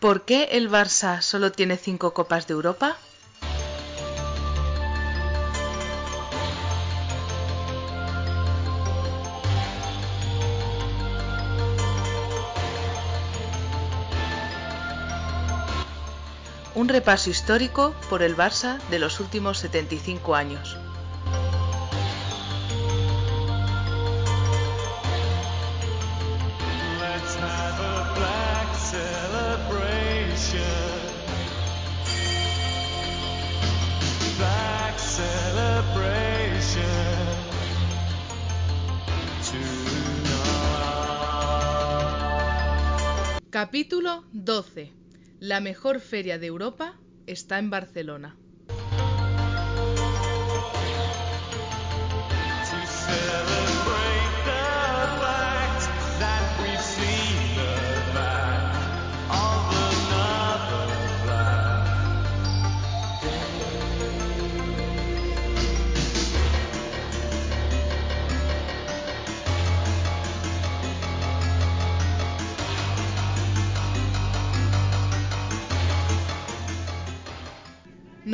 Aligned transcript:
¿Por 0.00 0.22
qué 0.22 0.48
el 0.52 0.70
Barça 0.70 1.20
solo 1.20 1.52
tiene 1.52 1.76
cinco 1.76 2.14
Copas 2.14 2.46
de 2.46 2.54
Europa? 2.54 2.96
Un 16.74 16.88
repaso 16.88 17.28
histórico 17.28 17.94
por 18.08 18.22
el 18.22 18.34
Barça 18.34 18.80
de 18.88 18.98
los 18.98 19.20
últimos 19.20 19.58
75 19.58 20.34
años. 20.34 20.78
12. 44.44 44.94
La 45.38 45.60
mejor 45.60 46.00
feria 46.00 46.38
de 46.38 46.46
Europa 46.46 46.98
está 47.26 47.58
en 47.58 47.68
Barcelona. 47.68 48.38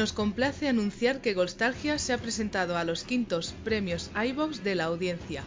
Nos 0.07 0.13
complace 0.13 0.69
anunciar 0.69 1.21
que 1.21 1.35
Golstalgia 1.35 1.99
se 1.99 2.13
ha 2.13 2.19
presentado 2.19 2.79
a 2.79 2.85
los 2.85 3.03
quintos 3.03 3.57
premios 3.65 4.13
iVox 4.15 4.63
de 4.63 4.77
la 4.77 4.85
audiencia. 4.85 5.43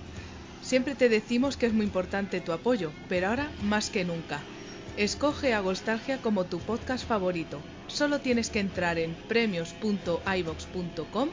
Siempre 0.62 0.96
te 0.96 1.08
decimos 1.08 1.56
que 1.56 1.68
es 1.68 1.72
muy 1.72 1.86
importante 1.86 2.42
tu 2.42 2.52
apoyo, 2.52 2.92
pero 3.08 3.30
ahora 3.30 3.50
más 3.62 3.90
que 3.90 4.04
nunca. 4.04 4.42
Escoge 4.98 5.54
a 5.54 5.62
Golstalgia 5.62 6.18
como 6.18 6.44
tu 6.44 6.60
podcast 6.60 7.08
favorito. 7.08 7.62
Solo 7.88 8.20
tienes 8.20 8.50
que 8.50 8.60
entrar 8.60 9.00
en 9.00 9.16
premios.ivox.com 9.30 11.30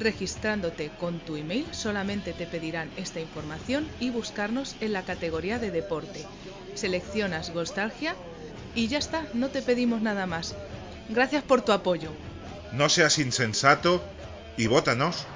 registrándote 0.00 0.90
con 0.98 1.20
tu 1.20 1.36
email, 1.36 1.66
solamente 1.70 2.32
te 2.32 2.46
pedirán 2.46 2.90
esta 2.96 3.20
información 3.20 3.86
y 4.00 4.10
buscarnos 4.10 4.74
en 4.80 4.94
la 4.94 5.04
categoría 5.04 5.60
de 5.60 5.70
deporte. 5.70 6.26
Seleccionas 6.74 7.54
Golstalgia 7.54 8.16
y 8.74 8.88
ya 8.88 8.98
está, 8.98 9.28
no 9.32 9.50
te 9.50 9.62
pedimos 9.62 10.02
nada 10.02 10.26
más. 10.26 10.56
Gracias 11.08 11.44
por 11.44 11.62
tu 11.62 11.70
apoyo. 11.70 12.10
No 12.76 12.88
seas 12.88 13.18
insensato 13.18 14.04
y 14.56 14.66
vótanos. 14.66 15.26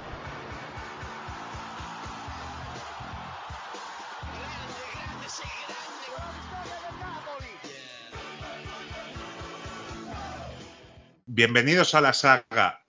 Bienvenidos 11.25 11.95
a 11.95 12.01
la 12.01 12.11
saga 12.11 12.83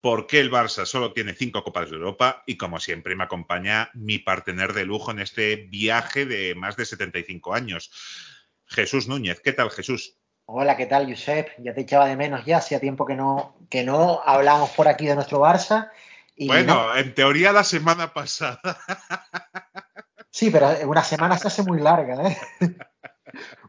¿Por 0.00 0.26
qué 0.26 0.40
el 0.40 0.50
Barça 0.50 0.84
solo 0.84 1.12
tiene 1.12 1.32
cinco 1.32 1.62
Copas 1.62 1.88
de 1.88 1.96
Europa? 1.96 2.42
Y 2.46 2.56
como 2.56 2.80
siempre 2.80 3.14
me 3.14 3.24
acompaña 3.24 3.90
mi 3.94 4.18
partener 4.18 4.74
de 4.74 4.84
lujo 4.84 5.12
en 5.12 5.20
este 5.20 5.54
viaje 5.56 6.26
de 6.26 6.54
más 6.56 6.76
de 6.76 6.84
75 6.84 7.54
años, 7.54 7.90
Jesús 8.66 9.08
Núñez. 9.08 9.40
¿Qué 9.40 9.54
tal, 9.54 9.70
Jesús? 9.70 10.18
Hola, 10.46 10.76
¿qué 10.76 10.86
tal, 10.86 11.08
Josep? 11.08 11.48
Ya 11.58 11.74
te 11.74 11.82
echaba 11.82 12.06
de 12.06 12.16
menos 12.16 12.44
ya, 12.44 12.58
hacía 12.58 12.78
tiempo 12.80 13.06
que 13.06 13.14
no, 13.14 13.56
que 13.70 13.82
no 13.82 14.20
hablamos 14.24 14.70
por 14.70 14.88
aquí 14.88 15.06
de 15.06 15.14
nuestro 15.14 15.40
Barça. 15.40 15.90
Y 16.36 16.48
bueno, 16.48 16.74
no- 16.74 16.96
en 16.96 17.14
teoría 17.14 17.52
la 17.52 17.64
semana 17.64 18.12
pasada. 18.12 18.60
sí, 20.30 20.50
pero 20.50 20.68
una 20.86 21.02
semana 21.02 21.38
se 21.38 21.48
hace 21.48 21.62
muy 21.62 21.80
larga, 21.80 22.28
¿eh? 22.28 22.36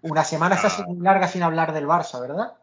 Una 0.01 0.23
semana 0.23 0.57
se 0.57 0.67
hace 0.67 0.83
muy 0.83 0.99
larga 1.03 1.27
sin 1.27 1.41
hablar 1.43 1.73
del 1.73 1.87
Barça, 1.87 2.19
¿verdad? 2.19 2.53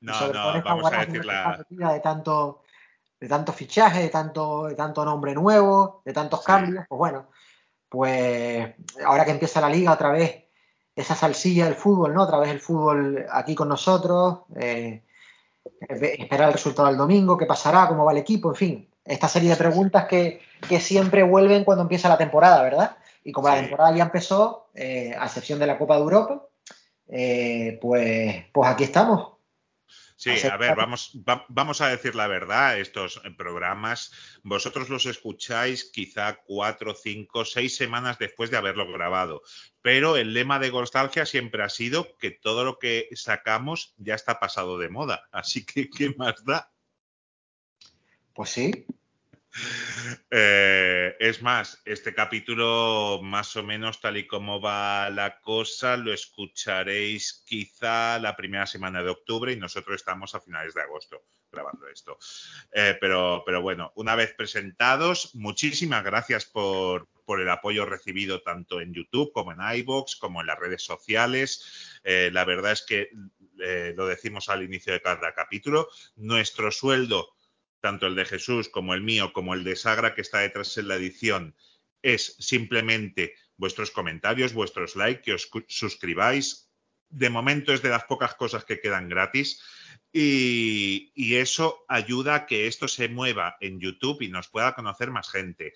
No, 0.00 0.12
sobre 0.12 0.34
no, 0.34 0.62
vamos 0.62 0.92
a 0.92 1.04
decir 1.04 1.24
la, 1.24 1.64
de 1.70 2.00
tanto, 2.00 2.62
de 3.18 3.28
tanto 3.28 3.52
fichaje, 3.52 4.00
de 4.00 4.08
tanto, 4.10 4.66
de 4.66 4.74
tanto 4.74 5.04
nombre 5.04 5.32
nuevo, 5.32 6.02
de 6.04 6.12
tantos 6.12 6.40
Sí. 6.40 6.46
cambios, 6.46 6.84
pues 6.88 6.98
bueno, 6.98 7.30
pues 7.88 8.74
ahora 9.06 9.24
que 9.24 9.30
empieza 9.30 9.60
la 9.62 9.70
liga 9.70 9.92
otra 9.92 10.10
vez, 10.10 10.43
esa 10.96 11.14
salsilla 11.14 11.64
del 11.64 11.74
fútbol, 11.74 12.14
¿no? 12.14 12.22
Otra 12.22 12.38
vez 12.38 12.50
el 12.50 12.60
fútbol 12.60 13.26
aquí 13.30 13.54
con 13.54 13.68
nosotros, 13.68 14.40
eh, 14.56 15.02
ve- 15.88 16.16
esperar 16.18 16.48
el 16.48 16.52
resultado 16.54 16.88
del 16.88 16.96
domingo, 16.96 17.36
qué 17.36 17.46
pasará, 17.46 17.88
cómo 17.88 18.04
va 18.04 18.12
el 18.12 18.18
equipo, 18.18 18.50
en 18.50 18.54
fin, 18.54 18.88
esta 19.04 19.28
serie 19.28 19.50
de 19.50 19.56
preguntas 19.56 20.06
que, 20.06 20.40
que 20.68 20.80
siempre 20.80 21.22
vuelven 21.22 21.64
cuando 21.64 21.82
empieza 21.82 22.08
la 22.08 22.16
temporada, 22.18 22.62
¿verdad? 22.62 22.96
Y 23.24 23.32
como 23.32 23.48
la 23.48 23.54
temporada 23.62 23.96
ya 23.96 24.04
empezó, 24.04 24.66
eh, 24.74 25.14
a 25.18 25.24
excepción 25.26 25.58
de 25.58 25.66
la 25.66 25.78
Copa 25.78 25.96
de 25.96 26.02
Europa, 26.02 26.42
eh, 27.08 27.78
pues, 27.82 28.44
pues 28.52 28.70
aquí 28.70 28.84
estamos. 28.84 29.33
Sí, 30.16 30.30
a 30.46 30.56
ver, 30.56 30.76
vamos, 30.76 31.10
va- 31.28 31.44
vamos 31.48 31.80
a 31.80 31.88
decir 31.88 32.14
la 32.14 32.28
verdad, 32.28 32.78
estos 32.78 33.20
eh, 33.24 33.32
programas, 33.36 34.12
vosotros 34.44 34.88
los 34.88 35.06
escucháis 35.06 35.90
quizá 35.92 36.36
cuatro, 36.46 36.94
cinco, 36.94 37.44
seis 37.44 37.76
semanas 37.76 38.18
después 38.18 38.48
de 38.50 38.56
haberlo 38.56 38.90
grabado, 38.90 39.42
pero 39.82 40.16
el 40.16 40.32
lema 40.32 40.60
de 40.60 40.70
Nostalgia 40.70 41.26
siempre 41.26 41.64
ha 41.64 41.68
sido 41.68 42.16
que 42.18 42.30
todo 42.30 42.64
lo 42.64 42.78
que 42.78 43.08
sacamos 43.14 43.92
ya 43.98 44.14
está 44.14 44.38
pasado 44.38 44.78
de 44.78 44.88
moda, 44.88 45.28
así 45.32 45.66
que 45.66 45.90
¿qué 45.90 46.14
más 46.16 46.44
da? 46.44 46.70
Pues 48.34 48.50
sí, 48.50 48.86
Eh, 50.30 51.16
es 51.20 51.42
más, 51.42 51.80
este 51.84 52.12
capítulo, 52.12 53.20
más 53.22 53.54
o 53.56 53.62
menos 53.62 54.00
tal 54.00 54.16
y 54.16 54.26
como 54.26 54.60
va 54.60 55.08
la 55.10 55.40
cosa, 55.40 55.96
lo 55.96 56.12
escucharéis 56.12 57.44
quizá 57.46 58.18
la 58.18 58.36
primera 58.36 58.66
semana 58.66 59.02
de 59.02 59.10
octubre 59.10 59.52
y 59.52 59.56
nosotros 59.56 59.96
estamos 59.96 60.34
a 60.34 60.40
finales 60.40 60.74
de 60.74 60.82
agosto 60.82 61.24
grabando 61.52 61.86
esto. 61.86 62.18
Eh, 62.72 62.96
pero, 63.00 63.44
pero 63.46 63.62
bueno, 63.62 63.92
una 63.94 64.16
vez 64.16 64.34
presentados, 64.34 65.34
muchísimas 65.36 66.02
gracias 66.02 66.44
por, 66.46 67.08
por 67.24 67.40
el 67.40 67.48
apoyo 67.48 67.86
recibido 67.86 68.42
tanto 68.42 68.80
en 68.80 68.92
YouTube 68.92 69.32
como 69.32 69.52
en 69.52 69.60
iVoox, 69.78 70.16
como 70.16 70.40
en 70.40 70.48
las 70.48 70.58
redes 70.58 70.82
sociales. 70.82 72.00
Eh, 72.02 72.30
la 72.32 72.44
verdad 72.44 72.72
es 72.72 72.82
que 72.82 73.10
lo 73.94 74.08
decimos 74.08 74.48
al 74.48 74.64
inicio 74.64 74.92
de 74.92 75.00
cada 75.00 75.32
capítulo, 75.32 75.88
nuestro 76.16 76.72
sueldo 76.72 77.34
tanto 77.84 78.06
el 78.06 78.14
de 78.14 78.24
Jesús 78.24 78.70
como 78.70 78.94
el 78.94 79.02
mío, 79.02 79.34
como 79.34 79.52
el 79.52 79.62
de 79.62 79.76
Sagra 79.76 80.14
que 80.14 80.22
está 80.22 80.38
detrás 80.38 80.78
en 80.78 80.88
la 80.88 80.94
edición, 80.94 81.54
es 82.00 82.34
simplemente 82.38 83.34
vuestros 83.58 83.90
comentarios, 83.90 84.54
vuestros 84.54 84.96
likes, 84.96 85.20
que 85.20 85.34
os 85.34 85.50
suscribáis. 85.68 86.70
De 87.10 87.28
momento 87.28 87.74
es 87.74 87.82
de 87.82 87.90
las 87.90 88.04
pocas 88.04 88.36
cosas 88.36 88.64
que 88.64 88.80
quedan 88.80 89.10
gratis 89.10 89.60
y, 90.10 91.12
y 91.14 91.34
eso 91.34 91.84
ayuda 91.86 92.34
a 92.34 92.46
que 92.46 92.68
esto 92.68 92.88
se 92.88 93.10
mueva 93.10 93.58
en 93.60 93.78
YouTube 93.78 94.22
y 94.22 94.28
nos 94.28 94.48
pueda 94.48 94.74
conocer 94.74 95.10
más 95.10 95.28
gente. 95.28 95.74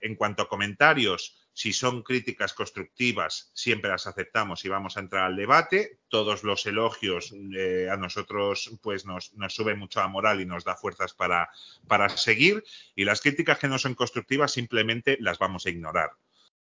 En 0.00 0.14
cuanto 0.14 0.42
a 0.42 0.48
comentarios, 0.48 1.36
si 1.52 1.72
son 1.72 2.02
críticas 2.02 2.54
constructivas, 2.54 3.50
siempre 3.54 3.90
las 3.90 4.06
aceptamos 4.06 4.64
y 4.64 4.68
vamos 4.68 4.96
a 4.96 5.00
entrar 5.00 5.24
al 5.24 5.36
debate. 5.36 5.98
Todos 6.08 6.44
los 6.44 6.64
elogios 6.66 7.34
eh, 7.56 7.88
a 7.90 7.96
nosotros 7.96 8.78
pues 8.82 9.04
nos, 9.04 9.34
nos 9.34 9.54
sube 9.54 9.74
mucho 9.74 10.00
la 10.00 10.08
moral 10.08 10.40
y 10.40 10.46
nos 10.46 10.64
da 10.64 10.76
fuerzas 10.76 11.12
para, 11.12 11.50
para 11.86 12.08
seguir. 12.08 12.62
Y 12.94 13.04
las 13.04 13.20
críticas 13.20 13.58
que 13.58 13.68
no 13.68 13.78
son 13.78 13.94
constructivas 13.94 14.52
simplemente 14.52 15.18
las 15.20 15.38
vamos 15.38 15.66
a 15.66 15.70
ignorar. 15.70 16.10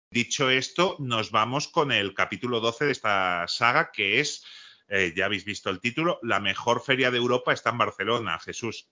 Dicho 0.09 0.49
esto, 0.49 0.95
nos 0.99 1.31
vamos 1.31 1.67
con 1.67 1.91
el 1.91 2.13
capítulo 2.13 2.59
12 2.59 2.85
de 2.85 2.91
esta 2.91 3.47
saga, 3.47 3.91
que 3.91 4.19
es, 4.19 4.43
eh, 4.87 5.11
ya 5.15 5.25
habéis 5.25 5.43
visto 5.43 5.71
el 5.71 5.79
título, 5.79 6.19
La 6.21 6.39
mejor 6.39 6.81
feria 6.81 7.09
de 7.09 7.17
Europa 7.17 7.51
está 7.51 7.71
en 7.71 7.79
Barcelona, 7.79 8.37
Jesús. 8.39 8.89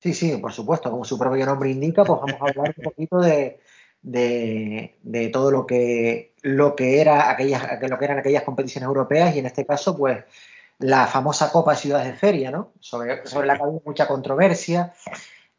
sí, 0.00 0.12
sí, 0.12 0.36
por 0.38 0.52
supuesto, 0.52 0.90
como 0.90 1.04
su 1.04 1.18
propio 1.18 1.46
nombre 1.46 1.70
indica, 1.70 2.04
pues 2.04 2.20
vamos 2.20 2.40
a 2.40 2.50
hablar 2.50 2.74
un 2.78 2.82
poquito 2.82 3.20
de, 3.20 3.60
de, 4.06 4.94
de 5.02 5.28
todo 5.30 5.50
lo 5.50 5.66
que, 5.66 6.32
lo 6.42 6.76
que 6.76 7.00
era 7.00 7.28
aquellas, 7.28 7.62
lo 7.82 7.98
que 7.98 8.04
eran 8.04 8.18
aquellas 8.18 8.44
competiciones 8.44 8.86
europeas 8.86 9.34
y 9.34 9.40
en 9.40 9.46
este 9.46 9.66
caso, 9.66 9.96
pues, 9.96 10.18
la 10.78 11.06
famosa 11.06 11.50
Copa 11.50 11.72
de 11.72 11.78
Ciudades 11.78 12.06
de 12.06 12.14
Feria, 12.14 12.52
¿no? 12.52 12.70
Sobre, 12.78 13.26
sobre 13.26 13.48
la 13.48 13.56
que 13.56 13.64
había 13.64 13.80
mucha 13.84 14.06
controversia 14.06 14.92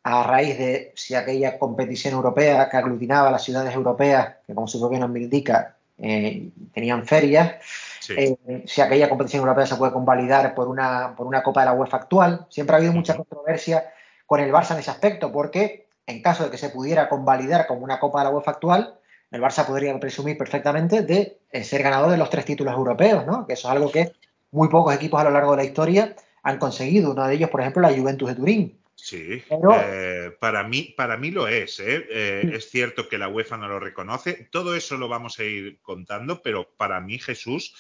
a 0.04 0.24
raíz 0.24 0.58
de 0.58 0.94
si 0.96 1.14
aquella 1.14 1.60
competición 1.60 2.14
europea 2.14 2.70
que 2.70 2.78
aglutinaba 2.78 3.30
las 3.32 3.44
ciudades 3.44 3.76
europeas, 3.76 4.36
que 4.46 4.56
como 4.56 4.68
su 4.68 4.80
propio 4.80 5.00
nombre 5.00 5.24
indica, 5.24 5.76
eh, 5.98 6.50
tenían 6.74 7.06
ferias, 7.06 7.56
Sí. 8.00 8.14
eh, 8.18 8.64
si 8.66 8.80
aquella 8.80 9.10
competición 9.10 9.42
europea 9.42 9.66
se 9.66 9.76
puede 9.76 9.92
convalidar 9.92 10.56
por 10.56 10.70
una, 10.70 11.14
por 11.18 11.28
una 11.28 11.44
Copa 11.44 11.62
de 11.62 11.66
la 11.66 11.74
UEFA 11.74 11.98
actual. 11.98 12.46
Siempre 12.48 12.76
ha 12.76 12.78
habido 12.78 12.94
mucha 12.94 13.18
controversia 13.18 13.92
con 14.26 14.40
el 14.40 14.54
Barça 14.54 14.72
en 14.72 14.80
ese 14.80 14.92
aspecto, 14.92 15.30
porque 15.34 15.87
en 16.08 16.22
caso 16.24 16.46
de 16.46 16.50
que 16.52 16.58
se 16.58 16.70
pudiera 16.70 17.08
convalidar 17.10 17.68
como 17.68 17.84
una 17.84 18.00
Copa 18.00 18.20
de 18.20 18.26
la 18.26 18.32
UEFA 18.32 18.52
actual, 18.52 19.00
el 19.30 19.42
Barça 19.42 19.66
podría 19.66 20.00
presumir 20.00 20.38
perfectamente 20.38 21.02
de 21.04 21.38
eh, 21.52 21.64
ser 21.64 21.84
ganador 21.84 22.10
de 22.10 22.18
los 22.18 22.30
tres 22.30 22.46
títulos 22.46 22.74
europeos, 22.74 23.26
¿no? 23.26 23.46
Que 23.46 23.54
eso 23.54 23.68
es 23.68 23.72
algo 23.74 23.92
que 23.92 24.14
muy 24.52 24.70
pocos 24.70 24.96
equipos 24.96 25.20
a 25.20 25.26
lo 25.26 25.32
largo 25.32 25.52
de 25.52 25.58
la 25.58 25.64
historia 25.66 26.16
han 26.44 26.58
conseguido. 26.60 27.12
Uno 27.12 27.28
de 27.28 27.36
ellos, 27.36 27.50
por 27.50 27.60
ejemplo, 27.62 27.82
la 27.82 27.94
Juventus 27.96 28.30
de 28.30 28.36
Turín. 28.36 28.82
Sí, 28.96 29.44
Pero- 29.50 29.76
eh, 29.80 30.32
para, 30.40 30.64
mí, 30.64 30.94
para 30.98 31.18
mí 31.18 31.30
lo 31.32 31.48
es. 31.48 31.80
¿eh? 31.82 32.08
Eh, 32.10 32.42
Sí. 32.44 32.56
Es 32.56 32.70
cierto 32.72 33.08
que 33.10 33.18
la 33.18 33.28
UEFA 33.28 33.58
no 33.58 33.68
lo 33.68 33.80
reconoce. 33.80 34.48
Todo 34.50 34.76
eso 34.76 34.98
lo 34.98 35.08
vamos 35.10 35.38
a 35.40 35.44
ir 35.44 35.80
contando, 35.82 36.42
pero 36.42 36.74
para 36.78 37.00
mí, 37.02 37.20
Jesús, 37.20 37.76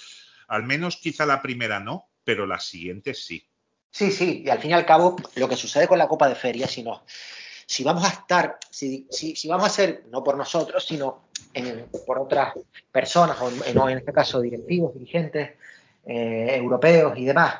al 0.50 0.64
menos 0.64 0.98
quizá 0.98 1.26
la 1.26 1.42
primera 1.42 1.80
no, 1.80 2.10
pero 2.26 2.46
la 2.46 2.60
siguiente 2.60 3.14
sí. 3.14 3.48
Sí, 3.90 4.12
sí, 4.12 4.44
y 4.46 4.50
al 4.50 4.60
fin 4.60 4.72
y 4.72 4.74
al 4.74 4.86
cabo, 4.86 5.16
lo 5.36 5.48
que 5.48 5.56
sucede 5.56 5.88
con 5.88 5.98
la 5.98 6.08
Copa 6.10 6.28
de 6.30 6.36
Feria, 6.36 6.68
si 6.68 6.84
no, 6.84 7.04
si 7.68 7.84
vamos 7.84 8.06
a 8.06 8.08
estar, 8.08 8.58
si, 8.72 9.06
si, 9.12 9.36
si 9.36 9.48
vamos 9.50 9.68
a 9.68 9.70
ser, 9.70 10.06
no 10.10 10.24
por 10.24 10.38
nosotros, 10.38 10.86
sino 10.86 11.24
en- 11.54 11.86
por 12.06 12.18
otras 12.18 12.54
personas, 12.92 13.38
o 13.42 13.50
en, 13.90 13.98
este 13.98 14.14
caso 14.14 14.40
directivos, 14.40 14.94
dirigentes 14.94 15.52
eh, 16.06 16.56
europeos 16.56 17.18
y 17.18 17.26
demás, 17.26 17.56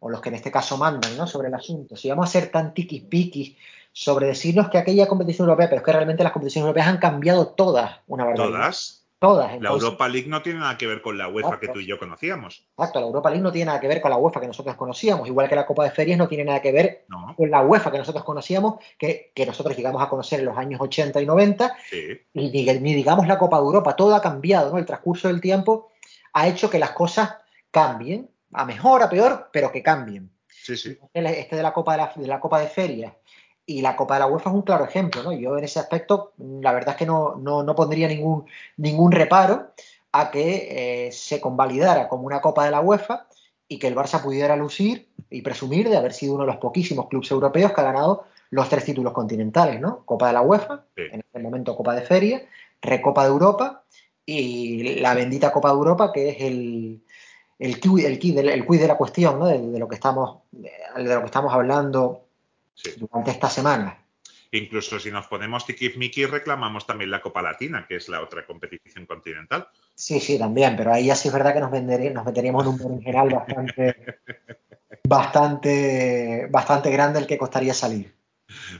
o 0.00 0.10
los 0.10 0.20
que 0.20 0.30
en 0.30 0.34
este 0.34 0.50
caso 0.50 0.76
mandan 0.76 1.16
¿no? 1.16 1.28
sobre 1.28 1.48
el 1.48 1.54
asunto, 1.54 1.96
si 1.96 2.10
vamos 2.10 2.28
a 2.28 2.32
ser 2.32 2.50
tan 2.50 2.74
tiquis-piquis 2.74 3.56
sobre 3.92 4.26
decirnos 4.26 4.68
que 4.68 4.78
aquella 4.78 5.06
competición 5.06 5.46
europea, 5.46 5.68
pero 5.68 5.78
es 5.80 5.84
que 5.86 5.92
realmente 5.92 6.24
las 6.24 6.32
competiciones 6.32 6.66
europeas 6.66 6.88
han 6.88 6.98
cambiado 6.98 7.46
todas 7.46 8.00
una 8.08 8.24
barbaridad. 8.24 8.58
Todas. 8.58 9.03
Todas. 9.24 9.58
La 9.60 9.70
Europa 9.70 10.06
League 10.06 10.28
no 10.28 10.42
tiene 10.42 10.60
nada 10.60 10.76
que 10.76 10.86
ver 10.86 11.00
con 11.00 11.16
la 11.16 11.28
UEFA 11.28 11.58
que 11.58 11.68
tú 11.68 11.80
y 11.80 11.86
yo 11.86 11.98
conocíamos. 11.98 12.66
Exacto, 12.76 13.00
la 13.00 13.06
Europa 13.06 13.30
League 13.30 13.42
no 13.42 13.50
tiene 13.50 13.66
nada 13.66 13.80
que 13.80 13.88
ver 13.88 14.02
con 14.02 14.10
la 14.10 14.18
UEFA 14.18 14.40
que 14.40 14.46
nosotros 14.46 14.74
conocíamos, 14.74 15.26
igual 15.26 15.48
que 15.48 15.54
la 15.54 15.64
Copa 15.64 15.84
de 15.84 15.90
Ferias 15.90 16.18
no 16.18 16.28
tiene 16.28 16.44
nada 16.44 16.60
que 16.60 16.72
ver 16.72 17.06
No, 17.08 17.34
con 17.34 17.50
la 17.50 17.62
UEFA 17.62 17.90
que 17.90 17.98
nosotros 17.98 18.22
conocíamos, 18.22 18.74
que, 18.98 19.32
que 19.34 19.46
nosotros 19.46 19.74
llegamos 19.76 20.02
a 20.02 20.10
conocer 20.10 20.40
en 20.40 20.46
los 20.46 20.58
años 20.58 20.78
80 20.80 21.22
y 21.22 21.26
90, 21.26 21.76
sí. 21.88 22.20
y 22.34 22.50
ni, 22.50 22.80
ni 22.80 22.94
digamos 22.94 23.26
la 23.26 23.38
Copa 23.38 23.56
de 23.56 23.64
Europa, 23.64 23.96
todo 23.96 24.14
ha 24.14 24.20
cambiado, 24.20 24.70
¿no? 24.70 24.78
El 24.78 24.84
transcurso 24.84 25.28
del 25.28 25.40
tiempo 25.40 25.90
ha 26.34 26.46
hecho 26.46 26.68
que 26.68 26.78
las 26.78 26.90
cosas 26.90 27.36
cambien, 27.70 28.28
a 28.52 28.66
mejor, 28.66 29.02
a 29.02 29.08
peor, 29.08 29.48
pero 29.52 29.72
que 29.72 29.82
cambien. 29.82 30.30
Sí, 30.48 30.76
sí. 30.76 30.98
Este 31.12 31.56
de 31.56 31.62
la 31.62 31.72
Copa 31.72 31.92
de, 31.92 31.98
la, 31.98 32.12
de 32.14 32.26
la 32.26 32.40
Copa 32.40 32.60
de 32.60 32.68
Ferias 32.68 33.12
y 33.66 33.80
la 33.80 33.96
Copa 33.96 34.14
de 34.14 34.20
la 34.20 34.26
UEFA 34.26 34.50
es 34.50 34.56
un 34.56 34.62
claro 34.62 34.84
ejemplo, 34.84 35.22
¿no? 35.22 35.32
Yo 35.32 35.56
en 35.56 35.64
ese 35.64 35.78
aspecto, 35.78 36.32
la 36.38 36.72
verdad 36.72 36.90
es 36.90 36.96
que 36.96 37.06
no, 37.06 37.36
no, 37.36 37.62
no 37.62 37.74
pondría 37.74 38.08
ningún, 38.08 38.44
ningún 38.76 39.12
reparo 39.12 39.68
a 40.12 40.30
que 40.30 41.06
eh, 41.06 41.12
se 41.12 41.40
convalidara 41.40 42.08
como 42.08 42.24
una 42.24 42.40
Copa 42.40 42.64
de 42.64 42.70
la 42.70 42.80
UEFA 42.80 43.26
y 43.66 43.78
que 43.78 43.88
el 43.88 43.96
Barça 43.96 44.22
pudiera 44.22 44.54
lucir 44.56 45.08
y 45.30 45.42
presumir 45.42 45.88
de 45.88 45.96
haber 45.96 46.12
sido 46.12 46.34
uno 46.34 46.44
de 46.44 46.48
los 46.48 46.58
poquísimos 46.58 47.08
clubes 47.08 47.30
europeos 47.30 47.72
que 47.72 47.80
ha 47.80 47.84
ganado 47.84 48.24
los 48.50 48.68
tres 48.68 48.84
títulos 48.84 49.12
continentales, 49.12 49.80
¿no? 49.80 50.04
Copa 50.04 50.28
de 50.28 50.34
la 50.34 50.42
UEFA, 50.42 50.84
Sí. 50.94 51.02
en 51.10 51.20
este 51.20 51.38
momento 51.38 51.74
Copa 51.76 51.94
de 51.94 52.02
Feria, 52.02 52.42
Recopa 52.82 53.22
de 53.24 53.30
Europa 53.30 53.82
y 54.26 55.00
la 55.00 55.14
bendita 55.14 55.50
Copa 55.50 55.68
de 55.70 55.74
Europa 55.74 56.12
que 56.12 56.28
es 56.28 56.40
el, 56.42 57.02
el, 57.58 57.80
el, 57.82 58.48
el 58.48 58.66
de 58.78 58.86
la 58.86 58.96
cuestión, 58.96 59.38
¿no? 59.38 59.46
De, 59.46 59.58
de 59.58 59.78
lo 59.78 59.88
que 59.88 59.94
estamos, 59.94 60.40
de 60.52 60.70
lo 61.02 61.20
que 61.20 61.26
estamos 61.26 61.52
hablando 61.52 62.23
sí. 62.74 62.92
durante 62.96 63.30
esta 63.30 63.48
semana. 63.48 64.04
Incluso 64.54 65.00
si 65.00 65.10
nos 65.10 65.26
ponemos 65.26 65.66
tiquismiquis, 65.66 66.30
reclamamos 66.30 66.86
también 66.86 67.10
la 67.10 67.20
Copa 67.20 67.42
Latina, 67.42 67.86
que 67.88 67.96
es 67.96 68.08
la 68.08 68.20
otra 68.20 68.46
competición 68.46 69.04
continental. 69.04 69.68
Sí, 69.94 70.20
sí, 70.20 70.38
también, 70.38 70.76
pero 70.76 70.92
ahí 70.92 71.06
ya 71.06 71.16
sí 71.16 71.26
es 71.26 71.34
verdad 71.34 71.54
que 71.54 71.60
nos 71.60 71.72
meteríamos 72.24 72.62
en 72.62 72.68
un 72.68 72.78
berenjenal 72.78 73.30
bastante, 73.30 73.96
bastante, 75.08 76.46
bastante 76.50 76.90
grande 76.90 77.18
el 77.18 77.26
que 77.26 77.36
costaría 77.36 77.74
salir. 77.74 78.14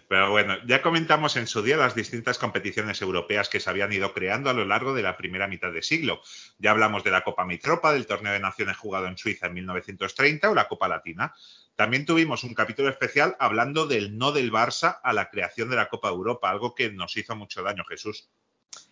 Pero 0.09 0.31
bueno, 0.31 0.57
ya 0.67 0.83
comentamos 0.83 1.37
en 1.37 1.47
su 1.47 1.63
día 1.63 1.77
las 1.77 1.95
distintas 1.95 2.39
competiciones 2.39 3.01
europeas 3.03 3.49
que 3.49 3.61
se 3.61 3.71
habían 3.71 3.93
ido 3.93 4.13
creando 4.13 4.51
a 4.51 4.55
lo 4.55 4.65
largo 4.65 4.95
de 4.95 5.03
la 5.03 5.17
primera 5.17 5.49
mitad 5.49 5.73
de 5.73 5.83
siglo. 5.83 6.21
Ya 6.59 6.71
hablamos 6.71 7.03
de 7.03 7.11
la 7.11 7.23
Copa 7.23 7.45
Mitropa, 7.45 7.93
del 7.93 8.07
Torneo 8.07 8.33
de 8.33 8.41
Naciones 8.41 8.77
jugado 8.77 9.07
en 9.07 9.17
Suiza 9.17 9.47
en 9.47 9.55
1930 9.55 10.51
o 10.51 10.55
la 10.55 10.69
Copa 10.69 10.87
Latina. 10.87 11.35
También 11.77 12.07
tuvimos 12.07 12.45
un 12.45 12.55
capítulo 12.55 12.89
especial 12.89 13.37
hablando 13.41 13.87
del 13.87 14.17
no 14.17 14.31
del 14.33 14.53
Barça 14.53 15.01
a 15.03 15.13
la 15.13 15.29
creación 15.29 15.71
de 15.71 15.77
la 15.77 15.89
Copa 15.89 16.09
Europa, 16.09 16.51
algo 16.51 16.75
que 16.75 16.91
nos 16.91 17.17
hizo 17.17 17.35
mucho 17.35 17.63
daño, 17.63 17.85
Jesús. 17.89 18.31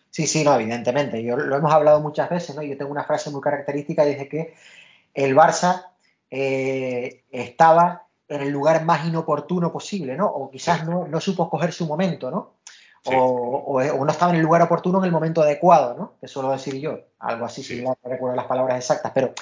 Sí, 0.09 0.27
sí, 0.27 0.43
no, 0.43 0.53
evidentemente. 0.55 1.23
Yo 1.23 1.37
lo 1.37 1.55
hemos 1.55 1.73
hablado 1.73 2.01
muchas 2.01 2.29
veces, 2.29 2.55
¿no? 2.55 2.61
Yo 2.61 2.77
tengo 2.77 2.91
una 2.91 3.05
frase 3.05 3.29
muy 3.31 3.41
característica 3.41 4.05
dice 4.05 4.27
que 4.27 4.53
el 5.13 5.35
Barça 5.35 5.87
eh, 6.29 7.23
estaba 7.31 8.07
en 8.27 8.41
el 8.41 8.49
lugar 8.49 8.83
más 8.83 9.07
inoportuno 9.07 9.71
posible, 9.71 10.15
¿no? 10.15 10.27
O 10.27 10.51
quizás 10.51 10.85
no, 10.85 11.07
no 11.07 11.19
supo 11.19 11.49
coger 11.49 11.71
su 11.71 11.87
momento, 11.87 12.29
¿no? 12.29 12.55
Sí. 13.03 13.13
O, 13.17 13.81
no 14.05 14.11
estaba 14.11 14.31
en 14.31 14.37
el 14.37 14.43
lugar 14.43 14.61
oportuno 14.61 14.99
en 14.99 15.05
el 15.05 15.11
momento 15.11 15.41
adecuado, 15.41 15.93
¿no? 15.95 16.13
Que 16.21 16.27
suelo 16.27 16.51
decir 16.51 16.75
yo, 16.75 16.99
algo 17.19 17.45
así 17.45 17.61
Sí. 17.61 17.75
similar, 17.75 17.97
no 18.03 18.09
recuerdo 18.09 18.35
las 18.35 18.45
palabras 18.45 18.77
exactas, 18.77 19.11
pero 19.13 19.33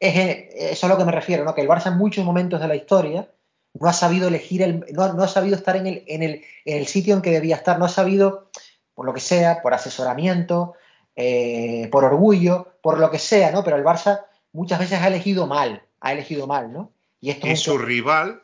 es, 0.00 0.16
eh, 0.16 0.48
eso 0.54 0.72
es 0.72 0.84
a 0.84 0.88
lo 0.88 0.98
que 0.98 1.04
me 1.04 1.12
refiero, 1.12 1.44
¿no? 1.44 1.54
Que 1.54 1.60
el 1.60 1.68
Barça 1.68 1.88
en 1.92 1.98
muchos 1.98 2.24
momentos 2.24 2.60
de 2.60 2.66
la 2.68 2.74
historia 2.76 3.30
no 3.74 3.88
ha 3.88 3.92
sabido 3.92 4.26
elegir, 4.28 4.62
el, 4.62 4.84
no, 4.92 5.12
no 5.12 5.22
ha 5.22 5.28
sabido 5.28 5.54
estar 5.54 5.76
en 5.76 5.86
el, 5.86 6.02
en, 6.08 6.22
el, 6.22 6.42
en 6.64 6.78
el 6.78 6.86
sitio 6.86 7.14
en 7.14 7.22
que 7.22 7.30
debía 7.30 7.56
estar, 7.56 7.78
no 7.78 7.84
ha 7.84 7.88
sabido, 7.90 8.50
por 8.94 9.06
lo 9.06 9.14
que 9.14 9.20
sea, 9.20 9.62
por 9.62 9.74
asesoramiento, 9.74 10.74
eh, 11.14 11.88
por 11.92 12.02
orgullo, 12.04 12.74
por 12.82 12.98
lo 12.98 13.10
que 13.10 13.18
sea, 13.18 13.52
¿no? 13.52 13.62
Pero 13.62 13.76
el 13.76 13.84
Barça 13.84 14.24
muchas 14.52 14.78
veces 14.80 14.98
ha 15.00 15.06
elegido 15.08 15.46
mal, 15.46 15.82
ha 16.00 16.12
elegido 16.12 16.46
mal, 16.46 16.72
¿no? 16.72 16.92
Y 17.20 17.30
esto 17.30 17.46
Y 17.46 17.50
es 17.50 17.68
un- 17.68 17.74
su 17.74 17.78
rival, 17.78 18.42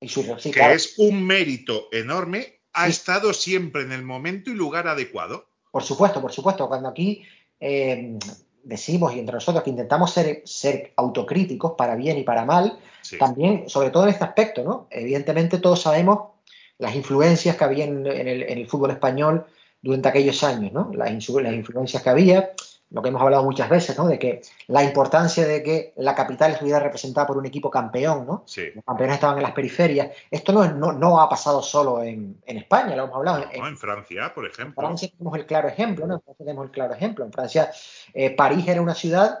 y 0.00 0.08
su- 0.08 0.22
sí, 0.38 0.50
que 0.50 0.58
claro. 0.58 0.74
es 0.74 0.94
un 0.98 1.24
mérito 1.24 1.88
enorme, 1.92 2.60
ha 2.72 2.86
Sí. 2.86 2.90
estado 2.92 3.32
siempre 3.32 3.82
en 3.82 3.92
el 3.92 4.02
momento 4.02 4.50
y 4.50 4.54
lugar 4.54 4.88
adecuado. 4.88 5.46
Por 5.70 5.82
supuesto, 5.82 6.20
por 6.20 6.32
supuesto. 6.32 6.66
Cuando 6.68 6.88
aquí 6.88 7.22
eh, 7.60 8.18
decimos 8.66 9.14
y 9.14 9.20
entre 9.20 9.34
nosotros 9.34 9.62
que 9.62 9.70
intentamos 9.70 10.12
ser, 10.12 10.42
ser 10.44 10.92
autocríticos 10.96 11.72
para 11.78 11.94
bien 11.94 12.18
y 12.18 12.22
para 12.24 12.44
mal, 12.44 12.78
Sí. 13.02 13.18
también, 13.18 13.68
sobre 13.68 13.90
todo 13.90 14.02
en 14.02 14.08
este 14.10 14.24
aspecto, 14.24 14.64
¿no? 14.64 14.88
Evidentemente 14.90 15.58
todos 15.58 15.80
sabemos 15.80 16.30
las 16.78 16.94
influencias 16.96 17.56
que 17.56 17.64
había 17.64 17.84
en, 17.84 18.04
en 18.04 18.26
el, 18.26 18.42
en 18.42 18.58
el 18.58 18.66
fútbol 18.66 18.90
español 18.90 19.46
durante 19.80 20.08
aquellos 20.08 20.42
años, 20.42 20.72
¿no? 20.72 20.90
Las, 20.92 21.10
las 21.10 21.54
influencias 21.54 22.02
que 22.02 22.10
había, 22.10 22.50
lo 22.90 23.02
que 23.02 23.08
hemos 23.08 23.20
hablado 23.20 23.42
muchas 23.42 23.68
veces, 23.68 23.98
¿no? 23.98 24.06
De 24.06 24.18
que 24.18 24.40
la 24.68 24.84
importancia 24.84 25.44
de 25.46 25.62
que 25.62 25.92
la 25.96 26.14
capital 26.14 26.52
estuviera 26.52 26.78
representada 26.78 27.26
por 27.26 27.36
un 27.36 27.44
equipo 27.44 27.68
campeón, 27.70 28.26
¿no? 28.26 28.44
Sí. 28.46 28.62
Los 28.74 28.84
campeones 28.84 29.14
estaban 29.16 29.36
en 29.38 29.42
las 29.42 29.52
periferias. 29.52 30.10
Esto 30.30 30.52
no, 30.52 30.62
es- 30.64 30.72
no, 30.74 30.92
no 30.92 31.20
ha 31.20 31.28
pasado 31.28 31.62
solo 31.62 32.02
en, 32.02 32.40
en 32.46 32.56
España, 32.58 32.94
lo 32.94 33.04
hemos 33.04 33.16
hablado. 33.16 33.44
en- 33.52 33.60
No, 33.60 33.66
en 33.66 33.76
Francia, 33.76 34.32
por 34.32 34.44
en 34.44 34.52
ejemplo. 34.52 34.80
Francia 34.80 35.08
tenemos 35.10 35.36
el 35.38 35.46
claro 35.46 35.68
ejemplo, 35.68 36.06
¿no? 36.06 36.14
En 36.14 36.20
Francia 36.22 36.44
tenemos 36.46 36.64
el 36.66 36.70
claro 36.70 36.94
ejemplo. 36.94 37.24
En 37.24 37.32
Francia, 37.32 37.70
eh, 38.14 38.30
París 38.30 38.66
era 38.68 38.80
una 38.80 38.94
ciudad 38.94 39.38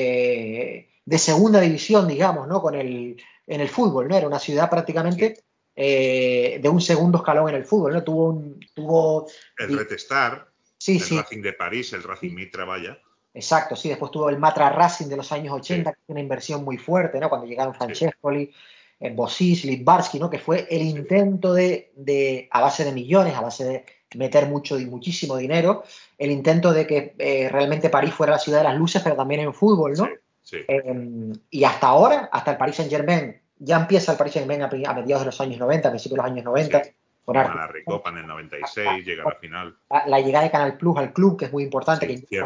eh, 0.00 0.88
de 1.04 1.18
segunda 1.18 1.60
división, 1.60 2.06
digamos, 2.08 2.46
¿no? 2.48 2.60
Con 2.60 2.74
el, 2.74 3.16
en 3.46 3.60
el 3.60 3.68
fútbol, 3.68 4.08
¿no? 4.08 4.16
Era 4.16 4.26
una 4.26 4.38
ciudad 4.38 4.68
prácticamente 4.70 5.42
eh, 5.74 6.58
de 6.62 6.68
un 6.68 6.80
segundo 6.80 7.18
escalón 7.18 7.48
en 7.50 7.54
el 7.56 7.64
fútbol, 7.64 7.92
¿no? 7.94 8.02
Tuvo 8.02 8.24
un, 8.30 8.60
tuvo, 8.74 9.26
El 9.58 9.76
Retestar, 9.78 10.48
sí, 10.92 11.00
el 11.00 11.00
sí, 11.00 11.16
Racing 11.16 11.42
de 11.42 11.52
París, 11.52 11.92
el 11.92 12.02
Racing 12.02 12.32
Mitra, 12.34 12.64
vaya. 12.64 12.98
exacto, 13.34 13.76
sí. 13.76 13.88
Después 13.88 14.10
tuvo 14.10 14.28
el 14.30 14.38
Matra 14.38 14.70
Racing 14.70 15.06
de 15.08 15.16
los 15.16 15.30
años 15.32 15.54
80, 15.54 15.92
que 15.92 15.98
fue 16.06 16.12
una 16.14 16.20
inversión 16.20 16.64
muy 16.64 16.78
fuerte, 16.78 17.20
¿no? 17.20 17.28
Cuando 17.28 17.46
llegaron 17.46 17.74
Francescoli, 17.74 18.52
eh, 19.00 19.10
Bosis, 19.14 19.64
Litvarsky, 19.64 20.18
¿no? 20.18 20.30
Que 20.30 20.38
fue 20.38 20.66
el 20.70 20.82
Sí. 20.88 20.88
intento 20.88 21.52
de, 21.52 21.92
de, 21.96 22.48
a 22.50 22.60
base 22.62 22.84
de 22.84 22.92
millones, 22.92 23.34
a 23.34 23.40
base 23.42 23.64
de 23.64 23.84
meter 24.14 24.46
mucho 24.46 24.78
y 24.78 24.86
muchísimo 24.86 25.36
dinero, 25.36 25.82
el 26.16 26.30
intento 26.30 26.72
de 26.72 26.86
que 26.86 27.14
eh, 27.18 27.48
realmente 27.50 27.90
París 27.90 28.14
fuera 28.14 28.32
la 28.32 28.38
ciudad 28.38 28.58
de 28.58 28.64
las 28.64 28.76
luces, 28.76 29.02
pero 29.02 29.16
también 29.16 29.40
en 29.42 29.52
fútbol, 29.52 29.92
¿no? 29.94 30.06
Sí, 30.06 30.12
sí. 30.42 30.56
Eh, 30.68 31.32
y 31.50 31.64
hasta 31.64 31.88
ahora, 31.88 32.28
hasta 32.32 32.52
el 32.52 32.56
Paris 32.56 32.76
Saint 32.76 32.90
Germain, 32.90 33.40
ya 33.58 33.76
empieza 33.78 34.12
el 34.12 34.18
Paris 34.18 34.34
Saint 34.34 34.48
Germain 34.50 34.62
a, 34.86 34.90
a 34.90 34.94
mediados 34.94 35.22
de 35.22 35.26
los 35.26 35.40
años 35.40 35.58
90, 35.58 35.88
a 35.88 35.90
principios 35.90 36.16
de 36.16 36.22
los 36.22 36.32
años 36.32 36.44
90, 36.44 36.82
Sí. 37.26 37.56
la 37.56 37.66
Recopa 37.66 38.10
en 38.10 38.18
el 38.18 38.26
96, 38.26 39.04
llega 39.04 39.22
a 39.24 39.28
la 39.30 39.34
final. 39.36 39.76
la, 39.90 40.06
la 40.06 40.20
llegada 40.20 40.44
de 40.44 40.50
Canal 40.50 40.76
Plus 40.76 40.96
al 40.98 41.12
club, 41.12 41.36
que 41.38 41.46
es 41.46 41.52
muy 41.52 41.64
importante, 41.64 42.06
Sí, 42.06 42.26
que 42.26 42.36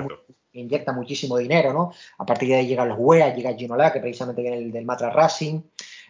inyecta, 0.52 0.92
muchísimo 0.92 1.36
dinero, 1.38 1.72
¿no? 1.72 1.92
A 2.18 2.26
partir 2.26 2.48
de 2.48 2.56
ahí 2.56 2.66
llegan 2.66 2.88
los 2.88 2.98
Wea, 2.98 3.32
llega 3.34 3.52
Ginola, 3.54 3.92
que 3.92 4.00
precisamente 4.00 4.42
viene 4.42 4.56
del, 4.56 4.72
del 4.72 4.84
Matra 4.84 5.10
Racing, 5.10 5.60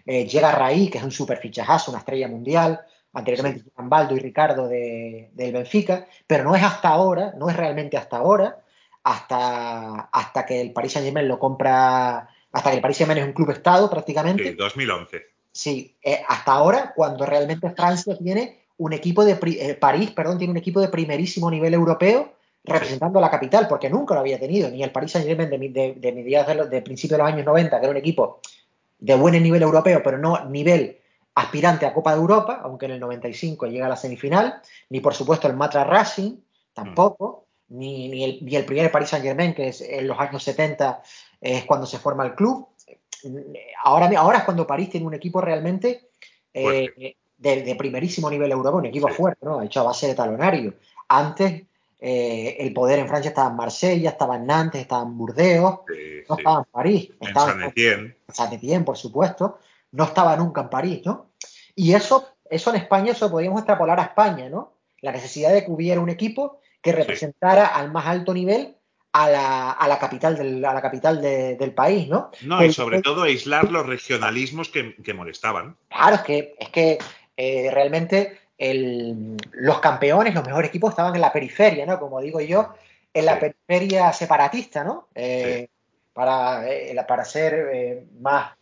eh, 0.07 0.25
llega 0.27 0.51
Raí, 0.53 0.89
que 0.89 0.97
es 0.99 1.05
un 1.05 1.11
super 1.11 1.37
fichajazo, 1.39 1.91
una 1.91 1.99
estrella 2.01 2.27
mundial, 2.29 2.81
anteriormente 3.13 3.63
llegan 3.65 3.91
Baldo 3.91 4.17
y 4.17 4.21
Ricardo 4.21 4.67
de- 4.69 5.31
del 5.35 5.53
Benfica, 5.53 6.07
pero 6.27 6.45
no 6.45 6.55
es 6.57 6.63
hasta 6.63 6.89
ahora, 6.89 7.35
no 7.37 7.51
es 7.51 7.57
realmente 7.57 7.97
hasta 7.99 8.17
ahora, 8.17 8.61
hasta, 9.03 10.09
hasta 10.13 10.47
que 10.47 10.61
el 10.61 10.73
Paris 10.73 10.93
Saint 10.93 11.05
Germain 11.07 11.29
lo 11.29 11.39
compra, 11.39 12.29
hasta 12.53 12.71
que 12.71 12.77
el 12.77 12.83
Paris 12.83 12.97
Saint 12.99 13.09
Germain 13.11 13.25
es 13.25 13.29
un 13.29 13.35
club 13.35 13.51
estado 13.51 13.91
prácticamente, 13.91 14.51
Sí, 14.51 14.55
2011. 14.55 15.23
Sí, 15.53 15.97
eh, 16.03 16.23
hasta 16.29 16.53
ahora, 16.53 16.93
cuando 16.95 17.27
realmente 17.27 17.69
Francia 17.71 18.17
tiene 18.17 18.60
un 18.81 18.95
equipo 18.95 19.25
de 19.27 19.39
eh, 19.43 19.75
París, 19.75 20.11
perdón, 20.13 20.39
tiene 20.39 20.53
un 20.53 20.57
equipo 20.57 20.81
de 20.81 20.89
primerísimo 20.89 21.51
nivel 21.51 21.75
europeo, 21.75 22.33
representando 22.65 23.19
a 23.19 23.23
la 23.23 23.31
capital, 23.31 23.69
porque 23.69 23.91
nunca 23.91 24.15
lo 24.15 24.21
había 24.21 24.41
tenido, 24.41 24.71
ni 24.71 24.83
el 24.83 24.91
Paris 24.91 25.13
Saint-Germain 25.13 25.51
de, 25.51 25.59
de, 25.69 25.95
de 25.99 26.13
mediados 26.13 26.71
de, 26.71 26.77
de 26.77 26.83
principios 26.83 27.19
de 27.19 27.25
los 27.25 27.33
años 27.33 27.47
90, 27.47 27.79
que 27.79 27.85
era 27.85 27.91
un 27.91 27.99
equipo 27.99 28.41
de 28.99 29.15
buen 29.17 29.43
nivel 29.43 29.63
europeo, 29.63 30.01
pero 30.03 30.17
no 30.17 30.47
nivel 30.47 30.99
aspirante 31.35 31.85
a 31.85 31.93
Copa 31.93 32.15
de 32.15 32.21
Europa, 32.21 32.61
aunque 32.65 32.87
en 32.87 32.93
el 32.93 33.01
95 33.01 33.67
llega 33.67 33.85
a 33.85 33.91
la 33.91 33.97
semifinal, 33.97 34.63
ni 34.89 35.01
por 35.01 35.13
supuesto 35.13 35.47
el 35.47 35.57
Matra 35.57 35.85
Racing, 35.85 36.39
tampoco, 36.73 37.45
ni, 37.69 38.09
ni 38.09 38.25
el, 38.25 38.39
ni 38.43 38.57
el 38.57 38.65
primer 38.65 38.91
Paris 38.91 39.11
Saint-Germain, 39.11 39.55
que 39.55 39.69
es 39.69 39.83
en 39.83 40.09
los 40.09 40.19
años 40.19 40.43
70 40.43 41.03
es 41.43 41.65
cuando 41.67 41.87
se 41.87 41.99
forma 41.99 42.25
el 42.25 42.35
club. 42.35 42.67
Ahora, 43.85 44.11
ahora 44.19 44.39
es 44.39 44.45
cuando 44.45 44.67
París 44.67 44.89
tiene 44.89 45.07
un 45.07 45.15
equipo 45.15 45.43
realmente 45.43 46.09
eh. 46.55 47.17
De, 47.41 47.63
de 47.63 47.75
primerísimo 47.75 48.31
nivel 48.31 48.53
europeo, 48.53 48.79
un 48.79 48.87
equipo 48.87 49.09
fuerte, 49.09 49.45
¿no? 49.45 49.63
Hecho 49.63 49.81
a 49.81 49.85
base 49.85 50.07
de 50.07 50.15
talonario. 50.15 50.75
Antes 51.09 51.63
eh, 52.01 52.57
el 52.61 52.73
poder 52.73 52.99
en 53.01 53.09
Francia 53.09 53.31
estaba 53.31 53.51
en 53.51 53.57
Marsella, 53.57 54.11
estaba 54.11 54.37
en 54.37 54.47
Nantes, 54.47 54.81
estaba 54.83 55.03
en 55.03 55.17
Burdeos, 55.19 55.81
Sí, 55.89 56.23
no 56.29 56.35
sí. 56.37 56.41
estaba 56.41 56.59
en 56.61 56.65
París, 56.71 57.11
En 57.21 57.29
estaba 57.29 57.47
San 57.53 57.63
Etienne. 57.63 58.17
Saint 58.33 58.85
por 58.85 58.97
supuesto, 58.97 59.59
no 59.93 60.05
estaba 60.05 60.37
nunca 60.37 60.61
en 60.63 60.71
París, 60.71 61.03
¿no? 61.05 61.27
Y 61.75 61.93
eso, 61.95 62.29
eso 62.49 62.71
en 62.71 62.77
España, 62.77 63.13
eso 63.13 63.31
podríamos 63.31 63.61
extrapolar 63.61 63.99
a 64.01 64.05
España, 64.05 64.49
¿no? 64.49 64.73
La 65.01 65.13
necesidad 65.13 65.53
de 65.53 65.65
que 65.65 65.71
hubiera 65.71 66.01
un 66.01 66.11
equipo 66.11 66.59
que 66.83 66.93
representara 66.93 67.67
al 67.67 67.91
más 67.91 68.07
alto 68.07 68.33
nivel 68.35 68.77
a 69.13 69.29
la, 69.29 69.73
a 69.73 69.89
la 69.89 69.99
capital, 69.99 70.37
del, 70.37 70.65
a 70.65 70.73
la 70.73 70.81
capital 70.81 71.21
de- 71.21 71.57
del 71.57 71.75
país, 71.75 72.09
¿no? 72.09 72.31
No, 72.43 72.59
Pues- 72.59 72.71
y 72.71 72.73
sobre 72.73 73.03
todo 73.03 73.25
aislar 73.25 73.71
los 73.71 73.85
regionalismos 73.85 74.69
que, 74.69 74.95
que 75.03 75.13
molestaban. 75.15 75.77
Claro, 75.89 76.15
es 76.17 76.23
que, 76.23 76.55
es 76.59 76.69
que 76.69 76.99
eh, 77.43 77.71
realmente 77.71 78.39
el- 78.59 79.37
los 79.53 79.81
campeones, 79.81 80.35
los 80.35 80.45
mejores 80.45 80.69
equipos 80.69 80.91
estaban 80.91 81.15
en 81.15 81.23
la 81.23 81.33
periferia, 81.33 81.87
¿no? 81.87 81.99
Como 81.99 82.21
digo 82.21 82.41
yo, 82.41 82.75
en 83.15 83.25
la 83.25 83.35
Sí. 83.35 83.41
periferia 83.41 84.13
separatista, 84.13 84.85
¿no? 84.85 85.09
Eh, 85.15 85.69
para, 86.13 86.69
eh, 86.69 86.95
para 87.09 87.25
ser 87.25 88.05
más, 88.21 88.53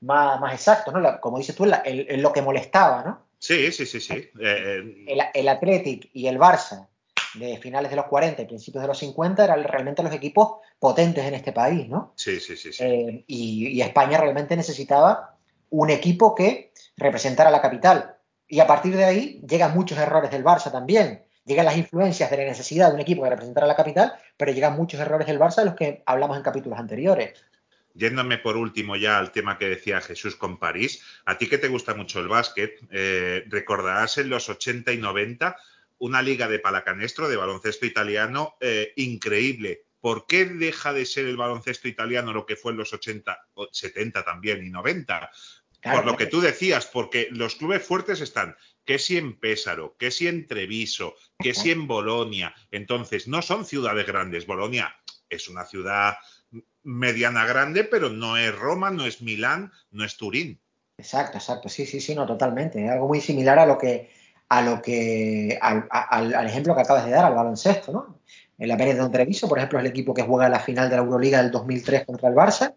más, 0.00 0.40
más 0.40 0.54
exacto, 0.54 0.90
¿no? 0.92 1.00
La- 1.00 1.20
como 1.20 1.36
dices 1.38 1.54
tú, 1.54 1.64
en, 1.64 1.70
la- 1.70 1.82
lo 2.18 2.32
que 2.32 2.40
molestaba, 2.42 3.02
¿no? 3.04 3.26
Sí, 3.38 3.70
sí, 3.72 3.84
sí, 3.86 4.00
sí. 4.00 4.30
El, 4.40 5.20
el 5.34 5.48
Athletic 5.48 6.08
y 6.14 6.26
el 6.28 6.38
Barça 6.38 6.86
de 7.34 7.58
finales 7.58 7.90
de 7.90 7.96
los 7.96 8.06
40 8.06 8.42
y 8.42 8.46
principios 8.46 8.82
de 8.82 8.88
los 8.88 8.98
50 8.98 9.44
eran 9.44 9.62
realmente 9.64 10.02
los 10.02 10.12
equipos 10.14 10.58
potentes 10.78 11.24
en 11.24 11.34
este 11.34 11.52
país, 11.52 11.88
¿no? 11.88 12.12
sí, 12.16 12.38
sí, 12.40 12.56
sí, 12.56 12.72
sí. 12.72 12.84
Eh, 12.84 13.24
y, 13.26 13.68
y 13.68 13.82
España 13.82 14.18
realmente 14.18 14.56
necesitaba 14.56 15.36
un 15.70 15.90
equipo 15.90 16.34
que 16.34 16.72
representara 16.96 17.50
la 17.50 17.60
capital. 17.62 18.16
Y 18.52 18.60
a 18.60 18.66
partir 18.66 18.94
de 18.94 19.04
ahí 19.06 19.40
llegan 19.48 19.72
muchos 19.72 19.96
errores 19.96 20.30
del 20.30 20.44
Barça 20.44 20.70
también. 20.70 21.22
Llegan 21.46 21.64
las 21.64 21.78
influencias 21.78 22.30
de 22.30 22.36
la 22.36 22.44
necesidad 22.44 22.88
de 22.90 22.96
un 22.96 23.00
equipo 23.00 23.22
que 23.22 23.30
representara 23.30 23.66
la 23.66 23.74
capital, 23.74 24.12
pero 24.36 24.52
llegan 24.52 24.76
muchos 24.76 25.00
errores 25.00 25.26
del 25.26 25.38
Barça 25.38 25.60
de 25.60 25.64
los 25.64 25.74
que 25.74 26.02
hablamos 26.04 26.36
en 26.36 26.42
capítulos 26.42 26.78
anteriores. 26.78 27.46
Yéndome 27.94 28.36
por 28.36 28.58
último 28.58 28.94
ya 28.96 29.16
al 29.16 29.32
tema 29.32 29.56
que 29.56 29.70
decía 29.70 30.02
Jesús 30.02 30.36
con 30.36 30.58
París, 30.58 31.02
a 31.24 31.38
ti 31.38 31.48
que 31.48 31.56
te 31.56 31.68
gusta 31.68 31.94
mucho 31.94 32.20
el 32.20 32.28
básquet, 32.28 32.78
eh, 32.90 33.42
recordarás 33.48 34.18
en 34.18 34.28
los 34.28 34.50
80 34.50 34.92
y 34.92 34.98
90 34.98 35.56
una 36.00 36.20
liga 36.20 36.46
de 36.46 36.58
palacanestro 36.58 37.30
de 37.30 37.38
baloncesto 37.38 37.86
italiano 37.86 38.56
eh, 38.60 38.92
increíble. 38.96 39.84
¿Por 40.02 40.26
qué 40.26 40.44
deja 40.44 40.92
de 40.92 41.06
ser 41.06 41.24
el 41.24 41.38
baloncesto 41.38 41.88
italiano 41.88 42.34
lo 42.34 42.44
que 42.44 42.56
fue 42.56 42.72
en 42.72 42.78
los 42.78 42.92
80, 42.92 43.46
o 43.54 43.68
70 43.72 44.24
también 44.24 44.66
y 44.66 44.68
90? 44.68 45.30
Claro, 45.82 45.98
por 46.02 46.06
lo 46.12 46.16
que 46.16 46.26
tú 46.26 46.40
decías, 46.40 46.86
porque 46.86 47.28
los 47.32 47.56
clubes 47.56 47.82
fuertes 47.84 48.20
están, 48.20 48.56
que 48.84 48.98
si 48.98 49.18
en 49.18 49.38
Pésaro, 49.38 49.96
que 49.98 50.10
si 50.10 50.28
en 50.28 50.46
Treviso, 50.46 51.14
que 51.38 51.52
si 51.54 51.70
en 51.72 51.86
Bolonia. 51.86 52.54
Entonces, 52.70 53.28
no 53.28 53.42
son 53.42 53.64
ciudades 53.66 54.06
grandes. 54.06 54.46
Bolonia 54.46 54.94
es 55.28 55.48
una 55.48 55.64
ciudad 55.64 56.14
mediana 56.84 57.44
grande, 57.46 57.84
pero 57.84 58.08
no 58.10 58.36
es 58.36 58.54
Roma, 58.56 58.90
no 58.90 59.04
es 59.06 59.22
Milán, 59.22 59.72
no 59.90 60.04
es 60.04 60.16
Turín. 60.16 60.60
Exacto, 60.98 61.38
exacto. 61.38 61.68
Sí, 61.68 61.84
sí, 61.86 62.00
sí, 62.00 62.14
no, 62.14 62.26
totalmente. 62.26 62.84
Es 62.84 62.90
algo 62.90 63.08
muy 63.08 63.20
similar 63.20 63.58
a 63.58 63.66
lo 63.66 63.76
que, 63.78 64.10
a 64.48 64.62
lo 64.62 64.80
que, 64.80 65.58
al, 65.60 65.86
al- 65.90 66.34
al 66.34 66.46
ejemplo 66.46 66.74
que 66.74 66.82
acabas 66.82 67.04
de 67.06 67.10
dar, 67.10 67.24
al 67.24 67.34
baloncesto, 67.34 67.92
¿no? 67.92 68.20
El 68.58 68.76
Benetton 68.76 69.10
Treviso, 69.10 69.48
por 69.48 69.58
ejemplo, 69.58 69.78
es 69.80 69.84
el 69.84 69.90
equipo 69.90 70.14
que 70.14 70.22
juega 70.22 70.48
la 70.48 70.60
final 70.60 70.88
de 70.88 70.94
la 70.96 71.02
Euroliga 71.02 71.42
del 71.42 71.50
2003 71.50 72.04
contra 72.04 72.28
el 72.28 72.34
Barça, 72.36 72.74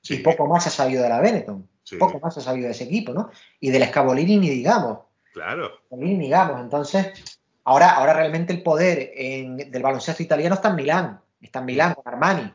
Sí, 0.00 0.14
y 0.14 0.18
poco 0.18 0.46
más 0.46 0.62
se 0.64 0.68
ha 0.68 0.72
sabido 0.72 1.02
de 1.02 1.08
la 1.08 1.20
Benetton. 1.20 1.68
Sí, 1.84 1.96
Poco 1.96 2.18
más 2.18 2.34
se 2.34 2.40
ha 2.40 2.42
sabido 2.42 2.66
de 2.66 2.72
ese 2.72 2.84
equipo, 2.84 3.12
¿no? 3.12 3.30
Y 3.60 3.70
del 3.70 3.82
Escabolini 3.82 4.36
ni 4.38 4.50
digamos. 4.50 4.98
claro. 5.32 5.66
Escabolini 5.84 6.14
ni 6.16 6.24
digamos. 6.24 6.60
Entonces, 6.60 7.38
ahora, 7.62 7.90
ahora 7.92 8.12
realmente 8.14 8.52
el 8.52 8.62
poder 8.62 9.12
en- 9.14 9.56
del 9.70 9.82
baloncesto 9.82 10.22
italiano 10.22 10.56
está 10.56 10.70
en 10.70 10.76
Milán. 10.76 11.20
Está 11.40 11.60
en 11.60 11.64
Milán 11.66 11.94
con 11.94 12.02
Armani. 12.12 12.52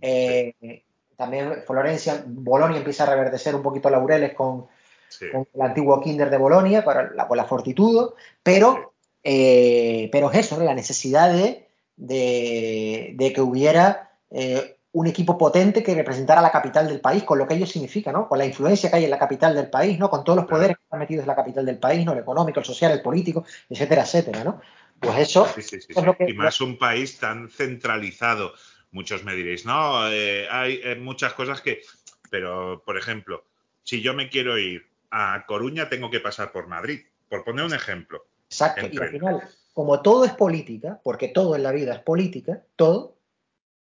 Eh, 0.00 0.82
También 1.16 1.62
Florencia, 1.66 2.24
Bolonia 2.26 2.78
empieza 2.78 3.02
a 3.04 3.10
reverdecer 3.14 3.54
un 3.54 3.62
poquito 3.62 3.90
laureles 3.90 4.32
con, 4.32 4.66
Sí. 5.10 5.26
con 5.30 5.46
el 5.52 5.60
antiguo 5.60 6.00
Kinder 6.00 6.30
de 6.30 6.38
Bolonia, 6.38 6.82
para 6.82 7.10
la, 7.12 7.28
con 7.28 7.36
la 7.36 7.44
Fortitudo, 7.44 8.14
pero, 8.42 8.94
eh, 9.22 10.08
pero 10.12 10.30
es 10.30 10.38
eso, 10.38 10.56
¿no? 10.56 10.64
la 10.64 10.72
necesidad 10.74 11.30
de, 11.30 11.68
de, 11.96 13.12
de 13.16 13.32
que 13.34 13.40
hubiera 13.42 14.12
eh, 14.30 14.76
un 14.92 15.06
equipo 15.06 15.38
potente 15.38 15.82
que 15.82 15.94
representara 15.94 16.42
la 16.42 16.50
capital 16.50 16.88
del 16.88 17.00
país, 17.00 17.22
con 17.22 17.38
lo 17.38 17.46
que 17.46 17.54
ello 17.54 17.66
significa, 17.66 18.10
¿no? 18.10 18.28
con 18.28 18.38
la 18.38 18.44
influencia 18.46 18.90
que 18.90 18.96
hay 18.96 19.04
en 19.04 19.10
la 19.10 19.18
capital 19.18 19.54
del 19.54 19.70
país, 19.70 19.98
¿no? 19.98 20.10
con 20.10 20.24
todos 20.24 20.38
los 20.38 20.46
poderes 20.46 20.76
que 20.76 20.82
están 20.82 20.98
metidos 20.98 21.22
en 21.22 21.28
la 21.28 21.36
capital 21.36 21.64
del 21.64 21.78
país, 21.78 22.04
¿no? 22.04 22.12
el 22.12 22.18
económico, 22.18 22.58
el 22.60 22.66
social, 22.66 22.90
el 22.92 23.02
político, 23.02 23.44
etcétera, 23.68 24.02
etcétera. 24.02 24.42
¿no? 24.42 24.60
Pues 24.98 25.16
eso, 25.18 25.46
Sí, 25.54 25.62
sí, 25.62 25.80
sí, 25.80 25.86
eso 25.90 26.00
es 26.00 26.06
lo 26.06 26.12
sí. 26.12 26.18
que- 26.18 26.30
Y 26.30 26.34
más 26.34 26.60
un 26.60 26.76
país 26.76 27.18
tan 27.18 27.48
centralizado. 27.48 28.52
Muchos 28.92 29.22
me 29.24 29.34
diréis, 29.36 29.64
no, 29.64 30.10
eh, 30.10 30.48
hay 30.50 30.80
eh, 30.82 30.96
muchas 30.96 31.34
cosas 31.34 31.60
que. 31.60 31.80
Pero, 32.28 32.82
por 32.84 32.98
ejemplo, 32.98 33.44
si 33.84 34.02
yo 34.02 34.14
me 34.14 34.28
quiero 34.28 34.58
ir 34.58 34.86
a 35.10 35.44
Coruña, 35.46 35.88
tengo 35.88 36.10
que 36.10 36.20
pasar 36.20 36.50
por 36.52 36.66
Madrid. 36.66 37.00
Por 37.28 37.44
poner 37.44 37.64
un 37.64 37.74
ejemplo. 37.74 38.26
Exacto, 38.48 38.88
y 38.90 38.98
al 38.98 39.08
final, 39.10 39.48
como 39.72 40.02
todo 40.02 40.24
es 40.24 40.32
política, 40.32 41.00
porque 41.04 41.28
todo 41.28 41.54
en 41.54 41.62
la 41.62 41.70
vida 41.70 41.94
es 41.94 42.00
política, 42.00 42.64
todo, 42.74 43.16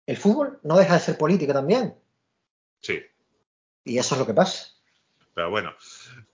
el 0.09 0.17
fútbol 0.17 0.59
no 0.63 0.75
deja 0.75 0.95
de 0.95 1.01
ser 1.01 1.19
política 1.19 1.53
también. 1.53 1.93
Sí. 2.79 2.99
Y 3.83 3.99
eso 3.99 4.15
es 4.15 4.19
lo 4.19 4.25
que 4.25 4.33
pasa. 4.33 4.69
Pero 5.35 5.51
bueno, 5.51 5.75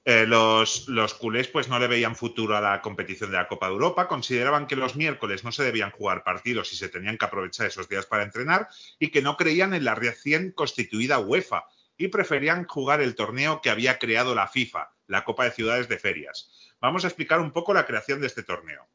eh, 0.05 0.25
los, 0.25 0.87
los 0.87 1.13
culés 1.13 1.49
pues 1.49 1.67
no 1.67 1.77
le 1.77 1.87
veían 1.87 2.15
futuro 2.15 2.55
a 2.55 2.61
la 2.61 2.81
competición 2.81 3.31
de 3.31 3.37
la 3.37 3.49
Copa 3.49 3.67
de 3.67 3.73
Europa, 3.73 4.07
consideraban 4.07 4.65
que 4.65 4.77
los 4.77 4.95
miércoles 4.95 5.43
no 5.43 5.51
se 5.51 5.65
debían 5.65 5.91
jugar 5.91 6.23
partidos 6.23 6.71
y 6.71 6.77
se 6.77 6.87
tenían 6.87 7.17
que 7.17 7.25
aprovechar 7.25 7.67
esos 7.67 7.89
días 7.89 8.05
para 8.05 8.23
entrenar 8.23 8.69
y 8.97 9.09
que 9.09 9.21
no 9.21 9.35
creían 9.35 9.73
en 9.73 9.83
la 9.83 9.93
recién 9.93 10.53
constituida 10.53 11.19
UEFA 11.19 11.65
y 11.97 12.07
preferían 12.07 12.63
jugar 12.63 13.01
el 13.01 13.13
torneo 13.13 13.59
que 13.61 13.71
había 13.71 13.99
creado 13.99 14.35
la 14.35 14.47
FIFA, 14.47 14.89
la 15.07 15.25
Copa 15.25 15.43
de 15.43 15.51
Ciudades 15.51 15.89
de 15.89 15.99
Ferias. 15.99 16.49
Vamos 16.79 17.03
a 17.03 17.07
explicar 17.07 17.41
un 17.41 17.51
poco 17.51 17.73
la 17.73 17.85
creación 17.85 18.21
de 18.21 18.27
este 18.27 18.43
torneo. 18.43 18.87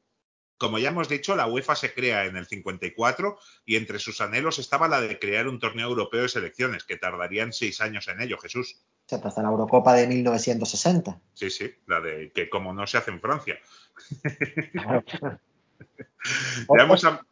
Como 0.61 0.79
ya 0.79 0.91
hemos 0.91 1.09
dicho, 1.09 1.35
la 1.35 1.47
UEFA 1.47 1.75
se 1.75 1.95
crea 1.95 2.27
en 2.27 2.37
el 2.37 2.47
54 2.47 3.39
y 3.65 3.77
entre 3.77 3.99
sus 3.99 4.21
anhelos 4.21 4.59
estaba 4.59 4.89
la 4.89 5.01
de 5.01 5.19
crear 5.19 5.49
un 5.49 5.59
torneo 5.59 5.89
europeo 5.89 6.21
de 6.21 6.29
selecciones, 6.29 6.85
que 6.85 6.99
tardarían 6.99 7.55
seis 7.55 7.81
años 7.81 8.07
en 8.09 8.21
ello, 8.21 8.37
Jesús. 8.37 8.77
Hasta 9.11 9.43
la 9.43 9.49
Eurocopa 9.49 9.95
de 9.95 10.07
1960. 10.07 11.19
Sí, 11.33 11.49
sí, 11.49 11.75
la 11.87 12.03
de 12.03 12.31
que 12.33 12.51
como 12.51 12.75
no 12.75 12.87
se 12.87 12.99
hace 12.99 13.11
en 13.11 13.23
Francia. 13.23 13.59
Claro. 14.73 15.03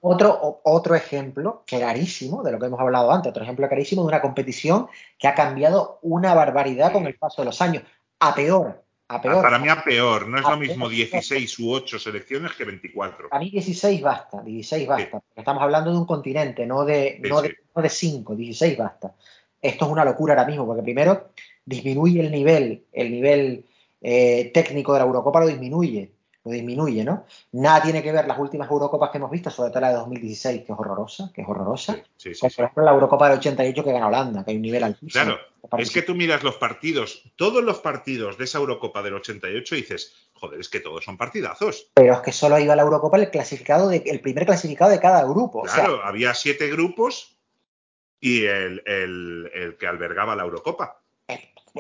Otro, 0.01 0.63
otro 0.65 0.95
ejemplo 0.95 1.63
clarísimo 1.67 2.43
de 2.43 2.53
lo 2.53 2.59
que 2.59 2.65
hemos 2.65 2.81
hablado 2.81 3.13
antes, 3.13 3.29
otro 3.29 3.43
ejemplo 3.43 3.69
clarísimo 3.69 4.01
de 4.03 4.09
una 4.09 4.23
competición 4.23 4.89
que 5.19 5.29
ha 5.29 5.35
cambiado 5.35 5.99
una 6.01 6.33
barbaridad 6.33 6.93
con 6.93 7.07
el 7.07 7.19
paso 7.19 7.43
de 7.43 7.47
los 7.47 7.61
años. 7.61 7.83
A 8.21 8.35
peor, 8.35 8.83
a 9.09 9.21
peor. 9.21 9.43
Para 9.43 9.59
mí 9.59 9.69
a 9.69 9.83
peor, 9.83 10.29
no 10.29 10.39
es 10.39 10.45
A 10.45 10.51
lo 10.51 10.57
mismo 10.59 10.87
peor. 10.89 10.91
16 11.11 11.59
u 11.61 11.73
8 11.73 11.99
selecciones 11.99 12.53
que 12.53 12.65
24. 12.65 13.29
A 13.31 13.39
mí 13.39 13.51
16 13.51 14.03
basta, 14.03 14.43
16 14.43 14.87
basta. 14.87 15.11
porque 15.11 15.27
Estamos 15.37 15.63
hablando 15.63 15.91
de 15.93 15.99
un 15.99 16.07
continente, 16.07 16.67
no 16.67 16.85
de, 16.85 17.21
Sí, 17.23 17.29
no 17.29 17.41
sí. 17.41 17.49
de, 17.49 17.57
no 17.75 17.83
de 17.83 17.89
5, 17.89 18.37
16 18.37 18.77
basta. 18.77 19.15
Esto 19.61 19.85
es 19.87 19.91
una 19.91 20.05
locura 20.05 20.35
ahora 20.35 20.47
mismo, 20.47 20.67
porque 20.67 20.83
primero 20.83 21.31
disminuye 21.65 22.21
el 22.21 22.31
nivel, 22.31 22.85
el 22.93 23.11
nivel 23.11 23.65
eh, 24.01 24.51
técnico 24.55 24.93
de 24.93 25.01
la 25.01 25.05
Eurocopa 25.07 25.41
lo 25.41 25.49
disminuye, 25.49 26.13
lo 26.45 26.51
disminuye, 26.53 27.05
¿no? 27.05 27.25
Nada 27.53 27.83
tiene 27.83 28.03
que 28.03 28.13
ver 28.13 28.27
las 28.27 28.39
últimas 28.39 28.71
Eurocopas 28.71 29.11
que 29.11 29.19
hemos 29.19 29.31
visto, 29.31 29.51
sobre 29.51 29.71
todo 29.71 29.81
la 29.81 29.89
de 29.91 29.95
2016, 29.97 30.65
que 30.65 30.73
es 30.73 30.79
horrorosa, 30.79 31.31
que 31.35 31.43
es 31.43 31.49
horrorosa. 31.49 31.95
Sí, 32.17 32.35
sí, 32.35 32.35
sí, 32.35 32.57
por 32.57 32.65
ejemplo 32.65 32.85
la 32.85 32.93
Eurocopa 32.93 33.29
del 33.29 33.39
88 33.39 33.85
que 33.85 33.93
gana 33.93 34.07
Holanda, 34.07 34.45
que 34.45 34.53
hay 34.53 34.57
un 34.57 34.63
nivel 34.63 34.85
altísimo. 34.85 35.11
Claro, 35.25 35.39
es 35.79 35.91
que 35.91 36.03
tú 36.03 36.15
miras 36.15 36.43
los 36.45 36.57
partidos, 36.57 37.23
todos 37.37 37.63
los 37.63 37.81
partidos 37.81 38.39
de 38.39 38.45
esa 38.45 38.59
Eurocopa 38.59 39.03
del 39.03 39.15
88 39.15 39.75
y 39.75 39.81
dices, 39.83 40.31
joder, 40.35 40.61
es 40.61 40.69
que 40.69 40.81
todos 40.81 41.05
son 41.05 41.17
partidazos. 41.19 41.91
Pero 41.95 42.15
es 42.15 42.21
que 42.21 42.33
solo 42.33 42.59
iba 42.59 42.73
a 42.73 42.77
la 42.77 42.83
Eurocopa 42.83 43.19
el 43.19 43.31
clasificado 43.31 43.89
de, 43.89 44.03
el 44.07 44.21
primer 44.21 44.47
clasificado 44.47 44.91
de 44.91 45.01
cada 45.01 45.25
grupo. 45.25 45.61
O 45.63 45.67
sea, 45.69 45.85
Claro, 45.85 46.01
había 46.05 46.33
siete 46.35 46.69
grupos 46.71 47.37
y 48.21 48.45
el, 48.47 48.83
el- 48.87 49.51
el 49.55 49.77
que 49.77 49.87
albergaba 49.87 50.35
la 50.37 50.45
Eurocopa. 50.45 51.03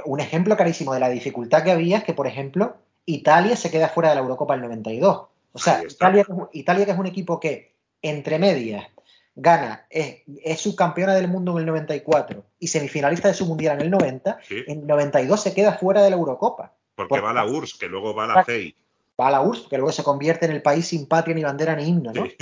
un 0.05 0.21
ejemplo 0.21 0.57
clarísimo 0.57 0.93
de 0.93 1.01
la 1.01 1.09
dificultad 1.09 1.63
que 1.65 1.71
había 1.73 1.99
es 1.99 2.05
que, 2.05 2.13
por 2.13 2.27
ejemplo, 2.27 2.77
Italia 3.13 3.57
se 3.57 3.71
queda 3.71 3.89
fuera 3.89 4.11
de 4.11 4.17
la 4.17 4.21
Eurocopa 4.23 4.55
del 4.55 4.63
92. 4.63 5.23
O 5.53 5.59
sea. 5.59 5.83
Italia, 5.83 6.27
Italia, 6.53 6.85
que 6.85 6.91
es 6.93 6.99
un 6.99 7.07
equipo 7.07 7.41
que 7.41 7.75
entre 8.03 8.39
medias, 8.39 8.87
gana, 9.35 9.87
es, 9.91 10.23
es 10.45 10.61
subcampeona 10.61 11.15
del 11.15 11.29
mundo 11.29 11.53
en 11.53 11.59
el 11.59 11.67
94 11.67 12.45
y 12.59 12.69
semifinalista 12.69 13.29
de 13.29 13.35
su 13.35 13.47
mundial 13.47 13.77
en 13.77 13.83
el 13.83 13.91
90, 13.91 14.39
Sí. 14.43 14.63
en 14.67 14.81
el 14.81 14.87
92 14.87 15.41
se 15.43 15.55
queda 15.55 15.73
fuera 15.75 16.03
de 16.03 16.11
la 16.11 16.17
Eurocopa. 16.17 16.75
Porque 16.95 17.09
Por- 17.11 17.25
va 17.25 17.33
la 17.33 17.47
URSS, 17.47 17.79
que 17.79 17.87
luego 17.89 18.15
va 18.15 18.27
la 18.27 18.45
CEI. 18.45 18.75
Va 19.21 19.29
a 19.29 19.31
la 19.33 19.41
URSS, 19.41 19.69
que 19.69 19.77
luego 19.79 19.91
se 19.93 20.05
convierte 20.05 20.47
en 20.47 20.53
el 20.53 20.63
país 20.63 20.87
sin 20.87 21.07
patria 21.07 21.35
ni 21.35 21.43
bandera 21.43 21.75
ni 21.75 21.85
himno, 21.89 22.13
¿no? 22.13 22.25
Sí. 22.25 22.37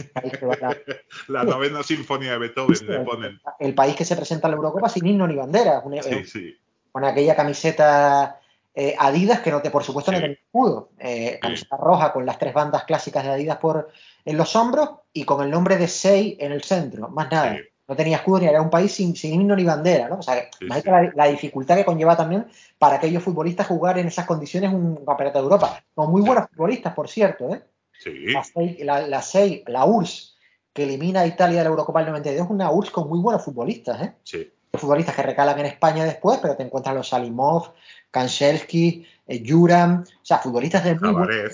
La- 0.61 0.77
La 1.29 1.45
novena 1.45 1.83
sinfonía 1.83 2.33
de 2.33 2.39
Beethoven 2.39 2.87
le 2.87 3.01
ponen. 3.01 3.41
el 3.61 3.75
país 3.75 3.95
que 3.97 4.05
se 4.05 4.17
presenta 4.17 4.47
en 4.49 4.53
la 4.53 4.57
Eurocopa 4.57 4.89
sin 4.89 5.07
himno 5.07 5.27
ni 5.27 5.37
bandera, 5.37 5.83
Sí, 6.03 6.25
sí. 6.25 6.57
con 6.93 7.05
aquella 7.05 7.35
camiseta 7.37 8.41
eh, 8.77 8.95
Adidas 8.99 9.41
que 9.41 9.51
no 9.51 9.61
te, 9.63 9.71
por 9.71 9.83
supuesto, 9.83 10.13
no 10.13 10.19
Sí. 10.19 10.23
tenía 10.23 10.37
escudo, 10.39 10.91
eh, 10.99 11.39
camiseta 11.41 11.77
roja 11.79 12.13
con 12.13 12.25
las 12.27 12.39
tres 12.39 12.53
bandas 12.55 12.85
clásicas 12.85 13.25
de 13.25 13.31
Adidas 13.31 13.57
por 13.57 13.89
en 14.25 14.37
los 14.37 14.55
hombros 14.55 14.91
y 15.13 15.25
con 15.25 15.43
el 15.43 15.51
nombre 15.51 15.77
de 15.79 15.89
Sei 15.89 16.37
en 16.39 16.53
el 16.53 16.63
centro, 16.63 17.09
más 17.09 17.31
nada. 17.31 17.57
Sí. 17.57 17.63
No 17.89 17.95
tenía 17.97 18.17
escudo 18.17 18.41
ni 18.41 18.47
era 18.49 18.61
un 18.61 18.69
país 18.71 18.93
sin, 18.93 19.15
sin 19.17 19.35
himno 19.41 19.55
ni 19.57 19.63
bandera, 19.65 20.09
¿no? 20.09 20.17
O 20.19 20.23
sea, 20.23 20.35
Sí, 20.59 20.65
imagínate 20.67 20.91
La, 21.17 21.25
la 21.25 21.31
dificultad 21.31 21.77
que 21.77 21.85
conlleva 21.85 22.17
también 22.17 22.47
para 22.79 22.97
aquellos 22.97 23.23
futbolistas 23.23 23.67
jugar 23.69 23.97
en 23.99 24.09
esas 24.09 24.27
condiciones 24.27 24.73
un 24.73 25.05
campeonato 25.07 25.39
de 25.39 25.45
Europa. 25.45 25.83
Son 25.95 26.11
muy 26.11 26.21
buenos 26.23 26.49
futbolistas, 26.51 26.93
por 26.95 27.09
cierto, 27.09 27.55
¿eh? 27.55 27.63
Sí, 27.99 28.11
La 28.33 28.43
SEI, 28.45 28.85
la, 28.85 29.07
la 29.07 29.23
SEI, 29.23 29.63
la 29.69 29.85
URSS, 29.87 30.37
que 30.75 30.83
elimina 30.83 31.21
a 31.21 31.27
Italia 31.27 31.59
de 31.59 31.65
la 31.65 31.71
Eurocopa 31.71 32.01
del 32.01 32.09
92, 32.11 32.45
es 32.45 32.51
una 32.51 32.71
URSS 32.71 32.91
con 32.91 33.09
muy 33.09 33.21
buenos 33.21 33.43
futbolistas, 33.45 34.03
¿eh? 34.03 34.13
sí. 34.25 34.53
futbolistas 34.75 35.15
que 35.15 35.23
recalan 35.23 35.59
en 35.61 35.67
España 35.67 36.05
después, 36.05 36.39
pero 36.43 36.57
te 36.57 36.65
encuentras 36.65 36.95
los 36.95 37.09
Salimov, 37.09 37.71
Kanchelski, 38.21 39.07
eh, 39.27 39.43
Juram, 39.47 40.03
o 40.03 40.25
sea, 40.25 40.39
futbolistas 40.39 40.85
de 40.85 40.95
muy 40.95 41.11
buen- 41.13 41.51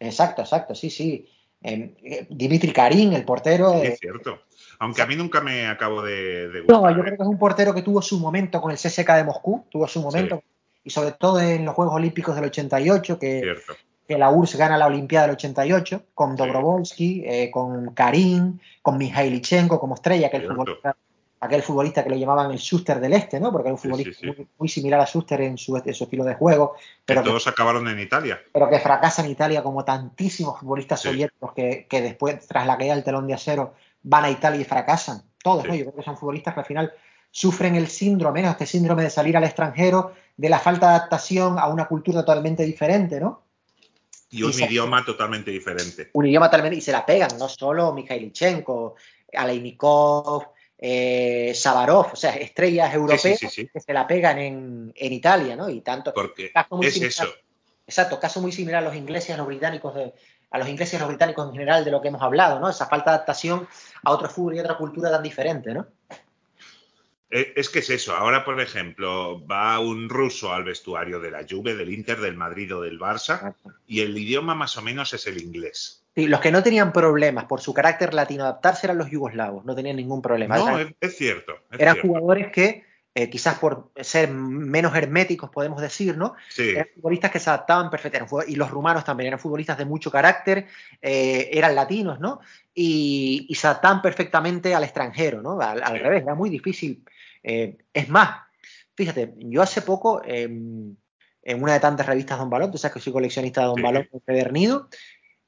Exacto, 0.00 0.42
exacto, 0.42 0.74
sí, 0.74 0.90
sí. 0.90 1.28
Eh, 1.62 2.26
Dimitri 2.30 2.72
Karim, 2.72 3.12
el 3.12 3.24
portero. 3.24 3.72
sí, 3.74 3.86
eh, 3.86 3.88
es 3.92 3.98
cierto. 4.00 4.40
Aunque 4.78 5.02
a 5.02 5.06
mí 5.06 5.14
nunca 5.14 5.40
me 5.42 5.66
acabo 5.66 6.02
de, 6.02 6.48
de 6.48 6.60
no, 6.66 6.78
gustar. 6.80 6.94
yo 6.96 7.00
¿eh? 7.00 7.04
creo 7.04 7.16
que 7.18 7.22
es 7.22 7.28
un 7.28 7.38
portero 7.38 7.74
que 7.74 7.82
tuvo 7.82 8.00
su 8.02 8.18
momento 8.18 8.60
con 8.60 8.70
el 8.72 8.78
CSK 8.78 9.08
de 9.16 9.24
Moscú, 9.24 9.66
tuvo 9.70 9.86
su 9.86 10.00
momento, 10.00 10.42
y 10.82 10.90
sobre 10.90 11.12
todo 11.12 11.38
en 11.40 11.64
los 11.66 11.74
Juegos 11.74 11.94
Olímpicos 11.94 12.34
del 12.34 12.46
88, 12.46 13.18
que, 13.18 13.54
que 14.08 14.16
la 14.18 14.30
URSS 14.30 14.56
gana 14.56 14.78
la 14.78 14.86
Olimpiada 14.86 15.26
del 15.26 15.36
88, 15.36 16.02
con 16.14 16.30
Sí. 16.30 16.36
Dobrovolsky, 16.42 17.22
eh, 17.26 17.50
con 17.52 17.92
Karim, 17.94 18.58
con 18.82 18.96
Mijailichenko 18.96 19.78
como 19.78 19.94
estrella, 19.96 20.28
aquel 20.28 20.40
Cierto. 20.40 20.56
futbolista, 20.56 20.96
aquel 21.40 21.62
futbolista 21.62 22.04
que 22.04 22.10
lo 22.10 22.16
llamaban 22.16 22.50
el 22.50 22.58
Schuster 22.58 23.00
del 23.00 23.14
Este, 23.14 23.40
¿no? 23.40 23.50
Porque 23.50 23.68
era 23.68 23.74
un 23.74 23.78
Sí, 23.80 23.88
futbolista 23.88 24.12
sí, 24.12 24.20
sí. 24.20 24.26
Muy, 24.36 24.48
muy 24.58 24.68
similar 24.68 25.00
a 25.00 25.06
Schuster 25.06 25.40
en 25.40 25.56
su, 25.56 25.76
en 25.76 25.94
su 25.94 26.04
estilo 26.04 26.24
de 26.24 26.34
juego, 26.34 26.74
Que 26.76 26.82
pero 27.06 27.22
que, 27.22 27.28
todos 27.30 27.46
acabaron 27.46 27.88
en 27.88 27.98
Italia. 27.98 28.40
pero 28.52 28.68
que 28.68 28.78
fracasa 28.78 29.24
en 29.24 29.30
Italia 29.30 29.62
como 29.62 29.84
tantísimos 29.84 30.60
futbolistas 30.60 31.00
Sí. 31.00 31.08
soviéticos 31.08 31.52
que, 31.54 31.86
que 31.88 32.02
después, 32.02 32.46
tras 32.46 32.66
la 32.66 32.76
caída 32.76 32.94
del 32.94 33.04
telón 33.04 33.26
de 33.26 33.34
acero, 33.34 33.74
van 34.02 34.24
a 34.24 34.30
Italia 34.30 34.60
y 34.60 34.64
fracasan. 34.64 35.22
Todos, 35.42 35.62
Sí. 35.62 35.68
¿no? 35.68 35.74
Yo 35.74 35.84
creo 35.86 35.96
que 35.96 36.02
son 36.02 36.16
futbolistas 36.18 36.52
que 36.54 36.60
al 36.60 36.66
final 36.66 36.92
sufren 37.30 37.74
el 37.76 37.86
síndrome, 37.88 38.42
¿no? 38.42 38.50
Este 38.50 38.66
síndrome 38.66 39.02
de 39.04 39.10
salir 39.10 39.36
al 39.36 39.44
extranjero, 39.44 40.12
de 40.36 40.48
la 40.48 40.58
falta 40.58 40.88
de 40.90 40.94
adaptación 40.96 41.58
a 41.58 41.68
una 41.68 41.86
cultura 41.86 42.20
totalmente 42.20 42.64
diferente, 42.64 43.18
¿no? 43.20 43.42
Y 44.30 44.42
un 44.42 44.50
Y 44.50 44.52
se- 44.52 44.64
idioma 44.66 45.04
totalmente 45.04 45.50
diferente. 45.50 46.10
un 46.12 46.26
idioma 46.26 46.50
talmente 46.50 46.76
y 46.76 46.80
se 46.80 46.92
la 46.92 47.06
pegan, 47.06 47.30
no 47.38 47.48
solo 47.48 47.92
Mikhailichenko, 47.94 48.94
Aleinikov, 49.32 50.44
eh, 50.82 51.52
Savarov, 51.54 52.12
o 52.12 52.16
sea, 52.16 52.34
estrellas 52.36 52.94
europeas 52.94 53.20
sí, 53.20 53.36
sí, 53.36 53.48
sí. 53.48 53.68
que 53.72 53.80
se 53.80 53.92
la 53.92 54.06
pegan 54.06 54.38
en, 54.38 54.92
en 54.96 55.12
Italia, 55.12 55.54
¿no? 55.56 55.68
Y 55.68 55.82
tanto, 55.82 56.14
Porque 56.14 56.52
es 56.82 56.94
similar- 56.94 57.08
eso. 57.08 57.26
exacto, 57.86 58.18
caso 58.18 58.40
muy 58.40 58.50
similar 58.52 58.82
a 58.82 58.86
los 58.86 58.96
ingleses 58.96 59.30
a 59.34 59.36
los 59.36 59.46
británicos 59.46 59.94
de, 59.94 60.14
a 60.50 60.58
los 60.58 60.68
ingleses 60.68 60.94
a 60.94 61.00
los 61.00 61.08
británicos 61.08 61.46
en 61.46 61.52
general 61.52 61.84
de 61.84 61.90
lo 61.90 62.00
que 62.00 62.08
hemos 62.08 62.22
hablado, 62.22 62.58
¿no? 62.60 62.70
Esa 62.70 62.86
falta 62.86 63.10
de 63.10 63.16
adaptación 63.16 63.68
a 64.02 64.10
otro 64.10 64.28
fútbol 64.30 64.56
y 64.56 64.60
otra 64.60 64.76
cultura 64.78 65.10
tan 65.10 65.22
diferente, 65.22 65.74
¿no? 65.74 65.86
Eh, 67.30 67.52
Es 67.56 67.68
que 67.68 67.78
es 67.80 67.90
eso. 67.90 68.16
Ahora, 68.16 68.44
por 68.44 68.60
ejemplo, 68.60 69.46
va 69.46 69.78
un 69.78 70.08
ruso 70.08 70.52
al 70.52 70.64
vestuario 70.64 71.20
de 71.20 71.30
la 71.30 71.46
Juve, 71.48 71.76
del 71.76 71.92
Inter, 71.92 72.20
del 72.20 72.36
Madrid 72.36 72.74
o 72.74 72.80
del 72.80 72.98
Barça 72.98 73.54
y 73.86 74.00
el 74.00 74.16
idioma 74.18 74.54
más 74.54 74.76
o 74.76 74.82
menos 74.82 75.12
es 75.14 75.26
el 75.26 75.40
inglés. 75.40 75.99
Sí, 76.14 76.26
los 76.26 76.40
que 76.40 76.50
no 76.50 76.62
tenían 76.62 76.92
problemas 76.92 77.44
por 77.44 77.60
su 77.60 77.72
carácter 77.72 78.14
latino 78.14 78.42
adaptarse 78.44 78.86
eran 78.86 78.98
los 78.98 79.10
yugoslavos, 79.10 79.64
no 79.64 79.74
tenían 79.74 79.96
ningún 79.96 80.20
problema. 80.20 80.56
No, 80.58 80.68
Eran- 80.78 80.88
es, 81.00 81.10
es 81.10 81.16
cierto. 81.16 81.52
es 81.70 81.78
eran 81.80 81.94
cierto. 81.94 82.08
jugadores 82.08 82.50
que, 82.52 82.84
eh, 83.14 83.30
quizás 83.30 83.58
por 83.58 83.90
ser 83.96 84.30
menos 84.30 84.94
herméticos, 84.96 85.50
podemos 85.50 85.80
decir, 85.80 86.16
¿no? 86.16 86.34
Sí, 86.48 86.70
Eran 86.70 86.88
futbolistas 86.94 87.30
que 87.30 87.38
se 87.38 87.50
adaptaban 87.50 87.90
perfectamente. 87.90 88.34
Y 88.48 88.56
los 88.56 88.70
rumanos 88.70 89.04
también 89.04 89.28
eran 89.28 89.38
futbolistas 89.38 89.78
de 89.78 89.84
mucho 89.84 90.10
carácter, 90.10 90.66
eh, 91.00 91.48
eran 91.52 91.74
latinos, 91.76 92.18
¿no? 92.18 92.40
Y, 92.74 93.46
y 93.48 93.54
se 93.54 93.66
adaptaban 93.68 94.02
perfectamente 94.02 94.74
al 94.74 94.82
extranjero, 94.84 95.42
¿no? 95.42 95.60
Al, 95.60 95.82
al 95.82 95.92
Sí. 95.92 95.98
revés, 95.98 96.22
era 96.22 96.34
muy 96.34 96.50
difícil. 96.50 97.04
Eh, 97.42 97.78
es 97.92 98.08
más, 98.08 98.40
fíjate, 98.96 99.34
yo 99.38 99.62
hace 99.62 99.82
poco, 99.82 100.22
eh, 100.24 100.42
en 101.42 101.62
una 101.62 101.72
de 101.72 101.80
tantas 101.80 102.06
revistas 102.06 102.38
Don 102.38 102.50
Balón, 102.50 102.70
tú 102.70 102.78
sabes 102.78 102.94
que 102.94 103.00
soy 103.00 103.12
coleccionista 103.12 103.60
de 103.62 103.66
Don 103.68 103.76
Sí. 103.76 103.82
Balón 103.82 104.08
empedernido, 104.12 104.88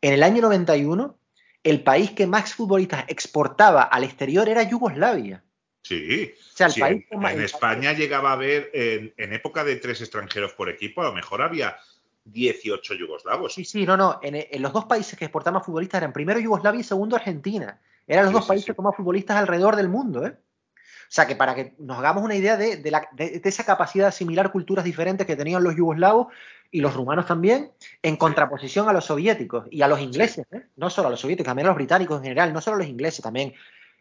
en 0.03 0.13
el 0.13 0.23
año 0.23 0.43
91, 0.43 1.17
el 1.65 1.83
país 1.83 2.11
que 2.11 2.27
más 2.27 2.53
futbolistas 2.55 3.05
exportaba 3.09 3.83
al 3.85 4.05
exterior 4.05 4.49
era 4.49 4.63
Yugoslavia. 4.65 5.43
sí. 5.83 6.35
O 6.53 6.57
sea, 6.57 6.67
el 6.67 6.73
Sí, 6.73 6.81
país 6.81 7.07
en, 7.11 7.25
en 7.25 7.41
España 7.41 7.93
llegaba 7.95 8.31
a 8.31 8.33
haber, 8.35 8.71
en, 8.75 9.15
en 9.17 9.33
época 9.33 9.65
de 9.65 9.77
tres 9.77 10.01
extranjeros 10.03 10.53
por 10.53 10.69
equipo, 10.69 11.01
a 11.01 11.07
lo 11.07 11.15
mejor 11.15 11.41
había 11.41 11.77
18 12.25 12.95
yugoslavos. 12.95 13.55
Sí, 13.55 13.65
sí, 13.65 13.87
no, 13.87 13.97
no. 13.97 14.21
En, 14.23 14.35
en 14.37 14.63
los 14.63 14.73
dos 14.73 14.85
países 14.85 15.19
que 15.19 15.25
exportaban 15.25 15.55
más 15.59 15.67
futbolistas 15.67 15.99
eran 15.99 16.13
primero 16.13 16.39
Yugoslavia 16.39 16.81
y 16.81 16.85
segundo 16.85 17.17
Argentina. 17.17 17.81
Eran 18.07 18.25
los 18.27 18.33
Sí, 18.33 18.39
dos 18.39 18.47
países 18.47 18.67
sí. 18.67 18.75
con 18.75 18.85
más 18.85 18.97
futbolistas 18.97 19.37
alrededor 19.37 19.77
del 19.77 19.89
mundo, 19.89 20.27
¿eh? 20.27 20.37
O 21.13 21.15
sea, 21.15 21.27
que 21.27 21.37
para 21.37 21.55
que 21.55 21.75
nos 21.79 21.99
hagamos 21.99 22.25
una 22.25 22.35
idea 22.35 22.57
de, 22.57 22.79
de 22.79 22.91
la- 22.91 23.07
de- 23.13 23.39
de 23.41 23.49
esa 23.51 23.65
capacidad 23.65 24.05
de 24.05 24.09
asimilar 24.09 24.51
culturas 24.51 24.83
diferentes 24.83 25.27
que 25.27 25.37
tenían 25.37 25.63
los 25.63 25.77
yugoslavos 25.77 26.29
y 26.71 26.81
los 26.81 26.95
rumanos 26.95 27.27
también, 27.27 27.71
en 28.03 28.17
contraposición 28.17 28.89
a 28.89 28.95
los 28.95 29.05
soviéticos 29.05 29.67
y 29.71 29.83
a 29.83 29.89
los 29.89 30.01
ingleses, 30.01 30.47
¿eh? 30.51 30.63
No 30.77 30.89
solo 30.89 31.09
a 31.09 31.11
los 31.11 31.21
soviéticos, 31.21 31.49
también 31.51 31.67
a 31.67 31.69
los 31.69 31.77
británicos 31.77 32.17
en 32.17 32.23
general, 32.23 32.55
no 32.55 32.63
solo 32.63 32.77
a 32.77 32.79
los 32.79 32.89
ingleses, 32.89 33.23
también 33.23 33.53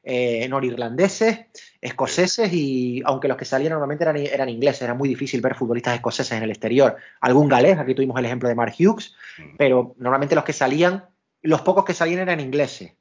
eh, 0.03 0.47
norirlandeses, 0.47 1.47
escoceses 1.81 2.51
y 2.53 3.01
aunque 3.05 3.27
los 3.27 3.35
que 3.35 3.43
salían 3.45 3.71
normalmente 3.71 4.05
eran, 4.05 4.15
eran 4.15 4.47
ingleses, 4.47 4.81
era 4.83 4.93
muy 4.93 5.09
difícil 5.09 5.41
ver 5.41 5.53
futbolistas 5.55 5.95
escoceses 5.95 6.31
en 6.37 6.43
el 6.43 6.49
exterior. 6.49 6.95
Algún 7.19 7.49
galés, 7.49 7.77
aquí 7.77 7.93
tuvimos 7.93 8.17
el 8.17 8.25
ejemplo 8.25 8.47
de 8.47 8.55
Mark 8.55 8.73
Hughes, 8.79 9.13
Mm. 9.37 9.55
pero 9.57 9.95
normalmente 9.97 10.33
los 10.33 10.45
que 10.45 10.53
salían, 10.53 11.05
los 11.41 11.61
pocos 11.61 11.83
que 11.83 11.93
salían 11.93 12.19
eran 12.21 12.39
ingleses. 12.39 12.93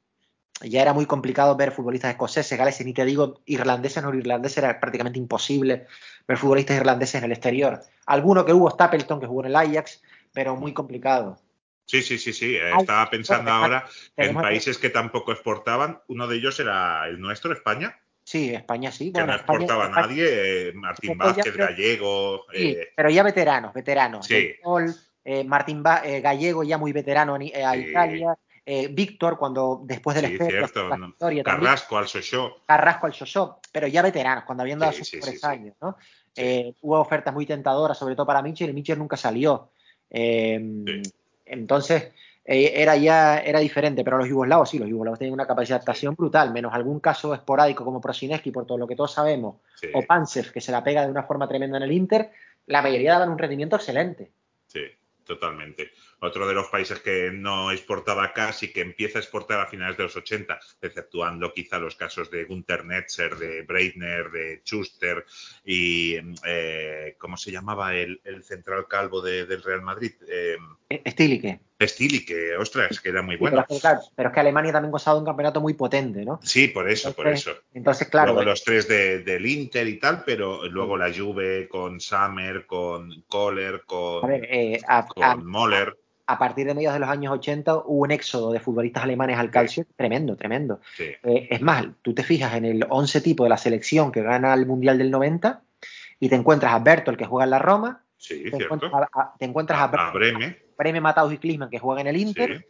Ya 0.63 0.81
era 0.81 0.93
muy 0.93 1.05
complicado 1.05 1.55
ver 1.55 1.71
futbolistas 1.71 2.11
escoceses, 2.11 2.57
galeses, 2.57 2.85
ni 2.85 2.93
te 2.93 3.05
digo 3.05 3.41
irlandeses, 3.45 4.03
no 4.03 4.13
irlandeses, 4.13 4.59
era 4.59 4.79
prácticamente 4.79 5.17
imposible 5.19 5.87
ver 6.27 6.37
futbolistas 6.37 6.77
irlandeses 6.77 7.15
en 7.15 7.23
el 7.25 7.31
exterior. 7.31 7.81
Alguno 8.05 8.45
que 8.45 8.53
hubo, 8.53 8.69
Stapleton, 8.69 9.19
que 9.19 9.27
jugó 9.27 9.41
en 9.41 9.47
el 9.47 9.55
Ajax, 9.55 10.01
pero 10.33 10.55
muy 10.55 10.73
complicado. 10.73 11.39
Sí, 11.85 12.01
sí, 12.01 12.17
sí, 12.17 12.31
sí. 12.31 12.55
eh, 12.55 12.71
Estaba 12.79 13.09
pensando 13.09 13.51
ahora 13.51 13.85
en 14.15 14.33
países 14.35 14.77
que 14.77 14.89
tampoco 14.89 15.31
exportaban. 15.31 15.99
Uno 16.07 16.27
de 16.27 16.37
ellos 16.37 16.59
era 16.59 17.05
el 17.07 17.19
nuestro, 17.19 17.51
España, 17.53 17.97
Sí, 18.23 18.53
España 18.53 18.91
sí. 18.91 19.05
que 19.11 19.19
bueno, 19.19 19.27
no 19.27 19.35
España- 19.35 19.59
exportaba 19.65 19.85
a 19.87 20.01
nadie. 20.01 20.25
eh, 20.69 20.73
Martín 20.73 21.17
Vázquez, 21.17 21.51
creo- 21.53 21.67
Gallego. 21.67 22.45
Sí, 22.53 22.67
eh, 22.79 22.89
pero 22.95 23.09
ya 23.09 23.23
veteranos, 23.23 23.73
veteranos. 23.73 24.25
Sí. 24.27 24.51
Eh, 25.25 25.43
Martín 25.43 25.81
Ba- 25.83 26.01
Gallego, 26.21 26.63
ya 26.63 26.77
muy 26.77 26.93
veterano 26.93 27.35
en, 27.35 27.41
a. 27.65 27.75
Italia. 27.75 28.37
Eh, 28.73 28.87
Víctor, 28.87 29.37
cuando 29.37 29.81
después 29.83 30.15
del 30.15 30.27
sí, 30.27 30.37
la 30.37 30.97
no, 30.97 31.07
historia 31.09 31.43
también. 31.43 31.43
Carrasco. 31.43 31.95
Carrasco 32.65 33.05
al 33.07 33.11
Shosho, 33.13 33.59
pero 33.71 33.87
ya 33.87 34.01
veteranos, 34.01 34.45
cuando 34.45 34.61
habían 34.63 34.79
dado 34.79 34.93
Sí, 34.93 35.03
sus 35.03 35.25
sí, 35.25 35.37
sí. 35.37 35.45
años, 35.45 35.75
¿no? 35.81 35.97
Eh, 36.35 36.73
hubo 36.81 36.97
ofertas 36.99 37.33
muy 37.33 37.45
tentadoras, 37.45 37.97
sobre 37.97 38.15
todo 38.15 38.25
para 38.25 38.41
Mitchell, 38.41 38.69
y 38.69 38.73
Mitchell 38.73 38.97
nunca 38.97 39.17
salió. 39.17 39.71
Eh, 40.09 40.59
Sí. 40.85 41.01
Entonces, 41.45 42.13
eh, 42.45 42.71
era 42.81 42.95
ya 42.95 43.39
era 43.39 43.59
diferente, 43.59 44.03
pero 44.05 44.17
los 44.17 44.29
yugoslavos 44.29 44.69
sí, 44.69 44.79
los 44.79 44.87
yugoslavos 44.87 45.19
tenían 45.19 45.33
una 45.33 45.45
capacidad 45.45 45.75
de 45.75 45.79
adaptación 45.83 46.15
brutal, 46.15 46.53
menos 46.53 46.73
algún 46.73 47.01
caso 47.01 47.33
esporádico 47.33 47.83
como 47.83 47.99
Prosineski, 47.99 48.51
por 48.51 48.65
todo 48.65 48.77
lo 48.77 48.87
que 48.87 48.95
todos 48.95 49.11
sabemos, 49.11 49.57
o 49.93 50.01
Pansev, 50.03 50.51
que 50.53 50.61
se 50.61 50.71
la 50.71 50.81
pega 50.81 51.03
de 51.03 51.11
una 51.11 51.23
forma 51.23 51.45
tremenda 51.47 51.75
en 51.77 51.83
el 51.83 51.91
Inter, 51.91 52.31
la 52.67 52.81
mayoría 52.81 53.11
daban 53.13 53.29
un 53.29 53.37
rendimiento 53.37 53.75
excelente. 53.75 54.31
sí, 54.67 54.79
totalmente. 55.35 55.91
Otro 56.19 56.45
de 56.47 56.53
los 56.53 56.67
países 56.67 56.99
que 56.99 57.31
no 57.31 57.71
exportaba 57.71 58.33
casi, 58.33 58.71
que 58.73 58.81
empieza 58.81 59.17
a 59.17 59.21
exportar 59.21 59.61
a 59.61 59.67
finales 59.67 59.95
de 59.97 60.03
los 60.03 60.15
80, 60.15 60.59
exceptuando 60.81 61.53
quizá 61.53 61.79
los 61.79 61.95
casos 61.95 62.29
de 62.29 62.43
Gunter 62.43 62.83
Netzer, 62.85 63.37
de 63.37 63.61
Breitner, 63.61 64.29
de 64.29 64.61
Schuster 64.65 65.25
y, 65.63 66.17
eh, 66.45 67.15
¿cómo 67.17 67.37
se 67.37 67.51
llamaba 67.51 67.95
el, 67.95 68.19
central 68.43 68.87
calvo 68.89 69.21
de- 69.21 69.45
del 69.45 69.63
Real 69.63 69.81
Madrid? 69.81 70.11
Eh, 70.27 70.57
Stílique. 71.87 72.23
Stili, 72.23 72.25
que, 72.25 72.57
ostras, 72.57 72.99
que 72.99 73.09
era 73.09 73.21
muy 73.21 73.35
Sí, 73.35 73.39
bueno. 73.41 73.57
pero, 73.57 73.65
es 73.69 73.75
que, 73.75 73.81
claro, 73.81 73.99
pero 74.15 74.29
es 74.29 74.33
que 74.33 74.39
Alemania 74.39 74.71
también 74.71 74.91
gozaba 74.91 75.15
de 75.15 75.19
un 75.21 75.25
campeonato 75.25 75.61
muy 75.61 75.73
potente, 75.73 76.23
¿no? 76.25 76.39
Sí, 76.43 76.67
por 76.67 76.89
eso, 76.89 77.13
por 77.13 77.27
eso. 77.27 77.51
Entonces, 77.73 78.07
claro, 78.09 78.33
luego 78.33 78.49
los 78.49 78.63
tres 78.63 78.87
de- 78.87 79.19
del 79.19 79.45
Inter 79.45 79.87
y 79.87 79.99
tal, 79.99 80.23
pero 80.25 80.65
luego 80.67 80.97
la 80.97 81.11
Juve 81.13 81.67
con 81.67 81.99
Sammer, 81.99 82.65
con 82.65 83.23
Kohler, 83.27 83.75
a 83.75 83.79
con, 83.85 84.27
ver, 84.29 84.45
eh, 84.49 84.79
a, 84.87 85.05
con 85.05 85.23
a- 85.23 85.35
Moller. 85.35 85.97
a 86.27 86.37
partir 86.37 86.65
de 86.67 86.73
mediados 86.73 86.95
de 86.95 86.99
los 87.01 87.09
años 87.09 87.33
80 87.33 87.75
hubo 87.75 88.03
un 88.03 88.11
éxodo 88.11 88.51
de 88.53 88.59
futbolistas 88.59 89.03
alemanes 89.03 89.37
al 89.37 89.51
calcio 89.51 89.85
tremendo, 89.95 90.35
tremendo. 90.37 90.79
Sí. 90.95 91.05
Eh, 91.23 91.47
es 91.49 91.61
más, 91.61 91.85
tú 92.01 92.13
te 92.13 92.23
fijas 92.23 92.53
en 92.55 92.65
el 92.65 92.85
11 92.89 93.19
tipo 93.21 93.43
de 93.43 93.49
la 93.49 93.57
selección 93.57 94.11
que 94.11 94.21
gana 94.21 94.53
el 94.53 94.65
Mundial 94.65 94.97
del 94.97 95.11
90 95.11 95.61
y 96.19 96.29
te 96.29 96.35
encuentras 96.35 96.71
a 96.73 96.79
Bertol 96.79 97.17
que 97.17 97.25
juega 97.25 97.43
en 97.45 97.49
la 97.49 97.59
Roma, 97.59 98.03
Sí, 98.17 98.35
te, 98.43 98.49
cierto. 98.51 98.63
encuentras 98.75 98.93
a, 99.13 99.33
te 99.39 99.45
encuentras 99.45 99.79
a, 99.79 99.85
A 99.85 100.11
Breme. 100.11 100.57
Breme, 100.81 100.99
Mataus 100.99 101.31
y 101.33 101.37
Klinsmann 101.37 101.69
que 101.69 101.79
juegan 101.79 102.07
en 102.07 102.15
el 102.15 102.21
Inter, 102.21 102.57
Sí, 102.57 102.65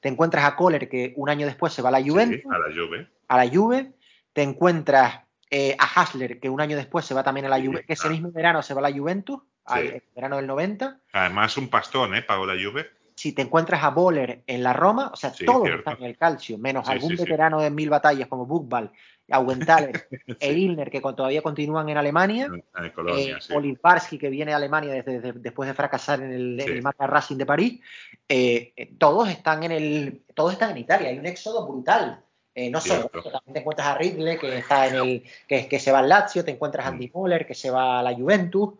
te 0.00 0.08
encuentras 0.08 0.44
a 0.44 0.56
Kohler 0.56 0.88
que 0.88 1.12
un 1.16 1.28
año 1.28 1.46
después 1.46 1.72
se 1.72 1.82
va 1.82 1.88
a 1.88 1.92
la 1.92 2.02
Juventus, 2.02 2.40
sí, 2.40 2.48
a 2.50 2.58
la 2.58 2.74
Juve. 2.74 3.08
a 3.28 3.44
la 3.44 3.50
Juve, 3.50 3.92
te 4.32 4.42
encuentras 4.42 5.20
eh, 5.50 5.76
a 5.78 6.00
Hasler 6.00 6.40
que 6.40 6.48
un 6.48 6.60
año 6.60 6.76
después 6.76 7.04
se 7.04 7.14
va 7.14 7.22
también 7.22 7.46
a 7.46 7.48
la 7.48 7.60
Juve, 7.60 7.84
que 7.84 7.92
ese 7.92 8.08
ah. 8.08 8.10
mismo 8.10 8.30
verano 8.30 8.62
se 8.62 8.74
va 8.74 8.80
a 8.80 8.90
la 8.90 8.96
Juventus, 8.96 9.40
al 9.64 9.86
el 9.86 10.02
verano 10.14 10.36
del 10.36 10.46
90. 10.46 11.00
Además, 11.12 11.56
un 11.56 11.68
pastón, 11.68 12.14
¿eh? 12.14 12.22
Pagó 12.22 12.46
la 12.46 12.54
Juve. 12.54 12.90
Si 13.18 13.32
te 13.32 13.40
encuentras 13.42 13.82
a 13.82 13.88
Boller 13.90 14.42
en 14.46 14.62
la 14.62 14.74
Roma, 14.74 15.10
o 15.12 15.16
sea, 15.16 15.30
Sí, 15.32 15.46
todos 15.46 15.62
cierto. 15.62 15.78
están 15.90 15.96
en 16.04 16.10
el 16.10 16.18
calcio, 16.18 16.58
menos 16.58 16.84
Sí, 16.86 16.92
algún 16.92 17.16
sí, 17.16 17.22
veterano 17.22 17.60
de 17.62 17.70
mil 17.70 17.88
batallas 17.88 18.28
como 18.28 18.44
Buchball, 18.44 18.92
Augenthaler 19.30 20.06
e 20.40 20.52
Ilner 20.52 20.90
que 20.90 21.00
todavía 21.00 21.40
continúan 21.40 21.88
en 21.88 21.96
Alemania. 21.96 22.44
En, 22.46 22.62
eh, 23.08 24.18
que 24.20 24.28
viene 24.28 24.50
de 24.50 24.56
Alemania 24.56 24.92
desde, 24.92 25.20
desde- 25.20 25.38
después 25.40 25.66
de 25.66 25.74
fracasar 25.74 26.20
en 26.20 26.30
el, 26.32 26.60
en 26.60 26.72
el 26.72 26.82
Marca 26.82 27.06
Racing 27.06 27.36
de 27.36 27.46
París, 27.46 27.80
eh, 28.28 28.72
eh, 28.76 28.92
todos 28.98 29.28
están 29.30 29.62
en 29.62 29.72
el, 29.72 30.22
todos 30.34 30.52
están 30.52 30.72
en 30.72 30.78
Italia, 30.78 31.08
hay 31.08 31.18
un 31.18 31.26
éxodo 31.26 31.66
brutal. 31.66 32.22
Eh, 32.54 32.70
no 32.70 32.80
solo 32.80 33.08
también 33.08 33.52
te 33.52 33.58
encuentras 33.60 33.88
a 33.88 33.98
Ridley, 33.98 34.38
que 34.38 34.58
está 34.58 34.86
en 34.88 34.94
el, 34.96 35.24
que, 35.46 35.68
que 35.68 35.78
se 35.78 35.92
va 35.92 35.98
al 36.00 36.08
Lazio, 36.08 36.44
te 36.44 36.50
encuentras 36.52 36.86
a 36.86 36.88
Andy 36.90 37.08
Mm. 37.08 37.10
Moller, 37.18 37.46
que 37.46 37.54
se 37.54 37.70
va 37.70 37.98
a 37.98 38.02
la 38.02 38.14
Juventus, 38.14 38.74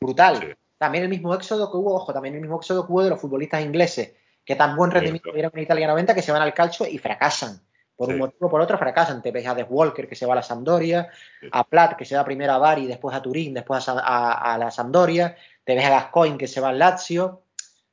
brutal. 0.00 0.56
También 0.84 1.04
el 1.04 1.10
mismo 1.10 1.34
éxodo 1.34 1.70
que 1.70 1.76
hubo, 1.76 1.94
ojo, 1.96 2.12
también 2.12 2.34
el 2.34 2.40
mismo 2.40 2.56
éxodo 2.56 2.86
que 2.86 2.92
hubo 2.92 3.02
de 3.02 3.10
los 3.10 3.20
futbolistas 3.20 3.62
ingleses, 3.62 4.12
que 4.44 4.54
tan 4.56 4.76
buen 4.76 4.90
rendimiento 4.90 5.24
Cierto. 5.24 5.34
dieron 5.36 5.52
en 5.54 5.62
Italia 5.62 5.86
90 5.88 6.14
que 6.14 6.22
se 6.22 6.32
van 6.32 6.42
al 6.42 6.52
calcio 6.54 6.86
y 6.86 6.98
fracasan. 6.98 7.60
Por 7.96 8.08
un 8.08 8.18
motivo 8.18 8.46
o 8.48 8.50
por 8.50 8.60
otro 8.60 8.76
fracasan. 8.76 9.22
Te 9.22 9.30
ves 9.30 9.46
a 9.46 9.54
Des 9.54 9.66
Walker 9.68 10.08
que 10.08 10.16
se 10.16 10.26
va 10.26 10.32
a 10.32 10.36
la 10.36 10.42
Sampdoria, 10.42 11.08
Sí. 11.40 11.46
a 11.52 11.62
Platt 11.64 11.96
que 11.96 12.04
se 12.04 12.16
va 12.16 12.24
primero 12.24 12.52
a 12.52 12.58
Bari, 12.58 12.86
después 12.86 13.14
a 13.16 13.22
Turín, 13.22 13.54
después 13.54 13.88
a, 13.88 13.92
a- 13.92 14.54
a 14.54 14.58
la 14.58 14.70
Sampdoria, 14.72 15.36
te 15.64 15.74
ves 15.76 15.84
a 15.84 15.90
Gascoigne 15.90 16.36
que 16.36 16.48
se 16.48 16.60
va 16.60 16.70
al 16.70 16.78
Lazio, 16.80 17.42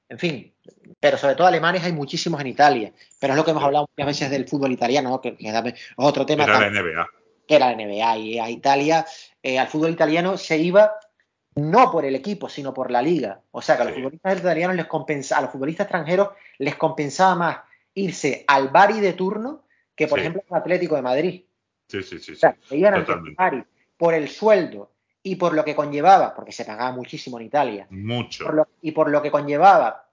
en 0.09 0.17
fin. 0.17 0.53
Pero 0.99 1.17
sobre 1.17 1.35
todo 1.35 1.45
alemanes 1.47 1.83
hay 1.83 1.93
muchísimos 1.93 2.41
en 2.41 2.47
Italia. 2.47 2.91
Pero 3.19 3.33
es 3.33 3.37
lo 3.37 3.45
que 3.45 3.51
hemos 3.51 3.61
Sí. 3.61 3.67
hablado 3.67 3.87
muchas 3.95 4.07
veces 4.07 4.31
del 4.31 4.47
fútbol 4.47 4.71
italiano, 4.71 5.09
¿no? 5.11 5.21
que, 5.21 5.37
que 5.37 5.47
es 5.49 5.75
otro 5.97 6.25
tema 6.25 6.43
Era 6.45 6.59
la 6.59 6.69
NBA. 6.71 7.07
que 7.47 7.55
era 7.55 7.67
la 7.67 7.75
NBA 7.75 8.17
y 8.17 8.39
a 8.39 8.49
Italia, 8.49 9.05
eh, 9.43 9.59
al 9.59 9.67
fútbol 9.67 9.91
italiano 9.91 10.35
se 10.37 10.57
iba 10.57 10.93
no 11.55 11.91
por 11.91 12.05
el 12.05 12.15
equipo, 12.15 12.47
sino 12.49 12.73
por 12.73 12.91
la 12.91 13.01
liga. 13.01 13.41
O 13.51 13.61
sea 13.61 13.75
que 13.75 13.81
a 13.81 13.85
los 13.85 13.93
Sí. 13.93 13.99
futbolistas 14.01 14.39
italianos 14.39 14.75
les 14.75 14.85
compensa, 14.85 15.37
a 15.37 15.41
los 15.41 15.51
futbolistas 15.51 15.85
extranjeros 15.85 16.29
les 16.59 16.75
compensaba 16.75 17.35
más 17.35 17.57
irse 17.93 18.45
al 18.47 18.69
Bari 18.69 18.99
de 18.99 19.13
turno 19.13 19.63
que, 19.95 20.07
por 20.07 20.17
Sí. 20.19 20.21
ejemplo, 20.21 20.43
al 20.49 20.59
Atlético 20.61 20.95
de 20.95 21.01
Madrid. 21.01 21.43
Sí, 21.87 22.03
sí, 22.03 22.19
sí. 22.19 22.31
O 22.33 22.35
sea, 22.35 22.55
se 22.67 22.77
iban 22.77 22.93
al. 22.93 23.05
Bari 23.37 23.63
por 23.97 24.13
el 24.13 24.29
sueldo 24.29 24.91
y 25.21 25.35
por 25.35 25.53
lo 25.53 25.63
que 25.65 25.75
conllevaba, 25.75 26.33
porque 26.33 26.51
se 26.53 26.65
pagaba 26.65 26.91
muchísimo 26.93 27.39
en 27.39 27.45
Italia, 27.45 27.85
Mucho. 27.89 28.45
por 28.45 28.53
lo- 28.55 28.67
y 28.81 28.91
por 28.91 29.09
lo 29.11 29.21
que 29.21 29.29
conllevaba, 29.29 30.07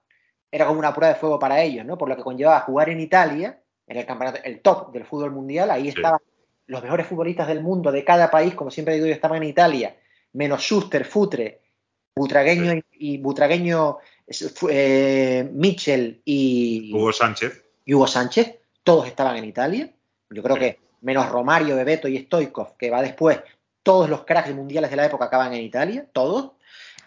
era 0.51 0.65
como 0.67 0.79
una 0.79 0.93
prueba 0.93 1.13
de 1.13 1.19
fuego 1.19 1.39
para 1.39 1.61
ellos, 1.61 1.85
¿no? 1.85 1.97
Por 1.97 2.09
lo 2.09 2.15
que 2.15 2.21
conllevaba 2.23 2.59
jugar 2.61 2.89
en 2.89 2.99
Italia, 2.99 3.59
en 3.87 3.97
el 3.97 4.05
campeonato, 4.05 4.39
el 4.43 4.59
top 4.61 4.91
del 4.91 5.05
fútbol 5.05 5.31
mundial, 5.31 5.71
ahí 5.71 5.83
Sí. 5.83 5.89
estaban 5.97 6.19
los 6.67 6.83
mejores 6.83 7.07
futbolistas 7.07 7.47
del 7.47 7.61
mundo 7.63 7.91
de 7.91 8.03
cada 8.03 8.29
país, 8.29 8.53
como 8.53 8.69
siempre 8.69 8.93
digo 8.95 9.07
yo, 9.07 9.13
estaban 9.13 9.41
en 9.41 9.49
Italia, 9.49 9.95
menos 10.33 10.61
Schuster, 10.61 11.05
Futre, 11.05 11.61
Butragueño 12.15 12.73
y, 12.73 12.83
y 12.91 13.17
Butragueño, 13.17 13.97
eh, 14.69 15.49
Mitchell 15.53 16.21
y 16.25 16.91
Hugo 16.93 17.11
Sánchez. 17.13 17.63
y 17.85 17.93
Hugo 17.93 18.07
Sánchez, 18.07 18.57
todos 18.83 19.07
estaban 19.07 19.37
en 19.37 19.45
Italia. 19.45 19.89
Yo 20.29 20.43
creo 20.43 20.55
Sí. 20.55 20.61
que 20.61 20.79
menos 21.01 21.29
Romario, 21.29 21.75
Bebeto 21.75 22.07
y 22.07 22.17
Stoikov, 22.19 22.75
que 22.77 22.89
va 22.89 23.01
después, 23.01 23.39
todos 23.83 24.09
los 24.09 24.25
cracks 24.25 24.53
mundiales 24.53 24.89
de 24.91 24.97
la 24.97 25.05
época 25.05 25.25
acaban 25.25 25.53
en 25.53 25.61
Italia, 25.61 26.05
todos. 26.11 26.51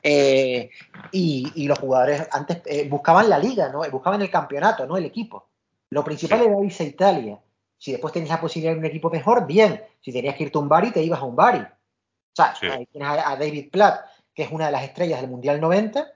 Eh, 0.03 0.71
y, 1.13 1.53
y 1.55 1.69
los 1.69 1.79
jugadores 1.79 2.27
antes 2.33 2.59
eh, 2.67 2.89
buscaban 2.89 3.29
la 3.31 3.39
liga, 3.39 3.69
¿no? 3.69 3.89
Buscaban 3.91 4.21
el 4.23 4.31
campeonato, 4.31 4.85
no 4.87 4.97
el 4.97 5.05
equipo. 5.05 5.49
Lo 5.91 6.03
principal 6.03 6.41
Sí. 6.41 6.47
era 6.47 6.65
irse 6.65 6.83
a 6.83 6.87
Italia. 6.87 7.39
Si 7.79 7.93
después 7.93 8.13
tenías 8.13 8.31
la 8.31 8.41
posibilidad 8.41 8.73
de 8.73 8.79
un 8.81 8.85
equipo 8.87 9.11
mejor, 9.11 9.47
bien. 9.47 9.81
Si 10.01 10.13
tenías 10.13 10.35
que 10.37 10.45
irte 10.45 10.59
a 10.59 10.61
un 10.61 10.69
Bari, 10.69 10.91
te 10.91 11.03
ibas 11.03 11.21
a 11.21 11.25
un 11.25 11.37
Bari. 11.37 11.65
O 12.33 12.35
sea, 12.35 12.55
Sí. 12.55 12.67
ahí 12.67 12.87
tienes 12.87 13.09
a, 13.09 13.31
a 13.31 13.37
David 13.37 13.71
Platt, 13.71 14.07
que 14.35 14.43
es 14.45 14.51
una 14.51 14.67
de 14.67 14.73
las 14.73 14.85
estrellas 14.85 15.21
del 15.21 15.31
Mundial 15.31 15.61
90, 15.61 16.07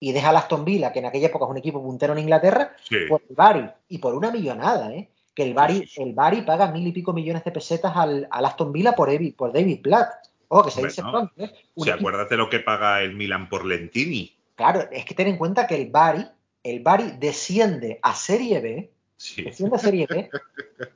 y 0.00 0.12
deja 0.12 0.30
a 0.30 0.38
Aston 0.38 0.64
Villa, 0.64 0.92
que 0.92 0.98
en 0.98 1.06
aquella 1.06 1.28
época 1.28 1.44
es 1.44 1.50
un 1.50 1.56
equipo 1.58 1.82
puntero 1.82 2.12
en 2.12 2.18
Inglaterra, 2.20 2.72
Sí. 2.82 2.96
por 3.08 3.22
el 3.28 3.34
Bari 3.36 3.70
y 3.88 3.98
por 3.98 4.14
una 4.14 4.30
millonada, 4.30 4.92
¿eh? 4.92 5.08
Que 5.34 5.44
el 5.44 5.54
Bari, 5.54 5.88
el 5.96 6.12
Bari 6.12 6.42
paga 6.42 6.70
mil 6.70 6.86
y 6.86 6.92
pico 6.92 7.12
millones 7.12 7.42
de 7.44 7.50
pesetas 7.52 7.92
al, 7.96 8.26
al 8.30 8.44
Aston 8.44 8.72
Villa 8.72 8.92
por 8.92 9.08
David, 9.08 9.34
por 9.36 9.52
David 9.52 9.82
Platt. 9.82 10.12
Ojo, 10.48 10.64
que 10.66 10.70
se 10.70 10.82
dice 10.84 11.02
pronto, 11.02 11.32
¿eh? 11.38 11.50
Equipo- 11.76 11.92
acuérdate 11.92 12.36
lo 12.36 12.48
que 12.50 12.60
paga 12.60 13.00
el 13.02 13.14
Milan 13.14 13.48
por 13.48 13.64
Lentini. 13.64 14.36
Claro, 14.56 14.88
es 14.92 15.04
que 15.04 15.14
ten 15.14 15.28
en 15.28 15.36
cuenta 15.38 15.66
que 15.66 15.74
el 15.76 15.90
Bari, 15.90 16.24
el 16.62 16.80
Bari 16.80 17.12
desciende 17.18 17.98
a 18.02 18.14
Serie 18.14 18.60
B, 18.60 18.90
Sí. 19.16 19.42
desciende 19.42 19.76
a 19.76 19.78
Serie 19.78 20.06
B 20.08 20.28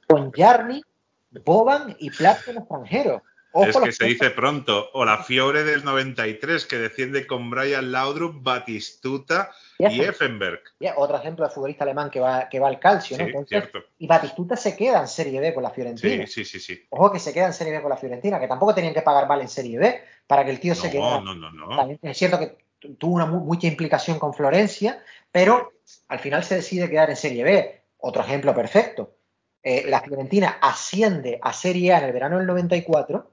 con 0.06 0.30
Jarni, 0.32 0.82
Boban 1.44 1.96
y 1.98 2.10
Platt 2.10 2.44
como 2.44 2.60
extranjeros. 2.60 3.22
Ojo 3.52 3.66
Es 3.66 3.76
que 3.76 3.92
se 3.92 4.04
dice 4.04 4.30
pronto. 4.30 4.90
O 4.92 5.04
la 5.04 5.18
Fiore 5.24 5.64
del 5.64 5.84
93, 5.84 6.66
que 6.66 6.76
desciende 6.78 7.26
con 7.26 7.48
Brian 7.50 7.90
Laudrup, 7.90 8.42
Batistuta 8.42 9.50
y 9.78 10.00
Effenberg. 10.02 10.60
Ya, 10.80 10.94
Otro 10.96 11.16
ejemplo 11.16 11.44
de 11.46 11.50
futbolista 11.50 11.84
alemán 11.84 12.10
que 12.10 12.20
va, 12.20 12.48
que 12.48 12.60
va 12.60 12.68
al 12.68 12.78
calcio, 12.78 13.16
¿no? 13.16 13.24
Entonces, 13.24 13.64
y 13.98 14.06
Batistuta 14.06 14.56
se 14.56 14.76
queda 14.76 15.00
en 15.00 15.08
Serie 15.08 15.40
B 15.40 15.54
con 15.54 15.62
la 15.62 15.70
Fiorentina. 15.70 16.26
Sí, 16.26 16.44
sí, 16.44 16.44
sí, 16.44 16.60
sí. 16.60 16.86
Ojo 16.90 17.10
que 17.12 17.18
se 17.18 17.32
queda 17.32 17.46
en 17.46 17.52
Serie 17.54 17.72
B 17.74 17.80
con 17.80 17.90
la 17.90 17.96
Fiorentina, 17.96 18.38
que 18.38 18.48
tampoco 18.48 18.74
tenían 18.74 18.94
que 18.94 19.02
pagar 19.02 19.26
mal 19.28 19.40
en 19.40 19.48
Serie 19.48 19.78
B 19.78 20.02
para 20.26 20.44
que 20.44 20.50
el 20.50 20.60
tío 20.60 20.74
se 20.74 20.90
quedara. 20.90 21.20
No, 21.20 21.34
no, 21.34 21.50
no. 21.50 21.76
También 21.76 21.98
es 22.02 22.16
cierto 22.18 22.38
que 22.38 22.56
tu- 22.78 22.94
tuvo 22.96 23.14
una 23.14 23.26
mucha 23.26 23.66
implicación 23.66 24.18
con 24.18 24.34
Florencia, 24.34 25.02
pero 25.32 25.72
al 26.08 26.18
final 26.18 26.44
se 26.44 26.56
decide 26.56 26.88
quedar 26.90 27.08
en 27.10 27.16
Serie 27.16 27.44
B. 27.44 27.82
Otro 27.98 28.22
ejemplo 28.22 28.54
perfecto. 28.54 29.14
Eh, 29.62 29.84
la 29.88 30.00
Fiorentina 30.02 30.58
asciende 30.60 31.38
a 31.42 31.52
Serie 31.52 31.92
A 31.94 31.98
en 31.98 32.04
el 32.04 32.12
verano 32.12 32.38
del 32.38 32.46
94 32.46 33.32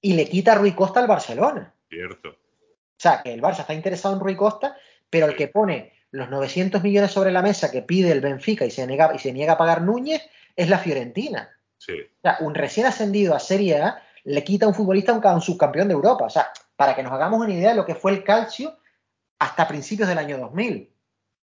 y 0.00 0.14
le 0.14 0.28
quita 0.28 0.52
a 0.52 0.54
Rui 0.56 0.72
Costa 0.72 1.00
al 1.00 1.06
Barcelona. 1.06 1.74
Cierto. 1.88 2.30
O 2.30 3.02
sea, 3.02 3.22
que 3.22 3.32
el 3.32 3.40
Barça 3.40 3.60
está 3.60 3.74
interesado 3.74 4.14
en 4.14 4.20
Rui 4.20 4.36
Costa, 4.36 4.76
pero 5.08 5.26
el 5.26 5.36
que 5.36 5.48
pone 5.48 5.92
los 6.10 6.28
900 6.28 6.82
millones 6.82 7.10
sobre 7.10 7.32
la 7.32 7.42
mesa 7.42 7.70
que 7.70 7.82
pide 7.82 8.12
el 8.12 8.20
Benfica 8.20 8.64
y 8.64 8.70
se 8.70 8.86
niega, 8.86 9.14
y 9.14 9.18
se 9.18 9.32
niega 9.32 9.54
a 9.54 9.58
pagar 9.58 9.82
Núñez 9.82 10.28
es 10.56 10.68
la 10.68 10.78
Fiorentina. 10.78 11.50
Sí. 11.78 11.94
O 11.94 12.20
sea, 12.22 12.36
un 12.40 12.54
recién 12.54 12.86
ascendido 12.86 13.34
a 13.34 13.40
Serie 13.40 13.80
A 13.80 14.02
le 14.24 14.44
quita 14.44 14.66
a 14.66 14.68
un 14.68 14.74
futbolista 14.74 15.12
a 15.12 15.16
un, 15.16 15.26
a 15.26 15.34
un 15.34 15.40
subcampeón 15.40 15.88
de 15.88 15.94
Europa. 15.94 16.26
O 16.26 16.30
sea, 16.30 16.50
para 16.76 16.94
que 16.94 17.02
nos 17.02 17.12
hagamos 17.12 17.40
una 17.40 17.52
idea 17.52 17.70
de 17.70 17.76
lo 17.76 17.86
que 17.86 17.94
fue 17.94 18.12
el 18.12 18.24
calcio 18.24 18.76
hasta 19.38 19.66
principios 19.66 20.08
del 20.08 20.18
año 20.18 20.38
2000. 20.38 20.90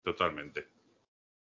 Totalmente. 0.02 0.68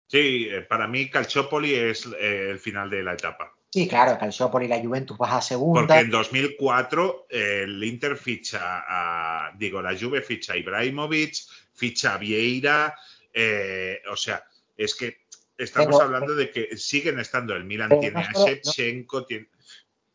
Sí, 0.08 0.48
eh, 0.50 0.62
para 0.62 0.88
mí 0.88 1.10
Calciopoli 1.10 1.74
es 1.74 2.06
eh, 2.20 2.50
el 2.50 2.60
final 2.60 2.90
de 2.90 3.04
la 3.04 3.14
etapa. 3.14 3.54
Sí, 3.74 3.88
claro, 3.88 4.18
Calciopoli 4.20 4.66
y 4.66 4.68
la 4.68 4.80
Juventus 4.82 5.18
baja 5.18 5.38
a 5.38 5.42
segunda. 5.42 5.82
Porque 5.88 6.00
en 6.02 6.12
2004 6.12 7.28
eh, 7.30 7.62
el 7.64 7.82
Inter 7.84 8.18
ficha 8.18 8.60
a, 8.88 9.52
digo, 9.58 9.82
la 9.82 9.98
Juve 9.98 10.22
ficha 10.22 10.54
a 10.54 10.58
Ibrahimovic, 10.58 11.34
ficha 11.74 12.16
a 12.16 12.18
Vieira, 12.18 12.94
eh, 13.34 14.02
o 14.12 14.16
sea, 14.18 14.44
es 14.76 14.94
que 14.94 15.22
estamos 15.58 15.96
Pero- 15.96 16.02
hablando 16.02 16.36
de 16.36 16.52
que 16.52 16.76
siguen 16.76 17.20
estando, 17.20 17.56
el 17.56 17.64
Milan 17.64 17.90
tiene 18.00 18.12
no 18.12 18.20
a 18.20 18.46
Shevchenko, 18.46 19.26
tiene... 19.26 19.48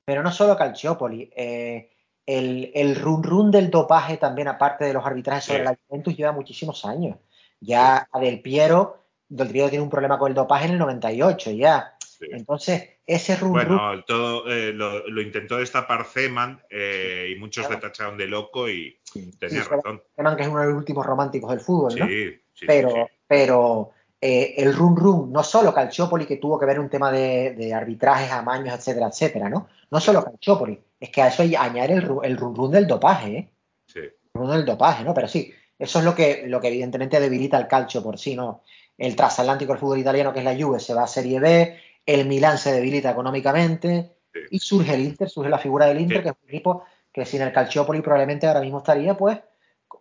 Pero 0.05 0.23
no 0.23 0.31
solo 0.31 0.57
Calciopoli. 0.57 1.31
eh, 1.35 1.91
el, 2.27 2.73
el 2.75 2.97
run 2.97 3.23
run 3.23 3.51
del 3.53 3.71
dopaje 3.71 4.17
también, 4.19 4.49
aparte 4.49 4.85
de 4.85 4.93
los 4.93 5.07
arbitrajes 5.07 5.45
sobre 5.45 5.61
Sí. 5.61 5.65
la 5.65 5.79
Juventus, 5.89 6.17
lleva 6.17 6.33
muchísimos 6.33 6.85
años. 6.85 7.17
Ya 7.61 8.07
a 8.13 8.21
Del 8.21 8.43
Piero, 8.43 9.05
Del 9.29 9.49
Piero 9.49 9.71
tiene 9.71 9.83
un 9.85 9.91
problema 9.91 10.19
con 10.19 10.29
el 10.31 10.35
dopaje 10.35 10.67
en 10.67 10.73
el 10.73 10.79
98 10.79 11.53
ya. 11.53 11.96
Sí. 12.19 12.27
Entonces, 12.31 12.89
ese 13.07 13.37
run 13.37 13.53
Bueno, 13.53 14.05
todo 14.07 14.51
eh, 14.51 14.73
lo, 14.73 15.07
lo 15.09 15.21
intentó 15.21 15.59
destapar 15.59 16.05
Zeman 16.05 16.63
eh, 16.71 17.33
y 17.35 17.39
muchos 17.39 17.65
le 17.65 17.69
Claro. 17.77 17.83
tacharon 17.83 18.17
de 18.17 18.27
loco 18.27 18.69
y 18.71 18.99
tenía 19.39 19.63
sí, 19.65 19.69
razón. 19.69 20.03
que 20.37 20.43
es 20.43 20.49
uno 20.49 20.61
de 20.61 20.67
los 20.69 20.77
últimos 20.77 21.05
románticos 21.05 21.51
del 21.51 21.61
fútbol, 21.61 21.93
Sí, 21.93 21.99
¿no? 22.01 22.07
sí, 22.07 22.41
sí, 22.55 22.67
pero, 22.67 23.11
pero 23.27 23.91
eh, 24.21 24.55
el 24.57 24.75
run 24.75 24.97
run, 24.97 25.31
no 25.33 25.43
solo 25.43 25.75
Calciopoli, 25.75 26.25
que 26.25 26.39
tuvo 26.39 26.59
que 26.59 26.65
ver 26.67 26.81
un 26.81 26.89
tema 26.89 27.13
de, 27.13 27.55
de 27.55 27.75
arbitrajes, 27.75 28.33
amaños, 28.33 28.75
etcétera, 28.75 29.09
etcétera, 29.09 29.49
¿no? 29.51 29.69
No 29.91 30.01
solo 30.01 30.25
Calciopoli, 30.25 30.81
es 30.99 31.11
que 31.11 31.21
a 31.21 31.29
eso 31.29 31.43
hay 31.43 31.51
que 31.51 31.57
añadir 31.59 31.99
el, 31.99 32.11
el 32.23 32.37
run 32.39 32.55
run 32.55 32.71
del 32.73 32.87
dopaje, 32.87 33.37
¿eh? 33.37 33.51
sí. 33.87 34.01
El 34.01 34.13
run 34.35 34.51
del 34.53 34.65
dopaje, 34.65 35.05
¿no? 35.05 35.13
Pero 35.13 35.29
sí, 35.29 35.53
eso 35.79 35.99
es 35.99 36.05
lo 36.07 36.15
que, 36.15 36.45
lo 36.47 36.61
que 36.63 36.69
evidentemente 36.69 37.21
debilita 37.21 37.59
el 37.59 37.69
calcio 37.69 38.03
por 38.03 38.19
sí, 38.19 38.35
¿no? 38.35 38.63
El 38.97 39.15
transatlántico 39.15 39.73
del 39.73 39.81
fútbol 39.81 39.99
italiano, 39.99 40.33
que 40.33 40.39
es 40.39 40.45
la 40.47 40.57
Juve, 40.57 40.81
se 40.81 40.95
va 40.95 41.03
a 41.03 41.07
Serie 41.07 41.39
B, 41.39 41.79
el 42.07 42.27
Milán 42.27 42.57
se 42.59 42.73
debilita 42.73 43.11
económicamente, 43.11 44.13
Sí. 44.33 44.41
y 44.51 44.59
surge 44.61 44.95
el 44.95 45.01
Inter, 45.01 45.29
surge 45.29 45.51
la 45.51 45.59
figura 45.59 45.87
del 45.87 46.01
Inter, 46.01 46.19
Sí. 46.19 46.23
que 46.25 46.29
es 46.31 46.37
un 46.43 46.49
equipo 46.49 46.85
que 47.13 47.25
sin 47.27 47.43
el 47.43 47.53
Calciopoli 47.53 48.01
probablemente 48.03 48.47
ahora 48.47 48.61
mismo 48.61 48.79
estaría, 48.79 49.17
pues, 49.17 49.39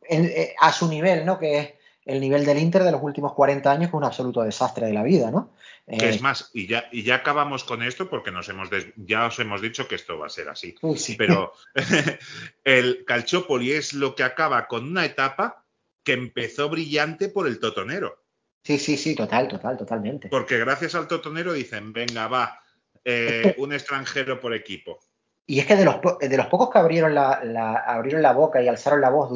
en- 0.10 0.26
eh, 0.26 0.54
a 0.60 0.72
su 0.74 0.88
nivel, 0.90 1.26
¿no? 1.26 1.40
Que 1.40 1.58
es 1.60 1.74
el 2.06 2.20
nivel 2.20 2.46
del 2.46 2.60
Inter 2.60 2.84
de 2.84 2.92
los 2.92 3.02
últimos 3.02 3.34
40 3.34 3.72
años, 3.72 3.84
que 3.90 3.96
es 3.96 4.00
un 4.00 4.04
absoluto 4.04 4.44
desastre 4.44 4.86
de 4.88 4.94
la 4.94 5.02
vida, 5.04 5.32
¿no? 5.32 5.54
Que 5.88 6.06
Eh, 6.06 6.10
es 6.10 6.22
más, 6.22 6.52
y 6.54 6.68
ya, 6.68 6.86
y 6.92 7.04
ya 7.04 7.16
acabamos 7.16 7.64
con 7.64 7.82
esto 7.82 8.10
porque 8.10 8.32
nos 8.32 8.50
hemos 8.50 8.70
des- 8.70 8.88
ya 8.98 9.26
os 9.28 9.40
hemos 9.40 9.62
dicho 9.62 9.88
que 9.88 9.96
esto 9.96 10.20
va 10.20 10.26
a 10.28 10.30
ser 10.30 10.50
así. 10.50 10.76
sí, 10.82 10.98
sí. 10.98 11.16
Pero 11.16 11.54
el 12.64 13.06
Calciopoli 13.06 13.72
es 13.72 13.94
lo 13.94 14.16
que 14.16 14.24
acaba 14.24 14.68
con 14.68 14.86
una 14.88 15.06
etapa 15.06 15.64
que 16.04 16.14
empezó 16.14 16.70
brillante 16.70 17.30
por 17.30 17.48
el 17.48 17.60
Totonero. 17.60 18.24
Sí, 18.66 18.78
sí, 18.80 18.98
sí, 18.98 19.16
total, 19.16 19.48
total, 19.48 19.78
totalmente. 19.78 20.28
Porque 20.28 20.58
gracias 20.58 20.96
al 20.96 21.08
Totonero 21.08 21.54
dicen, 21.54 21.94
venga, 21.94 22.28
va, 22.28 22.60
eh, 23.06 23.54
un 23.60 23.72
extranjero 23.72 24.42
por 24.42 24.54
equipo. 24.54 25.00
Y 25.46 25.60
es 25.60 25.68
que 25.68 25.76
de 25.76 25.86
los, 25.86 25.96
po- 25.98 26.18
de 26.20 26.36
los 26.36 26.48
pocos 26.48 26.72
que 26.72 26.80
abrieron 26.80 27.14
la, 27.14 27.42
la- 27.44 27.76
abrieron 27.78 28.22
la 28.24 28.34
boca 28.34 28.62
y 28.62 28.68
alzaron 28.68 29.00
la 29.02 29.12
voz 29.12 29.30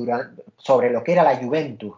sobre 0.57 0.89
lo 0.89 1.03
que 1.03 1.11
era 1.11 1.21
la 1.23 1.35
Juventus, 1.37 1.95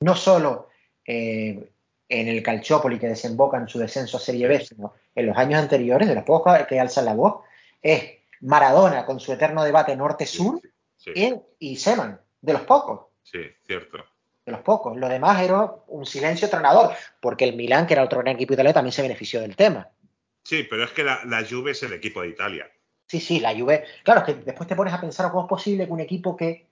no 0.00 0.14
solo 0.14 0.68
eh, 1.06 1.70
en 2.08 2.28
el 2.28 2.42
Calciopoli 2.42 2.98
que 2.98 3.08
desemboca 3.08 3.56
en 3.56 3.66
su 3.66 3.78
descenso 3.78 4.18
a 4.18 4.20
Serie 4.20 4.46
B, 4.46 4.60
sino 4.60 4.92
en 5.14 5.26
los 5.26 5.36
años 5.38 5.60
anteriores, 5.62 6.06
de 6.06 6.14
los 6.14 6.24
pocos 6.24 6.54
que 6.68 6.78
alzan 6.78 7.06
la 7.06 7.14
voz, 7.14 7.42
es 7.80 8.02
Maradona 8.42 9.06
con 9.06 9.18
su 9.18 9.32
eterno 9.32 9.64
debate 9.64 9.96
norte-sur 9.96 10.60
Sí, 10.98 11.10
y, 11.14 11.34
y 11.72 11.76
Seman, 11.76 12.20
de 12.42 12.52
los 12.52 12.62
pocos. 12.62 13.06
sí, 13.22 13.38
cierto. 13.66 13.98
De 14.46 14.52
los 14.52 14.60
pocos. 14.62 14.96
Lo 14.96 15.08
demás 15.08 15.42
era 15.42 15.70
un 15.88 16.06
silencio 16.06 16.48
tronador, 16.48 16.92
porque 17.20 17.44
el 17.44 17.56
Milán, 17.56 17.86
que 17.86 17.94
era 17.94 18.04
otro 18.04 18.20
gran 18.20 18.36
equipo 18.36 18.54
italiano, 18.54 18.72
también 18.74 18.92
se 18.92 19.02
benefició 19.02 19.40
del 19.40 19.56
tema. 19.56 19.88
Sí, 20.44 20.64
pero 20.70 20.84
es 20.84 20.92
que 20.92 21.02
la, 21.02 21.20
la 21.26 21.44
Juve 21.44 21.72
es 21.72 21.82
el 21.82 21.92
equipo 21.92 22.22
de 22.22 22.28
Italia. 22.28 22.70
Sí, 23.08 23.20
sí, 23.20 23.40
la 23.40 23.54
Juve. 23.54 23.84
Claro, 24.04 24.20
es 24.20 24.26
que 24.26 24.34
después 24.34 24.68
te 24.68 24.76
pones 24.76 24.94
a 24.94 25.00
pensar 25.00 25.30
cómo 25.30 25.42
es 25.42 25.48
posible 25.48 25.86
que 25.86 25.92
un 25.92 26.00
equipo 26.00 26.36
que 26.36 26.64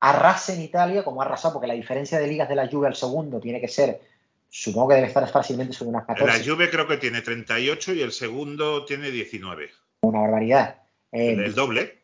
arrase 0.00 0.54
en 0.54 0.62
Italia, 0.62 1.02
como 1.04 1.20
ha 1.20 1.24
arrasado, 1.24 1.54
porque 1.54 1.66
la 1.66 1.74
diferencia 1.74 2.20
de 2.20 2.28
ligas 2.28 2.48
de 2.48 2.54
la 2.54 2.68
Juve 2.68 2.86
al 2.86 2.94
segundo 2.94 3.40
tiene 3.40 3.60
que 3.60 3.66
ser, 3.66 4.00
supongo 4.48 4.90
que 4.90 4.94
debe 4.94 5.08
estar 5.08 5.28
fácilmente 5.28 5.72
sobre 5.72 5.90
unas 5.90 6.06
14, 6.06 6.38
La 6.38 6.44
Juve 6.44 6.70
creo 6.70 6.86
que 6.86 6.96
tiene 6.98 7.20
38 7.20 7.94
y 7.94 8.02
el 8.02 8.12
segundo 8.12 8.84
tiene 8.84 9.10
19. 9.10 9.70
una 10.02 10.20
barbaridad. 10.20 10.76
Eh, 11.10 11.32
El, 11.32 11.40
el 11.40 11.54
doble. 11.54 11.98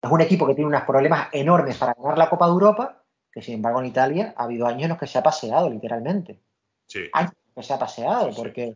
es 0.00 0.10
un 0.10 0.20
equipo 0.20 0.46
que 0.46 0.54
tiene 0.54 0.68
unos 0.68 0.82
problemas 0.82 1.28
enormes 1.32 1.76
para 1.76 1.94
ganar 1.94 2.16
la 2.18 2.30
Copa 2.30 2.46
de 2.46 2.52
Europa, 2.52 2.99
que 3.32 3.42
sin 3.42 3.54
embargo 3.54 3.80
en 3.80 3.86
Italia 3.86 4.34
ha 4.36 4.44
habido 4.44 4.66
años 4.66 4.84
en 4.84 4.88
los 4.90 4.98
que 4.98 5.06
se 5.06 5.18
ha 5.18 5.22
paseado, 5.22 5.70
literalmente. 5.70 6.38
Sí. 6.86 7.00
años 7.12 7.32
que 7.54 7.62
se 7.62 7.72
ha 7.72 7.78
paseado, 7.78 8.30
Sí, 8.32 8.36
porque 8.36 8.74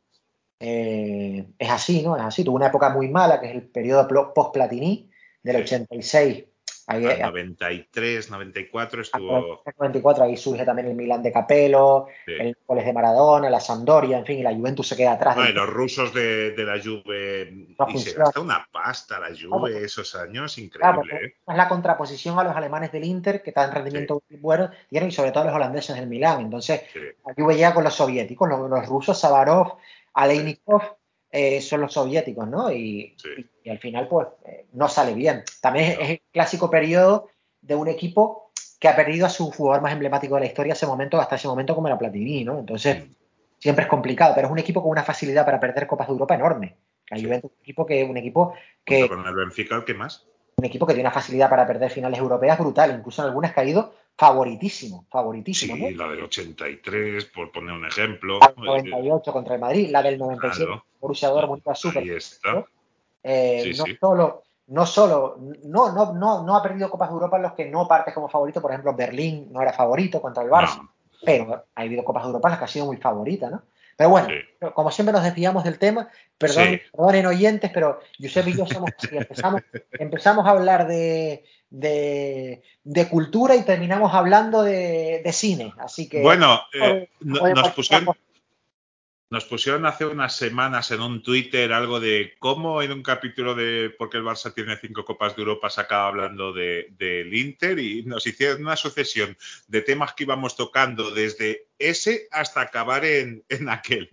eh, 0.61 1.47
es 1.59 1.71
así, 1.71 2.03
¿no? 2.03 2.17
Es 2.17 2.23
así. 2.23 2.45
Tuvo 2.45 2.57
una 2.57 2.69
época 2.69 2.91
muy 2.91 3.09
mala, 3.09 3.41
que 3.41 3.49
es 3.49 3.55
el 3.55 3.63
periodo 3.63 4.33
post-Platini, 4.35 5.11
del 5.43 5.57
Sí. 5.57 5.63
86. 5.63 6.45
Ahí, 6.87 7.07
Al 7.07 7.23
a- 7.23 7.27
93, 7.29 8.31
94 8.31 8.99
a- 8.99 9.03
estuvo. 9.03 9.63
a 9.65 9.71
94, 9.79 10.25
ahí 10.25 10.37
surge 10.37 10.65
también 10.65 10.89
el 10.89 10.95
Milan 10.95 11.23
de 11.23 11.33
Capello, 11.33 12.07
Sí. 12.27 12.33
el 12.39 12.57
Nápoles 12.61 12.85
de 12.85 12.93
Maradona, 12.93 13.49
la 13.49 13.61
Sampdoria, 13.61 14.19
en 14.19 14.27
fin, 14.27 14.39
y 14.39 14.43
la 14.43 14.55
Juventus 14.55 14.89
se 14.89 14.97
queda 14.97 15.13
atrás. 15.13 15.37
No, 15.37 15.49
y 15.49 15.53
los 15.53 15.69
rusos 15.69 16.13
de, 16.13 16.51
de 16.51 16.65
la 16.65 16.79
Juve. 16.83 17.51
No 17.79 17.87
y 17.89 17.93
se 17.93 17.93
funciona. 17.93 18.25
gasta 18.27 18.41
una 18.41 18.69
pasta 18.71 19.19
la 19.19 19.29
Juve 19.29 19.85
esos 19.85 20.15
años, 20.15 20.59
increíble. 20.59 21.15
¿eh? 21.17 21.35
es 21.47 21.57
la 21.57 21.69
contraposición 21.69 22.39
a 22.39 22.45
los 22.45 22.55
alemanes 22.55 22.93
del 22.93 23.05
Inter, 23.05 23.43
que 23.43 23.51
están 23.51 23.71
en 23.71 23.75
rendimiento 23.77 24.23
muy 24.29 24.39
bueno, 24.41 24.71
y 24.91 25.11
sobre 25.11 25.33
todo 25.33 25.45
a 25.45 25.47
los 25.47 25.55
holandeses 25.57 25.97
del 25.97 26.07
Milán. 26.07 26.41
Entonces, 26.43 26.83
Sí. 26.93 27.01
la 27.27 27.35
Juve 27.35 27.55
llega 27.55 27.73
con 27.75 27.85
los 27.85 27.95
soviéticos, 27.95 28.49
los, 28.49 28.69
los 28.69 28.87
rusos, 28.87 29.19
Savarov, 29.19 29.77
Aleinikov, 30.13 30.83
eh, 31.37 31.61
son 31.61 31.81
los 31.81 31.93
soviéticos, 31.93 32.47
¿no? 32.47 32.71
Y, 32.71 33.15
Sí. 33.19 33.29
y- 33.37 33.69
y 33.69 33.71
al 33.71 33.79
final, 33.81 34.07
pues, 34.07 34.29
eh, 34.47 34.67
no 34.75 34.89
sale 34.89 35.15
bien. 35.15 35.43
También 35.61 35.97
es, 36.01 36.11
el 36.11 36.23
clásico 36.33 36.71
periodo 36.71 37.29
de 37.61 37.75
un 37.75 37.89
equipo 37.89 38.53
que 38.79 38.87
ha 38.87 38.95
perdido 38.95 39.27
a 39.27 39.31
su 39.31 39.51
jugador 39.51 39.83
más 39.83 39.93
emblemático 39.93 40.37
de 40.37 40.43
la 40.43 40.47
historia 40.47 40.75
ese 40.75 40.87
momento, 40.87 41.21
hasta 41.21 41.35
ese 41.35 41.49
momento 41.49 41.75
como 41.75 41.89
era 41.89 41.99
Platini, 41.99 42.45
¿no? 42.45 42.59
Entonces, 42.61 43.05
siempre 43.59 43.85
es 43.85 43.91
complicado, 43.91 44.33
pero 44.35 44.47
es 44.47 44.53
un 44.53 44.59
equipo 44.61 44.81
con 44.81 44.91
una 44.93 45.03
facilidad 45.03 45.45
para 45.45 45.59
perder 45.59 45.89
Copas 45.89 46.07
de 46.07 46.13
Europa 46.13 46.35
enorme. 46.37 46.77
La 47.11 47.17
Sí. 47.19 47.25
Juventus 47.25 47.51
es 47.51 47.57
un 47.57 47.63
equipo 47.63 47.87
que, 47.87 48.05
un 48.05 48.17
equipo 48.17 48.55
que, 48.85 49.09
con 49.09 49.27
el 49.27 49.35
Benfica, 49.35 49.75
¿el 49.77 49.85
qué 49.85 49.95
más? 49.95 50.25
un 50.57 50.65
equipo 50.67 50.87
que 50.87 50.95
tiene 50.95 51.09
una 51.09 51.15
facilidad 51.15 51.51
para 51.51 51.67
perder 51.67 51.91
finales 51.91 52.19
europeas 52.21 52.57
brutal, 52.59 52.95
incluso 52.97 53.23
en 53.23 53.29
algunas 53.29 53.53
caído 53.53 53.93
favoritísimo, 54.17 55.07
favoritísimo, 55.11 55.75
Sí, 55.77 55.95
¿no? 55.95 56.05
la 56.05 56.11
del 56.13 56.25
83, 56.25 57.25
por 57.27 57.51
poner 57.53 57.75
un 57.75 57.87
ejemplo. 57.87 58.39
La 58.41 58.49
del 58.49 58.91
98 58.91 59.33
contra 59.33 59.55
el 59.55 59.61
Madrid, 59.61 59.91
la 59.91 60.03
del 60.03 60.19
97 60.19 60.65
Claro. 60.67 60.85
Borussia 61.01 61.29
Dortmund 61.29 61.63
Super. 61.75 62.03
Ahí 62.03 62.11
está. 62.11 62.65
Eh, 63.23 63.61
Sí, 63.65 63.79
no 63.79 63.85
sí. 63.85 63.97
solo, 64.01 64.43
no 64.69 64.87
solo, 64.87 65.37
no, 65.65 65.93
no, 65.93 66.13
no, 66.13 66.43
no 66.43 66.57
ha 66.57 66.63
perdido 66.63 66.91
Copas 66.91 67.09
de 67.09 67.15
Europa 67.15 67.37
en 67.37 67.43
los 67.43 67.53
que 67.53 67.67
no 67.67 67.89
partes 67.89 68.15
como 68.15 68.29
favorito, 68.29 68.61
por 68.63 68.71
ejemplo, 68.71 68.95
Berlín 68.95 69.49
no 69.51 69.61
era 69.61 69.73
favorito 69.73 70.21
contra 70.23 70.43
el 70.43 70.51
Barça, 70.51 70.79
No, 70.79 70.91
pero 71.25 71.65
ha 71.75 71.81
habido 71.81 72.05
Copas 72.05 72.23
de 72.23 72.29
Europa 72.29 72.49
en 72.49 72.51
las 72.53 72.59
que 72.61 72.65
ha 72.65 72.69
sido 72.69 72.87
muy 72.87 72.97
favorita, 72.99 73.51
¿no? 73.51 73.63
Pero 73.97 74.11
bueno, 74.11 74.29
Sí. 74.29 74.69
como 74.75 74.91
siempre 74.91 75.13
nos 75.13 75.23
desviamos 75.23 75.65
del 75.65 75.79
tema, 75.79 76.09
perdón, 76.39 76.65
Sí. 76.65 76.81
perdonen 76.93 77.27
oyentes, 77.27 77.71
pero 77.73 78.01
Josep 78.21 78.49
y 78.49 78.57
yo 78.57 78.67
somos 78.67 78.91
así, 78.97 79.17
empezamos, 79.17 79.63
empezamos 79.93 80.47
a 80.47 80.51
hablar 80.51 80.87
de, 80.89 81.45
de, 81.71 82.63
de 82.83 83.09
cultura 83.09 83.57
y 83.57 83.63
terminamos 83.63 84.13
hablando 84.15 84.63
de, 84.63 85.23
de 85.25 85.33
cine, 85.33 85.73
así 85.79 86.09
que... 86.09 86.23
Bueno, 86.23 86.61
eh, 86.73 87.09
nos, 87.21 87.71
pusieron, 87.73 88.15
nos 89.35 89.45
pusieron 89.45 89.85
hace 89.85 90.07
unas 90.07 90.35
semanas 90.35 90.91
en 90.93 91.01
un 91.01 91.23
Twitter 91.23 91.73
algo 91.73 92.01
de 92.01 92.35
cómo 92.39 92.81
en 92.81 92.93
un 92.93 93.03
capítulo 93.03 93.55
de 93.55 93.95
porque 93.99 94.17
el 94.17 94.25
Barça 94.25 94.55
tiene 94.55 94.77
cinco 94.77 95.05
Copas 95.05 95.35
de 95.35 95.43
Europa 95.43 95.69
se 95.69 95.81
acaba 95.81 96.07
hablando 96.07 96.53
de- 96.53 96.87
del 96.97 97.35
Inter 97.35 97.79
y 97.79 98.05
nos 98.05 98.27
hicieron 98.27 98.63
una 98.63 98.77
sucesión 98.77 99.37
de 99.67 99.83
temas 99.83 100.15
que 100.15 100.25
íbamos 100.25 100.57
tocando 100.57 101.11
desde 101.11 101.67
ese 101.79 102.29
hasta 102.31 102.61
acabar 102.63 103.05
en, 103.05 103.45
en 103.49 103.69
aquel. 103.69 104.09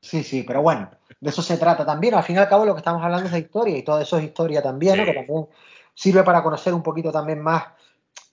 Sí, 0.00 0.22
sí, 0.22 0.42
pero 0.42 0.62
bueno, 0.62 0.90
de 1.20 1.30
eso 1.30 1.42
se 1.42 1.56
trata 1.56 1.86
también. 1.86 2.14
Al 2.14 2.24
fin 2.24 2.36
y 2.36 2.38
al 2.38 2.48
cabo 2.48 2.64
lo 2.64 2.74
que 2.74 2.80
estamos 2.80 3.02
hablando 3.02 3.26
es 3.26 3.32
de 3.32 3.38
historia 3.38 3.78
y 3.78 3.82
todo 3.82 4.00
eso 4.00 4.18
es 4.18 4.24
historia 4.24 4.62
también. 4.62 5.04
Que 5.04 5.12
también 5.12 5.46
sirve 5.94 6.22
para 6.22 6.42
conocer 6.42 6.74
un 6.74 6.82
poquito 6.82 7.10
también 7.10 7.40
más. 7.40 7.64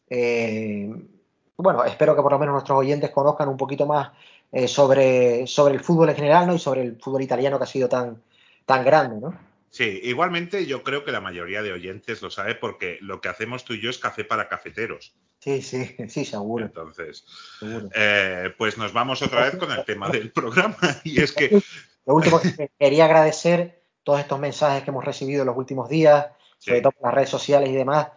eh, 0.10 0.94
bueno, 1.62 1.84
espero 1.84 2.16
que 2.16 2.22
por 2.22 2.32
lo 2.32 2.40
menos 2.40 2.54
nuestros 2.54 2.80
oyentes 2.80 3.10
conozcan 3.12 3.50
un 3.50 3.58
poquito 3.58 3.86
más 3.86 4.12
eh, 4.52 4.68
sobre, 4.68 5.46
sobre 5.48 5.76
el 5.76 5.80
fútbol 5.82 6.10
en 6.10 6.16
general, 6.16 6.48
¿no? 6.48 6.56
Y 6.56 6.60
sobre 6.60 6.82
el 6.82 6.98
fútbol 7.00 7.22
italiano 7.22 7.58
que 7.58 7.64
ha 7.64 7.68
sido 7.68 7.88
tan, 7.88 8.22
tan 8.66 8.84
grande, 8.84 9.20
¿no? 9.20 9.50
Sí, 9.70 10.00
igualmente 10.04 10.66
yo 10.66 10.84
creo 10.84 11.06
que 11.06 11.12
la 11.12 11.22
mayoría 11.22 11.62
de 11.62 11.72
oyentes 11.72 12.22
lo 12.22 12.32
sabe 12.32 12.56
porque 12.56 12.98
lo 13.02 13.22
que 13.22 13.30
hacemos 13.30 13.66
tú 13.66 13.74
y 13.74 13.82
yo 13.82 13.90
es 13.90 14.00
café 14.00 14.24
para 14.24 14.50
cafeteros. 14.50 15.14
Sí, 15.40 15.62
sí, 15.62 15.96
sí, 16.10 16.26
seguro, 16.26 16.66
Entonces, 16.66 17.24
seguro. 17.60 17.90
eh, 17.96 18.54
pues 18.58 18.78
nos 18.78 18.92
vamos 18.94 19.22
otra 19.22 19.44
vez 19.44 19.56
con 19.58 19.72
el 19.72 19.86
tema 19.86 20.10
del 20.10 20.32
programa 20.34 20.78
y 21.04 21.22
es 21.22 21.32
que 21.32 21.62
Lo 22.06 22.16
último 22.16 22.40
que 22.42 22.72
quería 22.80 23.06
agradecer 23.06 23.84
todos 24.04 24.20
estos 24.22 24.40
mensajes 24.40 24.84
que 24.84 24.90
hemos 24.90 25.06
recibido 25.06 25.42
en 25.42 25.48
los 25.48 25.58
últimos 25.58 25.88
días, 25.88 26.28
sobre 26.58 26.82
todo 26.82 26.92
por 26.94 27.04
las 27.04 27.14
redes 27.14 27.30
sociales 27.30 27.70
y 27.70 27.76
demás, 27.76 28.08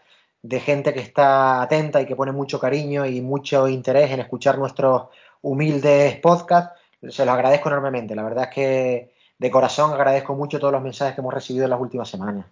de 0.40 0.59
gente 0.59 0.95
que 0.95 1.01
está 1.01 1.61
atenta 1.61 2.01
y 2.01 2.07
que 2.07 2.16
pone 2.16 2.33
mucho 2.33 2.59
cariño 2.59 3.05
y 3.05 3.21
mucho 3.21 3.68
interés 3.68 4.11
en 4.11 4.21
escuchar 4.21 4.59
nuestros 4.59 5.09
humildes 5.42 6.16
podcasts. 6.20 6.81
Se 7.00 7.26
los 7.26 7.35
agradezco 7.35 7.68
enormemente. 7.68 8.14
La 8.14 8.22
verdad 8.22 8.44
es 8.44 8.55
que 8.55 9.14
de 9.38 9.50
corazón 9.50 9.92
agradezco 9.92 10.35
mucho 10.35 10.59
todos 10.59 10.72
los 10.72 10.83
mensajes 10.83 11.14
que 11.14 11.20
hemos 11.20 11.35
recibido 11.35 11.64
en 11.64 11.70
las 11.70 11.81
últimas 11.81 12.09
semanas. 12.09 12.46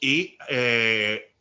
Y 0.00 0.36
eh, 0.48 1.34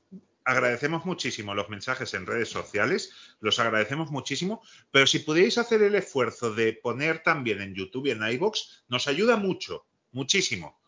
agradecemos 0.45 1.06
muchísimo 1.06 1.56
los 1.56 1.69
mensajes 1.69 2.13
en 2.13 2.25
redes 2.25 2.49
sociales, 2.49 3.12
los 3.39 3.60
agradecemos 3.60 4.12
muchísimo, 4.12 4.62
pero 4.91 5.08
si 5.08 5.19
pudierais 5.19 5.58
hacer 5.58 5.82
el 5.82 5.95
esfuerzo 5.95 6.53
de 6.53 6.73
poner 6.73 7.23
también 7.23 7.62
en 7.62 7.73
YouTube 7.73 8.08
y 8.08 8.12
en 8.12 8.23
iVoox, 8.23 8.84
nos 8.88 9.08
ayuda 9.08 9.38
mucho, 9.38 9.86
muchísimo. 10.12 10.79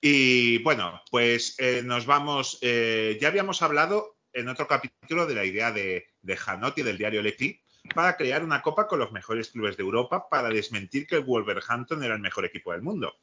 Y 0.00 0.58
bueno, 0.58 1.02
pues 1.10 1.56
eh, 1.58 1.82
nos 1.84 2.06
vamos, 2.06 2.58
eh, 2.60 3.18
ya 3.20 3.28
habíamos 3.28 3.62
hablado 3.62 4.16
en 4.32 4.48
otro 4.48 4.68
capítulo 4.68 5.26
de 5.26 5.34
la 5.34 5.44
idea 5.44 5.72
de, 5.72 6.06
de 6.22 6.38
Hanotti 6.46 6.82
del 6.82 6.98
diario 6.98 7.22
Leti 7.22 7.63
para 7.92 8.16
crear 8.16 8.42
una 8.42 8.62
copa 8.62 8.86
con 8.86 8.98
los 8.98 9.12
mejores 9.12 9.50
clubes 9.50 9.76
de 9.76 9.82
Europa 9.82 10.28
para 10.28 10.48
desmentir 10.48 11.06
que 11.06 11.16
el 11.16 11.24
Wolverhampton 11.24 12.02
era 12.02 12.14
el 12.14 12.20
mejor 12.20 12.44
equipo 12.44 12.72
del 12.72 12.82
mundo. 12.82 13.16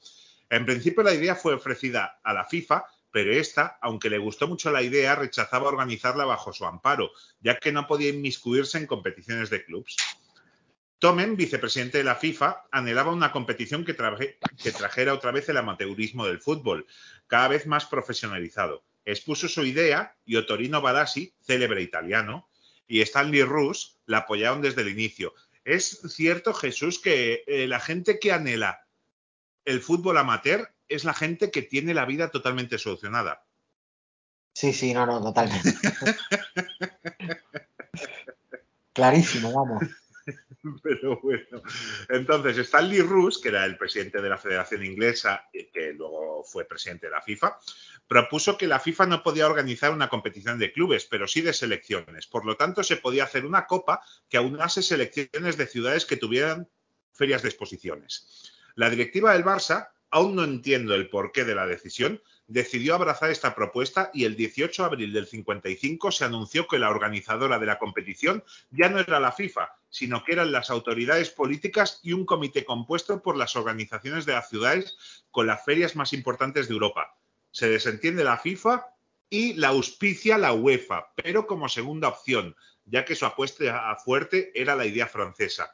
En 0.50 0.66
principio 0.66 1.04
la 1.04 1.14
idea 1.14 1.36
fue 1.36 1.54
ofrecida 1.54 2.20
a 2.24 2.34
la 2.34 2.46
FIFA, 2.46 2.86
pero 3.12 3.32
esta, 3.32 3.78
aunque 3.82 4.10
le 4.10 4.18
gustó 4.18 4.48
mucho 4.48 4.72
la 4.72 4.82
idea, 4.82 5.16
rechazaba 5.16 5.68
organizarla 5.68 6.26
bajo 6.26 6.54
su 6.54 6.66
amparo, 6.66 7.12
ya 7.40 7.58
que 7.58 7.72
no 7.72 7.88
podía 7.88 8.10
inmiscuirse 8.10 8.78
en 8.78 8.88
competiciones 8.88 9.50
de 9.50 9.66
clubes. 9.66 9.96
Tomen, 11.00 11.36
vicepresidente 11.36 11.98
de 11.98 12.04
la 12.04 12.16
FIFA, 12.16 12.66
anhelaba 12.72 13.12
una 13.12 13.32
competición 13.32 13.84
que, 13.84 13.98
traje- 13.98 14.38
que 14.62 14.72
trajera 14.72 15.14
otra 15.14 15.32
vez 15.32 15.50
el 15.50 15.58
amateurismo 15.58 16.28
del 16.28 16.40
fútbol, 16.40 16.86
cada 17.28 17.48
vez 17.48 17.66
más 17.66 17.86
profesionalizado. 17.86 18.84
Expuso 19.04 19.48
su 19.48 19.66
idea 19.66 20.16
y 20.26 20.36
Otorino 20.36 20.80
Barassi, 20.80 21.34
célebre 21.42 21.82
italiano, 21.82 22.48
y 22.92 23.00
Stanley 23.02 23.44
Rus 23.44 24.02
la 24.06 24.18
apoyaron 24.20 24.62
desde 24.62 24.82
el 24.82 24.90
inicio. 24.90 25.34
Es 25.64 26.02
cierto, 26.10 26.54
Jesús, 26.54 27.00
que 27.00 27.46
eh, 27.48 27.66
la 27.66 27.80
gente 27.80 28.20
que 28.20 28.34
anhela 28.34 28.86
el 29.64 29.80
fútbol 29.80 30.18
amateur 30.18 30.76
es 30.90 31.06
la 31.06 31.14
gente 31.14 31.52
que 31.52 31.62
tiene 31.62 31.94
la 31.94 32.04
vida 32.04 32.32
totalmente 32.32 32.78
solucionada. 32.78 33.46
Sí, 34.54 34.74
sí, 34.74 34.94
no, 34.94 35.06
no, 35.06 35.22
totalmente. 35.22 35.74
Clarísimo, 38.94 39.54
vamos. 39.54 39.84
Pero 40.84 41.20
bueno, 41.22 41.62
entonces 42.10 42.58
Stanley 42.58 43.02
Roos, 43.02 43.40
que 43.40 43.50
era 43.50 43.66
el 43.66 43.78
presidente 43.78 44.22
de 44.22 44.30
la 44.30 44.38
Federación 44.38 44.86
Inglesa, 44.86 45.50
y 45.54 45.66
que 45.66 45.94
luego 45.94 46.44
fue 46.44 46.66
presidente 46.66 47.08
de 47.08 47.14
la 47.14 47.22
FIFA, 47.22 47.58
propuso 48.08 48.58
que 48.58 48.68
la 48.68 48.80
FIFA 48.80 49.06
no 49.06 49.24
podía 49.24 49.48
organizar 49.48 49.92
una 49.92 50.10
competición 50.10 50.60
de 50.60 50.74
clubes, 50.74 51.06
pero 51.06 51.28
sí 51.28 51.42
de 51.42 51.54
selecciones. 51.54 52.28
Por 52.28 52.46
lo 52.46 52.58
tanto, 52.58 52.84
se 52.84 52.98
podía 52.98 53.24
hacer 53.24 53.46
una 53.46 53.66
copa 53.66 54.02
que 54.30 54.38
aunase 54.38 54.84
selecciones 54.84 55.58
de 55.58 55.68
ciudades 55.68 56.06
que 56.06 56.18
tuvieran 56.18 56.68
ferias 57.14 57.42
de 57.42 57.50
exposiciones. 57.50 58.52
La 58.76 58.90
directiva 58.90 59.34
del 59.34 59.46
Barça, 59.46 59.90
aún 60.10 60.36
no 60.36 60.44
entiendo 60.44 60.96
el 60.96 61.10
porqué 61.10 61.46
de 61.46 61.56
la 61.56 61.68
decisión, 61.68 62.22
decidió 62.52 62.96
abrazar 62.96 63.32
esta 63.32 63.56
propuesta 63.56 64.12
y 64.14 64.26
el 64.26 64.36
18 64.36 64.82
de 64.82 64.86
abril 64.86 65.14
del 65.14 65.26
55 65.26 66.12
se 66.12 66.26
anunció 66.26 66.68
que 66.68 66.80
la 66.80 66.90
organizadora 66.90 67.58
de 67.60 67.66
la 67.66 67.80
competición 67.80 68.44
ya 68.72 68.90
no 68.90 69.00
era 69.00 69.22
la 69.22 69.32
FIFA, 69.32 69.70
sino 69.90 70.26
que 70.26 70.34
eran 70.34 70.52
las 70.52 70.70
autoridades 70.70 71.30
políticas 71.30 72.02
y 72.04 72.12
un 72.12 72.26
comité 72.26 72.66
compuesto 72.66 73.22
por 73.22 73.38
las 73.38 73.56
organizaciones 73.56 74.26
de 74.26 74.34
las 74.34 74.50
ciudades 74.50 74.98
con 75.32 75.48
las 75.48 75.64
ferias 75.64 75.96
más 75.96 76.12
importantes 76.12 76.68
de 76.68 76.74
Europa. 76.74 77.16
Se 77.52 77.70
desentiende 77.70 78.26
la 78.26 78.38
FIFA 78.38 78.86
y 79.30 79.54
la 79.54 79.70
auspicia 79.70 80.38
la 80.38 80.52
UEFA, 80.52 81.14
pero 81.16 81.48
como 81.48 81.70
segunda 81.70 82.10
opción, 82.10 82.58
ya 82.84 83.06
que 83.06 83.16
su 83.16 83.26
apuesta 83.26 83.96
fuerte 84.04 84.52
era 84.54 84.76
la 84.76 84.86
idea 84.86 85.08
francesa. 85.08 85.72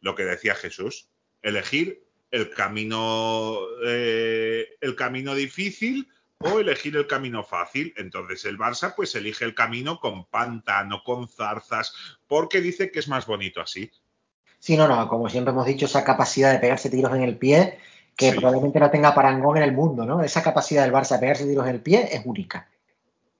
Lo 0.00 0.14
que 0.14 0.24
decía 0.24 0.54
Jesús, 0.54 1.08
elegir 1.40 2.09
el 2.30 2.50
camino, 2.50 3.58
eh, 3.84 4.76
el 4.80 4.94
camino 4.94 5.34
difícil 5.34 6.08
o 6.38 6.58
elegir 6.58 6.96
el 6.96 7.06
camino 7.06 7.44
fácil. 7.44 7.92
Entonces 7.96 8.44
el 8.44 8.58
Barça 8.58 8.94
pues 8.94 9.14
elige 9.14 9.44
el 9.44 9.54
camino 9.54 9.98
con 10.00 10.26
pantano, 10.26 11.02
con 11.04 11.28
zarzas, 11.28 11.92
porque 12.26 12.60
dice 12.60 12.90
que 12.90 13.00
es 13.00 13.08
más 13.08 13.26
bonito 13.26 13.60
así. 13.60 13.90
Sí, 14.58 14.76
no, 14.76 14.86
no, 14.86 15.08
como 15.08 15.28
siempre 15.28 15.52
hemos 15.52 15.66
dicho, 15.66 15.86
esa 15.86 16.04
capacidad 16.04 16.52
de 16.52 16.58
pegarse 16.58 16.90
tiros 16.90 17.14
en 17.14 17.22
el 17.22 17.36
pie, 17.36 17.78
que 18.16 18.30
Sí. 18.30 18.36
probablemente 18.36 18.78
no 18.78 18.90
tenga 18.90 19.14
parangón 19.14 19.56
en 19.56 19.62
el 19.62 19.72
mundo, 19.72 20.04
¿no? 20.04 20.22
Esa 20.22 20.42
capacidad 20.42 20.82
del 20.82 20.92
Barça 20.92 21.14
de 21.14 21.20
pegarse 21.20 21.46
tiros 21.46 21.66
en 21.66 21.74
el 21.74 21.80
pie 21.80 22.08
es 22.12 22.22
única. 22.26 22.68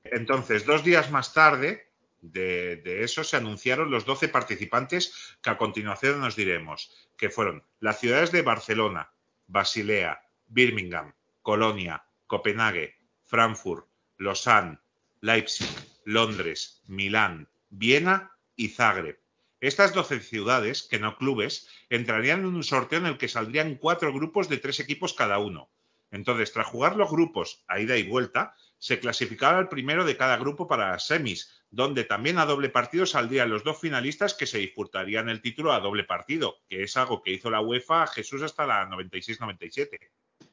Entonces, 0.04 0.64
dos 0.64 0.82
días 0.82 1.10
más 1.10 1.34
tarde 1.34 1.89
de, 2.20 3.02
eso 3.02 3.24
se 3.24 3.36
anunciaron 3.36 3.90
los 3.90 4.04
12 4.04 4.28
participantes 4.28 5.36
que 5.42 5.50
a 5.50 5.56
continuación 5.58 6.20
nos 6.20 6.36
diremos, 6.36 6.90
que 7.16 7.30
fueron 7.30 7.64
las 7.80 7.98
ciudades 8.00 8.32
de 8.32 8.42
Barcelona, 8.42 9.12
Basilea, 9.46 10.20
Birmingham, 10.46 11.14
Colonia, 11.42 12.04
Copenhague, 12.26 12.96
Frankfurt, 13.24 13.86
Lausanne, 14.18 14.78
Leipzig, 15.20 15.68
Londres, 16.04 16.82
Milán, 16.86 17.48
Viena 17.70 18.32
y 18.56 18.68
Zagreb. 18.68 19.18
Estas 19.60 19.92
12 19.92 20.20
ciudades, 20.20 20.82
que 20.82 20.98
no 20.98 21.16
clubes, 21.16 21.68
entrarían 21.90 22.40
en 22.40 22.46
un 22.46 22.64
sorteo 22.64 22.98
en 22.98 23.06
el 23.06 23.18
que 23.18 23.28
saldrían 23.28 23.74
cuatro 23.74 24.12
grupos 24.12 24.48
de 24.48 24.56
tres 24.56 24.80
equipos 24.80 25.12
cada 25.12 25.38
uno. 25.38 25.70
Entonces, 26.10 26.52
tras 26.52 26.66
jugar 26.66 26.96
los 26.96 27.10
grupos 27.10 27.62
a 27.68 27.78
ida 27.78 27.96
y 27.96 28.02
vuelta, 28.02 28.54
se 28.78 28.98
clasificaba 28.98 29.60
el 29.60 29.68
primero 29.68 30.04
de 30.04 30.16
cada 30.16 30.38
grupo 30.38 30.66
para 30.66 30.90
las 30.90 31.06
semis, 31.06 31.59
donde 31.70 32.04
también 32.04 32.38
a 32.38 32.46
doble 32.46 32.68
partido 32.68 33.06
saldrían 33.06 33.50
los 33.50 33.64
dos 33.64 33.78
finalistas 33.78 34.34
que 34.34 34.46
se 34.46 34.58
disputarían 34.58 35.28
el 35.28 35.40
título 35.40 35.72
a 35.72 35.80
doble 35.80 36.04
partido, 36.04 36.56
que 36.68 36.82
es 36.82 36.96
algo 36.96 37.22
que 37.22 37.32
hizo 37.32 37.50
la 37.50 37.60
UEFA 37.60 38.06
Jesús 38.08 38.42
hasta 38.42 38.66
la 38.66 38.88
96-97. 38.88 39.98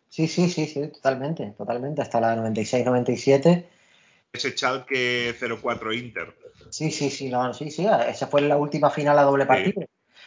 Sí, 0.10 0.28
sí, 0.28 0.50
sí, 0.50 0.68
sí, 0.68 0.88
totalmente, 0.88 1.54
totalmente. 1.58 2.02
Hasta 2.02 2.22
la 2.22 2.36
96-97. 2.38 3.66
Ese 4.32 4.52
Schalke 4.52 5.36
04 5.62 5.94
Inter. 5.94 6.36
Sí, 6.70 6.92
sí, 6.92 7.10
sí, 7.10 7.30
no, 7.30 7.54
sí, 7.54 7.72
sí. 7.72 7.88
Esa 8.08 8.28
fue 8.28 8.42
la 8.42 8.58
última 8.58 8.90
final 8.90 9.18
a 9.18 9.24
doble 9.24 9.46
partido. 9.46 9.84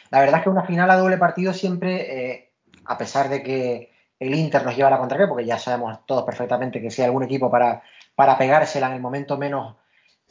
La 0.09 0.19
verdad 0.19 0.39
es 0.39 0.43
que 0.43 0.49
una 0.49 0.65
final 0.65 0.89
a 0.89 0.97
doble 0.97 1.17
partido 1.17 1.53
siempre, 1.53 2.31
eh, 2.31 2.51
a 2.85 2.97
pesar 2.97 3.29
de 3.29 3.41
que 3.41 3.91
el 4.19 4.35
Inter 4.35 4.63
nos 4.63 4.75
lleva 4.75 4.89
a 4.89 4.91
la 4.91 4.99
contraria, 4.99 5.27
porque 5.27 5.45
ya 5.45 5.57
sabemos 5.57 6.05
todos 6.05 6.23
perfectamente 6.23 6.81
que 6.81 6.91
si 6.91 7.01
hay 7.01 7.07
algún 7.07 7.23
equipo 7.23 7.49
para, 7.49 7.81
para 8.13 8.37
pegársela 8.37 8.87
en 8.87 8.93
el 8.93 9.01
momento 9.01 9.37
menos, 9.37 9.77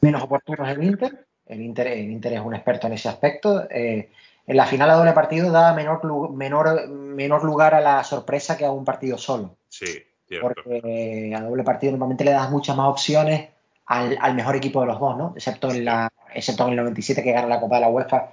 menos 0.00 0.22
oportuno 0.22 0.66
es 0.66 0.76
el 0.76 0.84
Inter. 0.84 1.26
El 1.46 1.62
Inter, 1.62 1.86
el 1.88 2.10
Inter 2.10 2.34
es 2.34 2.40
un 2.40 2.54
experto 2.54 2.86
en 2.86 2.92
ese 2.94 3.08
aspecto. 3.08 3.68
Eh, 3.70 4.10
en 4.46 4.56
la 4.56 4.66
final 4.66 4.90
a 4.90 4.94
doble 4.94 5.12
partido 5.12 5.50
da 5.50 5.72
menor, 5.74 6.30
menor, 6.32 6.88
menor 6.88 7.44
lugar 7.44 7.74
a 7.74 7.80
la 7.80 8.02
sorpresa 8.04 8.56
que 8.56 8.64
a 8.64 8.70
un 8.70 8.84
partido 8.84 9.18
solo. 9.18 9.56
Sí, 9.68 10.02
cierto. 10.26 10.46
Porque 10.46 11.32
a 11.36 11.40
doble 11.42 11.62
partido 11.64 11.92
normalmente 11.92 12.24
le 12.24 12.32
das 12.32 12.50
muchas 12.50 12.76
más 12.76 12.88
opciones 12.88 13.48
al, 13.86 14.16
al 14.20 14.34
mejor 14.34 14.56
equipo 14.56 14.80
de 14.80 14.86
los 14.86 15.00
dos, 15.00 15.16
¿no? 15.16 15.32
Excepto 15.36 15.70
en, 15.70 15.84
la, 15.84 16.08
excepto 16.34 16.64
en 16.64 16.70
el 16.70 16.76
97 16.76 17.22
que 17.22 17.32
gana 17.32 17.48
la 17.48 17.60
Copa 17.60 17.76
de 17.76 17.80
la 17.82 17.88
UEFA 17.88 18.32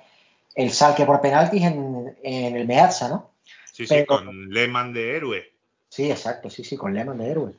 el 0.55 0.71
Salque 0.71 1.05
por 1.05 1.21
penaltis 1.21 1.63
en, 1.63 2.17
en 2.23 2.55
el 2.55 2.65
Meazza, 2.65 3.09
¿no? 3.09 3.31
Sí, 3.71 3.85
sí, 3.85 3.93
pero- 4.07 4.07
con 4.25 4.49
Lehmann 4.49 4.91
de 4.93 5.15
héroe. 5.15 5.43
Sí, 5.89 6.09
exacto, 6.11 6.49
sí, 6.49 6.63
sí, 6.63 6.75
con 6.75 6.93
Lehmann 6.93 7.17
de 7.19 7.29
héroe. 7.29 7.53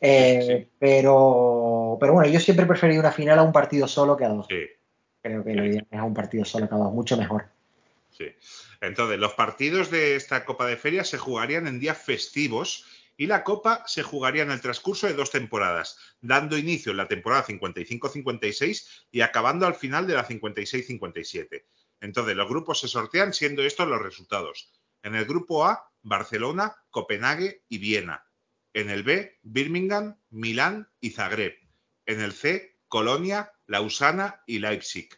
Eh, 0.00 0.42
Sí. 0.46 0.70
Pero, 0.78 1.96
pero 2.00 2.12
bueno, 2.12 2.30
yo 2.30 2.40
siempre 2.40 2.64
he 2.64 2.68
preferido 2.68 3.00
una 3.00 3.12
final 3.12 3.38
a 3.38 3.42
un 3.42 3.52
partido 3.52 3.88
solo 3.88 4.16
que 4.16 4.24
a 4.24 4.28
dos. 4.28 4.46
Sí, 4.48 4.66
Creo 5.20 5.44
que 5.44 5.54
lo 5.54 5.66
ideal 5.66 5.86
es 5.90 5.98
a 5.98 6.04
un 6.04 6.14
partido 6.14 6.44
solo 6.44 6.68
que 6.68 6.74
a 6.74 6.78
dos, 6.78 6.92
mucho 6.92 7.16
mejor. 7.16 7.46
sí. 8.10 8.26
Entonces, 8.80 9.18
los 9.18 9.32
partidos 9.32 9.90
de 9.90 10.14
esta 10.14 10.44
Copa 10.44 10.66
de 10.66 10.76
Feria 10.76 11.02
se 11.02 11.18
jugarían 11.18 11.66
en 11.66 11.80
días 11.80 11.98
festivos 11.98 12.84
y 13.16 13.26
la 13.26 13.42
Copa 13.42 13.82
se 13.86 14.04
jugaría 14.04 14.44
en 14.44 14.52
el 14.52 14.60
transcurso 14.60 15.08
de 15.08 15.14
dos 15.14 15.32
temporadas, 15.32 15.98
dando 16.20 16.56
inicio 16.56 16.92
en 16.92 16.98
la 16.98 17.08
temporada 17.08 17.44
55-56 17.44 19.06
y 19.10 19.22
acabando 19.22 19.66
al 19.66 19.74
final 19.74 20.06
de 20.06 20.14
la 20.14 20.26
56-57. 20.26 21.64
Entonces, 22.00 22.36
los 22.36 22.48
grupos 22.48 22.78
se 22.78 22.86
sortean 22.86 23.32
siendo 23.32 23.62
estos 23.62 23.88
los 23.88 24.00
resultados. 24.00 24.72
En 25.02 25.16
el 25.16 25.24
grupo 25.24 25.64
A, 25.64 25.90
Barcelona, 26.02 26.76
Copenhague 26.90 27.64
y 27.68 27.78
Viena. 27.78 28.24
En 28.72 28.90
el 28.90 29.02
B, 29.02 29.38
Birmingham, 29.42 30.18
Milán 30.30 30.88
y 31.00 31.10
Zagreb. 31.10 31.54
En 32.06 32.20
el 32.20 32.32
C, 32.32 32.78
Colonia, 32.88 33.52
Lausana 33.66 34.42
y 34.46 34.58
Leipzig. 34.58 35.08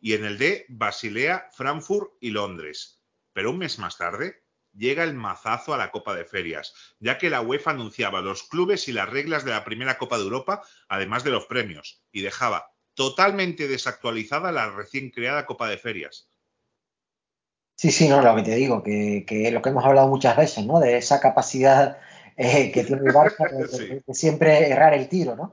Y 0.00 0.14
en 0.14 0.24
el 0.24 0.38
D, 0.38 0.66
Basilea, 0.68 1.48
Frankfurt 1.52 2.12
y 2.20 2.30
Londres. 2.30 3.02
Pero 3.32 3.50
un 3.50 3.58
mes 3.58 3.78
más 3.78 3.98
tarde, 3.98 4.42
llega 4.72 5.04
el 5.04 5.14
mazazo 5.14 5.74
a 5.74 5.78
la 5.78 5.90
Copa 5.90 6.14
de 6.14 6.24
Ferias, 6.24 6.74
ya 6.98 7.18
que 7.18 7.30
la 7.30 7.40
UEFA 7.40 7.72
anunciaba 7.72 8.20
los 8.20 8.44
clubes 8.44 8.88
y 8.88 8.92
las 8.92 9.08
reglas 9.08 9.44
de 9.44 9.50
la 9.50 9.64
primera 9.64 9.98
Copa 9.98 10.16
de 10.16 10.24
Europa, 10.24 10.62
además 10.88 11.24
de 11.24 11.30
los 11.30 11.46
premios, 11.46 12.02
y 12.12 12.22
dejaba 12.22 12.72
totalmente 12.94 13.68
desactualizada 13.68 14.52
la 14.52 14.70
recién 14.70 15.10
creada 15.10 15.46
Copa 15.46 15.68
de 15.68 15.78
Ferias. 15.78 16.28
Sí, 17.76 17.90
sí, 17.90 18.08
no, 18.08 18.20
lo 18.20 18.36
que 18.36 18.42
te 18.42 18.54
digo, 18.56 18.82
que, 18.82 19.24
que 19.26 19.50
lo 19.50 19.62
que 19.62 19.70
hemos 19.70 19.84
hablado 19.84 20.08
muchas 20.08 20.36
veces, 20.36 20.66
¿no? 20.66 20.80
De 20.80 20.98
esa 20.98 21.18
capacidad 21.18 21.98
eh, 22.42 22.72
que 22.72 22.84
tiene 22.84 23.02
el 23.06 23.14
Barça 23.14 23.48
de, 23.50 23.68
Sí. 23.68 23.86
de- 23.86 24.02
de 24.06 24.14
siempre 24.14 24.68
errar 24.70 24.94
el 24.94 25.08
tiro, 25.08 25.36
¿no? 25.36 25.52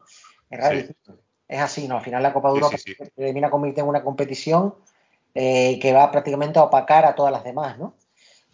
Errar 0.50 0.72
Sí. 0.72 0.78
el 0.80 0.88
tiro. 0.96 1.20
Es 1.48 1.60
así, 1.60 1.88
¿no? 1.88 1.98
Al 1.98 2.04
final 2.04 2.24
la 2.24 2.34
Copa 2.34 2.50
de 2.50 2.56
Europa 2.56 2.78
se 2.78 2.96
termina 3.16 3.50
convirtiendo 3.50 3.86
en 3.92 3.96
una 3.96 4.04
competición 4.04 4.76
eh, 5.34 5.80
que 5.82 5.94
va 5.94 6.12
prácticamente 6.12 6.60
a 6.60 6.64
opacar 6.64 7.06
a 7.06 7.14
todas 7.16 7.32
las 7.32 7.44
demás, 7.44 7.78
¿no? 7.78 7.96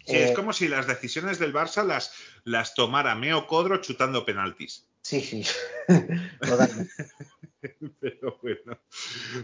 Sí, 0.06 0.16
Eh, 0.16 0.24
es 0.24 0.32
como 0.32 0.52
si 0.52 0.68
las 0.68 0.86
decisiones 0.86 1.38
del 1.38 1.52
Barça 1.54 1.82
las, 1.84 2.12
las 2.44 2.74
tomara 2.74 3.14
Meo 3.14 3.46
Codro 3.46 3.78
chutando 3.78 4.24
penaltis. 4.24 4.86
Sí, 5.00 5.20
sí. 5.20 5.44
Totalmente. 6.40 6.92
Pero 8.00 8.38
bueno. 8.42 8.78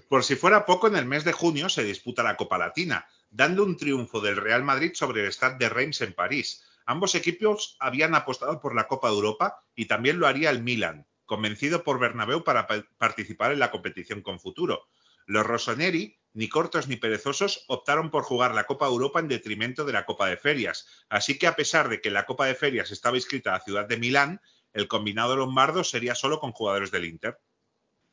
Por 0.09 0.23
si 0.25 0.37
fuera 0.37 0.67
poco, 0.67 0.87
en 0.89 0.97
el 0.97 1.07
mes 1.07 1.25
de 1.25 1.33
junio 1.33 1.69
se 1.69 1.83
disputa 1.83 2.23
la 2.23 2.37
Copa 2.37 2.59
Latina, 2.59 3.07
dando 3.31 3.65
un 3.65 3.77
triunfo 3.77 4.21
del 4.21 4.37
Real 4.37 4.63
Madrid 4.63 4.93
sobre 4.95 5.25
el 5.25 5.33
Stade 5.33 5.57
de 5.59 5.69
Reims 5.69 6.01
en 6.03 6.13
París. 6.13 6.63
Ambos 6.91 7.15
equipos 7.15 7.77
habían 7.79 8.17
apostado 8.17 8.61
por 8.61 8.75
la 8.75 8.89
Copa 8.89 9.09
de 9.09 9.15
Europa 9.15 9.63
y 9.77 9.87
también 9.87 10.19
lo 10.19 10.27
haría 10.27 10.51
el 10.51 10.61
Milan, 10.61 11.07
convencido 11.25 11.85
por 11.85 12.01
Bernabéu 12.01 12.43
para 12.43 12.67
pa- 12.67 12.85
participar 12.99 13.53
en 13.53 13.61
la 13.61 13.71
competición 13.71 14.23
con 14.23 14.41
futuro. 14.41 14.89
Los 15.25 15.47
rossoneri, 15.47 16.19
ni 16.33 16.49
cortos 16.49 16.89
ni 16.89 16.97
perezosos, 16.97 17.65
optaron 17.69 18.11
por 18.11 18.25
jugar 18.25 18.57
la 18.57 18.65
Copa 18.65 18.87
de 18.87 18.91
Europa 18.91 19.21
en 19.21 19.29
detrimento 19.29 19.85
de 19.85 19.93
la 19.93 20.05
Copa 20.05 20.27
de 20.27 20.37
Ferias. 20.37 20.89
Así 21.09 21.39
que 21.39 21.47
a 21.47 21.55
pesar 21.55 21.89
de 21.89 22.01
que 22.01 22.11
la 22.11 22.27
Copa 22.27 22.47
de 22.47 22.57
Ferias 22.57 22.91
estaba 22.91 23.17
inscrita 23.17 23.51
a 23.51 23.59
la 23.59 23.65
ciudad 23.65 23.87
de 23.87 23.97
Milán, 23.97 24.41
el 24.73 24.89
combinado 24.89 25.37
lombardo 25.37 25.85
sería 25.85 26.17
solo 26.17 26.41
con 26.41 26.51
jugadores 26.51 26.91
del 26.91 27.05
Inter. 27.05 27.39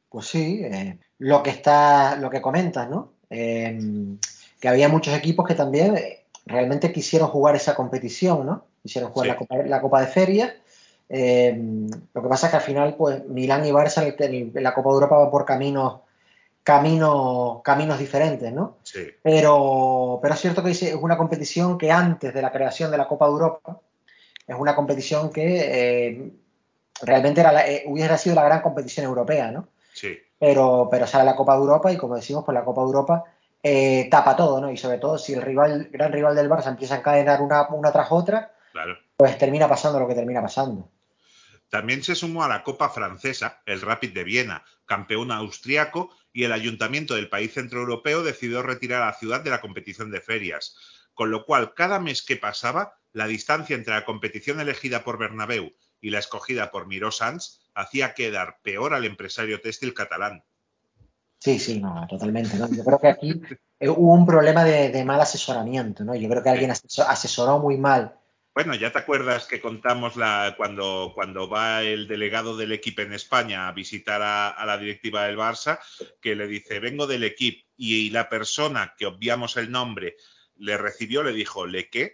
Pues 0.08 0.28
sí, 0.28 0.62
eh, 0.64 1.00
lo 1.18 1.42
que 1.42 1.50
está, 1.50 2.16
lo 2.18 2.30
que 2.30 2.42
comentas, 2.44 2.88
¿no? 2.88 3.16
Eh, 3.32 3.76
que 4.62 4.68
había 4.68 4.88
muchos 4.88 5.16
equipos 5.16 5.48
que 5.48 5.56
también 5.56 5.98
eh, 5.98 6.27
realmente 6.48 6.92
quisieron 6.92 7.28
jugar 7.30 7.56
esa 7.56 7.76
competición, 7.76 8.46
¿no? 8.46 8.66
Quisieron 8.82 9.12
jugar 9.12 9.26
Sí. 9.28 9.32
la, 9.34 9.38
Copa, 9.38 9.56
la 9.66 9.82
Copa 9.82 10.02
de 10.02 10.08
Feria. 10.08 10.56
Eh, 11.10 11.56
lo 12.14 12.22
que 12.22 12.28
pasa 12.28 12.48
es 12.48 12.52
que 12.52 12.58
al 12.58 12.64
final, 12.64 12.96
pues, 12.96 13.26
Milán 13.28 13.66
y 13.66 13.72
Barça 13.72 14.04
en, 14.04 14.34
el- 14.34 14.52
en 14.58 14.64
la 14.64 14.74
Copa 14.74 14.90
de 14.90 14.94
Europa 14.96 15.18
van 15.18 15.32
por 15.32 15.46
caminos, 15.46 16.02
caminos, 16.64 17.62
caminos 17.64 17.98
diferentes, 18.00 18.52
¿no? 18.52 18.78
Sí. 18.84 19.08
Pero, 19.22 20.20
pero 20.22 20.34
es 20.34 20.40
cierto 20.42 20.64
que 20.64 20.72
es 20.72 20.96
una 20.96 21.18
competición 21.18 21.78
que 21.78 21.92
antes 21.92 22.34
de 22.34 22.42
la 22.42 22.52
creación 22.52 22.92
de 22.92 22.98
la 22.98 23.08
Copa 23.08 23.26
de 23.26 23.32
Europa, 23.32 23.80
es 24.46 24.56
una 24.58 24.76
competición 24.76 25.30
que 25.30 26.08
eh, 26.08 26.32
realmente 27.02 27.42
era 27.42 27.52
la- 27.52 27.68
eh, 27.68 27.84
hubiera 27.88 28.18
sido 28.18 28.36
la 28.36 28.44
gran 28.44 28.62
competición 28.62 29.06
europea, 29.06 29.52
¿no? 29.52 29.68
Sí, 29.94 30.18
pero, 30.40 30.88
pero 30.92 31.08
sale 31.08 31.24
la 31.26 31.36
Copa 31.36 31.54
de 31.56 31.60
Europa 31.62 31.92
y 31.92 31.98
como 31.98 32.16
decimos, 32.16 32.44
pues 32.46 32.54
la 32.54 32.64
Copa 32.66 32.82
de 32.82 32.88
Europa 32.88 33.24
eh, 33.64 34.08
tapa 34.10 34.36
todo, 34.36 34.62
¿no? 34.62 34.72
Y 34.72 34.78
sobre 34.78 34.98
todo 34.98 35.18
si 35.18 35.34
el 35.34 35.42
rival, 35.42 35.90
gran 35.92 36.12
rival 36.12 36.36
del 36.36 36.50
Barça 36.50 36.68
empieza 36.68 36.96
a 36.96 36.98
encadenar 37.00 37.42
una, 37.42 37.68
una 37.70 37.92
tras 37.92 38.12
otra, 38.12 38.54
Claro. 38.72 38.98
pues 39.16 39.38
termina 39.38 39.68
pasando 39.68 40.00
lo 40.00 40.08
que 40.08 40.16
termina 40.16 40.42
pasando. 40.42 40.92
También 41.70 42.02
se 42.04 42.16
sumó 42.16 42.44
a 42.44 42.48
la 42.48 42.64
Copa 42.64 42.90
Francesa 42.90 43.62
el 43.66 43.82
Rapid 43.82 44.14
de 44.14 44.24
Viena, 44.24 44.64
campeón 44.86 45.32
austriaco, 45.32 46.16
y 46.32 46.44
el 46.44 46.54
ayuntamiento 46.54 47.16
del 47.16 47.30
país 47.30 47.54
centroeuropeo 47.54 48.24
decidió 48.24 48.62
retirar 48.62 49.02
a 49.02 49.08
la 49.08 49.14
ciudad 49.14 49.42
de 49.42 49.50
la 49.50 49.60
competición 49.60 50.12
de 50.12 50.22
ferias. 50.22 50.78
Con 51.14 51.32
lo 51.32 51.46
cual, 51.46 51.74
cada 51.74 52.00
mes 52.00 52.22
que 52.22 52.38
pasaba, 52.38 52.94
la 53.12 53.28
distancia 53.28 53.76
entre 53.76 53.96
la 53.96 54.06
competición 54.06 54.60
elegida 54.60 55.04
por 55.04 55.18
Bernabéu 55.18 55.74
y 56.00 56.12
la 56.12 56.20
escogida 56.20 56.70
por 56.70 56.86
Miró 56.86 57.12
Sans 57.12 57.60
hacía 57.74 58.14
quedar 58.14 58.60
peor 58.62 58.94
al 58.94 59.04
empresario 59.06 59.60
textil 59.60 59.96
catalán. 59.96 60.44
Sí, 61.48 61.60
sí, 61.60 61.80
no, 61.80 62.06
totalmente. 62.10 62.58
¿no? 62.58 62.70
Yo 62.70 62.84
creo 62.84 63.00
que 63.00 63.08
aquí 63.08 63.42
eh, 63.80 63.88
hubo 63.88 64.14
un 64.14 64.26
problema 64.26 64.66
de, 64.66 64.90
de 64.90 65.06
mal 65.06 65.22
asesoramiento, 65.22 66.04
¿no? 66.04 66.14
Yo 66.14 66.28
creo 66.28 66.44
que 66.44 66.50
alguien 66.50 66.72
aseso- 66.72 67.06
asesoró 67.08 67.60
muy 67.60 67.78
mal. 67.78 68.18
Bueno, 68.54 68.76
ya 68.76 68.92
te 68.92 69.00
acuerdas 69.00 69.46
que 69.46 69.62
contamos 69.62 70.18
la, 70.18 70.56
cuando, 70.58 71.14
cuando 71.16 71.48
va 71.48 71.84
el 71.84 72.06
delegado 72.10 72.58
del 72.58 72.74
equipo 72.74 73.02
en 73.02 73.14
España 73.14 73.70
a 73.70 73.72
visitar 73.72 74.22
a, 74.22 74.50
a 74.50 74.66
la 74.66 74.78
directiva 74.78 75.24
del 75.26 75.38
Barça, 75.38 75.80
que 76.20 76.36
le 76.36 76.48
dice, 76.48 76.82
vengo 76.82 77.08
del 77.08 77.24
equipo, 77.24 77.66
y 77.78 78.10
la 78.10 78.28
persona 78.28 78.94
que 78.98 79.06
obviamos 79.06 79.56
el 79.56 79.72
nombre 79.72 80.18
le 80.58 80.76
recibió, 80.76 81.24
le 81.24 81.32
dijo, 81.32 81.66
¿le 81.66 81.90
qué? 81.90 82.14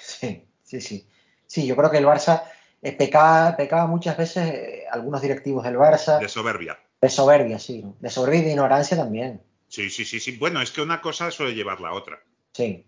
Sí, 0.00 0.44
sí, 0.62 0.80
sí. 0.80 1.08
Sí, 1.48 1.66
yo 1.66 1.74
creo 1.74 1.90
que 1.90 1.98
el 1.98 2.06
Barça 2.06 2.44
eh, 2.80 2.92
pecaba, 2.92 3.56
pecaba 3.56 3.88
muchas 3.88 4.16
veces, 4.16 4.44
eh, 4.54 4.84
algunos 4.88 5.20
directivos 5.20 5.64
del 5.64 5.76
Barça, 5.78 6.20
De 6.20 6.28
soberbia. 6.28 6.78
De 7.00 7.08
soberbia, 7.10 7.58
sí, 7.58 7.84
de 8.00 8.10
soberbia 8.10 8.40
y 8.40 8.44
de 8.44 8.50
ignorancia 8.50 8.96
también. 8.96 9.42
Sí, 9.68 9.90
sí, 9.90 10.04
sí, 10.04 10.18
sí. 10.20 10.36
Bueno, 10.36 10.62
es 10.62 10.70
que 10.72 10.82
una 10.82 11.00
cosa 11.00 11.30
suele 11.30 11.54
llevar 11.54 11.80
la 11.80 11.92
otra. 11.92 12.22
Sí, 12.52 12.86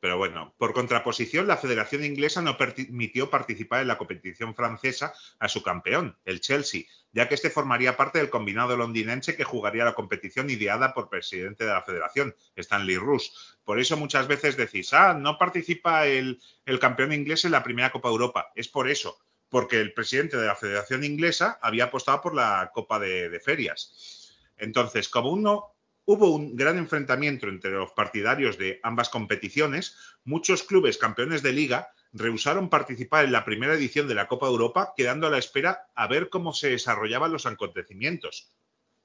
Pero 0.00 0.18
bueno, 0.18 0.54
por 0.58 0.72
contraposición, 0.74 1.46
la 1.46 1.56
Federación 1.56 2.04
Inglesa 2.04 2.42
no 2.42 2.56
permitió 2.58 3.30
participar 3.30 3.80
en 3.80 3.88
la 3.88 3.98
competición 3.98 4.54
francesa 4.54 5.14
a 5.38 5.48
su 5.48 5.62
campeón, 5.62 6.16
el 6.24 6.40
Chelsea, 6.40 6.82
ya 7.12 7.28
que 7.28 7.34
este 7.34 7.50
formaría 7.50 7.96
parte 7.96 8.18
del 8.18 8.30
combinado 8.30 8.76
londinense 8.76 9.36
que 9.36 9.44
jugaría 9.44 9.84
la 9.84 9.94
competición 9.94 10.50
ideada 10.50 10.92
por 10.94 11.08
presidente 11.08 11.64
de 11.64 11.70
la 11.70 11.82
Federación, 11.82 12.34
Stanley 12.56 12.96
Rush. 12.98 13.30
Por 13.64 13.80
eso 13.80 13.96
muchas 13.96 14.28
veces 14.28 14.56
decís, 14.56 14.92
ah, 14.92 15.14
no 15.14 15.38
participa 15.38 16.06
el, 16.06 16.40
el 16.66 16.78
campeón 16.78 17.12
inglés 17.12 17.44
en 17.44 17.52
la 17.52 17.62
primera 17.64 17.90
Copa 17.90 18.10
Europa. 18.10 18.52
Es 18.54 18.68
por 18.68 18.90
eso, 18.90 19.18
porque 19.54 19.80
el 19.80 19.92
presidente 19.92 20.36
de 20.36 20.48
la 20.48 20.56
Federación 20.56 21.04
Inglesa 21.04 21.60
había 21.62 21.84
apostado 21.84 22.20
por 22.20 22.34
la 22.34 22.72
Copa 22.74 22.98
de, 22.98 23.28
de 23.28 23.38
Ferias. 23.38 24.34
Entonces, 24.56 25.08
como 25.08 25.30
uno 25.30 25.70
Hubo 26.06 26.34
un 26.34 26.54
gran 26.54 26.76
enfrentamiento 26.76 27.48
entre 27.48 27.70
los 27.70 27.92
partidarios 27.92 28.58
de 28.58 28.78
ambas 28.82 29.08
competiciones. 29.08 29.96
Muchos 30.24 30.62
clubes 30.62 30.98
campeones 30.98 31.42
de 31.42 31.54
liga 31.54 31.88
rehusaron 32.12 32.68
participar 32.68 33.24
en 33.24 33.32
la 33.32 33.46
primera 33.46 33.72
edición 33.72 34.06
de 34.06 34.14
la 34.14 34.28
Copa 34.28 34.46
Europa, 34.46 34.92
quedando 34.94 35.26
a 35.26 35.30
la 35.30 35.38
espera 35.38 35.86
a 35.94 36.06
ver 36.06 36.28
cómo 36.28 36.52
se 36.52 36.68
desarrollaban 36.68 37.32
los 37.32 37.46
acontecimientos. 37.46 38.52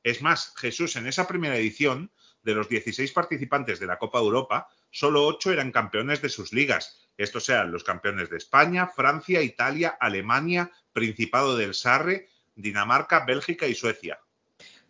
Es 0.03 0.21
más, 0.21 0.53
Jesús, 0.57 0.97
en 0.97 1.07
esa 1.07 1.25
primera 1.25 1.55
edición, 1.55 2.11
de 2.41 2.55
los 2.55 2.67
16 2.67 3.13
participantes 3.13 3.79
de 3.79 3.87
la 3.87 3.97
Copa 3.97 4.19
Europa, 4.19 4.67
solo 4.91 5.25
8 5.25 5.53
eran 5.53 5.71
campeones 5.71 6.21
de 6.21 6.29
sus 6.29 6.51
ligas. 6.51 7.08
Estos 7.19 7.49
eran 7.49 7.71
los 7.71 7.83
campeones 7.83 8.29
de 8.29 8.37
España, 8.37 8.87
Francia, 8.87 9.41
Italia, 9.41 9.97
Alemania, 9.99 10.71
Principado 10.93 11.57
del 11.57 11.73
Sarre, 11.73 12.29
Dinamarca, 12.55 13.25
Bélgica 13.25 13.67
y 13.67 13.75
Suecia. 13.75 14.19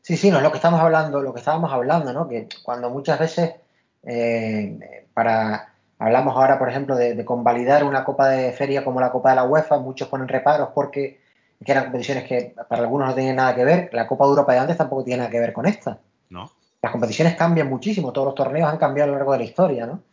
sí, 0.01 0.15
sí, 0.15 0.29
no 0.29 0.37
es 0.37 0.43
lo 0.43 0.51
que 0.51 0.57
estamos 0.57 0.79
hablando, 0.79 1.21
lo 1.21 1.33
que 1.33 1.39
estábamos 1.39 1.73
hablando, 1.73 2.13
¿no? 2.13 2.27
Que 2.27 2.47
cuando 2.63 2.91
muchas 2.91 3.19
veces 3.19 3.55
eh, 4.03 5.07
para 5.13 5.73
hablamos 5.97 6.35
ahora, 6.35 6.59
por 6.59 6.69
ejemplo, 6.69 6.95
de, 6.95 7.15
de, 7.15 7.25
convalidar 7.25 7.83
una 7.83 8.03
copa 8.03 8.29
de 8.29 8.53
feria 8.53 8.85
como 8.85 9.01
la 9.01 9.11
Copa 9.11 9.31
de 9.31 9.35
la 9.35 9.43
UEFA, 9.43 9.79
muchos 9.79 10.07
ponen 10.07 10.27
reparos 10.27 10.69
porque 10.73 11.19
que 11.65 11.71
eran 11.71 11.85
competiciones 11.85 12.25
que 12.25 12.55
para 12.69 12.83
algunos 12.83 13.09
no 13.09 13.15
tenían 13.15 13.35
nada 13.37 13.55
que 13.55 13.65
ver. 13.65 13.89
La 13.91 14.07
Copa 14.07 14.25
de 14.25 14.29
Europa 14.29 14.53
de 14.53 14.59
antes 14.59 14.77
tampoco 14.77 15.03
tiene 15.03 15.17
nada 15.17 15.31
que 15.31 15.39
ver 15.39 15.51
con 15.51 15.65
esta. 15.65 15.99
¿No? 16.29 16.51
Las 16.81 16.91
competiciones 16.91 17.35
cambian 17.35 17.67
muchísimo, 17.67 18.13
todos 18.13 18.27
los 18.27 18.35
torneos 18.35 18.71
han 18.71 18.77
cambiado 18.77 19.09
a 19.09 19.11
lo 19.11 19.17
largo 19.17 19.33
de 19.33 19.39
la 19.39 19.43
historia, 19.43 19.85
¿no? 19.85 20.03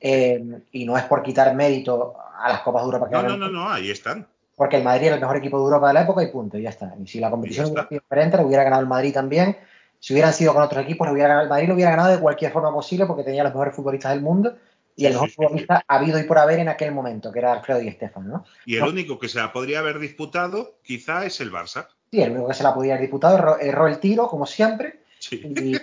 Eh, 0.00 0.42
y 0.72 0.84
no 0.86 0.96
es 0.96 1.04
por 1.04 1.22
quitar 1.22 1.54
mérito 1.54 2.16
a 2.38 2.48
las 2.48 2.60
Copas 2.60 2.82
de 2.82 2.86
Europa 2.86 3.08
que 3.08 3.14
No, 3.16 3.22
no, 3.22 3.36
no, 3.36 3.48
no, 3.50 3.70
ahí 3.70 3.90
están. 3.90 4.26
Porque 4.56 4.76
el 4.76 4.82
Madrid 4.84 5.06
era 5.06 5.14
el 5.16 5.20
mejor 5.20 5.36
equipo 5.36 5.58
de 5.58 5.64
Europa 5.64 5.88
de 5.88 5.94
la 5.94 6.02
época 6.02 6.22
y 6.22 6.28
punto, 6.28 6.58
y 6.58 6.62
ya 6.62 6.70
está. 6.70 6.94
Y 7.02 7.06
si 7.06 7.18
la 7.20 7.30
competición 7.30 7.66
hubiera 7.66 7.88
sido 7.88 8.00
diferente, 8.00 8.36
lo 8.36 8.46
hubiera 8.46 8.64
ganado 8.64 8.82
el 8.82 8.88
Madrid 8.88 9.12
también. 9.12 9.56
Si 9.98 10.12
hubieran 10.14 10.32
sido 10.32 10.54
con 10.54 10.62
otros 10.62 10.82
equipos, 10.82 11.06
lo 11.06 11.12
hubiera 11.12 11.28
ganado 11.28 11.44
el 11.44 11.50
Madrid, 11.50 11.68
lo 11.68 11.74
hubiera 11.74 11.90
ganado 11.90 12.10
de 12.12 12.18
cualquier 12.20 12.52
forma 12.52 12.72
posible 12.72 13.06
porque 13.06 13.22
tenía 13.24 13.42
los 13.42 13.52
mejores 13.52 13.74
futbolistas 13.74 14.12
del 14.12 14.22
mundo 14.22 14.56
y 14.96 15.06
el 15.06 15.12
mejor 15.12 15.28
sí, 15.28 15.34
sí, 15.34 15.36
futbolista 15.36 15.76
sí. 15.78 15.84
habido 15.88 16.18
y 16.18 16.22
por 16.24 16.38
haber 16.38 16.58
en 16.58 16.68
aquel 16.68 16.92
momento, 16.92 17.30
que 17.32 17.38
era 17.38 17.52
Alfredo 17.52 17.80
Di 17.80 17.90
Stéfano, 17.92 18.28
¿no? 18.28 18.44
Y 18.66 18.76
el 18.76 18.82
No. 18.84 18.90
único 18.90 19.18
que 19.18 19.28
se 19.28 19.38
la 19.38 19.52
podría 19.52 19.78
haber 19.80 19.98
disputado 19.98 20.76
quizá 20.82 21.24
es 21.26 21.40
el 21.40 21.52
Barça. 21.52 21.86
Sí, 22.10 22.20
el 22.22 22.32
único 22.32 22.48
que 22.48 22.54
se 22.54 22.62
la 22.62 22.74
podía 22.74 22.94
haber 22.94 23.06
diputado 23.06 23.58
erró, 23.60 23.86
el 23.86 23.98
tiro, 23.98 24.28
como 24.28 24.44
siempre, 24.46 25.00
Sí. 25.18 25.40
y, 25.44 25.76
y- 25.76 25.78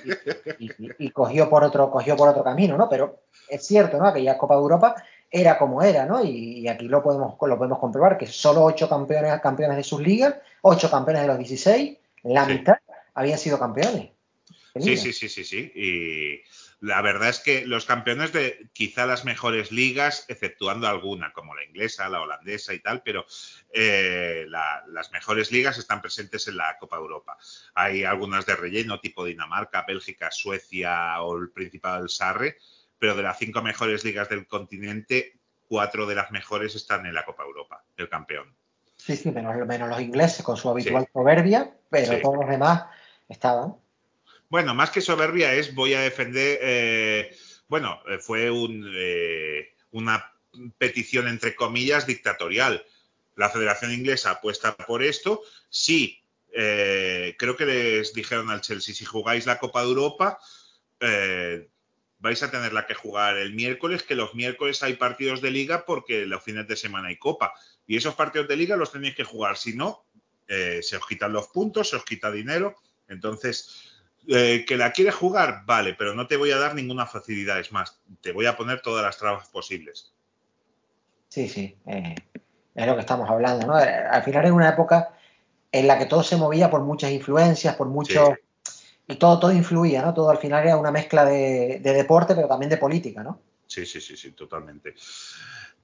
y- 0.60 0.92
y 1.06 1.10
cogió 1.12 1.48
por 1.50 1.64
otro 1.64 1.90
cogió 1.92 2.16
por 2.16 2.30
otro 2.30 2.44
camino, 2.44 2.76
¿no? 2.78 2.90
Pero 2.90 3.22
es 3.50 3.66
cierto, 3.66 3.98
¿no? 3.98 4.08
Aquella 4.08 4.38
Copa 4.38 4.56
de 4.56 4.62
Europa 4.62 4.96
era 5.30 5.58
como 5.58 5.82
era, 5.82 6.06
¿no? 6.06 6.24
Y, 6.24 6.60
y 6.60 6.68
aquí 6.68 6.88
lo 6.88 7.04
podemos 7.04 7.36
lo 7.42 7.58
podemos 7.58 7.80
comprobar 7.80 8.18
que 8.18 8.28
solo 8.28 8.64
ocho 8.64 8.88
campeones 8.88 9.40
campeones 9.42 9.78
de 9.78 9.84
sus 9.84 10.02
ligas, 10.02 10.36
ocho 10.62 10.90
campeones 10.90 11.24
de 11.24 11.28
los 11.28 11.38
16, 11.38 11.98
la 12.24 12.46
Sí. 12.46 12.54
mitad 12.54 12.78
habían 13.14 13.38
sido 13.38 13.60
campeones. 13.60 14.12
Sí, 14.80 14.96
sí, 14.96 15.12
sí, 15.12 15.28
sí, 15.28 15.44
sí. 15.44 15.72
Y 15.76 16.86
la 16.86 17.02
verdad 17.02 17.30
es 17.30 17.40
que 17.40 17.66
los 17.66 17.86
campeones 17.86 18.32
de 18.32 18.68
quizá 18.74 19.08
las 19.08 19.26
mejores 19.26 19.72
ligas, 19.72 20.26
exceptuando 20.28 20.88
alguna, 20.88 21.34
como 21.34 21.56
la 21.56 21.64
inglesa, 21.66 22.08
la 22.10 22.22
holandesa 22.22 22.76
y 22.76 22.80
tal, 22.80 23.02
pero 23.02 23.26
eh, 23.74 24.46
la- 24.48 24.84
las 24.90 25.12
mejores 25.12 25.52
ligas 25.52 25.80
están 25.80 26.00
presentes 26.02 26.48
en 26.48 26.58
la 26.58 26.78
Copa 26.80 26.98
Europa. 26.98 27.38
Hay 27.74 28.04
algunas 28.04 28.46
de 28.46 28.56
relleno, 28.56 29.00
tipo 29.00 29.26
Dinamarca, 29.26 29.84
Bélgica, 29.88 30.30
Suecia 30.32 31.20
o 31.24 31.36
el 31.38 31.50
Principado 31.50 32.00
del 32.00 32.10
Sarre, 32.10 32.58
pero 33.00 33.16
de 33.16 33.24
las 33.24 33.38
cinco 33.38 33.62
mejores 33.62 34.04
ligas 34.04 34.30
del 34.30 34.48
continente, 34.48 35.40
cuatro 35.68 36.06
de 36.06 36.16
las 36.16 36.32
mejores 36.32 36.76
están 36.76 37.06
en 37.06 37.14
la 37.14 37.26
Copa 37.26 37.44
Europa, 37.44 37.84
el 37.98 38.10
campeón. 38.10 38.56
Sí, 38.96 39.16
sí, 39.16 39.32
menos, 39.32 39.56
menos 39.68 39.90
los 39.90 40.02
ingleses 40.02 40.44
con 40.44 40.58
su 40.58 40.70
habitual 40.70 41.04
Sí. 41.06 41.10
soberbia, 41.14 41.72
pero 41.90 42.14
Sí. 42.14 42.22
todos 42.22 42.38
los 42.38 42.50
demás 42.50 42.86
estaban. 43.30 43.76
Bueno, 44.50 44.74
más 44.74 44.90
que 44.92 45.02
soberbia 45.02 45.54
es 45.54 45.76
voy 45.76 45.94
a 45.94 46.02
defender. 46.02 46.60
eh, 46.62 47.36
bueno, 47.68 48.02
eh, 48.10 48.18
fue 48.20 48.50
un, 48.50 48.90
eh, 48.96 49.74
una 49.92 50.32
petición 50.78 51.28
entre 51.28 51.54
comillas 51.54 52.08
dictatorial. 52.08 52.84
La 53.36 53.50
Federación 53.50 53.92
Inglesa 53.92 54.32
apuesta 54.32 54.76
por 54.76 55.04
esto. 55.04 55.42
Sí, 55.70 56.24
eh, 56.54 57.36
creo 57.38 57.56
que 57.56 57.66
les 57.66 58.14
dijeron 58.14 58.50
al 58.50 58.62
Chelsea 58.62 58.96
si 58.96 59.06
jugáis 59.06 59.46
la 59.46 59.60
Copa 59.60 59.82
de 59.82 59.88
Europa. 59.90 60.40
eh, 61.00 61.68
vais 62.20 62.42
a 62.42 62.52
tenerla 62.52 62.88
que 62.88 62.94
jugar 62.94 63.38
el 63.38 63.54
miércoles, 63.54 64.04
que 64.04 64.16
los 64.16 64.34
miércoles 64.34 64.82
hay 64.84 64.94
partidos 64.96 65.42
de 65.42 65.52
liga 65.52 65.86
porque 65.86 66.26
los 66.26 66.44
fines 66.44 66.68
de 66.68 66.76
semana 66.76 67.10
hay 67.10 67.18
copa. 67.18 67.54
Y 67.86 67.98
esos 67.98 68.16
partidos 68.16 68.48
de 68.48 68.58
liga 68.58 68.76
los 68.76 68.92
tenéis 68.92 69.16
que 69.16 69.24
jugar. 69.24 69.58
Si 69.58 69.76
no, 69.76 70.06
eh, 70.48 70.80
se 70.82 70.98
os 70.98 71.06
quitan 71.06 71.34
los 71.34 71.48
puntos, 71.48 71.90
se 71.90 71.96
os 71.96 72.06
quita 72.06 72.32
dinero. 72.32 72.76
Entonces, 73.08 73.94
eh, 74.28 74.66
que 74.68 74.78
la 74.78 74.92
quieres 74.92 75.16
jugar, 75.16 75.64
vale, 75.66 75.94
pero 75.94 76.14
no 76.14 76.28
te 76.28 76.38
voy 76.38 76.52
a 76.52 76.58
dar 76.58 76.76
ninguna 76.76 77.06
facilidad. 77.06 77.60
Es 77.60 77.72
más, 77.72 78.02
te 78.22 78.32
voy 78.32 78.46
a 78.46 78.58
poner 78.58 78.82
todas 78.82 79.04
las 79.04 79.18
trabas 79.18 79.48
posibles. 79.50 80.14
Sí, 81.30 81.48
sí, 81.48 81.78
eh, 81.86 82.16
es 82.74 82.88
lo 82.88 82.96
que 82.96 83.02
estamos 83.02 83.30
hablando, 83.30 83.68
¿no? 83.68 83.76
Al 83.76 84.24
final 84.24 84.46
era 84.46 84.54
una 84.54 84.70
época 84.70 85.10
en 85.72 85.88
la 85.88 86.00
que 86.00 86.06
todo 86.06 86.24
se 86.24 86.38
movía 86.38 86.70
por 86.70 86.82
muchas 86.82 87.12
influencias, 87.12 87.76
por 87.76 87.88
muchos... 87.88 88.30
Y 89.08 89.16
todo, 89.16 89.40
todo 89.40 89.52
influía, 89.54 90.02
¿no? 90.02 90.14
Todo 90.14 90.30
al 90.30 90.38
final 90.38 90.66
era 90.66 90.78
una 90.78 90.92
mezcla 90.92 91.24
de, 91.24 91.80
de 91.82 91.94
deporte, 91.94 92.36
pero 92.36 92.48
también 92.48 92.70
de 92.70 92.78
política, 92.78 93.24
¿no? 93.24 93.42
Sí, 93.66 93.86
sí, 93.86 94.02
sí, 94.02 94.18
sí, 94.18 94.32
totalmente. 94.32 94.96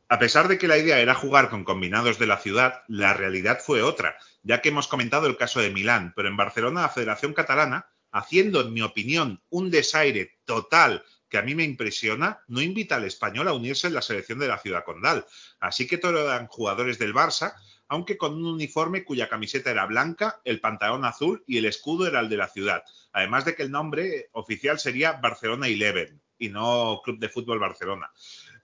A 0.10 0.20
pesar 0.20 0.48
de 0.48 0.58
que 0.58 0.68
la 0.68 0.78
idea 0.78 1.00
era 1.00 1.16
jugar 1.16 1.50
con 1.50 1.64
combinados 1.64 2.20
de 2.20 2.28
la 2.28 2.38
ciudad, 2.38 2.84
la 2.88 3.14
realidad 3.14 3.60
fue 3.64 3.82
otra, 3.82 4.18
ya 4.44 4.62
que 4.62 4.70
hemos 4.70 4.88
comentado 4.88 5.28
el 5.28 5.38
caso 5.38 5.60
de 5.60 5.72
Milán, 5.72 6.14
pero 6.16 6.28
en 6.28 6.38
Barcelona 6.38 6.82
la 6.82 6.90
Federación 6.90 7.34
Catalana, 7.34 7.88
haciendo, 8.12 8.62
en 8.62 8.74
mi 8.74 8.82
opinión, 8.82 9.42
un 9.50 9.72
desaire 9.72 10.38
total 10.46 11.04
que 11.30 11.40
a 11.40 11.42
mí 11.42 11.56
me 11.56 11.64
impresiona, 11.64 12.42
no 12.48 12.62
invita 12.62 12.98
al 12.98 13.06
español 13.06 13.48
a 13.48 13.54
unirse 13.54 13.88
en 13.88 13.96
la 13.96 14.04
selección 14.04 14.38
de 14.38 14.48
la 14.48 14.60
ciudad 14.60 14.84
condal. 14.84 15.26
Así 15.60 15.88
que 15.88 15.98
todos 15.98 16.22
eran 16.22 16.46
jugadores 16.46 17.00
del 17.00 17.16
Barça, 17.16 17.56
aunque 17.88 18.18
con 18.18 18.34
un 18.36 18.46
uniforme 18.46 19.04
cuya 19.04 19.30
camiseta 19.30 19.72
era 19.72 19.86
blanca, 19.86 20.42
el 20.46 20.60
pantalón 20.60 21.06
azul 21.06 21.44
y 21.48 21.58
el 21.58 21.66
escudo 21.66 22.08
era 22.08 22.20
el 22.20 22.30
de 22.30 22.38
la 22.38 22.48
ciudad. 22.48 22.84
Además 23.12 23.46
de 23.46 23.56
que 23.56 23.64
el 23.64 23.72
nombre 23.72 24.30
oficial 24.32 24.80
sería 24.80 25.14
Barcelona 25.14 25.68
Eleven 25.68 26.20
y 26.40 26.50
no 26.50 27.02
Club 27.04 27.20
de 27.20 27.30
Fútbol 27.30 27.60
Barcelona. 27.60 28.12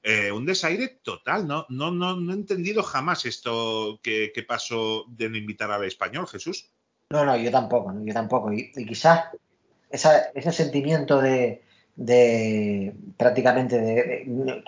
Eh, 0.02 0.32
un 0.32 0.46
desaire 0.46 1.00
total, 1.04 1.46
¿no? 1.46 1.66
No, 1.70 1.92
no, 1.92 2.16
no 2.16 2.32
he 2.32 2.36
entendido 2.36 2.84
jamás 2.84 3.26
esto 3.26 4.00
que, 4.02 4.32
pasó 4.48 5.06
de 5.10 5.30
no 5.30 5.38
invitar 5.38 5.70
al 5.72 5.84
español, 5.84 6.26
Jesús. 6.28 6.72
No, 7.10 7.26
no, 7.26 7.36
yo 7.38 7.52
tampoco, 7.52 7.94
yo 8.04 8.14
tampoco. 8.14 8.54
Y, 8.54 8.72
y 8.76 8.86
quizás 8.86 9.26
ese 9.92 10.52
sentimiento 10.52 11.20
de, 11.22 11.64
de 11.96 12.94
prácticamente 13.18 13.78
de, 13.78 14.24
un, 14.28 14.64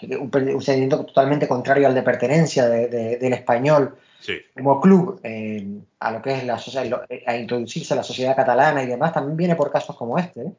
un 0.55 0.61
sentimiento 0.61 1.05
totalmente 1.05 1.47
contrario 1.47 1.87
al 1.87 1.95
de 1.95 2.03
pertenencia 2.03 2.67
de- 2.67 2.87
de- 2.87 3.17
del 3.17 3.33
español 3.33 3.97
Sí. 4.21 4.39
como 4.53 4.79
club 4.79 5.19
eh, 5.23 5.67
a 5.99 6.11
lo 6.11 6.21
que 6.21 6.33
es 6.37 6.43
la 6.45 6.61
lo- 6.85 7.03
a 7.25 7.35
introducirse 7.35 7.93
a 7.93 7.97
la 7.97 8.03
sociedad 8.03 8.35
catalana 8.35 8.83
y 8.83 8.87
demás, 8.87 9.13
también 9.13 9.35
viene 9.35 9.55
por 9.55 9.71
casos 9.71 9.95
como 9.97 10.17
este. 10.17 10.41
¿eh? 10.41 10.51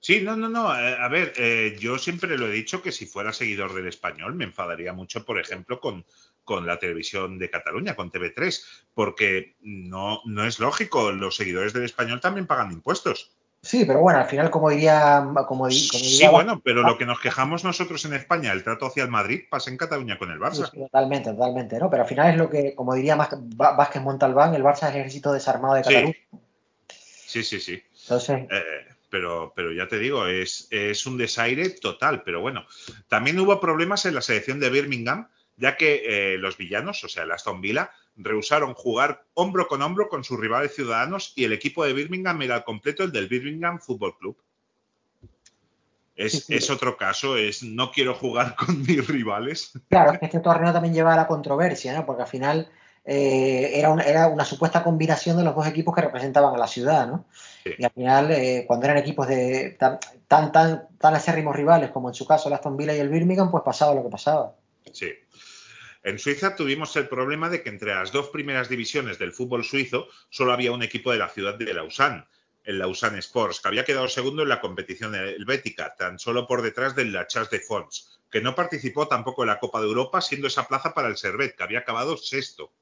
Sí, 0.00 0.20
no, 0.22 0.34
no, 0.36 0.48
no. 0.48 0.74
eh, 0.76 0.96
A 0.98 1.08
ver, 1.08 1.32
eh, 1.36 1.76
yo 1.78 1.98
siempre 1.98 2.36
lo 2.36 2.46
he 2.48 2.52
dicho 2.52 2.82
que 2.82 2.90
si 2.90 3.06
fuera 3.06 3.32
seguidor 3.32 3.74
del 3.74 3.86
español 3.86 4.34
me 4.34 4.44
enfadaría 4.44 4.92
mucho, 4.92 5.24
por 5.24 5.38
ejemplo, 5.38 5.78
con, 5.78 6.04
con 6.42 6.66
la 6.66 6.78
televisión 6.78 7.38
de 7.38 7.50
Cataluña, 7.50 7.94
con 7.94 8.10
TV3, 8.10 8.64
porque 8.94 9.56
no, 9.60 10.20
no 10.24 10.44
es 10.46 10.58
lógico. 10.58 11.12
Los 11.12 11.36
seguidores 11.36 11.72
del 11.74 11.84
español 11.84 12.20
también 12.20 12.46
pagan 12.46 12.72
impuestos. 12.72 13.30
Sí, 13.62 13.84
pero 13.84 14.00
bueno, 14.00 14.18
al 14.20 14.24
final, 14.26 14.50
como 14.50 14.70
diría, 14.70 15.22
como, 15.46 15.68
di- 15.68 15.86
como 15.88 16.02
Sí, 16.02 16.12
diría 16.12 16.30
bueno, 16.30 16.62
pero 16.64 16.82
lo 16.82 16.96
que 16.96 17.04
nos 17.04 17.20
quejamos 17.20 17.62
nosotros 17.62 18.02
en 18.06 18.14
España, 18.14 18.52
el 18.52 18.64
trato 18.64 18.86
hacia 18.86 19.02
el 19.02 19.10
Madrid, 19.10 19.42
pasa 19.50 19.68
en 19.70 19.76
Cataluña 19.76 20.16
con 20.18 20.30
el 20.30 20.38
Barça. 20.38 20.70
sí, 20.70 20.78
totalmente, 20.80 21.30
totalmente, 21.30 21.78
¿no? 21.78 21.90
Pero 21.90 22.04
al 22.04 22.08
final 22.08 22.30
es 22.30 22.36
lo 22.38 22.48
que, 22.48 22.74
como 22.74 22.94
diría 22.94 23.16
Vázquez 23.16 24.00
Montalbán, 24.02 24.54
el 24.54 24.62
Barça 24.62 24.88
es 24.88 24.94
el 24.94 25.00
ejército 25.00 25.32
desarmado 25.34 25.74
de 25.74 25.84
Sí. 25.84 25.90
Cataluña. 25.90 26.16
Sí, 26.88 27.44
sí, 27.44 27.60
sí. 27.60 27.82
Entonces, 28.02 28.46
Eh, 28.50 28.86
pero, 29.10 29.52
pero 29.54 29.72
ya 29.72 29.86
te 29.88 29.98
digo, 29.98 30.26
es, 30.26 30.66
es 30.70 31.04
un 31.06 31.18
desaire 31.18 31.68
total. 31.70 32.22
Pero 32.22 32.40
bueno, 32.40 32.64
también 33.08 33.38
hubo 33.40 33.60
problemas 33.60 34.06
en 34.06 34.14
la 34.14 34.22
selección 34.22 34.58
de 34.58 34.70
Birmingham, 34.70 35.28
ya 35.60 35.76
que 35.76 36.02
eh, 36.34 36.38
los 36.38 36.56
villanos, 36.56 37.04
o 37.04 37.08
sea, 37.08 37.24
el 37.24 37.32
Aston 37.32 37.60
Villa, 37.60 37.90
rehusaron 38.16 38.74
jugar 38.74 39.24
hombro 39.34 39.68
con 39.68 39.82
hombro 39.82 40.08
con 40.08 40.24
sus 40.24 40.40
rivales 40.40 40.74
ciudadanos 40.74 41.32
y 41.36 41.44
el 41.44 41.52
equipo 41.52 41.84
de 41.84 41.92
Birmingham 41.92 42.42
era 42.42 42.56
al 42.56 42.64
completo 42.64 43.04
el 43.04 43.12
del 43.12 43.28
Birmingham 43.28 43.78
Football 43.78 44.16
Club. 44.18 44.36
Es, 46.16 46.32
Sí, 46.32 46.40
sí. 46.40 46.54
es 46.54 46.68
otro 46.68 46.96
caso, 46.96 47.36
es 47.36 47.62
no 47.62 47.92
quiero 47.92 48.14
jugar 48.14 48.54
con 48.66 48.82
mis 48.82 49.06
rivales. 49.06 49.72
claro, 49.88 50.12
es 50.12 50.18
que 50.18 50.26
este 50.26 50.40
torneo 50.40 50.72
también 50.72 50.94
lleva 50.94 51.14
a 51.14 51.16
la 51.16 51.26
controversia, 51.26 51.94
¿no? 51.94 52.04
Porque 52.04 52.22
al 52.22 52.28
final 52.28 52.68
eh, 53.04 53.72
era, 53.74 53.90
una, 53.90 54.02
era 54.02 54.28
una 54.28 54.44
supuesta 54.44 54.82
combinación 54.82 55.36
de 55.36 55.44
los 55.44 55.54
dos 55.54 55.66
equipos 55.66 55.94
que 55.94 56.02
representaban 56.02 56.54
a 56.54 56.58
la 56.58 56.66
ciudad, 56.66 57.06
¿no? 57.06 57.24
Sí. 57.64 57.70
Y 57.78 57.84
al 57.84 57.90
final, 57.90 58.30
eh, 58.30 58.64
cuando 58.66 58.86
eran 58.86 58.98
equipos 58.98 59.26
de 59.28 59.76
tan, 59.78 59.98
tan, 60.28 60.52
tan, 60.52 60.88
tan 60.98 61.14
acérrimos 61.14 61.56
rivales 61.56 61.90
como 61.90 62.08
en 62.08 62.14
su 62.14 62.26
caso 62.26 62.48
el 62.48 62.54
Aston 62.54 62.76
Villa 62.76 62.94
y 62.94 62.98
el 62.98 63.08
Birmingham, 63.08 63.50
pues 63.50 63.62
pasaba 63.64 63.94
lo 63.94 64.02
que 64.02 64.10
pasaba. 64.10 64.54
Sí. 64.92 65.10
En 66.02 66.18
Suiza 66.18 66.56
tuvimos 66.56 66.96
el 66.96 67.08
problema 67.08 67.50
de 67.50 67.62
que 67.62 67.68
entre 67.68 67.94
las 67.94 68.10
dos 68.10 68.28
primeras 68.28 68.70
divisiones 68.70 69.18
del 69.18 69.32
fútbol 69.32 69.64
suizo 69.64 70.08
solo 70.30 70.52
había 70.52 70.72
un 70.72 70.82
equipo 70.82 71.12
de 71.12 71.18
la 71.18 71.28
ciudad 71.28 71.56
de 71.56 71.74
Lausanne, 71.74 72.24
el 72.64 72.78
Lausanne 72.78 73.18
Sports, 73.18 73.60
que 73.60 73.68
había 73.68 73.84
quedado 73.84 74.08
segundo 74.08 74.42
en 74.42 74.48
la 74.48 74.60
competición 74.60 75.14
helvética, 75.14 75.94
tan 75.96 76.18
solo 76.18 76.46
por 76.46 76.62
detrás 76.62 76.96
del 76.96 77.12
La 77.12 77.26
Chasse 77.26 77.50
de 77.50 77.60
Fons, 77.60 78.20
que 78.30 78.40
no 78.40 78.54
participó 78.54 79.08
tampoco 79.08 79.42
en 79.42 79.48
la 79.48 79.58
Copa 79.58 79.80
de 79.80 79.88
Europa, 79.88 80.22
siendo 80.22 80.46
esa 80.46 80.68
plaza 80.68 80.94
para 80.94 81.08
el 81.08 81.18
Servet, 81.18 81.54
que 81.54 81.62
había 81.62 81.80
acabado 81.80 82.16
sexto. 82.16 82.72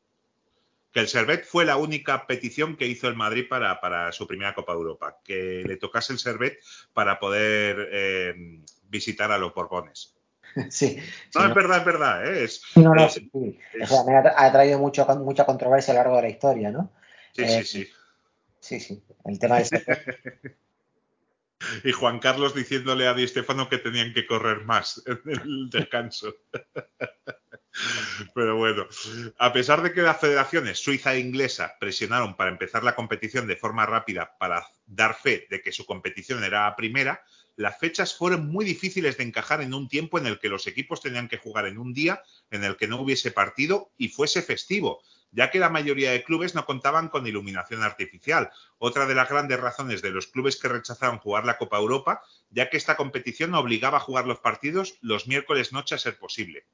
Que 0.92 1.00
el 1.00 1.08
Servet 1.08 1.44
fue 1.44 1.64
la 1.64 1.76
única 1.76 2.26
petición 2.26 2.76
que 2.76 2.86
hizo 2.86 3.08
el 3.08 3.16
Madrid 3.16 3.46
para, 3.48 3.80
para 3.80 4.12
su 4.12 4.26
primera 4.26 4.54
Copa 4.54 4.72
de 4.72 4.78
Europa, 4.78 5.18
que 5.24 5.64
le 5.66 5.76
tocase 5.76 6.12
el 6.12 6.18
Servet 6.20 6.60
para 6.92 7.18
poder 7.18 7.88
eh, 7.90 8.62
visitar 8.84 9.32
a 9.32 9.38
los 9.38 9.52
Borbones. 9.52 10.17
sí. 10.70 10.98
No, 11.34 11.46
es 11.46 11.54
verdad, 11.54 11.78
es 11.78 11.84
verdad. 11.84 12.26
¿eh? 12.26 12.44
Es, 12.44 12.62
Sí, 12.74 12.80
no, 12.80 12.94
no, 12.94 13.06
es- 13.06 13.12
sí, 13.14 13.30
sí. 13.32 13.59
es- 13.74 13.82
Eso 13.90 13.96
también 13.96 14.18
ha, 14.26 14.32
ha 14.46 14.52
traído 14.52 14.78
mucho, 14.78 15.06
mucha 15.16 15.44
controversia 15.46 15.92
a 15.92 15.96
lo 15.96 16.00
largo 16.02 16.16
de 16.16 16.22
la 16.22 16.28
historia, 16.28 16.70
¿no? 16.70 16.90
sí, 17.32 17.42
eh, 17.42 17.48
sí, 17.48 17.64
sí. 17.64 17.88
Sí, 18.61 18.80
sí. 18.80 19.02
El 19.24 19.38
tema 19.38 19.62
sector. 19.64 19.98
Y 21.84 21.92
Juan 21.92 22.18
Carlos 22.18 22.54
diciéndole 22.54 23.09
a 23.09 23.14
Di 23.14 23.26
Stefano 23.26 23.68
que 23.68 23.78
tenían 23.78 24.12
que 24.12 24.26
correr 24.26 24.64
más 24.64 25.02
en 25.06 25.20
el 25.30 25.70
descanso. 25.70 26.34
Pero 28.34 28.56
bueno, 28.56 28.86
a 29.38 29.52
pesar 29.52 29.82
de 29.82 29.92
que 29.92 30.02
las 30.02 30.20
federaciones 30.20 30.80
suiza 30.80 31.14
e 31.14 31.20
inglesa 31.20 31.76
presionaron 31.78 32.36
para 32.36 32.50
empezar 32.50 32.82
la 32.82 32.94
competición 32.94 33.46
de 33.46 33.56
forma 33.56 33.86
rápida 33.86 34.36
para 34.38 34.66
dar 34.86 35.14
fe 35.14 35.46
de 35.50 35.61
que 35.61 35.72
su 35.72 35.86
competición 35.86 36.42
era 36.42 36.64
la 36.64 36.76
primera, 36.76 37.22
las 37.56 37.78
fechas 37.78 38.14
fueron 38.14 38.48
muy 38.48 38.64
difíciles 38.64 39.16
de 39.16 39.24
encajar 39.24 39.61
en 39.62 39.74
un 39.74 39.88
tiempo 39.88 40.18
en 40.18 40.26
el 40.26 40.38
que 40.38 40.48
los 40.48 40.66
equipos 40.66 41.00
tenían 41.00 41.28
que 41.28 41.38
jugar 41.38 41.66
en 41.66 41.78
un 41.78 41.92
día 41.92 42.22
en 42.50 42.64
el 42.64 42.76
que 42.76 42.86
no 42.86 43.00
hubiese 43.00 43.30
partido 43.30 43.90
y 43.96 44.09
fuese 44.09 44.42
festivo, 44.42 45.02
ya 45.33 45.51
que 45.51 45.59
la 45.59 45.68
mayoría 45.68 46.11
de 46.12 46.24
clubes 46.24 46.55
no 46.55 46.64
contaban 46.64 47.09
con 47.09 47.26
iluminación 47.26 47.83
artificial, 47.83 48.51
otra 48.79 49.07
de 49.07 49.14
las 49.14 49.29
grandes 49.29 49.61
razones 49.61 50.03
de 50.03 50.11
los 50.11 50.26
clubes 50.26 50.57
que 50.57 50.68
rechazaron 50.68 51.18
jugar 51.18 51.45
la 51.45 51.59
Copa 51.59 51.76
Europa, 51.79 52.22
ya 52.51 52.70
que 52.70 52.76
esta 52.76 52.97
competición 52.97 53.55
obligaba 53.55 53.99
a 53.99 54.01
jugar 54.01 54.26
los 54.26 54.39
partidos 54.41 54.99
los 55.03 55.26
miércoles 55.29 55.72
noche 55.72 55.95
a 55.95 55.99
ser 55.99 56.18
posible. 56.18 56.64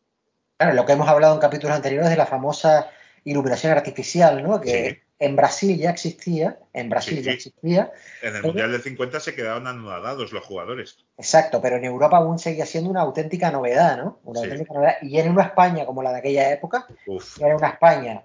Claro, 0.56 0.74
lo 0.74 0.86
que 0.86 0.92
hemos 0.92 1.08
hablado 1.08 1.34
en 1.34 1.40
capítulos 1.40 1.74
anteriores 1.76 2.10
de 2.10 2.16
la 2.16 2.26
famosa 2.26 2.90
iluminación 3.24 3.72
artificial, 3.72 4.42
¿no? 4.42 4.60
Que 4.60 4.90
Sí. 4.90 4.98
en 5.18 5.34
Brasil 5.36 5.78
ya 5.78 5.90
existía, 5.90 6.58
en 6.72 6.90
Brasil 6.90 7.18
Sí, 7.18 7.22
ya 7.24 7.32
existía, 7.32 7.92
En 8.20 8.28
el 8.28 8.32
Pero- 8.34 8.46
Mundial 8.48 8.72
del 8.72 8.82
50 8.82 9.18
se 9.20 9.34
quedaron 9.34 9.66
anonadados 9.66 10.32
los 10.32 10.44
jugadores. 10.44 10.98
exacto, 11.16 11.60
pero 11.62 11.76
en 11.76 11.84
Europa 11.84 12.18
aún 12.18 12.38
seguía 12.38 12.66
siendo 12.66 12.90
una 12.90 13.00
auténtica 13.00 13.50
novedad, 13.50 13.96
¿no? 13.96 14.20
Una 14.24 14.40
auténtica 14.40 14.74
novedad. 14.74 14.96
Y 15.02 15.18
en 15.18 15.30
una 15.32 15.44
España 15.44 15.86
como 15.86 16.02
la 16.02 16.12
de 16.12 16.18
aquella 16.18 16.52
época, 16.52 16.86
Uf, 17.06 17.40
era 17.40 17.56
una 17.56 17.68
España, 17.68 18.22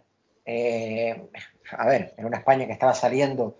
eh, 0.51 1.29
a 1.71 1.85
ver, 1.85 2.15
era 2.17 2.25
una 2.27 2.37
España 2.37 2.65
que 2.65 2.73
estaba 2.73 2.95
saliendo, 2.95 3.59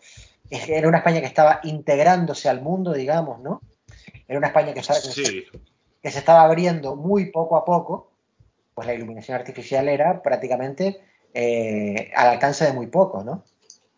era 0.49 0.87
una 0.87 0.97
España 0.97 1.19
que 1.19 1.27
estaba 1.27 1.59
integrándose 1.61 2.49
al 2.49 2.61
mundo, 2.61 2.93
digamos, 2.93 3.39
¿no? 3.41 3.61
Era 4.27 4.39
una 4.39 4.47
España 4.47 4.73
que, 4.73 4.79
estaba, 4.79 4.99
sí, 4.99 5.45
que 6.01 6.11
se 6.11 6.17
estaba 6.17 6.41
abriendo 6.41 6.95
muy 6.95 7.27
poco 7.27 7.57
a 7.57 7.63
poco, 7.63 8.11
pues 8.73 8.87
la 8.87 8.95
iluminación 8.95 9.37
artificial 9.37 9.87
era 9.87 10.23
prácticamente 10.23 10.99
eh, 11.35 12.11
al 12.15 12.29
alcance 12.29 12.65
de 12.65 12.73
muy 12.73 12.87
poco, 12.87 13.23
¿no? 13.23 13.43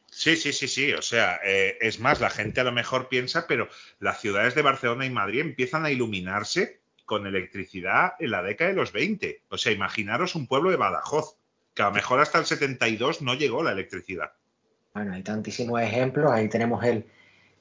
Sí, 0.10 0.36
sí, 0.36 0.52
sí, 0.52 0.68
sí. 0.68 0.92
O 0.92 1.02
sea, 1.02 1.39
eh, 1.46 1.78
es 1.80 2.00
más, 2.02 2.20
la 2.20 2.30
gente 2.30 2.60
a 2.60 2.66
lo 2.66 2.74
mejor 2.74 3.08
piensa, 3.08 3.48
pero 3.48 3.70
las 4.00 4.20
ciudades 4.20 4.54
de 4.54 4.64
Barcelona 4.64 5.06
y 5.06 5.10
Madrid 5.10 5.39
empiezan 5.39 5.86
a 5.86 5.92
iluminarse 5.92 6.82
con 7.06 7.26
electricidad 7.26 8.16
en 8.20 8.32
la 8.32 8.44
década 8.44 8.72
de 8.72 8.76
los 8.76 8.92
20. 8.92 9.44
O 9.48 9.58
sea, 9.58 9.72
imaginaros 9.72 10.36
un 10.36 10.48
pueblo 10.48 10.72
de 10.72 10.76
Badajoz, 10.76 11.38
que 11.82 11.86
a 11.86 11.90
lo 11.90 11.96
mejor 11.96 12.20
hasta 12.20 12.38
el 12.38 12.46
72 12.46 13.24
no 13.24 13.34
llegó 13.34 13.64
la 13.64 13.72
electricidad. 13.72 14.32
Bueno, 14.94 15.14
hay 15.14 15.24
tantísimos 15.24 15.82
ejemplos, 15.82 16.32
ahí 16.32 16.48
tenemos 16.48 16.84
el, 16.84 17.06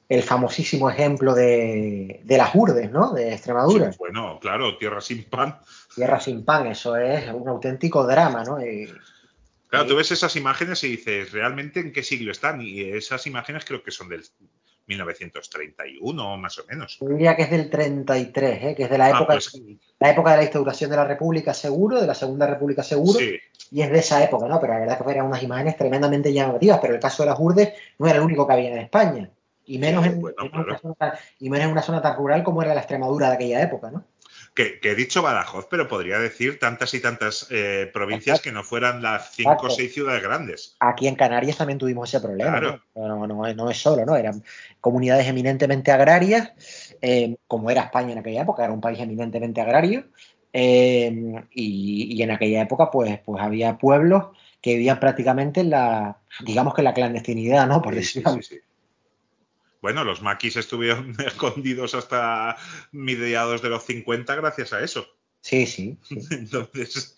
el 0.07 0.21
famosísimo 0.21 0.91
ejemplo 0.91 1.33
de, 1.33 2.21
de 2.23 2.37
las 2.37 2.53
Urdes, 2.53 2.91
¿no? 2.91 3.13
De 3.13 3.33
Extremadura, 3.33 3.91
Sí, 3.91 3.97
bueno, 3.97 4.37
claro, 4.39 4.77
tierra 4.77 5.01
sin 5.01 5.23
pan. 5.23 5.57
tierra 5.95 6.19
sin 6.19 6.45
pan, 6.45 6.67
eso 6.67 6.95
es 6.97 7.33
un 7.33 7.47
auténtico 7.49 8.05
drama, 8.05 8.43
¿no? 8.43 8.59
Eh, 8.59 8.93
Claro, 9.69 9.87
tú 9.87 9.95
ves 9.95 10.11
esas 10.11 10.35
imágenes 10.35 10.83
y 10.83 10.89
dices, 10.89 11.31
¿realmente 11.31 11.79
en 11.79 11.93
qué 11.93 12.03
siglo 12.03 12.31
están? 12.31 12.61
Y 12.61 12.81
esas 12.81 13.25
imágenes 13.25 13.63
creo 13.65 13.81
que 13.81 13.89
son 13.91 14.09
del 14.09 14.23
1931 14.91 16.37
más 16.37 16.57
o 16.59 16.65
menos. 16.67 16.97
yo 16.99 17.07
diría 17.09 17.35
que 17.35 17.43
es 17.43 17.51
del 17.51 17.69
33, 17.69 18.63
¿eh? 18.63 18.75
que 18.75 18.83
es 18.83 18.89
de 18.89 18.97
la 18.97 19.05
Ah, 19.05 19.09
época, 19.09 19.25
pues 19.33 19.61
la 19.99 20.09
época 20.11 20.31
de 20.31 20.37
la 20.37 20.43
instauración 20.43 20.89
de 20.89 20.95
la 20.97 21.05
República 21.05 21.53
seguro, 21.53 21.99
de 22.01 22.07
la 22.07 22.13
Segunda 22.15 22.47
República 22.47 22.83
seguro, 22.83 23.19
sí, 23.19 23.37
y 23.71 23.81
es 23.81 23.91
de 23.91 23.99
esa 23.99 24.23
época, 24.23 24.47
¿no? 24.47 24.59
Pero 24.59 24.73
la 24.73 24.79
verdad 24.79 25.03
que 25.03 25.11
eran 25.11 25.25
unas 25.27 25.43
imágenes 25.43 25.77
tremendamente 25.77 26.33
llamativas, 26.33 26.79
pero 26.81 26.93
el 26.95 26.99
caso 26.99 27.23
de 27.23 27.29
las 27.29 27.39
Urdes 27.39 27.73
no 27.99 28.07
era 28.07 28.17
el 28.17 28.23
único 28.23 28.45
que 28.47 28.53
había 28.53 28.71
en 28.71 28.79
España, 28.79 29.29
y 29.65 29.77
menos, 29.77 30.03
Sí, 30.03 30.09
en, 30.09 30.21
bueno, 30.21 30.35
en 30.43 30.49
claro. 30.49 30.65
una 30.67 30.77
zona 30.79 30.93
tan, 30.95 31.13
y 31.39 31.49
menos 31.49 31.65
en 31.65 31.71
una 31.71 31.81
zona 31.81 32.01
tan 32.01 32.15
rural 32.17 32.43
como 32.43 32.61
era 32.61 32.73
la 32.73 32.81
Extremadura 32.81 33.29
de 33.29 33.35
aquella 33.35 33.61
época, 33.61 33.91
¿no? 33.91 34.03
Que, 34.53 34.79
que 34.79 34.91
he 34.91 34.95
dicho 34.95 35.21
Badajoz, 35.21 35.67
pero 35.69 35.87
podría 35.87 36.19
decir 36.19 36.59
tantas 36.59 36.93
y 36.93 36.99
tantas 36.99 37.47
eh, 37.49 37.89
provincias 37.93 38.39
Exacto. 38.39 38.43
que 38.49 38.51
no 38.53 38.63
fueran 38.63 39.01
las 39.01 39.31
cinco 39.33 39.67
o 39.67 39.69
seis 39.69 39.93
ciudades 39.93 40.21
grandes. 40.21 40.75
Aquí 40.79 41.07
en 41.07 41.15
Canarias 41.15 41.57
también 41.57 41.79
tuvimos 41.79 42.09
ese 42.09 42.19
problema, 42.19 42.59
Claro. 42.59 42.81
¿no? 42.95 43.17
No, 43.17 43.27
no, 43.27 43.53
no 43.53 43.69
es 43.69 43.77
solo, 43.81 44.05
¿no? 44.05 44.15
Eran 44.15 44.43
comunidades 44.81 45.27
eminentemente 45.27 45.91
agrarias, 45.91 46.51
eh, 47.01 47.37
como 47.47 47.71
era 47.71 47.83
España 47.83 48.11
en 48.11 48.19
aquella 48.19 48.41
época, 48.41 48.63
era 48.63 48.73
un 48.73 48.81
país 48.81 48.99
eminentemente 48.99 49.61
agrario, 49.61 50.05
eh, 50.53 51.43
y, 51.51 52.13
y 52.17 52.21
en 52.21 52.31
aquella 52.31 52.61
época, 52.61 52.91
pues, 52.91 53.19
pues 53.25 53.41
había 53.41 53.77
pueblos 53.77 54.25
que 54.59 54.73
vivían 54.73 54.99
prácticamente 54.99 55.61
en 55.61 55.69
la, 55.69 56.19
digamos 56.45 56.73
que 56.75 56.81
en 56.81 56.85
la 56.85 56.93
clandestinidad, 56.93 57.67
¿no? 57.67 57.81
Por 57.81 57.93
Sí, 57.93 57.99
decirlo 57.99 58.33
sí, 58.33 58.43
sí. 58.43 58.59
Bueno, 59.81 60.03
los 60.03 60.21
maquis 60.21 60.57
estuvieron 60.57 61.15
escondidos 61.25 61.95
hasta 61.95 62.57
mediados 62.91 63.61
de 63.61 63.69
los 63.69 63.83
50 63.83 64.35
gracias 64.35 64.73
a 64.73 64.83
eso. 64.83 65.07
Sí, 65.41 65.65
sí, 65.65 65.97
sí. 66.03 66.19
Entonces, 66.31 67.17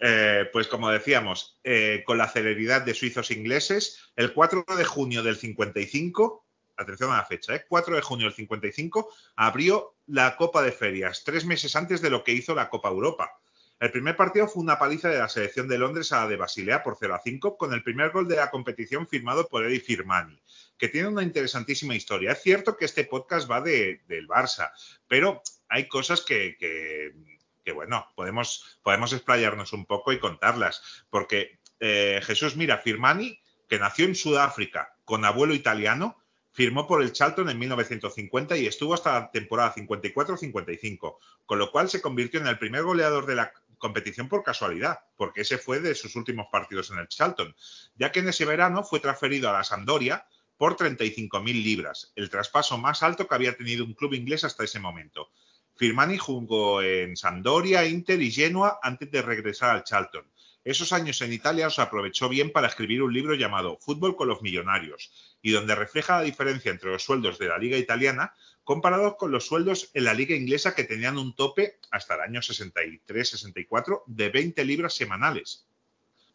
eh, 0.00 0.48
pues 0.52 0.68
como 0.68 0.90
decíamos, 0.90 1.58
eh, 1.64 2.04
con 2.06 2.18
la 2.18 2.28
celeridad 2.28 2.82
de 2.82 2.94
suizos 2.94 3.30
ingleses, 3.30 4.10
el 4.14 4.34
4 4.34 4.66
de 4.76 4.84
junio 4.84 5.22
del 5.22 5.36
55, 5.36 6.44
atención 6.76 7.10
a 7.12 7.16
la 7.16 7.24
fecha, 7.24 7.54
¿eh? 7.54 7.64
4 7.66 7.96
de 7.96 8.02
junio 8.02 8.26
del 8.26 8.34
55, 8.34 9.08
abrió 9.36 9.96
la 10.06 10.36
Copa 10.36 10.62
de 10.62 10.72
Ferias, 10.72 11.24
tres 11.24 11.46
meses 11.46 11.74
antes 11.76 12.02
de 12.02 12.10
lo 12.10 12.22
que 12.22 12.32
hizo 12.32 12.54
la 12.54 12.68
Copa 12.68 12.90
Europa. 12.90 13.30
El 13.78 13.90
primer 13.90 14.16
partido 14.16 14.48
fue 14.48 14.62
una 14.62 14.78
paliza 14.78 15.08
de 15.08 15.18
la 15.18 15.28
selección 15.28 15.68
de 15.68 15.76
Londres 15.76 16.10
a 16.12 16.22
la 16.22 16.28
de 16.28 16.36
Basilea 16.36 16.82
por 16.82 16.96
0 16.98 17.14
a 17.14 17.20
5, 17.22 17.58
con 17.58 17.74
el 17.74 17.82
primer 17.82 18.10
gol 18.10 18.26
de 18.26 18.36
la 18.36 18.50
competición 18.50 19.06
firmado 19.06 19.48
por 19.48 19.66
Eddie 19.66 19.80
Firmani, 19.80 20.40
que 20.78 20.88
tiene 20.88 21.08
una 21.08 21.22
interesantísima 21.22 21.94
historia. 21.94 22.32
Es 22.32 22.42
cierto 22.42 22.76
que 22.76 22.84
este 22.84 23.04
podcast 23.04 23.50
va 23.50 23.60
de, 23.60 24.02
del 24.08 24.28
Barça, 24.28 24.70
pero 25.08 25.42
hay 25.68 25.88
cosas 25.88 26.22
que, 26.22 26.56
que, 26.58 27.72
bueno, 27.72 28.06
podemos, 28.14 28.78
podemos 28.82 29.12
explayarnos 29.12 29.72
un 29.72 29.86
poco 29.86 30.12
y 30.12 30.18
contarlas, 30.18 31.04
porque 31.10 31.58
eh, 31.80 32.20
Jesús, 32.22 32.56
mira, 32.56 32.78
Firmani, 32.78 33.40
que 33.68 33.78
nació 33.78 34.04
en 34.04 34.14
Sudáfrica 34.14 34.96
con 35.04 35.24
abuelo 35.24 35.54
italiano, 35.54 36.22
firmó 36.52 36.86
por 36.86 37.02
el 37.02 37.12
Charlton 37.12 37.50
en 37.50 37.58
1950 37.58 38.56
y 38.56 38.66
estuvo 38.66 38.94
hasta 38.94 39.12
la 39.12 39.30
temporada 39.30 39.74
54-55, 39.74 41.18
con 41.44 41.58
lo 41.58 41.70
cual 41.70 41.90
se 41.90 42.00
convirtió 42.00 42.40
en 42.40 42.46
el 42.46 42.58
primer 42.58 42.82
goleador 42.82 43.26
de 43.26 43.34
la 43.34 43.52
competición 43.78 44.28
por 44.28 44.42
casualidad, 44.42 45.00
porque 45.16 45.42
ese 45.42 45.58
fue 45.58 45.80
de 45.80 45.94
sus 45.94 46.16
últimos 46.16 46.46
partidos 46.50 46.90
en 46.90 46.98
el 46.98 47.08
Charlton, 47.08 47.54
ya 47.96 48.10
que 48.10 48.20
en 48.20 48.28
ese 48.28 48.46
verano 48.46 48.84
fue 48.84 49.00
transferido 49.00 49.50
a 49.50 49.52
la 49.52 49.64
Sampdoria 49.64 50.26
por 50.56 50.76
35.000 50.76 51.62
libras, 51.62 52.12
el 52.16 52.30
traspaso 52.30 52.78
más 52.78 53.02
alto 53.02 53.26
que 53.26 53.34
había 53.34 53.56
tenido 53.56 53.84
un 53.84 53.94
club 53.94 54.14
inglés 54.14 54.44
hasta 54.44 54.64
ese 54.64 54.80
momento. 54.80 55.30
Firmani 55.76 56.16
jugó 56.16 56.82
en 56.82 57.16
Sampdoria, 57.16 57.86
Inter 57.86 58.20
y 58.22 58.30
Genoa 58.30 58.78
antes 58.82 59.10
de 59.10 59.20
regresar 59.20 59.70
al 59.70 59.84
Charlton. 59.84 60.26
Esos 60.64 60.92
años 60.92 61.20
en 61.20 61.32
Italia 61.32 61.68
os 61.68 61.78
aprovechó 61.78 62.28
bien 62.28 62.50
para 62.50 62.66
escribir 62.66 63.02
un 63.02 63.12
libro 63.12 63.34
llamado 63.34 63.78
Fútbol 63.80 64.16
con 64.16 64.28
los 64.28 64.42
Millonarios, 64.42 65.12
y 65.40 65.52
donde 65.52 65.74
refleja 65.76 66.16
la 66.16 66.24
diferencia 66.24 66.72
entre 66.72 66.90
los 66.90 67.04
sueldos 67.04 67.38
de 67.38 67.48
la 67.48 67.58
liga 67.58 67.76
italiana 67.76 68.34
comparados 68.64 69.14
con 69.14 69.30
los 69.30 69.46
sueldos 69.46 69.90
en 69.94 70.02
la 70.02 70.12
liga 70.12 70.34
inglesa 70.34 70.74
que 70.74 70.82
tenían 70.82 71.18
un 71.18 71.36
tope 71.36 71.78
hasta 71.92 72.16
el 72.16 72.22
año 72.22 72.40
63-64 72.40 74.02
de 74.06 74.28
20 74.28 74.64
libras 74.64 74.94
semanales. 74.94 75.68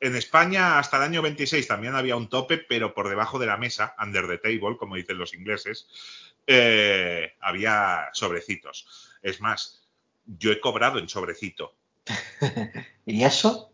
En 0.02 0.16
España 0.16 0.80
hasta 0.80 0.98
el 0.98 1.04
año 1.04 1.22
26 1.22 1.68
también 1.68 1.94
había 1.94 2.16
un 2.16 2.28
tope, 2.28 2.58
pero 2.58 2.96
por 2.96 3.08
debajo 3.08 3.38
de 3.38 3.46
la 3.46 3.58
mesa, 3.58 3.96
under 4.04 4.28
the 4.28 4.40
table, 4.40 4.76
como 4.78 4.96
dicen 4.96 5.20
los 5.20 5.36
ingleses, 5.36 5.88
eh, 6.48 7.34
había 7.40 8.10
sobrecitos. 8.12 8.88
Es 9.22 9.40
más, 9.42 9.88
yo 10.26 10.52
he 10.52 10.60
cobrado 10.60 10.98
en 10.98 11.08
sobrecito. 11.08 11.76
¿Y 13.06 13.24
eso? 13.24 13.72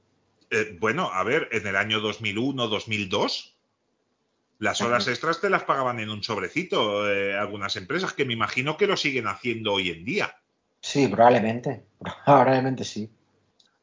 Eh, 0.51 0.75
bueno, 0.77 1.09
a 1.13 1.23
ver, 1.23 1.47
en 1.53 1.65
el 1.65 1.77
año 1.77 2.01
2001, 2.01 2.67
2002, 2.67 3.55
las 4.59 4.81
horas 4.81 5.07
extras 5.07 5.39
te 5.39 5.49
las 5.49 5.63
pagaban 5.63 6.01
en 6.01 6.09
un 6.09 6.23
sobrecito 6.23 7.09
eh, 7.09 7.37
algunas 7.37 7.77
empresas, 7.77 8.11
que 8.11 8.25
me 8.25 8.33
imagino 8.33 8.75
que 8.75 8.87
lo 8.87 8.97
siguen 8.97 9.27
haciendo 9.27 9.71
hoy 9.71 9.91
en 9.91 10.03
día. 10.03 10.35
Sí, 10.81 11.07
probablemente. 11.07 11.85
Probablemente 12.25 12.83
sí. 12.83 13.09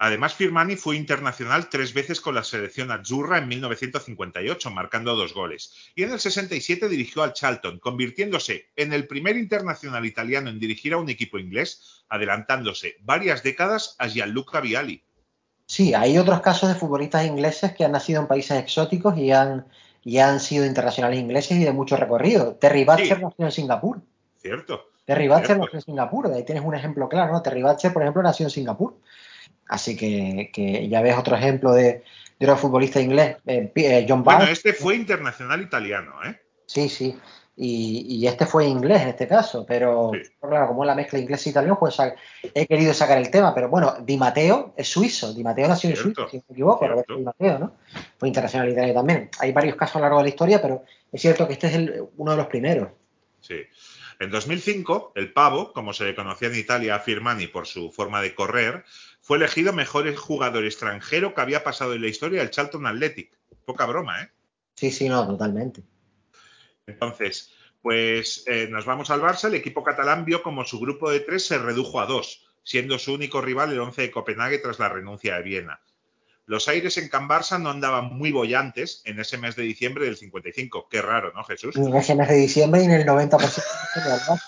Además, 0.04 0.34
Firmani 0.34 0.76
fue 0.76 0.96
internacional 0.96 1.70
tres 1.70 1.94
veces 1.94 2.20
con 2.20 2.34
la 2.34 2.44
selección 2.44 2.90
azzurra 2.90 3.38
en 3.38 3.48
1958, 3.48 4.70
marcando 4.70 5.16
dos 5.16 5.32
goles. 5.32 5.72
Y 5.94 6.02
en 6.02 6.12
el 6.12 6.20
67 6.20 6.90
dirigió 6.90 7.22
al 7.22 7.32
Charlton, 7.32 7.78
convirtiéndose 7.78 8.66
en 8.76 8.92
el 8.92 9.06
primer 9.06 9.38
internacional 9.38 10.04
italiano 10.04 10.50
en 10.50 10.60
dirigir 10.60 10.92
a 10.92 10.98
un 10.98 11.08
equipo 11.08 11.38
inglés, 11.38 12.04
adelantándose 12.10 12.96
varias 13.00 13.42
décadas 13.42 13.96
a 13.98 14.06
Gianluca 14.06 14.60
Vialli. 14.60 15.02
Sí, 15.64 15.94
hay 15.94 16.18
otros 16.18 16.42
casos 16.42 16.68
de 16.68 16.74
futbolistas 16.74 17.24
ingleses 17.24 17.72
que 17.72 17.86
han 17.86 17.92
nacido 17.92 18.20
en 18.20 18.28
países 18.28 18.58
exóticos 18.58 19.16
y 19.16 19.32
han, 19.32 19.64
y 20.02 20.18
han 20.18 20.38
sido 20.38 20.66
internacionales 20.66 21.18
ingleses 21.18 21.56
y 21.56 21.64
de 21.64 21.72
mucho 21.72 21.96
recorrido. 21.96 22.56
Terry 22.56 22.84
Butcher 22.84 23.16
Sí. 23.16 23.22
nació 23.22 23.46
en 23.46 23.52
Singapur. 23.52 24.02
Cierto. 24.36 24.90
Terry 25.06 25.28
Butcher 25.28 25.46
Cierto. 25.46 25.64
nació 25.64 25.78
en 25.78 25.82
Singapur. 25.82 26.28
De 26.28 26.36
ahí 26.36 26.44
tienes 26.44 26.62
un 26.62 26.74
ejemplo 26.74 27.08
claro, 27.08 27.32
¿no? 27.32 27.40
Terry 27.40 27.62
Butcher, 27.62 27.94
por 27.94 28.02
ejemplo, 28.02 28.22
nació 28.22 28.44
en 28.44 28.50
Singapur. 28.50 28.98
Así 29.68 29.96
que, 29.96 30.50
que 30.52 30.88
ya 30.88 31.00
ves 31.02 31.16
otro 31.16 31.36
ejemplo 31.36 31.72
de, 31.72 32.02
de 32.38 32.46
otro 32.46 32.56
futbolista 32.56 33.00
inglés. 33.00 33.36
Eh, 33.46 33.70
eh, 33.74 34.06
John 34.08 34.22
Bueno, 34.22 34.40
Barnes. 34.40 34.58
este 34.58 34.72
fue 34.74 34.94
internacional 34.96 35.60
italiano, 35.62 36.12
¿eh? 36.24 36.40
Sí, 36.66 36.88
sí. 36.88 37.16
Y, 37.56 38.04
y 38.08 38.26
este 38.26 38.46
fue 38.46 38.66
inglés 38.66 39.02
en 39.02 39.08
este 39.10 39.28
caso, 39.28 39.64
pero 39.64 40.10
Sí. 40.12 40.28
claro, 40.40 40.66
como 40.66 40.82
es 40.82 40.88
la 40.88 40.96
mezcla 40.96 41.20
inglés 41.20 41.46
e 41.46 41.50
italiano, 41.50 41.78
pues 41.78 41.96
he 42.52 42.66
querido 42.66 42.92
sacar 42.92 43.16
el 43.18 43.30
tema. 43.30 43.54
Pero 43.54 43.68
bueno, 43.68 43.94
Di 44.02 44.16
Matteo 44.16 44.74
es 44.76 44.88
suizo. 44.88 45.32
Di 45.32 45.44
Matteo 45.44 45.68
nació 45.68 45.90
en 45.90 45.96
Suiza, 45.96 46.26
si 46.28 46.38
no 46.38 46.42
me 46.48 46.52
equivoco. 46.52 46.86
Roberto 46.88 47.16
Di 47.16 47.22
Matteo, 47.22 47.58
¿no? 47.60 47.76
Fue 48.18 48.26
internacional 48.28 48.68
italiano 48.70 48.94
también. 48.94 49.30
Hay 49.38 49.52
varios 49.52 49.76
casos 49.76 49.96
a 49.96 49.98
lo 50.00 50.04
largo 50.06 50.18
de 50.18 50.24
la 50.24 50.28
historia, 50.30 50.60
pero 50.60 50.82
es 51.12 51.20
cierto 51.22 51.46
que 51.46 51.52
este 51.52 51.68
es 51.68 51.74
el- 51.74 52.04
uno 52.16 52.32
de 52.32 52.36
los 52.38 52.46
primeros. 52.48 52.88
Sí. 53.40 53.60
En 54.18 54.30
2005, 54.30 55.12
el 55.14 55.32
Pavo, 55.32 55.72
como 55.72 55.92
se 55.92 56.04
le 56.04 56.14
conocía 56.16 56.48
en 56.48 56.56
Italia 56.56 56.96
a 56.96 57.00
Firmani 57.00 57.46
por 57.46 57.66
su 57.68 57.92
forma 57.92 58.20
de 58.20 58.34
correr, 58.34 58.84
fue 59.24 59.38
elegido 59.38 59.72
mejor 59.72 60.14
jugador 60.14 60.66
extranjero 60.66 61.34
que 61.34 61.40
había 61.40 61.64
pasado 61.64 61.94
en 61.94 62.02
la 62.02 62.08
historia 62.08 62.40
del 62.40 62.50
Charlton 62.50 62.86
Athletic. 62.86 63.32
Poca 63.64 63.86
broma, 63.86 64.20
¿eh? 64.20 64.30
Sí, 64.74 64.90
sí, 64.90 65.08
no, 65.08 65.26
totalmente. 65.26 65.82
Entonces, 66.86 67.50
pues 67.80 68.44
eh, 68.46 68.68
nos 68.70 68.84
vamos 68.84 69.08
al 69.10 69.22
Barça. 69.22 69.48
El 69.48 69.54
equipo 69.54 69.82
catalán 69.82 70.26
vio 70.26 70.42
como 70.42 70.66
su 70.66 70.78
grupo 70.78 71.10
de 71.10 71.20
tres 71.20 71.46
se 71.46 71.56
redujo 71.56 72.00
a 72.00 72.06
dos, 72.06 72.44
siendo 72.64 72.98
su 72.98 73.14
único 73.14 73.40
rival 73.40 73.72
el 73.72 73.80
11 73.80 74.02
de 74.02 74.10
Copenhague 74.10 74.58
tras 74.58 74.78
la 74.78 74.90
renuncia 74.90 75.36
de 75.36 75.42
Viena. 75.42 75.80
Los 76.44 76.68
aires 76.68 76.98
en 76.98 77.08
Can 77.08 77.26
Barça 77.26 77.58
no 77.58 77.70
andaban 77.70 78.12
muy 78.12 78.30
bollantes 78.30 79.00
en 79.06 79.18
ese 79.18 79.38
mes 79.38 79.56
de 79.56 79.62
diciembre 79.62 80.04
del 80.04 80.18
55. 80.18 80.86
Qué 80.90 81.00
raro, 81.00 81.32
¿no, 81.32 81.44
Jesús? 81.44 81.74
En 81.76 81.96
ese 81.96 82.14
mes 82.14 82.28
de 82.28 82.34
diciembre 82.34 82.80
ni 82.80 82.92
en 82.92 83.00
el 83.00 83.06
90% 83.06 83.40
de 83.94 84.00
verdad. 84.02 84.38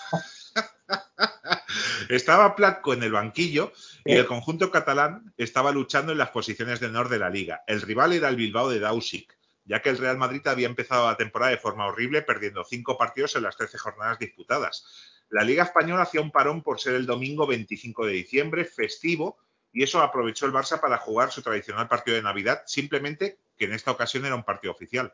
Estaba 2.09 2.55
Platco 2.55 2.93
en 2.93 3.03
el 3.03 3.11
banquillo 3.11 3.73
y 4.07 4.13
el 4.13 4.25
conjunto 4.25 4.71
catalán 4.71 5.33
estaba 5.37 5.71
luchando 5.71 6.13
en 6.13 6.17
las 6.17 6.29
posiciones 6.29 6.79
de 6.79 6.87
honor 6.87 7.09
de 7.09 7.19
la 7.19 7.29
liga. 7.29 7.63
El 7.67 7.81
rival 7.81 8.13
era 8.13 8.29
el 8.29 8.37
Bilbao 8.37 8.69
de 8.69 8.79
Dausic, 8.79 9.37
ya 9.65 9.81
que 9.81 9.89
el 9.89 9.97
Real 9.97 10.17
Madrid 10.17 10.47
había 10.47 10.67
empezado 10.67 11.07
la 11.07 11.17
temporada 11.17 11.51
de 11.51 11.57
forma 11.57 11.85
horrible, 11.85 12.21
perdiendo 12.21 12.63
cinco 12.63 12.97
partidos 12.97 13.35
en 13.35 13.43
las 13.43 13.57
13 13.57 13.77
jornadas 13.77 14.17
disputadas. 14.17 14.85
La 15.29 15.43
Liga 15.43 15.63
Española 15.63 16.03
hacía 16.03 16.21
un 16.21 16.31
parón 16.31 16.63
por 16.63 16.79
ser 16.79 16.95
el 16.95 17.05
domingo 17.05 17.45
25 17.45 18.05
de 18.05 18.13
diciembre, 18.13 18.63
festivo, 18.63 19.39
y 19.73 19.83
eso 19.83 20.01
aprovechó 20.01 20.45
el 20.45 20.53
Barça 20.53 20.79
para 20.79 20.97
jugar 20.97 21.31
su 21.31 21.41
tradicional 21.41 21.89
partido 21.89 22.15
de 22.15 22.23
Navidad, 22.23 22.63
simplemente 22.65 23.39
que 23.57 23.65
en 23.65 23.73
esta 23.73 23.91
ocasión 23.91 24.25
era 24.25 24.35
un 24.35 24.43
partido 24.43 24.71
oficial. 24.71 25.13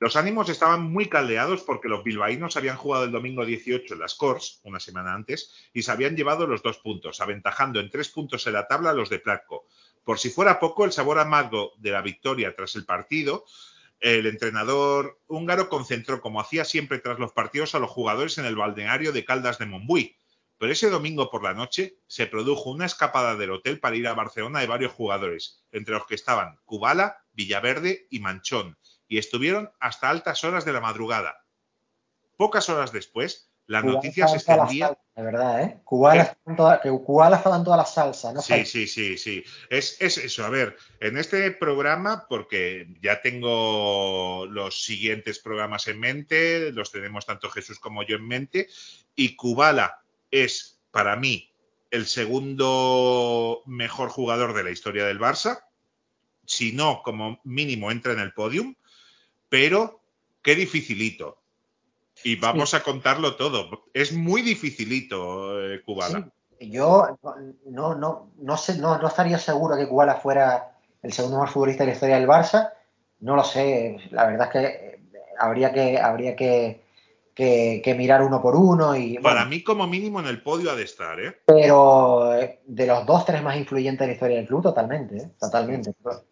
Los 0.00 0.14
ánimos 0.14 0.48
estaban 0.48 0.82
muy 0.92 1.08
caldeados 1.08 1.62
porque 1.62 1.88
los 1.88 2.04
bilbaínos 2.04 2.56
habían 2.56 2.76
jugado 2.76 3.04
el 3.04 3.10
domingo 3.10 3.44
18 3.44 3.94
en 3.94 4.00
las 4.00 4.14
Cors, 4.14 4.60
una 4.62 4.78
semana 4.78 5.12
antes, 5.12 5.52
y 5.72 5.82
se 5.82 5.90
habían 5.90 6.16
llevado 6.16 6.46
los 6.46 6.62
dos 6.62 6.78
puntos, 6.78 7.20
aventajando 7.20 7.80
en 7.80 7.90
tres 7.90 8.08
puntos 8.08 8.46
en 8.46 8.52
la 8.52 8.68
tabla 8.68 8.90
a 8.90 8.94
los 8.94 9.10
de 9.10 9.18
Platco. 9.18 9.66
Por 10.04 10.20
si 10.20 10.30
fuera 10.30 10.60
poco, 10.60 10.84
el 10.84 10.92
sabor 10.92 11.18
amargo 11.18 11.72
de 11.78 11.90
la 11.90 12.00
victoria 12.00 12.54
tras 12.54 12.76
el 12.76 12.84
partido, 12.84 13.44
el 13.98 14.26
entrenador 14.26 15.18
húngaro 15.26 15.68
concentró, 15.68 16.20
como 16.20 16.40
hacía 16.40 16.64
siempre 16.64 17.00
tras 17.00 17.18
los 17.18 17.32
partidos, 17.32 17.74
a 17.74 17.80
los 17.80 17.90
jugadores 17.90 18.38
en 18.38 18.44
el 18.44 18.54
balneario 18.54 19.10
de 19.10 19.24
Caldas 19.24 19.58
de 19.58 19.66
Montbui. 19.66 20.16
Pero 20.58 20.72
ese 20.72 20.90
domingo 20.90 21.28
por 21.28 21.42
la 21.42 21.54
noche 21.54 21.98
se 22.06 22.26
produjo 22.28 22.70
una 22.70 22.86
escapada 22.86 23.34
del 23.34 23.50
hotel 23.50 23.80
para 23.80 23.96
ir 23.96 24.06
a 24.06 24.14
Barcelona 24.14 24.60
de 24.60 24.68
varios 24.68 24.92
jugadores, 24.92 25.64
entre 25.72 25.94
los 25.94 26.06
que 26.06 26.14
estaban 26.14 26.56
Kubala, 26.64 27.24
Villaverde 27.32 28.06
y 28.10 28.20
Manchón, 28.20 28.76
y 29.08 29.18
estuvieron 29.18 29.70
hasta 29.80 30.10
altas 30.10 30.44
horas 30.44 30.64
de 30.64 30.72
la 30.72 30.80
madrugada. 30.80 31.44
Pocas 32.36 32.68
horas 32.68 32.92
después, 32.92 33.50
la 33.66 33.82
Cubala 33.82 33.96
noticia 33.96 34.28
se 34.28 34.36
extendía. 34.36 34.98
de 35.14 35.22
verdad, 35.22 35.62
¿eh? 35.62 35.82
Estaba 37.36 37.56
en 37.56 37.64
toda 37.64 37.76
la 37.76 37.84
salsa, 37.84 38.32
¿no? 38.32 38.40
Sí, 38.40 38.64
sí, 38.64 38.86
sí, 38.86 39.18
sí. 39.18 39.44
Es, 39.68 40.00
es 40.00 40.16
eso. 40.16 40.44
A 40.44 40.48
ver, 40.48 40.76
en 41.00 41.18
este 41.18 41.50
programa, 41.50 42.26
porque 42.28 42.86
ya 43.02 43.20
tengo 43.20 44.46
los 44.46 44.84
siguientes 44.84 45.38
programas 45.38 45.86
en 45.88 46.00
mente, 46.00 46.72
los 46.72 46.92
tenemos 46.92 47.26
tanto 47.26 47.50
Jesús 47.50 47.78
como 47.78 48.02
yo 48.04 48.16
en 48.16 48.26
mente, 48.26 48.68
y 49.14 49.36
Kubala 49.36 50.02
es 50.30 50.80
para 50.90 51.16
mí 51.16 51.52
el 51.90 52.06
segundo 52.06 53.62
mejor 53.66 54.08
jugador 54.08 54.54
de 54.54 54.64
la 54.64 54.70
historia 54.70 55.04
del 55.04 55.20
Barça. 55.20 55.64
Si 56.46 56.72
no, 56.72 57.02
como 57.02 57.40
mínimo 57.44 57.90
entra 57.90 58.12
en 58.12 58.20
el 58.20 58.32
podium, 58.32 58.74
pero 59.48 60.00
qué 60.42 60.54
dificilito. 60.54 61.38
Y 62.24 62.36
vamos 62.36 62.74
a 62.74 62.82
contarlo 62.82 63.36
todo. 63.36 63.84
Es 63.94 64.12
muy 64.12 64.42
dificilito, 64.42 65.64
eh, 65.64 65.82
Kubala. 65.84 66.30
Sí, 66.58 66.70
yo 66.70 67.18
no, 67.66 67.94
no, 67.94 68.30
no, 68.36 68.56
sé, 68.56 68.78
no, 68.78 68.98
no 68.98 69.08
estaría 69.08 69.38
seguro 69.38 69.76
que 69.76 69.86
Kubala 69.86 70.16
fuera 70.16 70.76
el 71.02 71.12
segundo 71.12 71.36
mejor 71.36 71.52
futbolista 71.52 71.84
de 71.84 71.88
la 71.88 71.94
historia 71.94 72.18
del 72.18 72.28
Barça. 72.28 72.72
No 73.20 73.36
lo 73.36 73.44
sé. 73.44 73.98
La 74.10 74.26
verdad 74.26 74.48
es 74.48 74.52
que 74.52 74.66
eh, 74.66 75.00
habría 75.38 75.72
que, 75.72 75.98
habría 75.98 76.34
que, 76.34 76.82
que, 77.34 77.80
que 77.84 77.94
mirar 77.94 78.22
uno 78.22 78.42
por 78.42 78.56
uno. 78.56 78.96
Y, 78.96 79.18
Para 79.18 79.36
bueno, 79.36 79.50
mí, 79.50 79.62
como 79.62 79.86
mínimo, 79.86 80.18
en 80.18 80.26
el 80.26 80.42
podio 80.42 80.72
ha 80.72 80.76
de 80.76 80.82
estar, 80.82 81.20
¿eh? 81.20 81.36
Pero 81.46 82.34
eh, 82.34 82.60
de 82.66 82.86
los 82.86 83.06
dos, 83.06 83.24
tres 83.24 83.42
más 83.42 83.56
influyentes 83.56 84.00
de 84.00 84.06
la 84.08 84.12
historia 84.14 84.36
del 84.38 84.46
club, 84.46 84.62
totalmente, 84.62 85.16
¿eh? 85.18 85.30
totalmente. 85.38 85.92
Por, 86.02 86.24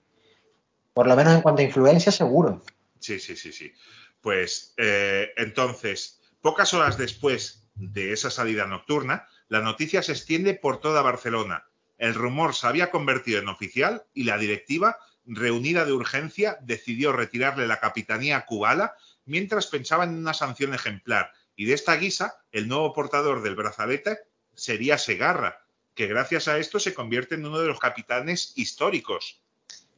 por 0.92 1.06
lo 1.06 1.14
menos 1.14 1.34
en 1.34 1.42
cuanto 1.42 1.62
a 1.62 1.64
influencia, 1.64 2.10
seguro. 2.10 2.62
Sí, 3.06 3.20
sí, 3.20 3.36
sí, 3.36 3.52
sí. 3.52 3.72
Pues 4.20 4.74
eh, 4.78 5.32
entonces, 5.36 6.20
pocas 6.40 6.74
horas 6.74 6.98
después 6.98 7.68
de 7.76 8.12
esa 8.12 8.30
salida 8.32 8.66
nocturna, 8.66 9.28
la 9.46 9.60
noticia 9.60 10.02
se 10.02 10.10
extiende 10.10 10.54
por 10.54 10.80
toda 10.80 11.02
Barcelona. 11.02 11.68
el 11.98 12.14
rumor 12.14 12.52
se 12.52 12.66
había 12.66 12.90
convertido 12.90 13.38
en 13.38 13.48
oficial 13.48 14.04
y 14.12 14.24
la 14.24 14.38
directiva, 14.38 14.98
reunida 15.24 15.84
de 15.84 15.92
urgencia, 15.92 16.58
decidió 16.62 17.12
retirarle 17.12 17.68
la 17.68 17.78
capitanía 17.78 18.38
a 18.38 18.44
Kubala 18.44 18.96
mientras 19.24 19.68
pensaba 19.68 20.02
en 20.02 20.18
una 20.18 20.34
sanción 20.34 20.74
ejemplar. 20.74 21.32
Y 21.54 21.66
de 21.66 21.74
esta 21.74 21.94
guisa, 21.94 22.34
el 22.50 22.66
nuevo 22.66 22.92
portador 22.92 23.40
del 23.42 23.54
brazalete 23.54 24.18
sería 24.56 24.98
Segarra, 24.98 25.64
que 25.94 26.08
gracias 26.08 26.48
a 26.48 26.58
esto 26.58 26.80
se 26.80 26.92
convierte 26.92 27.36
en 27.36 27.46
uno 27.46 27.60
de 27.60 27.68
los 27.68 27.78
capitanes 27.78 28.52
históricos. 28.56 29.45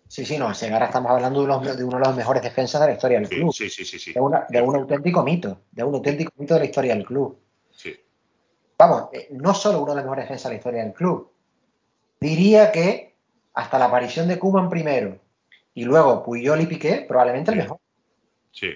Sí, 0.09 0.25
sí, 0.25 0.39
no, 0.39 0.53
Segarra 0.55 0.87
estamos 0.87 1.11
hablando 1.13 1.41
de, 1.41 1.45
unos- 1.47 1.77
de 1.77 1.85
uno 1.85 1.99
de 1.99 2.05
los 2.07 2.17
mejores 2.17 2.43
defensas 2.43 2.81
de 2.81 2.87
la 2.89 2.93
historia 2.95 3.19
del 3.21 3.29
Sí, 3.29 3.35
club. 3.37 3.53
sí, 3.53 3.69
sí, 3.71 3.85
sí. 3.85 3.99
sí. 3.99 4.13
De, 4.15 4.21
una- 4.21 4.47
de 4.49 4.63
un 4.63 4.75
auténtico 4.77 5.23
mito, 5.23 5.61
de 5.71 5.85
un 5.85 5.95
auténtico 5.95 6.33
mito 6.37 6.55
de 6.55 6.61
la 6.61 6.67
historia 6.67 6.95
del 6.95 7.05
club. 7.05 7.39
Sí. 7.71 7.95
Vamos, 8.79 9.09
eh, 9.13 9.29
no 9.33 9.53
solo 9.55 9.83
uno 9.83 9.91
de 9.93 9.97
los 9.97 10.05
mejores 10.05 10.25
defensas 10.25 10.45
de 10.51 10.55
la 10.55 10.59
historia 10.59 10.83
del 10.85 10.95
club. 10.95 11.31
Diría 12.21 12.73
que 12.73 13.17
hasta 13.53 13.79
la 13.79 13.85
aparición 13.87 14.29
de 14.29 14.39
Koeman 14.39 14.71
primero 14.71 15.21
y 15.75 15.85
luego 15.85 16.23
Puyol 16.25 16.61
y 16.63 16.67
Piqué, 16.67 17.05
probablemente 17.07 17.51
el 17.51 17.59
mejor. 17.59 17.79
Sí, 18.51 18.71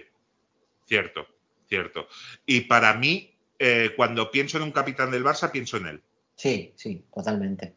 cierto, 0.87 1.27
cierto. 1.67 2.07
Y 2.45 2.63
para 2.63 2.93
mí, 2.95 3.35
eh, 3.59 3.91
cuando 3.97 4.31
pienso 4.31 4.59
en 4.59 4.65
un 4.65 4.73
capitán 4.73 5.11
del 5.11 5.25
Barça, 5.25 5.51
pienso 5.51 5.79
en 5.79 5.87
él. 5.87 6.03
Sí, 6.37 6.73
sí, 6.77 7.05
totalmente. 7.15 7.75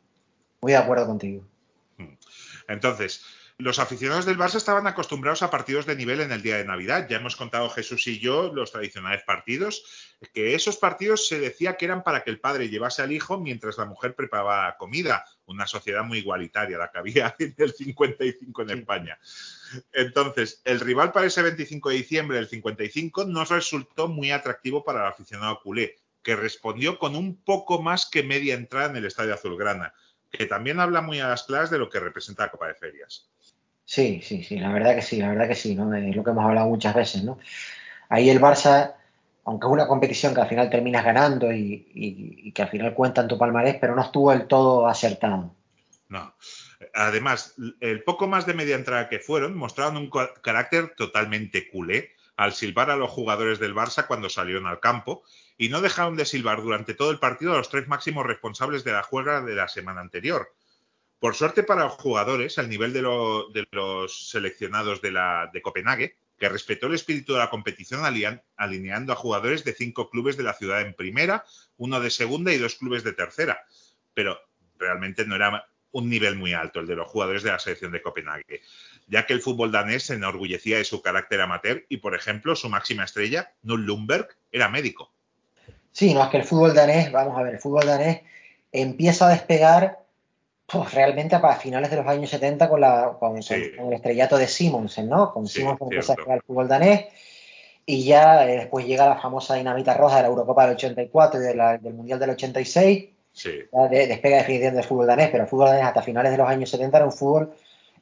Muy 0.62 0.74
de 0.74 0.78
acuerdo 0.78 1.06
contigo. 1.08 1.44
Entonces, 2.68 3.24
los 3.58 3.80
aficionados 3.80 4.26
del 4.26 4.38
Barça 4.38 4.56
estaban 4.58 4.86
acostumbrados 4.86 5.42
a 5.42 5.50
partidos 5.50 5.86
de 5.86 5.96
nivel 5.96 6.20
en 6.20 6.34
el 6.34 6.42
día 6.42 6.58
de 6.58 6.66
Navidad. 6.66 7.08
Ya 7.10 7.18
hemos 7.18 7.38
contado 7.38 7.70
Jesús 7.70 8.06
y 8.08 8.20
yo 8.20 8.52
los 8.54 8.72
tradicionales 8.72 9.24
partidos, 9.24 9.86
que 10.34 10.56
esos 10.56 10.76
partidos 10.76 11.28
se 11.28 11.40
decía 11.40 11.78
que 11.78 11.86
eran 11.86 12.04
para 12.04 12.24
que 12.24 12.32
el 12.32 12.42
padre 12.42 12.68
llevase 12.68 13.02
al 13.02 13.14
hijo 13.14 13.40
mientras 13.40 13.78
la 13.78 13.86
mujer 13.86 14.14
preparaba 14.14 14.76
comida. 14.78 15.24
Una 15.46 15.68
sociedad 15.68 16.04
muy 16.04 16.18
igualitaria 16.18 16.78
la 16.78 16.92
que 16.92 16.98
había 16.98 17.34
en 17.40 17.56
el 17.58 17.74
55 17.74 18.62
en 18.62 18.68
Sí. 18.68 18.74
España. 18.76 19.20
Entonces, 19.94 20.62
el 20.66 20.82
rival 20.82 21.14
para 21.14 21.28
ese 21.28 21.42
25 21.42 21.90
de 21.90 21.96
diciembre 21.96 22.38
del 22.38 22.50
55 22.50 23.24
no 23.24 23.46
resultó 23.46 24.10
muy 24.10 24.32
atractivo 24.32 24.84
para 24.84 25.00
el 25.02 25.08
aficionado 25.08 25.62
culé, 25.62 25.98
que 26.24 26.36
respondió 26.36 27.00
con 27.00 27.16
un 27.16 27.42
poco 27.42 27.82
más 27.82 28.06
que 28.06 28.22
media 28.22 28.56
entrada 28.56 28.90
en 28.90 28.98
el 28.98 29.06
Estadio 29.06 29.34
Azulgrana, 29.34 29.94
que 30.30 30.46
también 30.46 30.82
habla 30.82 31.00
muy 31.00 31.22
a 31.22 31.30
las 31.30 31.44
claras 31.44 31.70
de 31.70 31.78
lo 31.78 31.90
que 31.90 32.02
representa 32.02 32.44
la 32.44 32.52
Copa 32.52 32.68
de 32.68 32.76
Ferias. 32.76 33.30
Sí, 33.86 34.22
sí, 34.24 34.44
sí, 34.44 34.58
la 34.60 34.72
verdad 34.74 34.96
que 34.96 35.02
sí, 35.02 35.18
la 35.20 35.30
verdad 35.30 35.48
que 35.48 35.56
sí, 35.56 35.76
¿no? 35.76 35.94
Es 35.96 36.16
lo 36.16 36.24
que 36.24 36.32
hemos 36.32 36.44
hablado 36.46 36.68
muchas 36.70 36.96
veces, 36.96 37.24
¿no? 37.24 37.38
Ahí 38.10 38.30
el 38.30 38.42
Barça, 38.42 38.96
aunque 39.46 39.68
es 39.68 39.74
una 39.74 39.88
competición 39.88 40.34
que 40.36 40.42
al 40.42 40.50
final 40.50 40.70
terminas 40.70 41.06
ganando 41.06 41.52
y, 41.54 41.88
y- 41.94 42.50
y 42.50 42.52
que 42.54 42.64
al 42.64 42.70
final 42.70 42.94
cuenta 42.96 43.22
en 43.22 43.28
tu 43.30 43.38
palmarés, 43.38 43.78
pero 43.82 43.96
no 43.96 44.02
estuvo 44.04 44.32
del 44.32 44.48
todo 44.48 44.88
acertado. 44.88 45.56
No. 46.10 46.36
Además, 46.94 47.56
el 47.80 48.04
poco 48.04 48.28
más 48.28 48.46
de 48.46 48.54
media 48.54 48.76
entrada 48.76 49.10
que 49.10 49.20
fueron 49.20 49.56
mostraron 49.58 49.98
un 49.98 50.10
ca- 50.10 50.34
carácter 50.42 50.94
totalmente 50.96 51.70
culé 51.70 52.12
al 52.38 52.54
silbar 52.54 52.92
a 52.92 52.96
los 52.98 53.10
jugadores 53.12 53.60
del 53.60 53.76
Barça 53.76 54.08
cuando 54.08 54.30
salieron 54.30 54.68
al 54.68 54.80
campo 54.80 55.24
y 55.58 55.70
no 55.70 55.82
dejaron 55.82 56.18
de 56.18 56.26
silbar 56.26 56.62
durante 56.62 56.94
todo 56.94 57.12
el 57.12 57.20
partido 57.20 57.54
a 57.54 57.58
los 57.58 57.70
tres 57.70 57.88
máximos 57.88 58.26
responsables 58.26 58.84
de 58.84 58.92
la 58.94 59.04
juega 59.04 59.42
de 59.42 59.56
la 59.56 59.68
semana 59.68 60.02
anterior. 60.02 60.54
Por 61.20 61.36
suerte 61.36 61.64
para 61.64 61.86
los 61.86 61.94
jugadores, 61.94 62.58
al 62.60 62.70
nivel 62.70 62.94
de, 62.94 63.02
lo- 63.02 63.50
de 63.50 63.66
los 63.72 64.30
seleccionados 64.30 65.02
de, 65.02 65.12
la, 65.12 65.50
de 65.54 65.62
Copenhague, 65.62 66.18
que 66.38 66.50
respetó 66.50 66.88
el 66.88 66.96
espíritu 66.96 67.34
de 67.34 67.40
la 67.40 67.50
competición 67.50 68.02
alineando 68.58 69.14
a 69.14 69.16
jugadores 69.16 69.64
de 69.64 69.74
cinco 69.74 70.10
clubes 70.10 70.36
de 70.36 70.44
la 70.44 70.54
ciudad 70.54 70.82
en 70.82 70.94
primera, 70.94 71.46
uno 71.78 72.00
de 72.02 72.10
segunda 72.10 72.54
y 72.54 72.58
dos 72.58 72.76
clubes 72.76 73.04
de 73.04 73.14
tercera. 73.14 73.66
Pero 74.14 74.38
realmente 74.78 75.26
no 75.26 75.36
era 75.36 75.66
un 75.94 76.10
nivel 76.10 76.36
muy 76.36 76.52
alto 76.54 76.82
el 76.82 76.88
de 76.88 76.96
los 76.98 77.08
jugadores 77.08 77.42
de 77.44 77.52
la 77.52 77.60
selección 77.60 77.94
de 77.94 78.02
Copenhague, 78.02 78.62
ya 79.08 79.26
que 79.26 79.32
el 79.32 79.42
fútbol 79.42 79.72
danés 79.72 80.04
se 80.04 80.16
enorgullecía 80.16 80.78
de 80.78 80.84
su 80.84 81.02
carácter 81.02 81.40
amateur 81.40 81.86
y, 81.88 81.98
por 81.98 82.14
ejemplo, 82.14 82.54
su 82.58 82.68
máxima 82.68 83.06
estrella, 83.06 83.54
Null 83.64 83.86
Lundberg, 83.86 84.28
era 84.52 84.68
médico. 84.68 85.14
Sí, 85.94 86.14
no, 86.14 86.22
es 86.26 86.30
que 86.30 86.38
el 86.38 86.44
fútbol 86.44 86.74
danés, 86.74 87.14
vamos 87.14 87.40
a 87.40 87.44
ver, 87.44 87.54
el 87.54 87.62
fútbol 87.62 87.86
danés 87.86 88.24
empieza 88.74 89.28
a 89.28 89.32
despegar 89.32 90.00
pues, 90.76 90.94
realmente 90.94 91.38
para 91.40 91.56
finales 91.56 91.90
de 91.90 91.98
los 91.98 92.08
años 92.08 92.30
70 92.30 92.70
con, 92.70 92.82
la, 92.82 93.16
con, 93.20 93.42
Sí. 93.44 93.72
con- 93.72 93.78
con 93.78 93.88
el 93.88 93.94
estrellato 93.94 94.38
de 94.38 94.48
Simonsen, 94.48 95.10
¿no? 95.10 95.32
Con 95.34 95.48
Sí, 95.48 95.60
Simonsen 95.60 95.88
empieza 95.88 96.14
a 96.28 96.34
el 96.34 96.42
fútbol 96.42 96.68
danés 96.68 97.06
y 97.86 98.04
ya 98.06 98.48
eh, 98.50 98.58
después 98.58 98.86
llega 98.86 99.06
la 99.08 99.18
famosa 99.22 99.56
dinamita 99.56 99.94
roja 99.94 100.18
de 100.18 100.22
la 100.24 100.28
Eurocopa 100.30 100.66
del 100.66 100.76
84 100.76 101.40
y 101.40 101.44
de 101.44 101.56
la- 101.56 101.78
del 101.78 101.94
Mundial 101.94 102.20
del 102.20 102.32
86 102.32 103.10
Sí, 103.32 103.50
de- 103.92 104.08
despega 104.08 104.38
definitivamente 104.38 104.78
del 104.82 104.88
fútbol 104.88 105.08
danés, 105.08 105.30
pero 105.30 105.44
el 105.44 105.50
fútbol 105.50 105.68
danés 105.68 105.84
hasta 105.84 106.02
finales 106.02 106.32
de 106.32 106.38
los 106.38 106.48
años 106.48 106.70
70 106.70 106.98
era 106.98 107.06
un 107.06 107.12
fútbol 107.12 107.54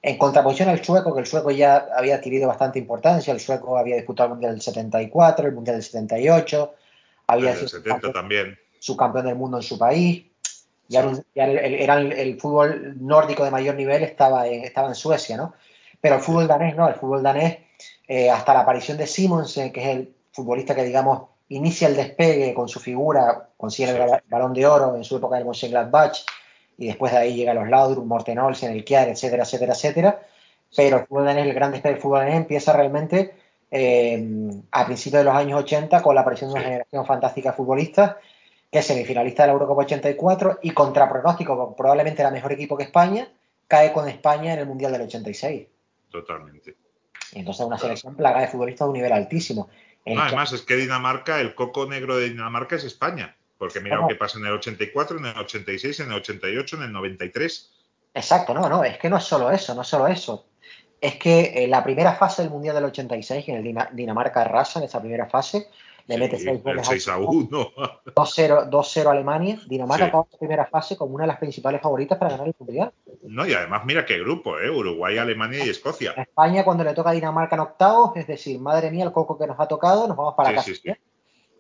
en 0.01 0.17
contraposición 0.17 0.69
al 0.69 0.84
sueco, 0.84 1.13
que 1.13 1.21
el 1.21 1.26
sueco 1.26 1.49
ya 1.49 1.88
había 1.97 2.15
adquirido 2.15 2.47
bastante 2.47 2.78
importancia, 2.78 3.34
el 3.34 3.39
sueco 3.39 3.78
había 3.78 3.95
disputado 3.95 4.28
el 4.28 4.34
Mundial 4.34 4.51
del 4.51 4.61
74, 4.61 5.47
el 5.47 5.53
Mundial 5.55 5.78
del 5.78 5.84
78, 5.84 6.74
había 7.28 7.51
el 7.51 7.55
sido 7.55 7.69
70 7.69 7.89
campeón, 7.93 8.13
también. 8.13 8.59
subcampeón 8.80 9.26
del 9.26 9.36
mundo 9.36 9.57
en 9.57 9.63
su 9.63 9.80
país, 9.80 10.26
ya, 10.88 11.01
Sí. 11.01 11.07
un- 11.07 11.25
ya 11.36 11.45
el, 11.45 11.57
el- 11.57 11.73
era 11.75 11.95
el, 11.97 12.11
el 12.11 12.39
fútbol 12.39 12.95
nórdico 12.99 13.43
de 13.43 13.51
mayor 13.51 13.75
nivel 13.75 14.03
estaba 14.03 14.47
en, 14.47 14.63
estaba 14.63 14.88
en 14.89 14.95
Suecia, 14.95 15.38
¿no? 15.38 15.53
Pero 16.01 16.15
el 16.15 16.21
fútbol 16.21 16.47
danés 16.47 16.75
no, 16.75 16.88
el 16.88 16.95
fútbol 16.95 17.23
danés, 17.23 17.57
eh, 18.07 18.29
hasta 18.29 18.53
la 18.53 18.61
aparición 18.61 18.97
de 18.97 19.07
Simonsen, 19.07 19.71
que 19.71 19.81
es 19.81 19.88
el 19.95 20.13
futbolista 20.31 20.75
que, 20.75 20.84
digamos, 20.84 21.23
inicia 21.49 21.88
el 21.88 21.95
despegue 21.95 22.53
con 22.53 22.67
su 22.67 22.79
figura, 22.79 23.49
consigue 23.57 23.89
el 23.89 23.95
Sí. 23.95 23.99
bala- 24.01 24.23
balón 24.27 24.53
de 24.53 24.65
oro 24.65 24.95
en 24.95 25.03
su 25.03 25.17
época 25.17 25.36
del 25.38 25.45
Mönchengladbach, 25.45 26.19
y 26.77 26.88
después 26.88 27.11
de 27.11 27.19
ahí 27.19 27.36
llega 27.36 27.53
los 27.53 27.69
Laudrup, 27.69 28.05
Morten 28.05 28.39
Olsen, 28.39 28.71
el 28.71 28.84
Kjær, 28.84 29.07
etcétera, 29.09 29.43
etcétera, 29.43 29.73
etcétera. 29.73 30.19
Pero 30.75 30.97
el 30.97 31.05
fútbol 31.05 31.25
danés, 31.25 31.45
el 31.45 31.53
gran 31.53 31.71
despegue 31.71 31.93
del 31.93 32.01
fútbol 32.01 32.19
danés 32.21 32.36
empieza 32.36 32.73
realmente 32.73 33.36
eh, 33.75 34.23
a 34.71 34.86
principios 34.86 35.21
de 35.21 35.25
los 35.25 35.36
años 35.36 35.59
80 35.59 36.01
con 36.03 36.13
la 36.13 36.21
aparición 36.21 36.49
de 36.49 36.53
una 36.53 36.61
Sí. 36.61 36.65
generación 36.69 37.05
fantástica 37.07 37.49
de 37.51 37.55
futbolistas 37.57 38.15
que 38.74 38.80
es 38.80 38.86
semifinalista 38.88 39.43
de 39.43 39.47
la 39.47 39.53
Eurocopa 39.53 39.84
84 39.84 40.59
y 40.63 40.71
contra 40.71 41.07
pronóstico, 41.07 41.76
probablemente 41.76 42.21
era 42.24 42.32
mejor 42.32 42.51
equipo 42.51 42.76
que 42.76 42.84
España, 42.84 43.32
cae 43.67 43.93
con 43.93 44.09
España 44.09 44.53
en 44.53 44.59
el 44.59 44.65
Mundial 44.65 44.91
del 44.91 45.03
86. 45.03 45.67
Totalmente. 46.09 46.76
Y 47.34 47.39
entonces 47.39 47.65
una 47.65 47.78
selección 47.78 48.15
plagada 48.15 48.41
de 48.41 48.47
futbolistas 48.47 48.86
de 48.86 48.89
un 48.89 48.95
nivel 48.95 49.11
altísimo. 49.13 49.69
No, 50.05 50.21
además, 50.21 50.51
es 50.51 50.63
que 50.63 50.76
Dinamarca, 50.76 51.39
el 51.39 51.55
coco 51.55 51.86
negro 51.86 52.17
de 52.17 52.30
Dinamarca 52.30 52.76
es 52.76 52.84
España. 52.84 53.36
Porque 53.57 53.80
mira 53.80 53.95
lo 53.95 54.07
que 54.07 54.15
pasa 54.15 54.39
en 54.39 54.45
el 54.45 54.53
84, 54.53 55.19
en 55.19 55.26
el 55.28 55.38
86, 55.38 55.99
en 56.01 56.07
el 56.07 56.13
88, 56.17 56.76
en 56.76 56.84
el 56.84 56.91
93. 56.91 57.71
Exacto, 58.15 58.53
no, 58.53 58.67
no, 58.67 58.84
es 58.84 58.97
que 58.97 59.09
no 59.09 59.17
es 59.17 59.24
solo 59.24 59.51
eso, 59.51 59.74
no 59.74 59.84
es 59.84 59.88
solo 59.88 60.07
eso. 60.07 60.47
Es 60.99 61.15
que 61.15 61.63
en 61.63 61.69
la 61.69 61.84
primera 61.84 62.15
fase 62.15 62.41
del 62.41 62.51
Mundial 62.51 62.76
del 62.76 62.86
86, 62.86 63.45
que 63.45 63.51
en 63.51 63.57
el 63.59 63.63
Dina- 63.63 63.89
Dinamarca 63.93 64.41
arrasa 64.41 64.80
en 64.80 64.86
esa 64.86 64.99
primera 64.99 65.28
fase, 65.28 65.69
le 66.08 66.18
mete 66.18 66.38
Sí, 66.38 66.43
seis 66.43 66.58
el 66.58 66.64
goles 66.64 66.88
6 66.88 67.08
a 67.08 67.14
al 67.16 67.22
1. 67.24 67.47
2-0 68.16 68.70
2-0 68.70 69.08
a 69.08 69.12
Alemania. 69.12 69.60
Dinamarca 69.68 70.06
Sí. 70.06 70.10
acaba 70.10 70.28
la 70.32 70.38
primera 70.38 70.66
fase 70.66 70.97
como 70.97 71.16
una 71.16 71.24
de 71.24 71.28
las 71.30 71.38
principales 71.38 71.82
favoritas 71.82 72.18
para 72.18 72.32
ganar 72.32 72.47
el 72.47 72.56
Mundial. 72.60 72.91
No, 73.24 73.45
y 73.47 73.54
además 73.54 73.84
mira 73.86 74.06
qué 74.06 74.20
grupo, 74.20 74.60
¿eh? 74.60 74.70
Uruguay, 74.70 75.18
Alemania 75.18 75.66
y 75.66 75.70
Escocia. 75.70 76.12
España 76.18 76.64
cuando 76.66 76.84
le 76.84 76.93
toca 76.93 77.12
a 77.12 77.14
Dinamarca 77.14 77.56
en 77.56 77.62
octavos, 77.62 78.12
es 78.18 78.28
decir, 78.28 78.60
madre 78.60 78.91
mía, 78.91 79.06
el 79.06 79.12
coco 79.12 79.38
que 79.38 79.47
nos 79.47 79.60
ha 79.60 79.68
tocado, 79.68 80.08
nos 80.08 80.18
vamos 80.18 80.34
para 80.36 80.62
Sí, 80.62 80.74
casa. 80.84 80.97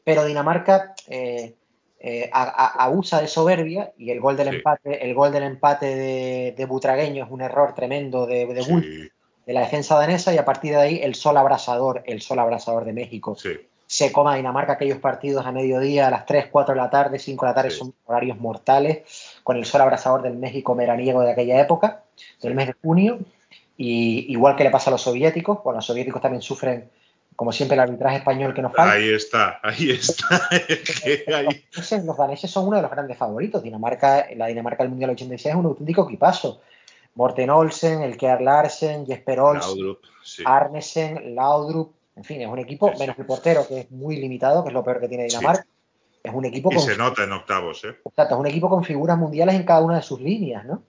Pero 0.03 0.25
Dinamarca 0.25 0.93
eh, 1.07 1.55
eh, 1.99 2.29
a- 2.33 2.43
a- 2.43 2.83
abusa 2.83 3.21
de 3.21 3.27
soberbia 3.29 3.93
y 3.97 4.11
el 4.11 4.19
gol 4.19 4.35
del 4.35 4.49
empate, 4.49 5.05
el 5.05 5.13
gol 5.13 5.31
del 5.31 5.43
empate 5.43 5.85
de, 5.95 6.53
de 6.57 6.65
Butragueño 6.65 7.23
es 7.23 7.31
un 7.31 7.39
error 7.41 7.73
tremendo 7.73 8.25
de, 8.25 8.45
de 8.45 8.61
Bull, 8.63 9.11
de 9.45 9.53
la 9.53 9.61
defensa 9.61 9.95
danesa 9.97 10.33
y 10.33 10.37
a 10.37 10.43
partir 10.43 10.71
de 10.73 10.81
ahí 10.81 10.99
el 11.01 11.15
sol 11.15 11.37
abrasador, 11.37 12.03
el 12.05 12.21
sol 12.21 12.39
abrasador 12.39 12.83
de 12.83 12.91
México 12.91 13.35
sí. 13.37 13.51
Se 13.95 14.11
coma 14.11 14.35
Dinamarca 14.35 14.73
aquellos 14.73 14.97
partidos 14.97 15.45
a 15.45 15.51
mediodía, 15.51 16.07
a 16.07 16.09
las 16.09 16.25
3, 16.25 16.47
4 16.51 16.73
de 16.73 16.81
la 16.81 16.89
tarde, 16.89 17.19
5 17.19 17.45
de 17.45 17.49
la 17.51 17.53
tarde, 17.55 17.69
Sí. 17.69 17.77
son 17.77 17.93
horarios 18.05 18.39
mortales, 18.39 19.03
con 19.43 19.55
el 19.55 19.65
sol 19.65 19.81
abrasador 19.81 20.23
del 20.23 20.33
México 20.35 20.73
veraniego 20.73 21.21
de 21.21 21.31
aquella 21.31 21.61
época, 21.61 22.01
del 22.41 22.55
mes 22.55 22.67
de 22.67 22.73
junio, 22.81 23.19
y 23.77 24.31
igual 24.33 24.55
que 24.55 24.63
le 24.63 24.71
pasa 24.71 24.89
a 24.89 24.93
los 24.93 25.01
soviéticos, 25.03 25.63
bueno, 25.63 25.77
los 25.77 25.85
soviéticos 25.85 26.23
también 26.23 26.41
sufren, 26.41 26.89
como 27.35 27.51
siempre, 27.51 27.75
el 27.75 27.81
arbitraje 27.81 28.17
español 28.17 28.51
que 28.55 28.63
nos 28.63 28.73
falta. 28.73 28.93
Ahí 28.93 29.09
está, 29.13 29.59
ahí 29.61 29.91
está. 29.91 30.41
Ahí- 30.51 31.63
Los 31.71 31.75
daneses, 31.75 32.03
los 32.05 32.17
daneses 32.17 32.49
son 32.49 32.67
uno 32.67 32.77
de 32.77 32.81
los 32.81 32.89
grandes 32.91 33.15
favoritos. 33.15 33.61
Dinamarca, 33.61 34.25
la 34.35 34.47
Dinamarca 34.47 34.81
del 34.83 34.89
Mundial 34.89 35.11
86 35.11 35.53
es 35.53 35.59
un 35.59 35.65
auténtico 35.67 36.05
equipazo. 36.07 36.61
Morten 37.15 37.51
Olsen, 37.51 38.01
el 38.01 38.17
Larsen, 38.43 39.05
Jesper 39.05 39.39
Olsen, 39.39 39.69
Laudrup, 39.69 39.99
sí. 40.23 40.41
Arnesen, 40.45 41.35
Laudrup, 41.35 41.91
en 42.15 42.23
fin, 42.23 42.41
es 42.41 42.47
un 42.47 42.59
equipo, 42.59 42.87
Sí, 42.89 42.93
sí. 42.95 42.99
menos 43.01 43.17
el 43.19 43.25
portero, 43.25 43.67
que 43.67 43.79
es 43.81 43.91
muy 43.91 44.17
limitado, 44.17 44.63
que 44.63 44.69
es 44.69 44.73
lo 44.73 44.83
peor 44.83 44.99
que 44.99 45.07
tiene 45.07 45.29
Sí. 45.29 45.37
Dinamarca. 45.37 45.65
Es 46.23 46.33
un 46.33 46.45
equipo 46.45 46.71
Y 46.71 46.75
con, 46.75 46.85
se 46.85 46.95
nota 46.97 47.23
en 47.23 47.33
octavos, 47.33 47.83
¿eh? 47.83 47.97
exacto, 48.05 48.35
es 48.35 48.39
un 48.39 48.47
equipo 48.47 48.69
con 48.69 48.83
figuras 48.83 49.17
mundiales 49.17 49.55
en 49.55 49.63
cada 49.65 49.81
una 49.81 49.97
de 49.97 50.01
sus 50.03 50.21
líneas, 50.21 50.63
¿no? 50.65 50.83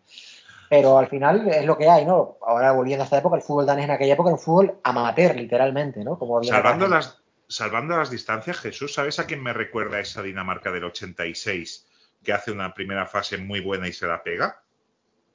Pero 0.70 0.96
al 0.98 1.08
final 1.08 1.48
es 1.48 1.64
lo 1.66 1.76
que 1.76 1.88
hay, 1.88 2.04
¿no? 2.06 2.38
Ahora 2.46 2.72
volviendo 2.72 3.02
a 3.02 3.04
esta 3.04 3.18
época, 3.18 3.36
el 3.36 3.42
fútbol 3.42 3.66
danés 3.66 3.84
en 3.86 3.90
aquella 3.90 4.14
época 4.14 4.30
era 4.30 4.36
un 4.36 4.40
fútbol 4.42 4.78
amateur, 4.84 5.34
literalmente, 5.34 6.04
¿no? 6.04 6.18
Como 6.18 6.42
Salvando 6.44 6.86
las, 6.88 7.20
salvando 7.48 7.96
las 7.96 8.10
distancias, 8.10 8.58
Jesús, 8.58 8.94
¿sabes 8.94 9.18
a 9.18 9.26
quién 9.26 9.42
me 9.42 9.52
recuerda 9.52 9.98
esa 10.00 10.22
Dinamarca 10.22 10.70
del 10.70 10.84
86 10.84 11.86
que 12.22 12.32
hace 12.32 12.50
una 12.52 12.72
primera 12.72 13.06
fase 13.06 13.36
muy 13.36 13.60
buena 13.60 13.88
y 13.88 13.92
se 13.92 14.06
la 14.06 14.22
pega? 14.22 14.60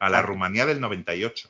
a 0.01 0.09
la 0.09 0.19
Ah. 0.19 0.21
Rumanía 0.21 0.65
del 0.65 0.79
98. 0.79 1.49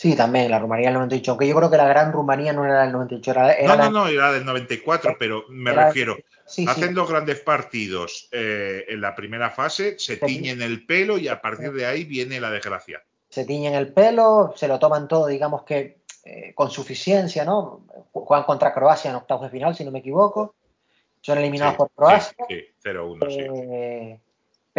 Sí, 0.00 0.14
también, 0.14 0.48
la 0.48 0.60
Rumanía 0.60 0.90
del 0.90 0.94
98. 0.94 1.32
Aunque 1.32 1.48
yo 1.48 1.56
creo 1.56 1.68
que 1.72 1.76
la 1.76 1.88
gran 1.88 2.12
Rumanía 2.12 2.52
no 2.52 2.64
era 2.64 2.82
del 2.82 2.92
98, 2.92 3.32
era, 3.32 3.52
era 3.54 3.74
No, 3.76 3.84
no, 3.86 3.90
no, 3.90 4.06
era 4.06 4.30
del 4.30 4.44
94, 4.44 5.16
pero 5.18 5.44
me 5.48 5.72
era- 5.72 5.86
refiero, 5.86 6.14
Sí, 6.46 6.62
sí. 6.62 6.66
hacen 6.70 6.94
dos 6.94 7.10
grandes 7.10 7.40
partidos 7.40 8.28
eh, 8.30 8.84
en 8.88 9.00
la 9.00 9.16
primera 9.16 9.50
fase, 9.50 9.98
se 9.98 10.16
tiñen 10.18 10.62
el 10.62 10.86
pelo 10.86 11.18
y 11.18 11.26
a 11.26 11.40
partir 11.40 11.72
de 11.72 11.84
ahí 11.84 12.04
viene 12.04 12.38
la 12.40 12.48
desgracia. 12.50 13.02
se 13.28 13.44
tiñen 13.44 13.74
el 13.74 13.92
pelo, 13.92 14.54
se 14.56 14.68
lo 14.68 14.78
toman 14.78 15.08
todo, 15.08 15.26
digamos 15.26 15.64
que 15.64 15.98
eh, 16.24 16.54
con 16.54 16.70
suficiencia, 16.70 17.44
¿no? 17.44 17.84
Juegan 18.12 18.44
contra 18.46 18.72
Croacia 18.72 19.10
en 19.10 19.16
octavos 19.16 19.42
de 19.42 19.50
final, 19.50 19.74
si 19.74 19.84
no 19.84 19.90
me 19.90 19.98
equivoco. 19.98 20.54
Son 21.22 21.38
eliminados 21.38 21.72
Sí, 21.74 21.78
por 21.78 21.90
Croacia. 21.90 22.36
sí, 22.48 22.54
sí, 22.54 22.66
0-1, 22.84 23.28
sí. 23.30 23.38
Eh, 23.40 24.20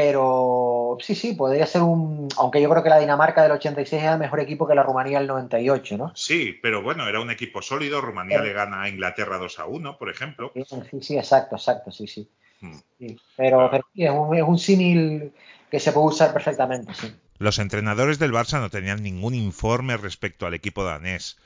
pero 0.02 0.97
sí, 1.02 1.14
sí, 1.14 1.34
podría 1.34 1.66
ser 1.66 1.82
un. 1.82 2.30
Aunque 2.38 2.62
yo 2.62 2.70
creo 2.70 2.82
que 2.82 2.89
la 2.89 3.00
Dinamarca 3.00 3.43
del 3.43 3.52
86 3.52 4.02
era 4.02 4.16
mejor 4.16 4.39
equipo 4.39 4.66
que 4.66 4.74
la 4.74 4.82
Rumanía 4.82 5.20
del 5.20 5.28
98, 5.28 5.97
¿no? 5.97 6.16
Sí, 6.16 6.58
pero 6.62 6.82
bueno, 6.82 7.06
era 7.06 7.20
un 7.20 7.30
equipo 7.30 7.62
sólido. 7.62 8.00
Rumanía 8.00 8.41
le 8.41 8.54
gana 8.54 8.84
a 8.84 8.88
Inglaterra 8.88 9.38
2 9.38 9.60
a 9.60 9.66
1, 9.66 9.97
por 9.97 10.10
ejemplo. 10.10 10.54
Sí, 10.56 11.02
sí, 11.02 11.18
exacto, 11.18 11.58
exacto, 11.58 11.91
sí, 11.91 12.08
sí. 12.08 12.30
Hmm. 12.62 12.76
Sí, 12.97 13.20
Pero, 13.36 13.70
sí, 13.93 14.06
es 14.06 14.12
un, 14.12 14.38
es 14.38 14.43
un 14.43 14.58
símil 14.58 15.34
que 15.70 15.82
se 15.82 15.91
puede 15.91 16.08
usar 16.08 16.32
perfectamente, 16.32 16.93
sí. 16.93 17.14
Los 17.38 17.60
entrenadores 17.60 18.20
del 18.20 18.32
Barça 18.32 18.62
no 18.62 18.70
tenían 18.70 19.04
ningún 19.04 19.36
informe 19.36 19.97
respecto 19.97 20.45
al 20.45 20.54
equipo 20.54 20.86
danés. 20.86 21.38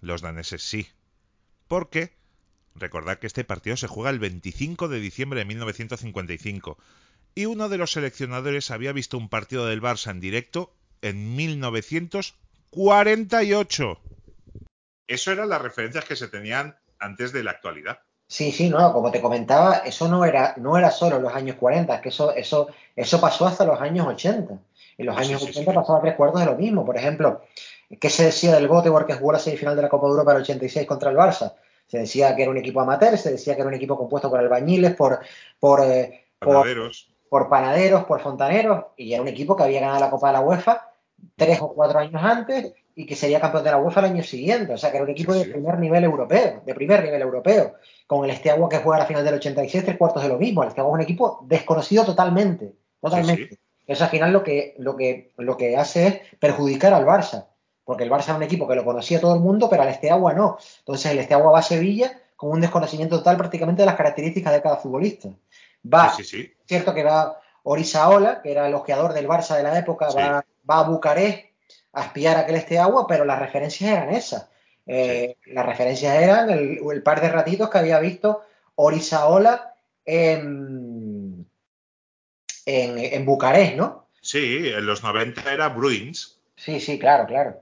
Los 0.00 0.22
daneses 0.22 0.62
sí. 0.62 0.86
Porque, 1.66 2.12
recordad 2.76 3.18
que 3.18 3.26
este 3.26 3.42
partido 3.42 3.76
se 3.76 3.88
juega 3.88 4.10
el 4.10 4.20
25 4.20 4.86
de 4.86 5.00
diciembre 5.00 5.40
de 5.40 5.46
1955 5.46 6.78
y 7.34 7.46
uno 7.46 7.68
de 7.68 7.78
los 7.78 7.90
seleccionadores 7.92 8.70
había 8.70 8.92
visto 8.92 9.16
un 9.16 9.28
partido 9.28 9.66
del 9.66 9.82
Barça 9.82 10.10
en 10.10 10.20
directo 10.20 10.72
en 11.02 11.36
1948. 11.36 14.00
Eso 15.06 15.32
eran 15.32 15.48
las 15.48 15.62
referencias 15.62 16.04
que 16.04 16.16
se 16.16 16.28
tenían 16.28 16.76
antes 16.98 17.32
de 17.32 17.42
la 17.42 17.52
actualidad. 17.52 18.00
Sí, 18.26 18.52
sí, 18.52 18.68
no, 18.68 18.92
como 18.92 19.10
te 19.10 19.22
comentaba, 19.22 19.78
eso 19.86 20.06
no 20.06 20.26
era, 20.26 20.52
no 20.58 20.76
era 20.76 20.90
solo 20.90 21.18
los 21.18 21.34
años 21.34 21.56
40, 21.56 21.94
es 21.94 22.02
que 22.02 22.10
eso, 22.10 22.34
eso, 22.34 22.68
eso 22.94 23.18
pasó 23.20 23.46
hasta 23.46 23.64
los 23.64 23.80
años 23.80 24.06
80. 24.06 24.58
En 24.98 25.06
los 25.06 25.16
años 25.16 25.40
sí, 25.40 25.46
sí, 25.46 25.60
80 25.60 25.70
sí. 25.70 25.76
pasaba 25.76 26.02
tres 26.02 26.14
cuartos 26.14 26.40
de 26.40 26.46
lo 26.46 26.56
mismo. 26.56 26.84
Por 26.84 26.98
ejemplo, 26.98 27.40
¿qué 27.98 28.10
se 28.10 28.24
decía 28.24 28.54
del 28.54 28.68
Göteborg 28.68 29.06
que 29.06 29.14
jugó 29.14 29.32
la 29.32 29.38
semifinal 29.38 29.76
de 29.76 29.82
la 29.82 29.88
Copa 29.88 30.06
de 30.06 30.10
Europa 30.10 30.34
del 30.34 30.42
86 30.42 30.86
contra 30.86 31.10
el 31.10 31.16
Barça? 31.16 31.54
Se 31.86 32.00
decía 32.00 32.36
que 32.36 32.42
era 32.42 32.50
un 32.50 32.58
equipo 32.58 32.82
amateur, 32.82 33.16
se 33.16 33.30
decía 33.30 33.54
que 33.54 33.62
era 33.62 33.68
un 33.68 33.74
equipo 33.74 33.96
compuesto 33.96 34.28
por 34.28 34.40
albañiles, 34.40 34.94
por, 34.94 35.20
por, 35.58 35.82
eh, 35.84 36.26
Panaderos. 36.38 37.08
Por 37.28 37.48
panaderos, 37.48 38.04
por 38.04 38.20
fontaneros, 38.20 38.86
y 38.96 39.12
era 39.12 39.22
un 39.22 39.28
equipo 39.28 39.56
que 39.56 39.64
había 39.64 39.80
ganado 39.80 40.00
la 40.00 40.10
Copa 40.10 40.28
de 40.28 40.32
la 40.34 40.40
UEFA 40.40 40.88
tres 41.36 41.60
o 41.60 41.72
cuatro 41.72 41.98
años 41.98 42.22
antes 42.22 42.74
y 42.94 43.06
que 43.06 43.14
sería 43.14 43.40
campeón 43.40 43.64
de 43.64 43.70
la 43.70 43.78
UEFA 43.78 44.00
el 44.00 44.06
año 44.06 44.22
siguiente. 44.22 44.72
O 44.72 44.76
sea, 44.76 44.90
que 44.90 44.96
era 44.96 45.04
un 45.04 45.10
equipo 45.10 45.32
Sí, 45.32 45.38
de 45.38 45.44
primer 45.46 45.78
nivel 45.78 46.04
europeo, 46.04 46.62
de 46.64 46.74
primer 46.74 47.04
nivel 47.04 47.22
europeo. 47.22 47.74
Con 48.06 48.24
el 48.24 48.30
Esteagua 48.30 48.68
que 48.68 48.78
juega 48.78 48.98
la 48.98 49.06
final 49.06 49.24
del 49.24 49.34
86, 49.34 49.84
tres 49.84 49.96
cuartos 49.96 50.22
de 50.22 50.28
lo 50.28 50.38
mismo. 50.38 50.62
El 50.62 50.68
Esteagua 50.70 50.92
es 50.92 50.94
un 50.96 51.02
equipo 51.02 51.44
desconocido 51.46 52.04
totalmente. 52.04 52.74
Totalmente. 53.00 53.48
Sí. 53.50 53.58
Eso 53.86 54.04
al 54.04 54.10
final 54.10 54.32
lo 54.32 54.42
que, 54.42 54.74
lo, 54.78 54.96
que, 54.96 55.32
lo 55.36 55.56
que 55.56 55.76
hace 55.76 56.06
es 56.06 56.20
perjudicar 56.38 56.92
al 56.92 57.06
Barça. 57.06 57.46
Porque 57.84 58.04
el 58.04 58.10
Barça 58.10 58.30
era 58.30 58.36
un 58.36 58.42
equipo 58.42 58.66
que 58.66 58.74
lo 58.74 58.84
conocía 58.84 59.20
todo 59.20 59.34
el 59.34 59.40
mundo, 59.40 59.70
pero 59.70 59.82
al 59.82 59.88
Esteagua 59.88 60.34
no. 60.34 60.58
Entonces 60.80 61.12
el 61.12 61.18
Esteagua 61.20 61.52
va 61.52 61.60
a 61.60 61.62
Sevilla 61.62 62.20
con 62.36 62.50
un 62.50 62.60
desconocimiento 62.60 63.18
total 63.18 63.36
prácticamente 63.36 63.82
de 63.82 63.86
las 63.86 63.96
características 63.96 64.52
de 64.52 64.62
cada 64.62 64.76
futbolista. 64.76 65.28
Va, 65.84 66.10
Sí, 66.10 66.24
sí, 66.24 66.42
sí. 66.42 66.52
Cierto 66.68 66.94
que 66.94 67.02
va 67.02 67.40
Orizaola, 67.64 68.40
que 68.42 68.52
era 68.52 68.66
el 68.68 68.74
ojeador 68.74 69.12
del 69.14 69.26
Barça 69.26 69.56
de 69.56 69.62
la 69.64 69.76
época, 69.78 70.10
Sí. 70.10 70.16
va, 70.18 70.44
va 70.70 70.78
a 70.80 70.82
Bucarest 70.88 71.46
a 71.94 72.04
espiar 72.04 72.36
aquel 72.36 72.56
este 72.56 72.78
agua, 72.78 73.06
pero 73.08 73.24
las 73.24 73.38
referencias 73.40 73.90
eran 73.90 74.10
esas. 74.10 74.48
Eh, 74.86 75.36
Las 75.46 75.66
referencias 75.66 76.14
eran 76.22 76.48
el, 76.50 76.78
el 76.92 77.02
par 77.02 77.20
de 77.20 77.28
ratitos 77.28 77.68
que 77.68 77.78
había 77.78 77.98
visto 77.98 78.42
Orizaola 78.76 79.74
en, 80.04 81.46
en, 82.64 82.98
en 82.98 83.24
Bucarest, 83.26 83.74
¿no? 83.76 84.08
Sí, 84.20 84.68
en 84.68 84.86
los 84.86 85.02
90 85.02 85.52
era 85.52 85.68
Bruins. 85.68 86.38
Sí, 86.56 86.80
sí, 86.80 86.98
claro, 86.98 87.26
claro. 87.26 87.60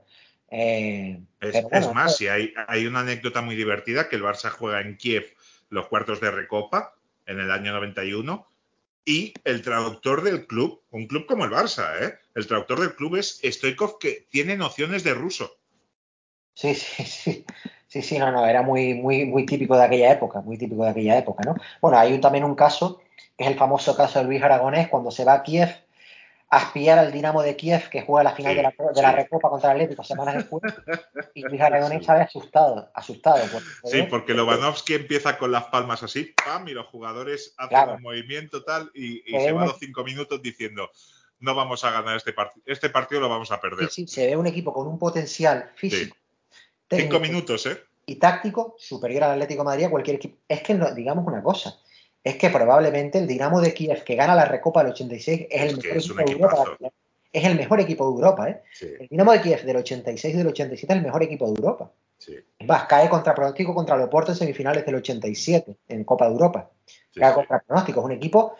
Eh, 0.49 1.19
Es, 1.41 1.93
más, 1.93 2.15
sí, 2.17 2.27
hay, 2.27 2.53
hay 2.67 2.85
una 2.87 3.01
anécdota 3.01 3.41
muy 3.41 3.55
divertida 3.55 4.07
que 4.09 4.15
el 4.15 4.23
Barça 4.23 4.49
juega 4.49 4.81
en 4.81 4.95
Kiev 4.97 5.25
los 5.69 5.87
cuartos 5.87 6.21
de 6.21 6.31
Recopa 6.31 6.93
en 7.25 7.39
el 7.39 7.51
año 7.51 7.73
91 7.73 8.45
y 9.07 9.33
el 9.45 9.61
traductor 9.61 10.21
del 10.21 10.45
club, 10.47 10.83
un 10.91 11.07
club 11.07 11.25
como 11.25 11.45
el 11.45 11.51
Barça, 11.51 11.85
¿eh? 12.01 12.15
el 12.35 12.45
traductor 12.45 12.81
del 12.81 12.93
club 12.93 13.15
es 13.15 13.39
Stoikov 13.41 13.99
que 13.99 14.27
tiene 14.29 14.57
nociones 14.57 15.05
de 15.05 15.13
ruso. 15.13 15.57
Sí, 16.53 16.75
sí, 16.75 17.03
sí. 17.05 17.45
Sí, 17.87 18.01
sí, 18.01 18.19
no, 18.19 18.29
no, 18.33 18.45
era 18.45 18.63
muy, 18.63 18.95
muy, 18.95 19.23
muy 19.23 19.45
típico 19.45 19.77
de 19.77 19.85
aquella 19.85 20.11
época, 20.11 20.41
muy 20.41 20.57
típico 20.57 20.83
de 20.83 20.89
aquella 20.89 21.17
época, 21.17 21.41
¿no? 21.45 21.55
Bueno, 21.81 21.97
hay 21.97 22.19
también 22.19 22.43
un 22.43 22.53
caso, 22.53 22.99
que 23.37 23.45
es 23.45 23.49
el 23.49 23.57
famoso 23.57 23.95
caso 23.95 24.19
de 24.19 24.25
Luis 24.25 24.43
Aragonés, 24.43 24.89
cuando 24.89 25.09
se 25.09 25.23
va 25.23 25.35
a 25.35 25.43
Kiev 25.43 25.69
a 26.49 26.59
espiar 26.59 26.97
al 26.97 27.11
Dinamo 27.11 27.41
de 27.41 27.57
Kiev, 27.57 27.89
que 27.89 28.03
juega 28.03 28.23
la 28.23 28.31
final 28.35 28.53
Sí, 28.53 28.57
de, 28.57 28.63
la, 28.63 28.73
de 28.93 29.01
la. 29.01 29.11
Recopa 29.11 29.49
contra 29.49 29.71
el 29.71 29.75
Atlético 29.81 30.03
semanas 30.03 30.35
después, 30.35 30.61
y 31.33 31.41
Luis 31.43 31.59
Aragonés 31.61 32.05
sale 32.05 32.21
asustado, 32.23 32.89
asustado. 32.93 33.43
porque- 33.51 33.67
Sí, 33.83 34.03
porque 34.09 34.33
Lobanovsky 34.33 34.93
empieza 34.93 35.37
con 35.37 35.51
las 35.51 35.65
palmas 35.65 36.03
así, 36.03 36.33
pam, 36.45 36.67
y 36.69 36.71
los 36.73 36.87
jugadores 36.87 37.53
hacen 37.57 37.69
Claro. 37.69 37.95
un 37.95 38.01
movimiento 38.01 38.63
tal 38.63 38.89
y, 38.93 39.23
y 39.29 39.39
Se 39.41 39.51
va 39.51 39.65
los 39.65 39.77
cinco 39.79 40.03
minutos 40.05 40.41
diciendo 40.41 40.89
no 41.39 41.53
vamos 41.53 41.83
a 41.83 41.91
ganar 41.91 42.15
este 42.17 42.33
partido, 42.33 42.63
este 42.65 42.89
partido 42.89 43.21
lo 43.21 43.29
vamos 43.29 43.51
a 43.51 43.59
perder. 43.61 43.89
sí, 43.91 44.07
se 44.07 44.25
ve 44.25 44.35
un 44.37 44.47
equipo 44.47 44.73
con 44.73 44.87
un 44.87 44.97
potencial 44.97 45.69
físico, 45.75 46.15
técnico 46.87 47.17
Cinco 47.17 47.19
minutos, 47.31 47.65
¿eh? 47.67 47.83
y 48.07 48.15
táctico 48.15 48.73
superior 48.79 49.25
al 49.25 49.31
Atlético 49.33 49.61
de 49.61 49.65
Madrid 49.65 49.83
a 49.85 49.89
cualquier 49.89 50.15
equipo. 50.15 50.37
Es 50.47 50.63
que, 50.63 50.73
no- 50.73 50.91
digamos 50.95 51.27
una 51.27 51.43
cosa, 51.43 51.77
es 52.27 52.35
que 52.35 52.49
probablemente 52.49 53.17
el 53.17 53.27
Dinamo 53.27 53.61
de 53.61 53.73
Kiev, 53.73 54.03
que 54.03 54.15
gana 54.15 54.35
la 54.35 54.43
Recopa 54.43 54.83
del 54.83 54.91
86, 54.91 55.47
es, 55.49 55.61
el 55.61 55.77
mejor 55.77 56.21
equipo 56.21 56.25
de 56.25 56.31
Europa. 56.31 56.77
Es 57.31 57.43
el 57.45 57.55
mejor 57.55 57.79
equipo 57.79 58.05
de 58.05 58.15
Europa, 58.15 58.49
¿eh? 58.49 58.61
Sí, 58.73 58.87
El 58.99 59.07
Dinamo 59.07 59.31
de 59.31 59.41
Kiev 59.41 59.63
del 59.63 59.77
86 59.77 60.33
y 60.33 60.37
del 60.37 60.47
87 60.47 60.93
es 60.93 60.97
el 60.97 61.05
mejor 61.05 61.23
equipo 61.23 61.45
de 61.45 61.51
Europa. 61.51 61.91
sí, 62.17 62.35
más, 62.65 62.85
cae 62.85 63.07
contra 63.07 63.33
pronóstico 63.33 63.73
contra 63.73 63.95
el 63.95 64.01
Oporto 64.01 64.31
en 64.31 64.37
semifinales 64.37 64.85
del 64.85 64.95
87 64.95 65.75
en 65.87 66.03
Copa 66.03 66.25
de 66.25 66.31
Europa. 66.31 66.69
sí, 66.85 67.19
Cae 67.19 67.33
contra 67.33 67.59
pronóstico. 67.59 68.01
Es 68.01 68.05
un 68.05 68.11
equipo, 68.11 68.55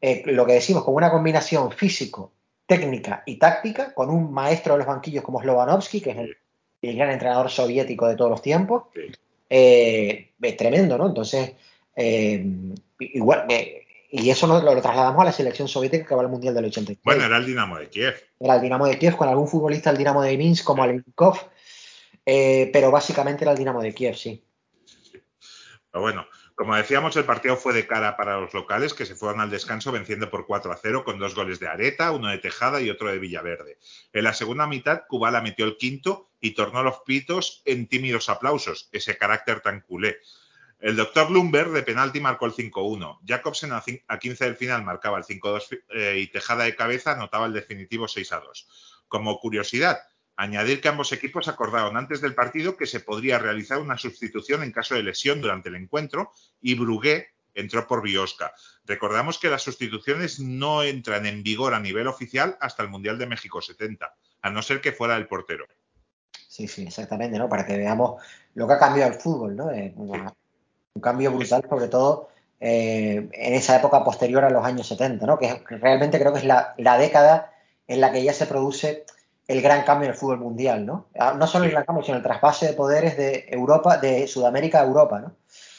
eh, 0.00 0.22
lo 0.26 0.44
que 0.44 0.54
decimos, 0.54 0.82
con 0.84 0.94
una 0.94 1.10
combinación 1.10 1.70
físico, 1.70 2.32
técnica 2.66 3.22
y 3.24 3.36
táctica, 3.36 3.94
con 3.94 4.10
un 4.10 4.32
maestro 4.32 4.74
de 4.74 4.78
los 4.78 4.86
banquillos 4.86 5.22
como 5.22 5.40
Slovanovsky, 5.40 6.00
que 6.00 6.10
es 6.10 6.16
el, 6.16 6.36
el 6.82 6.96
gran 6.96 7.10
entrenador 7.10 7.50
soviético 7.50 8.08
de 8.08 8.16
todos 8.16 8.32
los 8.32 8.42
tiempos. 8.42 8.84
Eh, 9.48 10.32
es 10.40 10.56
tremendo, 10.56 10.98
¿no? 10.98 11.06
Entonces, 11.06 11.52
eh, 11.96 12.44
igual, 12.98 13.46
eh, 13.48 13.84
y 14.10 14.28
eso 14.30 14.46
lo, 14.46 14.60
lo 14.60 14.82
trasladamos 14.82 15.22
a 15.22 15.24
la 15.24 15.32
selección 15.32 15.68
soviética 15.68 16.06
que 16.06 16.14
va 16.14 16.22
al 16.22 16.28
Mundial 16.28 16.54
del 16.54 16.66
86. 16.66 17.00
Bueno, 17.02 17.24
era 17.24 17.38
el 17.38 17.46
Dinamo 17.46 17.78
de 17.78 17.88
Kiev. 17.88 18.14
Era 18.38 18.56
el 18.56 18.60
Dinamo 18.60 18.86
de 18.86 18.98
Kiev 18.98 19.16
con 19.16 19.28
algún 19.28 19.48
futbolista 19.48 19.90
del 19.90 19.98
Dinamo 19.98 20.22
de 20.22 20.36
Minsk 20.36 20.64
como 20.64 20.82
Alenkov, 20.82 21.38
eh, 22.26 22.70
pero 22.72 22.90
básicamente 22.90 23.44
era 23.44 23.52
el 23.52 23.58
Dinamo 23.58 23.82
de 23.82 23.94
Kiev, 23.94 24.16
sí. 24.16 24.44
Pero 25.90 26.02
bueno, 26.02 26.26
como 26.54 26.76
decíamos, 26.76 27.16
el 27.16 27.24
partido 27.24 27.56
fue 27.56 27.72
de 27.72 27.86
cara 27.86 28.16
para 28.16 28.38
los 28.38 28.52
locales 28.52 28.92
que 28.92 29.06
se 29.06 29.14
fueron 29.14 29.40
al 29.40 29.50
descanso 29.50 29.90
venciendo 29.90 30.30
por 30.30 30.46
4 30.46 30.72
a 30.72 30.76
0 30.76 31.04
con 31.04 31.18
dos 31.18 31.34
goles 31.34 31.58
de 31.58 31.68
Areta, 31.68 32.12
uno 32.12 32.28
de 32.28 32.38
Tejada 32.38 32.80
y 32.80 32.90
otro 32.90 33.08
de 33.08 33.18
Villaverde. 33.18 33.78
En 34.12 34.24
la 34.24 34.34
segunda 34.34 34.66
mitad, 34.66 35.02
Kubala 35.08 35.40
metió 35.40 35.64
el 35.64 35.76
quinto 35.76 36.30
y 36.40 36.52
tornó 36.52 36.82
los 36.82 37.00
pitos 37.06 37.62
en 37.64 37.88
tímidos 37.88 38.28
aplausos, 38.28 38.90
ese 38.92 39.16
carácter 39.16 39.60
tan 39.60 39.80
culé. 39.80 40.18
El 40.82 40.96
doctor 40.96 41.30
Lumber 41.30 41.70
de 41.70 41.82
penalti 41.84 42.18
marcó 42.20 42.44
el 42.46 42.52
5-1. 42.52 43.20
Jacobsen 43.24 43.72
a 43.72 43.80
cin- 43.80 44.02
a 44.08 44.18
15 44.18 44.44
del 44.46 44.56
final 44.56 44.82
marcaba 44.84 45.16
el 45.18 45.24
5-2 45.24 45.80
eh, 45.90 46.18
y 46.18 46.26
Tejada 46.26 46.64
de 46.64 46.74
cabeza 46.74 47.12
anotaba 47.12 47.46
el 47.46 47.52
definitivo 47.52 48.06
6-2. 48.06 48.66
Como 49.06 49.38
curiosidad, 49.38 50.00
añadir 50.34 50.80
que 50.80 50.88
ambos 50.88 51.12
equipos 51.12 51.46
acordaron 51.46 51.96
antes 51.96 52.20
del 52.20 52.34
partido 52.34 52.76
que 52.76 52.86
se 52.86 52.98
podría 52.98 53.38
realizar 53.38 53.78
una 53.78 53.96
sustitución 53.96 54.64
en 54.64 54.72
caso 54.72 54.96
de 54.96 55.04
lesión 55.04 55.40
durante 55.40 55.68
el 55.68 55.76
encuentro 55.76 56.32
y 56.60 56.74
Brugué 56.74 57.28
entró 57.54 57.86
por 57.86 58.02
Biosca. 58.02 58.52
Recordamos 58.84 59.38
que 59.38 59.50
las 59.50 59.62
sustituciones 59.62 60.40
no 60.40 60.82
entran 60.82 61.26
en 61.26 61.44
vigor 61.44 61.74
a 61.74 61.80
nivel 61.80 62.08
oficial 62.08 62.56
hasta 62.60 62.82
el 62.82 62.88
Mundial 62.88 63.18
de 63.18 63.26
México 63.26 63.62
70, 63.62 64.12
a 64.40 64.50
no 64.50 64.62
ser 64.62 64.80
que 64.80 64.90
fuera 64.90 65.16
el 65.16 65.28
portero. 65.28 65.66
Sí, 66.48 66.66
sí, 66.66 66.82
exactamente, 66.82 67.38
¿no? 67.38 67.48
Para 67.48 67.64
que 67.64 67.76
veamos 67.76 68.20
lo 68.54 68.66
que 68.66 68.72
ha 68.74 68.78
cambiado 68.78 69.12
el 69.12 69.20
fútbol, 69.20 69.54
¿no? 69.54 69.70
Eh, 69.70 69.94
un 70.94 71.02
cambio 71.02 71.32
brutal, 71.32 71.64
sobre 71.68 71.88
todo 71.88 72.28
eh, 72.60 73.28
en 73.32 73.54
esa 73.54 73.76
época 73.76 74.04
posterior 74.04 74.44
a 74.44 74.50
los 74.50 74.64
años 74.64 74.86
70, 74.86 75.26
¿no? 75.26 75.38
Que, 75.38 75.62
realmente 75.68 76.18
creo 76.18 76.32
que 76.32 76.40
es 76.40 76.44
la, 76.44 76.74
la 76.78 76.98
década 76.98 77.52
en 77.88 78.00
la 78.00 78.12
que 78.12 78.22
ya 78.22 78.32
se 78.32 78.46
produce 78.46 79.04
el 79.48 79.60
gran 79.60 79.82
cambio 79.84 80.06
en 80.06 80.12
el 80.12 80.18
fútbol 80.18 80.38
mundial, 80.38 80.86
¿no? 80.86 81.08
Ah, 81.18 81.34
No 81.36 81.46
solo 81.46 81.64
el 81.64 81.72
gran 81.72 81.84
cambio, 81.84 82.04
sino 82.04 82.16
el 82.18 82.22
trasvase 82.22 82.68
de 82.68 82.72
poderes 82.74 83.16
de 83.16 83.46
Europa, 83.48 83.98
de 83.98 84.26
Sudamérica 84.26 84.80
a 84.80 84.84
Europa, 84.84 85.20
¿no? 85.20 85.34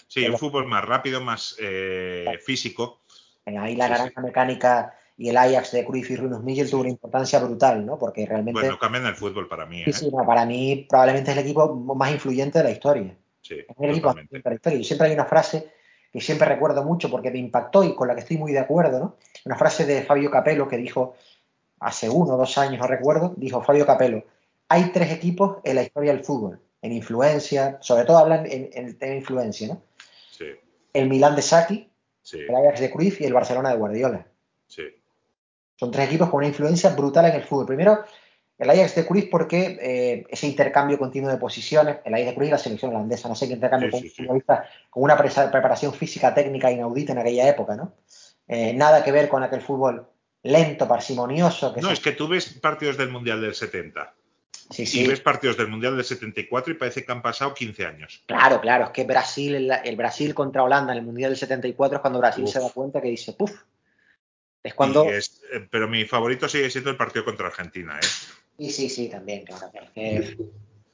Sí, 0.08 0.28
un 0.28 0.38
fútbol 0.38 0.68
más 0.68 0.84
rápido, 0.86 1.22
más 1.22 1.56
eh, 1.60 2.38
físico. 2.46 3.00
Ahí 3.46 3.76
la 3.76 3.86
Sí, 3.86 3.92
naranja 3.92 4.22
mecánica 4.22 4.94
y 5.18 5.30
el 5.30 5.38
Ajax 5.38 5.72
de 5.72 5.86
Cruyff 5.86 6.12
y 6.12 6.16
Rinus 6.16 6.44
Michel 6.44 6.70
tuvo 6.70 6.82
una 6.82 6.90
importancia 6.90 7.40
brutal, 7.40 7.86
¿no? 7.86 7.98
Porque 7.98 8.26
realmente... 8.26 8.60
Bueno, 8.60 8.78
cambian 8.78 9.06
el 9.06 9.16
fútbol 9.16 9.48
para 9.48 9.66
mí. 9.66 9.84
Sí, 9.86 9.90
¿eh? 9.90 9.94
sí, 9.94 10.12
no, 10.12 10.26
para 10.26 10.46
mí 10.46 10.86
probablemente 10.90 11.32
es 11.32 11.38
el 11.38 11.44
equipo 11.44 11.74
más 11.74 12.12
influyente 12.12 12.60
de 12.60 12.64
la 12.64 12.72
historia. 12.72 13.16
Sí, 13.44 13.58
totalmente. 13.68 14.78
Yo 14.78 14.84
siempre 14.84 15.08
hay 15.08 15.14
una 15.14 15.26
frase 15.26 15.72
que 16.12 16.22
siempre 16.22 16.48
recuerdo 16.48 16.84
mucho 16.84 17.12
porque 17.12 17.30
me 17.30 17.38
impactó 17.40 17.84
y 17.84 17.94
con 17.94 18.08
la 18.08 18.16
que 18.16 18.22
estoy 18.22 18.38
muy 18.38 18.52
de 18.54 18.60
acuerdo, 18.60 19.00
¿no? 19.00 19.18
Una 19.46 19.58
frase 19.58 19.86
de 19.86 20.04
Fabio 20.04 20.32
Capello 20.32 20.68
que 20.68 20.78
dijo 20.78 21.16
hace 21.80 22.10
uno 22.10 22.34
o 22.34 22.38
dos 22.38 22.58
años, 22.58 22.80
no 22.80 22.88
recuerdo, 22.88 23.34
dijo 23.36 23.62
Fabio 23.62 23.86
Capello, 23.86 24.24
hay 24.70 24.92
tres 24.92 25.12
equipos 25.12 25.58
en 25.64 25.76
la 25.76 25.84
historia 25.84 26.14
del 26.14 26.24
fútbol, 26.24 26.60
en 26.82 26.94
influencia, 26.94 27.78
sobre 27.82 28.06
todo 28.06 28.18
hablan 28.18 28.46
en, 28.46 28.70
en 28.74 28.88
el 28.88 28.98
tema 28.98 29.12
de 29.12 29.18
influencia, 29.18 29.68
¿no? 29.68 29.82
Sí, 30.32 30.46
El 30.94 31.10
Milán 31.10 31.36
de 31.36 31.42
Saki, 31.42 31.90
sí, 32.22 32.40
el 32.40 32.56
Ajax 32.56 32.80
de 32.80 32.92
Cruyff 32.92 33.20
y 33.22 33.26
el 33.26 33.34
Barcelona 33.34 33.70
de 33.70 33.78
Guardiola. 33.78 34.26
sí. 34.68 34.84
Son 35.76 35.90
tres 35.92 36.08
equipos 36.08 36.30
con 36.30 36.38
una 36.38 36.48
influencia 36.48 36.92
brutal 36.92 37.26
en 37.26 37.34
el 37.34 37.44
fútbol. 37.44 37.66
Primero, 37.66 38.06
el 38.60 38.70
Ajax 38.70 38.96
de 38.96 39.06
Cruyff 39.06 39.30
porque 39.30 39.78
eh, 39.82 40.26
ese 40.30 40.48
intercambio 40.48 40.98
continuo 40.98 41.30
de 41.30 41.38
posiciones, 41.38 41.98
el 42.06 42.14
Ajax 42.14 42.28
de 42.30 42.36
Cruyff 42.36 42.48
y 42.48 42.52
la 42.52 42.58
selección 42.58 42.92
holandesa, 42.92 43.28
no 43.28 43.36
sé 43.36 43.48
qué 43.48 43.54
intercambio 43.54 43.90
Sí, 43.92 44.10
con 44.26 44.40
sí, 44.40 44.46
con 44.90 45.04
una 45.04 45.18
presa- 45.18 45.52
preparación 45.52 45.94
física 45.94 46.34
técnica 46.34 46.72
inaudita 46.72 47.12
en 47.14 47.20
aquella 47.20 47.48
época, 47.50 47.76
¿no? 47.76 47.94
Eh, 48.48 48.74
nada 48.74 49.04
que 49.04 49.12
ver 49.12 49.28
con 49.30 49.42
aquel 49.44 49.62
fútbol 49.62 50.08
lento, 50.44 50.88
parsimonioso. 50.88 51.74
Que 51.74 51.82
No, 51.82 51.88
se- 51.88 51.94
es 51.96 52.00
que 52.00 52.12
tú 52.12 52.28
ves 52.28 52.50
partidos 52.62 52.98
del 52.98 53.10
Mundial 53.10 53.42
del 53.42 53.56
70 53.56 54.14
sí, 54.70 54.84
y 54.84 54.86
sí. 54.86 55.08
ves 55.08 55.22
partidos 55.22 55.58
del 55.58 55.68
Mundial 55.70 55.96
del 55.96 56.06
74 56.06 56.74
y 56.74 56.76
parece 56.76 57.04
que 57.06 57.12
han 57.12 57.22
pasado 57.22 57.54
15 57.54 57.86
años. 57.86 58.24
Claro, 58.28 58.62
claro, 58.62 58.86
es 58.86 58.90
que 58.92 59.04
Brasil, 59.06 59.56
el, 59.56 59.72
el 59.84 59.96
Brasil 59.96 60.34
contra 60.36 60.64
Holanda 60.64 60.92
en 60.94 61.00
el 61.00 61.06
Mundial 61.06 61.32
del 61.32 61.38
74 61.40 61.96
es 61.98 62.02
cuando 62.02 62.20
Brasil 62.20 62.44
Uf. 62.44 62.52
se 62.52 62.60
da 62.60 62.70
cuenta 62.70 63.02
que 63.02 63.08
dice, 63.10 63.34
puf. 63.34 63.52
Es 64.62 64.74
cuando... 64.74 65.06
Y 65.06 65.10
es- 65.10 65.42
eh, 65.54 65.68
pero 65.70 65.88
mi 65.88 66.06
favorito 66.06 66.48
sigue 66.48 66.70
siendo 66.70 66.90
el 66.90 66.98
partido 66.98 67.26
contra 67.26 67.48
Argentina. 67.48 67.98
¿eh? 68.02 68.08
Sí, 68.58 68.70
sí, 68.70 68.90
sí, 68.90 69.10
también, 69.10 69.46
claro. 69.46 69.70
Es 69.74 69.90
que, 69.92 70.38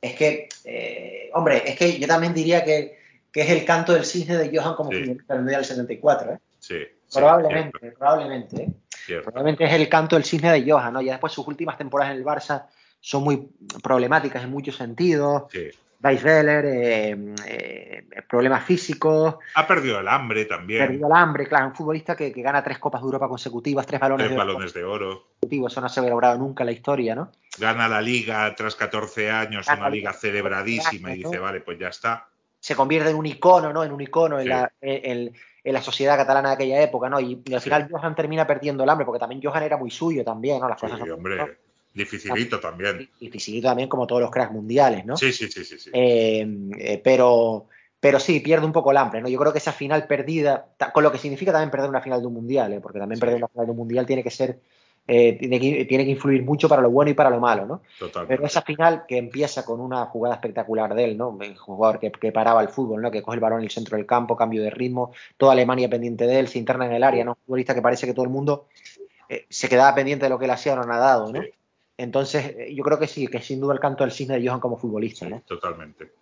es 0.01 0.16
que, 0.16 0.49
eh, 0.66 1.30
hombre, 1.34 1.64
es 1.66 1.78
que 1.78 1.99
yo 1.99 2.07
también 2.07 2.34
diría 2.34 2.64
que, 2.64 2.97
que 3.32 3.41
es 3.41 3.49
el 3.49 3.66
canto 3.66 3.93
del 3.93 4.05
cisne 4.05 4.38
de 4.38 4.57
Johan 4.57 4.76
como 4.76 4.91
Sí. 4.91 4.99
futbolista 4.99 5.34
del 5.34 5.43
Mundial 5.43 5.62
del 5.62 5.70
74, 5.70 6.34
¿eh? 6.34 6.39
Sí, 6.60 6.76
Probablemente, 7.14 7.91
probablemente, 7.97 8.64
¿eh? 8.64 9.22
Probablemente 9.24 9.66
es 9.66 9.74
el 9.74 9.89
canto 9.89 10.16
del 10.16 10.26
cisne 10.26 10.51
de 10.51 10.70
Johan, 10.72 10.93
¿no? 10.93 11.01
Ya 11.01 11.14
después 11.14 11.34
sus 11.34 11.47
últimas 11.47 11.78
temporadas 11.78 12.14
en 12.14 12.20
el 12.20 12.26
Barça 12.26 12.66
son 13.01 13.24
muy 13.24 13.49
problemáticas 13.82 14.43
en 14.43 14.51
muchos 14.51 14.76
sentidos. 14.76 15.43
Sí. 15.51 15.70
Weisbeller, 16.02 16.66
eh, 16.66 17.36
eh, 17.45 18.06
problemas 18.28 18.64
físicos, 18.64 19.36
Ha 19.56 19.68
perdido 19.68 20.00
el 20.00 20.08
hambre 20.08 20.45
también. 20.45 20.88
perdió 20.88 21.08
el 21.08 21.14
hambre, 21.14 21.45
claro, 21.47 21.68
un 21.68 21.76
futbolista 21.76 22.16
que, 22.16 22.32
que 22.32 22.41
gana 22.41 22.64
tres 22.64 22.80
Copas 22.80 23.02
de 23.02 23.06
Europa 23.06 23.28
consecutivas, 23.28 23.86
tres 23.86 24.00
balones 24.00 24.28
Tres 24.28 24.36
de 24.38 24.41
oro 24.41 24.74
de 24.74 24.84
oro. 24.86 25.24
consecutivos, 25.41 25.72
eso 25.74 25.82
no 25.82 25.89
se 25.89 26.00
había 26.00 26.12
logrado 26.12 26.38
nunca 26.38 26.64
en 26.64 26.68
la 26.68 26.72
historia, 26.72 27.16
¿no? 27.16 27.32
Gana 27.58 27.89
la 27.89 28.02
liga 28.02 28.54
tras 28.56 28.76
14 28.76 29.30
años, 29.30 29.68
Gana 29.68 29.82
una 29.82 29.89
liga 29.89 30.12
Liga 30.12 30.14
celebradísima 30.14 31.10
y 31.14 31.20
¿no? 31.20 31.30
dice, 31.30 31.39
vale, 31.39 31.60
pues 31.62 31.78
ya 31.78 31.89
está. 31.89 32.28
se 32.62 32.76
convierte 32.76 33.10
en 33.10 33.16
un 33.18 33.26
icono, 33.26 33.74
¿no? 33.74 33.84
En 33.84 33.91
un 33.91 34.00
icono 34.02 34.38
en, 34.38 34.43
Sí. 34.43 34.50
la, 34.50 34.72
en, 34.82 35.34
en 35.64 35.74
la 35.74 35.82
sociedad 35.82 36.16
catalana 36.18 36.50
de 36.50 36.56
aquella 36.56 36.82
época, 36.82 37.10
¿no? 37.10 37.20
Y, 37.20 37.41
y 37.45 37.54
al 37.54 37.60
Sí. 37.60 37.66
final 37.66 37.88
Johan 37.91 38.16
termina 38.16 38.47
perdiendo 38.47 38.84
el 38.84 38.89
hambre, 38.89 39.06
porque 39.06 39.20
también 39.20 39.41
Johan 39.43 39.64
era 39.64 39.76
muy 39.78 39.91
suyo 39.91 40.24
también, 40.24 40.60
¿no? 40.62 40.70
Las 40.70 40.80
Sí, 40.80 40.86
cosas 40.86 41.00
son- 41.00 41.12
hombre, 41.12 41.58
dificilito 41.94 42.60
también. 42.60 43.10
Físico 43.20 43.68
también 43.68 43.90
como 43.90 44.08
todos 44.08 44.22
los 44.22 44.32
cracks 44.32 44.52
mundiales, 44.52 45.06
¿no? 45.06 45.18
Sí, 45.18 45.32
sí, 45.34 45.48
sí, 45.52 45.64
sí. 45.64 45.80
sí. 45.80 45.90
Eh, 45.94 46.48
eh, 46.78 47.02
pero, 47.04 47.68
pero 48.00 48.20
sí, 48.20 48.40
pierde 48.40 48.66
un 48.66 48.72
poco 48.72 48.92
el 48.92 48.98
hambre, 48.98 49.22
¿no? 49.22 49.28
Yo 49.28 49.40
creo 49.40 49.52
que 49.52 49.58
esa 49.60 49.74
final 49.74 50.08
perdida, 50.08 50.68
con 50.94 51.04
lo 51.04 51.12
que 51.12 51.18
significa 51.18 51.52
también 51.52 51.72
perder 51.72 51.90
una 51.90 52.02
final 52.02 52.22
de 52.22 52.28
un 52.28 52.34
mundial, 52.34 52.74
¿eh? 52.74 52.80
Porque 52.80 53.00
también 53.00 53.18
Sí. 53.18 53.22
perder 53.22 53.38
una 53.38 53.48
final 53.48 53.66
de 53.66 53.72
un 53.72 53.78
mundial 53.78 54.06
tiene 54.06 54.24
que 54.24 54.30
ser, 54.30 54.60
eh, 55.08 55.34
tiene, 55.40 55.60
que, 55.60 55.86
tiene 55.86 56.06
que 56.06 56.12
influir 56.12 56.44
mucho 56.44 56.70
para 56.70 56.82
lo 56.82 56.92
bueno 56.92 57.10
y 57.12 57.16
para 57.16 57.32
lo 57.32 57.40
malo, 57.40 57.66
¿no? 57.66 57.82
Totalmente. 57.98 58.36
Pero 58.36 58.46
esa 58.46 58.62
final 58.62 59.06
que 59.08 59.18
empieza 59.18 59.66
con 59.66 59.80
una 59.82 60.06
jugada 60.06 60.36
espectacular 60.36 60.94
de 60.94 61.04
él, 61.04 61.18
¿no? 61.18 61.30
Un 61.30 61.56
jugador 61.56 62.00
que, 62.00 62.12
que 62.12 62.32
paraba 62.32 62.62
el 62.62 62.70
fútbol, 62.70 63.02
¿no? 63.02 63.10
Que 63.10 63.24
coge 63.24 63.36
el 63.36 63.42
balón 63.42 63.60
en 63.60 63.66
el 63.66 63.72
centro 63.72 63.98
del 63.98 64.06
campo, 64.06 64.38
cambio 64.38 64.62
de 64.62 64.70
ritmo, 64.70 65.12
toda 65.38 65.54
Alemania 65.54 65.90
pendiente 65.90 66.28
de 66.28 66.40
él, 66.40 66.48
se 66.48 66.60
interna 66.60 66.86
en 66.86 66.94
el 66.94 67.04
área, 67.04 67.26
¿no? 67.26 67.32
Un 67.32 67.38
futbolista 67.46 67.74
que 67.74 67.82
parece 67.82 68.06
que 68.06 68.14
todo 68.14 68.26
el 68.26 68.32
mundo 68.32 68.68
se 69.50 69.70
quedaba 69.70 69.94
pendiente 69.94 70.26
de 70.26 70.30
lo 70.30 70.40
que 70.40 70.46
él 70.46 70.52
hacía 70.52 70.74
o 70.74 70.84
no 70.84 70.92
ha 70.92 70.98
dado, 70.98 71.32
¿no? 71.32 71.42
Sí. 71.42 71.50
Entonces, 72.00 72.56
eh, 72.58 72.74
yo 72.74 72.82
creo 72.82 72.97
que 72.97 73.08
sí, 73.08 73.28
que 73.28 73.41
sin 73.41 73.60
duda 73.60 73.74
el 73.74 73.82
canto 73.82 74.06
del 74.06 74.14
cisne 74.14 74.39
de 74.39 74.47
Johan 74.47 74.62
como 74.62 74.78
futbolista, 74.78 75.28
Sí, 75.28 75.34
totalmente. 75.45 76.14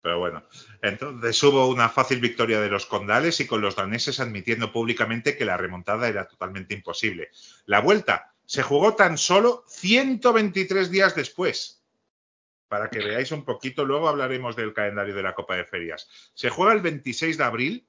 Pero 0.00 0.18
bueno, 0.18 0.42
entonces 0.80 1.40
hubo 1.42 1.68
una 1.68 1.90
fácil 1.90 2.18
victoria 2.18 2.60
de 2.60 2.70
los 2.70 2.86
condales 2.86 3.38
y 3.38 3.46
con 3.46 3.60
los 3.60 3.76
daneses 3.76 4.20
admitiendo 4.20 4.72
públicamente 4.72 5.36
que 5.36 5.44
la 5.44 5.58
remontada 5.58 6.08
era 6.08 6.26
totalmente 6.26 6.74
imposible. 6.74 7.28
La 7.66 7.80
vuelta 7.80 8.32
se 8.46 8.62
jugó 8.62 8.94
tan 8.94 9.18
solo 9.18 9.64
123 9.68 10.90
días 10.90 11.14
después. 11.14 11.84
Para 12.68 12.88
que 12.88 13.00
veáis 13.00 13.30
un 13.32 13.44
poquito, 13.44 13.84
luego 13.84 14.08
hablaremos 14.08 14.56
del 14.56 14.72
calendario 14.72 15.14
de 15.14 15.22
la 15.22 15.34
Copa 15.34 15.56
de 15.56 15.66
Ferias. 15.66 16.08
Se 16.32 16.48
juega 16.48 16.72
el 16.72 16.80
26 16.80 17.36
de 17.36 17.44
abril, 17.44 17.86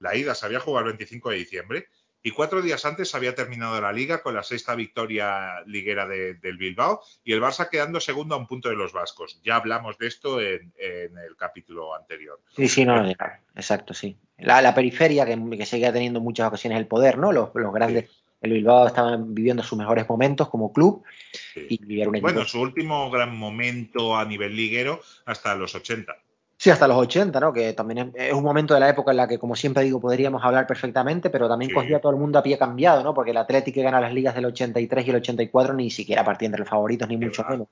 la 0.00 0.16
ida 0.16 0.34
se 0.34 0.44
había 0.44 0.58
jugado 0.58 0.86
el 0.86 0.92
25 0.94 1.30
de 1.30 1.36
diciembre, 1.36 1.88
y 2.28 2.30
cuatro 2.30 2.60
días 2.62 2.84
antes 2.84 3.14
había 3.14 3.34
terminado 3.34 3.80
la 3.80 3.90
liga 3.92 4.22
con 4.22 4.34
la 4.34 4.42
sexta 4.42 4.74
victoria 4.74 5.62
liguera 5.66 6.06
de- 6.06 6.34
del 6.34 6.58
Bilbao 6.58 7.00
y 7.24 7.32
el 7.32 7.40
Barça 7.40 7.68
quedando 7.70 8.00
segundo 8.00 8.34
a 8.34 8.38
un 8.38 8.46
punto 8.46 8.68
de 8.68 8.76
los 8.76 8.92
vascos. 8.92 9.40
Ya 9.42 9.56
hablamos 9.56 9.96
de 9.98 10.06
esto 10.08 10.40
en, 10.40 10.72
en 10.78 11.16
el 11.18 11.36
capítulo 11.36 11.94
anterior. 11.94 12.40
Sí, 12.54 12.68
sí, 12.68 12.84
no, 12.84 13.08
exacto, 13.56 13.94
sí. 13.94 14.16
La, 14.38 14.60
la 14.62 14.74
periferia 14.74 15.24
que, 15.24 15.38
que 15.56 15.66
seguía 15.66 15.92
teniendo 15.92 16.18
en 16.18 16.24
muchas 16.24 16.48
ocasiones 16.48 16.78
el 16.78 16.86
poder, 16.86 17.18
¿no? 17.18 17.32
Los, 17.32 17.50
los 17.54 17.72
grandes, 17.72 18.04
Sí. 18.10 18.16
el 18.42 18.52
Bilbao 18.52 18.86
estaban 18.86 19.34
viviendo 19.34 19.62
sus 19.64 19.78
mejores 19.78 20.08
momentos 20.08 20.48
como 20.48 20.72
club 20.72 21.02
Sí. 21.54 21.66
y 21.70 22.04
un 22.06 22.20
Bueno, 22.20 22.44
su 22.44 22.60
último 22.60 23.10
gran 23.10 23.36
momento 23.36 24.16
a 24.16 24.24
nivel 24.24 24.54
liguero 24.54 25.00
hasta 25.24 25.54
los 25.56 25.74
80. 25.74 26.16
Sí, 26.60 26.70
hasta 26.70 26.88
los 26.88 26.96
80, 26.96 27.38
¿no? 27.38 27.52
Que 27.52 27.72
también 27.72 28.12
es, 28.16 28.26
es 28.28 28.32
un 28.32 28.42
momento 28.42 28.74
de 28.74 28.80
la 28.80 28.88
época 28.88 29.12
en 29.12 29.16
la 29.18 29.28
que, 29.28 29.38
como 29.38 29.54
siempre 29.54 29.84
digo, 29.84 30.00
podríamos 30.00 30.42
hablar 30.44 30.66
perfectamente, 30.66 31.30
pero 31.30 31.48
también 31.48 31.68
Sí. 31.70 31.74
cogía 31.74 31.98
a 31.98 32.00
todo 32.00 32.10
el 32.10 32.18
mundo 32.18 32.36
a 32.38 32.42
pie 32.42 32.58
cambiado, 32.58 33.04
¿no? 33.04 33.14
Porque 33.14 33.30
el 33.30 33.36
Atlético 33.36 33.76
que 33.76 33.82
gana 33.82 34.00
las 34.00 34.12
ligas 34.12 34.34
del 34.34 34.46
83 34.46 35.06
y 35.06 35.10
el 35.10 35.16
84 35.16 35.72
ni 35.74 35.88
siquiera 35.90 36.24
partía 36.24 36.46
entre 36.46 36.58
los 36.60 36.68
favoritos, 36.68 37.08
ni 37.08 37.16
mucho 37.16 37.44
menos. 37.48 37.68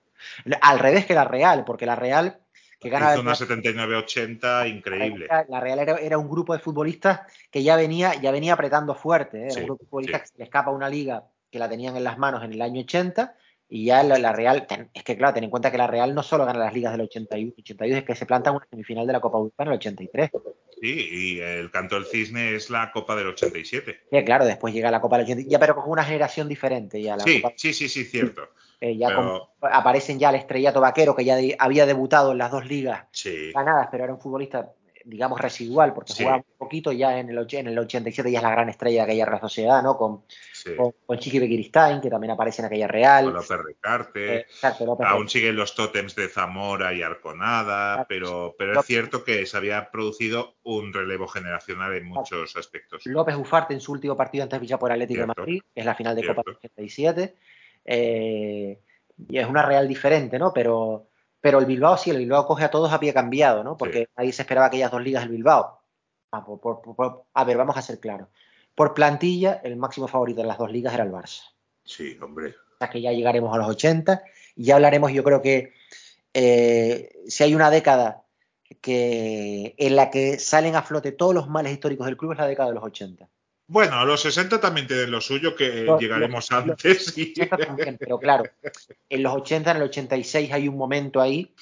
Al 0.62 0.78
revés 0.78 1.04
que 1.04 1.14
la 1.14 1.24
Real, 1.24 1.64
porque 1.64 1.84
la 1.84 1.96
Real 1.96 2.38
que 2.78 2.88
gana 2.90 3.12
Hizo 3.14 3.22
una 3.22 3.34
79-80 3.34 4.68
increíble. 4.68 5.26
la 5.48 5.60
Real 5.60 5.78
era, 5.80 5.96
era 5.96 6.18
un 6.18 6.28
grupo 6.28 6.52
de 6.52 6.58
futbolistas 6.60 7.20
que 7.50 7.62
ya 7.62 7.74
venía, 7.74 8.14
ya 8.20 8.30
venía 8.30 8.52
apretando 8.52 8.94
fuerte, 8.94 9.38
¿eh? 9.38 9.44
era 9.46 9.50
Sí, 9.54 9.60
un 9.60 9.66
grupo 9.66 9.82
de 9.84 9.88
futbolistas 9.88 10.20
que 10.22 10.26
se 10.28 10.38
le 10.38 10.44
escapa 10.44 10.70
una 10.70 10.88
liga 10.88 11.24
que 11.50 11.58
la 11.58 11.68
tenían 11.68 11.96
en 11.96 12.04
las 12.04 12.18
manos 12.18 12.44
en 12.44 12.52
el 12.52 12.60
año 12.62 12.82
80 12.82 13.34
y 13.68 13.86
ya 13.86 14.02
la, 14.02 14.18
la 14.18 14.32
Real, 14.32 14.66
ten- 14.66 14.90
es 14.94 15.02
que 15.02 15.16
claro, 15.16 15.34
ten 15.34 15.44
en 15.44 15.50
cuenta 15.50 15.70
que 15.72 15.78
la 15.78 15.86
Real 15.86 16.14
no 16.14 16.22
solo 16.22 16.44
gana 16.46 16.58
las 16.58 16.72
ligas 16.74 16.92
del 16.92 17.00
81, 17.02 17.52
82, 17.58 17.98
es 17.98 18.04
que 18.04 18.14
se 18.14 18.26
planta 18.26 18.50
en 18.50 18.56
una 18.56 18.66
semifinal 18.70 19.06
de 19.06 19.12
la 19.12 19.20
Copa 19.20 19.38
Europa 19.38 19.62
en 19.64 19.68
el 19.70 19.74
83. 19.76 20.30
Sí, 20.80 21.08
y 21.10 21.40
el 21.40 21.70
canto 21.70 21.94
del 21.96 22.04
cisne 22.04 22.54
es 22.54 22.68
la 22.70 22.92
Copa 22.92 23.16
del 23.16 23.28
87. 23.28 24.00
Sí, 24.10 24.24
claro, 24.24 24.44
después 24.44 24.74
llega 24.74 24.90
la 24.90 25.00
Copa 25.00 25.16
del 25.16 25.24
80, 25.26 25.50
ya 25.50 25.58
pero 25.58 25.74
con 25.74 25.90
una 25.90 26.04
generación 26.04 26.48
diferente 26.48 27.00
ya 27.02 27.16
la 27.16 27.24
Sí, 27.24 27.40
Copa- 27.40 27.54
sí, 27.56 27.72
sí, 27.72 27.88
sí, 27.88 28.04
cierto. 28.04 28.42
eh, 28.80 28.96
ya 28.96 29.08
pero- 29.08 29.50
con- 29.58 29.72
aparecen 29.72 30.18
ya 30.18 30.28
el 30.30 30.36
estrellato 30.36 30.80
vaquero 30.80 31.16
que 31.16 31.24
ya 31.24 31.34
de- 31.36 31.56
había 31.58 31.86
debutado 31.86 32.32
en 32.32 32.38
las 32.38 32.50
dos 32.50 32.66
ligas 32.66 33.06
Sí, 33.10 33.52
ganadas, 33.54 33.88
pero 33.90 34.04
era 34.04 34.12
un 34.12 34.20
futbolista, 34.20 34.70
digamos, 35.06 35.40
residual, 35.40 35.94
porque 35.94 36.12
Sí. 36.12 36.24
jugaba 36.24 36.38
un 36.38 36.58
poquito 36.58 36.90
ya 36.90 37.18
en 37.18 37.30
el, 37.30 37.46
en 37.50 37.66
el 37.68 37.78
87, 37.78 38.30
ya 38.30 38.38
es 38.38 38.42
la 38.42 38.50
gran 38.50 38.68
estrella 38.68 38.98
de 39.06 39.12
aquella 39.12 39.24
Real 39.24 39.40
Sociedad, 39.40 39.82
¿no? 39.82 39.96
Con, 39.96 40.24
sí. 40.52 40.74
con, 40.76 40.92
con 41.06 41.18
Chiqui 41.18 41.38
que 41.70 42.10
también 42.10 42.32
aparece 42.32 42.62
en 42.62 42.66
aquella 42.66 42.88
Real. 42.88 43.24
Con 43.26 43.34
López 43.34 43.58
Recarte. 43.64 44.34
Eh, 44.34 44.40
exacto, 44.40 44.84
López 44.84 45.06
Aún 45.06 45.28
siguen 45.28 45.54
los 45.54 45.74
tótems 45.76 46.16
de 46.16 46.28
Zamora 46.28 46.92
y 46.92 47.02
Arconada, 47.02 47.92
Exacto. 47.92 48.06
pero, 48.08 48.54
pero 48.58 48.80
es 48.80 48.86
cierto 48.86 49.22
que 49.22 49.46
se 49.46 49.56
había 49.56 49.90
producido 49.90 50.56
un 50.64 50.92
relevo 50.92 51.28
generacional 51.28 51.94
en 51.94 52.06
muchos 52.06 52.56
aspectos. 52.56 53.06
López 53.06 53.36
Ufarte 53.36 53.74
en 53.74 53.80
su 53.80 53.92
último 53.92 54.16
partido 54.16 54.42
antes 54.42 54.58
de 54.58 54.64
fichar 54.66 54.80
por 54.80 54.90
Atlético 54.90 55.18
Cierto. 55.18 55.34
de 55.34 55.40
Madrid, 55.40 55.62
que 55.72 55.80
es 55.80 55.86
la 55.86 55.94
final 55.94 56.16
de 56.16 56.22
Copa 56.26 56.42
Cierto. 56.42 56.50
del 56.50 56.56
87. 56.58 57.36
Eh, 57.84 58.80
y 59.28 59.38
es 59.38 59.46
una 59.46 59.62
Real 59.62 59.86
diferente, 59.86 60.38
¿no? 60.38 60.52
Pero, 60.52 61.06
pero 61.40 61.58
el 61.58 61.66
Bilbao 61.66 61.96
sí, 61.96 62.10
el 62.10 62.18
Bilbao 62.18 62.46
coge 62.46 62.64
a 62.64 62.70
todos 62.70 62.92
a 62.92 62.98
pie 63.00 63.12
cambiado, 63.14 63.62
¿no? 63.64 63.76
Porque 63.76 63.98
Sí. 64.04 64.08
nadie 64.16 64.32
se 64.32 64.42
esperaba 64.42 64.66
aquellas 64.66 64.90
dos 64.90 65.02
ligas 65.02 65.22
del 65.22 65.32
Bilbao. 65.32 65.80
Ah, 66.32 66.44
por- 66.44 66.60
por- 66.60 66.82
por- 66.82 67.24
a 67.32 67.44
ver, 67.44 67.56
vamos 67.56 67.76
a 67.76 67.82
ser 67.82 68.00
claros. 68.00 68.28
Por 68.74 68.92
plantilla, 68.94 69.60
el 69.64 69.76
máximo 69.76 70.08
favorito 70.08 70.42
de 70.42 70.48
las 70.48 70.58
dos 70.58 70.70
ligas 70.70 70.92
era 70.94 71.04
el 71.04 71.12
Barça. 71.12 71.42
Sí, 71.84 72.18
hombre. 72.20 72.50
O 72.50 72.78
sea 72.78 72.90
que 72.90 73.00
ya 73.00 73.12
llegaremos 73.12 73.54
a 73.54 73.58
los 73.58 73.68
80 73.68 74.22
y 74.54 74.64
ya 74.64 74.74
hablaremos, 74.74 75.12
yo 75.12 75.24
creo 75.24 75.40
que 75.40 75.72
eh, 76.34 77.10
si 77.28 77.44
hay 77.44 77.54
una 77.54 77.70
década 77.70 78.24
que, 78.82 79.74
en 79.78 79.96
la 79.96 80.10
que 80.10 80.38
salen 80.38 80.74
a 80.76 80.82
flote 80.82 81.12
todos 81.12 81.34
los 81.34 81.48
males 81.48 81.72
históricos 81.72 82.06
del 82.06 82.16
club 82.16 82.32
es 82.32 82.38
la 82.38 82.46
década 82.46 82.68
de 82.68 82.74
los 82.74 82.84
80. 82.84 83.28
Bueno, 83.68 84.04
los 84.04 84.20
60 84.20 84.60
también 84.60 84.86
tienen 84.86 85.10
lo 85.10 85.20
suyo, 85.20 85.56
que 85.56 85.82
Los- 85.82 86.00
llegaremos 86.00 86.50
los- 86.50 86.58
antes. 86.62 87.18
Y... 87.18 87.32
Esta 87.40 87.56
también, 87.56 87.96
pero 87.98 88.18
claro, 88.18 88.44
en 89.08 89.22
los 89.22 89.34
80, 89.34 89.72
en 89.72 89.76
el 89.78 89.82
86 89.84 90.52
hay 90.52 90.68
un 90.68 90.76
momento 90.76 91.20
ahí 91.20 91.52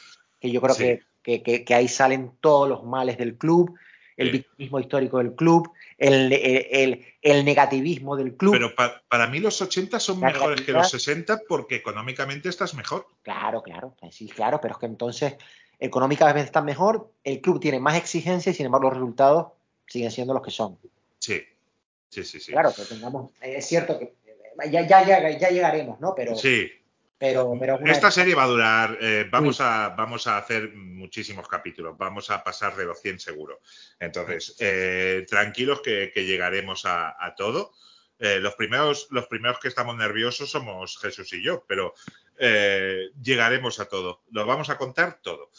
que 0.41 0.51
yo 0.51 0.61
creo 0.61 0.75
Sí. 0.75 0.83
que, 0.85 1.03
que- 1.23 1.43
que- 1.43 1.65
que 1.65 1.75
ahí 1.75 1.89
salen 1.89 2.33
todos 2.41 2.69
los 2.69 2.85
males 2.85 3.17
del 3.17 3.37
club 3.37 3.75
el 4.17 4.27
Sí. 4.29 4.33
victimismo 4.33 4.79
histórico 4.79 5.19
del 5.19 5.35
club, 5.35 5.73
el, 5.99 6.33
el- 6.33 6.67
el- 6.71 7.05
el 7.21 7.45
negativismo 7.45 8.15
del 8.17 8.37
club. 8.37 8.53
Pero 8.53 8.73
pa- 8.73 9.03
para 9.09 9.27
mí 9.27 9.41
los 9.41 9.61
80 9.61 9.99
son 9.99 10.21
La 10.21 10.29
mejores 10.29 10.61
que 10.61 10.71
los 10.71 10.89
60 10.89 11.41
porque 11.49 11.75
económicamente 11.77 12.49
estás 12.49 12.75
mejor. 12.75 13.09
Claro, 13.23 13.61
claro, 13.63 13.97
sí, 14.13 14.29
claro, 14.29 14.61
pero 14.61 14.75
es 14.75 14.79
que 14.79 14.87
entonces 14.87 15.35
económicamente 15.81 16.43
están 16.47 16.65
mejor, 16.65 17.11
el 17.25 17.41
club 17.41 17.59
tiene 17.59 17.81
más 17.81 17.97
exigencias 17.97 18.55
y 18.55 18.57
sin 18.59 18.67
embargo 18.67 18.89
los 18.89 18.95
resultados 18.99 19.47
siguen 19.89 20.13
siendo 20.13 20.33
los 20.33 20.43
que 20.45 20.53
son. 20.53 20.79
Sí, 21.19 21.43
sí, 22.15 22.25
sí, 22.25 22.41
sí. 22.41 22.53
Claro, 22.53 22.73
que 22.75 22.83
tengamos, 22.85 23.33
eh, 23.41 23.57
es 23.57 23.67
cierto 23.67 23.99
que 23.99 24.05
eh, 24.05 24.71
ya, 24.71 24.87
ya, 24.87 25.05
ya, 25.05 25.39
ya 25.39 25.49
llegaremos, 25.49 26.01
¿no? 26.01 26.15
Pero, 26.15 26.37
Sí, 26.37 26.71
pero, 27.19 27.81
esta 27.87 28.11
serie 28.11 28.35
va 28.35 28.45
a 28.45 28.49
durar, 28.49 28.99
eh, 29.01 29.27
vamos, 29.31 29.61
a, 29.61 29.91
vamos 29.91 30.27
a 30.27 30.37
hacer 30.37 30.75
muchísimos 30.75 31.49
capítulos, 31.49 31.97
vamos 31.97 32.29
a 32.31 32.43
pasar 32.43 32.77
de 32.77 32.85
los 32.85 33.01
100 33.01 33.21
seguro. 33.21 33.61
Entonces, 33.99 34.57
eh, 34.59 35.25
tranquilos 35.29 35.81
que, 35.81 36.11
que 36.13 36.25
llegaremos 36.27 36.85
a, 36.85 37.17
a 37.19 37.35
todo. 37.35 37.73
Eh, 38.19 38.41
los, 38.41 38.55
primeros, 38.57 39.07
los 39.11 39.27
primeros 39.27 39.59
que 39.59 39.69
estamos 39.69 39.97
nerviosos 39.97 40.51
somos 40.51 40.99
Jesús 40.99 41.33
y 41.33 41.43
yo, 41.43 41.65
pero 41.67 41.95
llegaremos 43.23 43.81
a 43.81 43.87
todo. 43.87 44.25
Lo 44.31 44.45
vamos 44.45 44.69
a 44.69 44.77
contar 44.77 45.21
todo. 45.23 45.51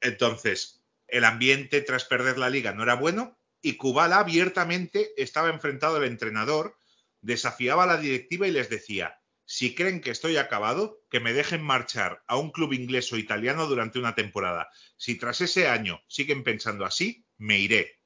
Entonces, 0.00 0.84
el 1.08 1.24
ambiente 1.24 1.82
tras 1.82 2.04
perder 2.04 2.38
la 2.38 2.50
liga 2.50 2.72
no 2.72 2.84
era 2.84 2.94
bueno 2.94 3.36
y 3.64 3.78
Kubala 3.78 4.18
abiertamente 4.18 5.10
estaba 5.16 5.48
enfrentado 5.48 5.96
al 5.96 6.04
entrenador, 6.04 6.76
desafiaba 7.22 7.84
a 7.84 7.86
la 7.86 7.96
directiva 7.96 8.46
y 8.46 8.50
les 8.50 8.68
decía, 8.68 9.18
si 9.46 9.74
creen 9.74 10.02
que 10.02 10.10
estoy 10.10 10.36
acabado, 10.36 11.00
que 11.10 11.18
me 11.18 11.32
dejen 11.32 11.62
marchar 11.62 12.22
a 12.26 12.36
un 12.36 12.50
club 12.50 12.74
inglés 12.74 13.10
o 13.14 13.16
italiano 13.16 13.66
durante 13.66 13.98
una 13.98 14.14
temporada. 14.14 14.68
Si 14.98 15.18
tras 15.18 15.40
ese 15.40 15.66
año 15.66 16.02
siguen 16.08 16.44
pensando 16.44 16.84
así, 16.84 17.24
me 17.38 17.58
iré. 17.58 18.00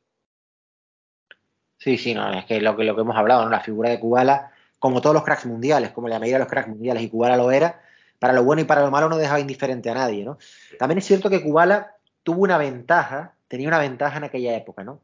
Sí, 1.77 1.99
sí, 1.99 2.15
no, 2.15 2.33
es 2.33 2.45
que 2.45 2.61
lo 2.61 2.77
que, 2.77 2.85
lo 2.85 2.95
que 2.95 3.01
hemos 3.01 3.17
hablado, 3.17 3.45
¿no? 3.45 3.51
La 3.51 3.61
figura 3.61 3.91
de 3.91 3.99
Kubala, 3.99 4.53
como 4.79 5.01
todos 5.01 5.15
los 5.15 5.25
cracks 5.25 5.47
mundiales, 5.47 5.91
como 5.91 6.07
la 6.07 6.21
mayoría 6.21 6.37
de 6.37 6.45
los 6.45 6.49
cracks 6.49 6.69
mundiales, 6.69 7.03
y 7.03 7.09
Kubala 7.09 7.37
lo 7.37 7.51
era, 7.51 7.83
para 8.21 8.33
lo 8.33 8.45
bueno 8.45 8.63
y 8.63 8.65
para 8.65 8.83
lo 8.83 8.93
malo 8.93 9.09
no 9.09 9.17
dejaba 9.17 9.41
indiferente 9.41 9.91
a 9.91 9.95
nadie, 9.95 10.25
¿no? 10.25 10.39
También 10.79 10.99
es 10.99 11.05
cierto 11.05 11.29
que 11.29 11.43
Kubala 11.43 11.97
tuvo 12.23 12.43
una 12.43 12.59
ventaja, 12.59 13.35
tenía 13.49 13.67
una 13.67 13.81
ventaja 13.81 14.19
en 14.19 14.25
aquella 14.25 14.57
época, 14.57 14.85
¿no? 14.85 15.03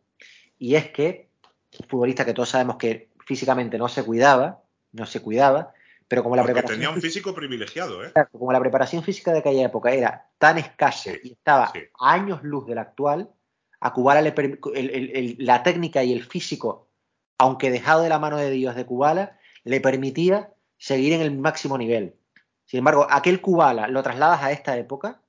Y 0.64 0.76
es 0.76 0.88
que, 0.92 1.28
un 1.78 1.86
futbolista 1.88 2.24
que 2.24 2.32
todos 2.32 2.48
sabemos 2.48 2.76
que 2.76 3.10
físicamente 3.26 3.76
no 3.76 3.86
se 3.86 4.02
cuidaba, 4.02 4.62
no 4.92 5.04
se 5.04 5.20
cuidaba, 5.20 5.74
pero 6.08 6.22
como 6.22 6.36
la 6.36 6.42
Porque 6.42 6.54
preparación 6.54 6.80
tenía 6.80 6.94
un 6.94 7.02
físico 7.02 7.34
privilegiado, 7.34 8.02
¿eh? 8.02 8.14
Como 8.32 8.50
la 8.50 8.60
preparación 8.60 9.02
física 9.02 9.30
de 9.34 9.40
aquella 9.40 9.66
época 9.66 9.90
era 9.90 10.30
tan 10.38 10.56
escasa 10.56 11.12
Sí, 11.12 11.18
y 11.22 11.32
estaba 11.32 11.70
sí. 11.70 11.80
a 12.00 12.12
años 12.14 12.42
luz 12.42 12.64
de 12.66 12.76
la 12.76 12.80
actual, 12.80 13.28
a 13.80 13.92
Kubala 13.92 14.22
le 14.22 14.32
per- 14.32 14.58
el- 14.74 14.88
el- 14.90 15.10
el- 15.14 15.36
la 15.38 15.62
técnica 15.62 16.02
y 16.02 16.14
el 16.14 16.24
físico, 16.24 16.88
aunque 17.36 17.70
dejado 17.70 18.00
de 18.00 18.08
la 18.08 18.18
mano 18.18 18.38
de 18.38 18.48
Dios 18.50 18.74
de 18.74 18.86
Kubala, 18.86 19.38
le 19.64 19.82
permitía 19.82 20.50
seguir 20.78 21.12
en 21.12 21.20
el 21.20 21.36
máximo 21.36 21.76
nivel. 21.76 22.14
Sin 22.64 22.78
embargo, 22.78 23.06
aquel 23.10 23.42
Kubala 23.42 23.86
lo 23.88 24.02
trasladas 24.02 24.42
a 24.42 24.50
esta 24.50 24.78
época 24.78 25.20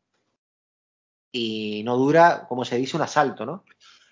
y 1.34 1.82
no 1.84 1.98
dura, 1.98 2.46
como 2.48 2.64
se 2.64 2.78
dice, 2.78 2.96
un 2.96 3.04
asalto, 3.04 3.46
¿no? 3.46 3.66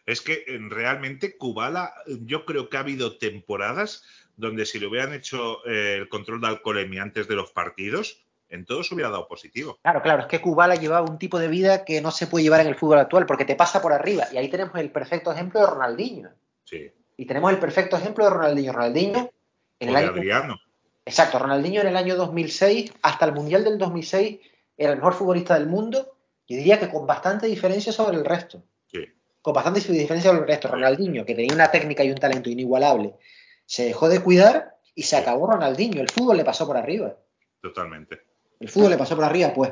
Es 0.06 0.22
que 0.22 0.44
eh, 0.48 0.60
realmente 0.70 1.38
Kubala, 1.38 1.94
eh, 2.06 2.18
yo 2.22 2.46
creo 2.46 2.70
que 2.70 2.78
ha 2.78 2.82
habido 2.82 3.18
temporadas 3.18 4.04
donde 4.36 4.66
si 4.66 4.80
le 4.80 4.88
hubieran 4.88 5.14
hecho 5.14 5.66
eh, 5.66 5.98
el 6.00 6.10
control 6.10 6.42
de 6.42 6.48
alcoholemia 6.48 7.04
antes 7.04 7.28
de 7.28 7.36
los 7.36 7.52
partidos, 7.52 8.24
en 8.50 8.66
todos 8.66 8.92
hubiera 8.92 9.10
dado 9.10 9.28
positivo. 9.28 9.80
Claro, 9.82 10.02
claro, 10.02 10.22
es 10.22 10.28
que 10.28 10.42
Kubala 10.42 10.76
llevaba 10.76 11.10
un 11.10 11.18
tipo 11.18 11.40
de 11.40 11.48
vida 11.48 11.86
que 11.86 12.02
no 12.02 12.12
se 12.12 12.28
puede 12.28 12.44
llevar 12.44 12.62
en 12.62 12.68
el 12.68 12.76
fútbol 12.76 13.00
actual 13.00 13.26
porque 13.26 13.46
te 13.46 13.56
pasa 13.56 13.82
por 13.82 13.94
arriba. 13.94 14.26
Y 14.32 14.38
ahí 14.38 14.50
tenemos 14.50 14.76
el 14.76 14.92
perfecto 14.92 15.32
ejemplo 15.32 15.60
de 15.60 15.68
Ronaldinho. 15.68 16.30
Sí. 16.64 16.92
Y 17.18 17.26
tenemos 17.26 17.52
el 17.52 17.60
perfecto 17.60 17.98
ejemplo 17.98 18.26
de 18.26 18.32
Ronaldinho. 18.32 18.74
Ronaldinho, 18.74 19.32
en 19.80 19.90
O 19.90 19.92
el 19.92 19.96
de 19.96 20.02
año 20.02 20.12
Adriano. 20.12 20.60
Exacto, 21.06 21.40
Ronaldinho 21.40 21.82
en 21.82 21.88
el 21.88 21.98
año 21.98 22.16
2006, 22.16 22.94
hasta 23.02 23.26
el 23.26 23.34
Mundial 23.34 23.64
del 23.64 23.78
2006, 23.78 24.40
era 24.78 24.92
el 24.92 24.98
mejor 24.98 25.14
futbolista 25.14 25.56
del 25.56 25.68
mundo, 25.68 26.16
yo 26.48 26.58
diría 26.58 26.80
que 26.80 26.90
con 26.90 27.06
bastante 27.06 27.48
diferencia 27.48 27.92
sobre 27.92 28.18
el 28.18 28.26
resto. 28.26 28.64
Con 29.44 29.54
bastante 29.54 29.80
diferencia 29.82 30.32
sobre 30.32 30.42
el 30.44 30.48
resto. 30.48 30.70
Ronaldinho, 30.70 31.24
que 31.26 31.36
tenía 31.36 31.54
una 31.54 31.70
técnica 31.70 32.04
y 32.04 32.10
un 32.10 32.18
talento 32.18 32.50
inigualable, 32.50 33.14
se 33.66 33.86
dejó 33.86 34.10
de 34.10 34.20
cuidar 34.22 34.78
y 34.96 35.04
se 35.04 35.18
acabó 35.18 35.46
Ronaldinho. 35.48 36.02
El 36.02 36.10
fútbol 36.10 36.38
le 36.38 36.46
pasó 36.46 36.66
por 36.66 36.78
arriba. 36.78 37.16
Totalmente. 37.62 38.22
El 38.60 38.70
fútbol 38.70 38.90
le 38.92 38.98
pasó 38.98 39.16
por 39.16 39.26
arriba, 39.26 39.54
pues. 39.54 39.72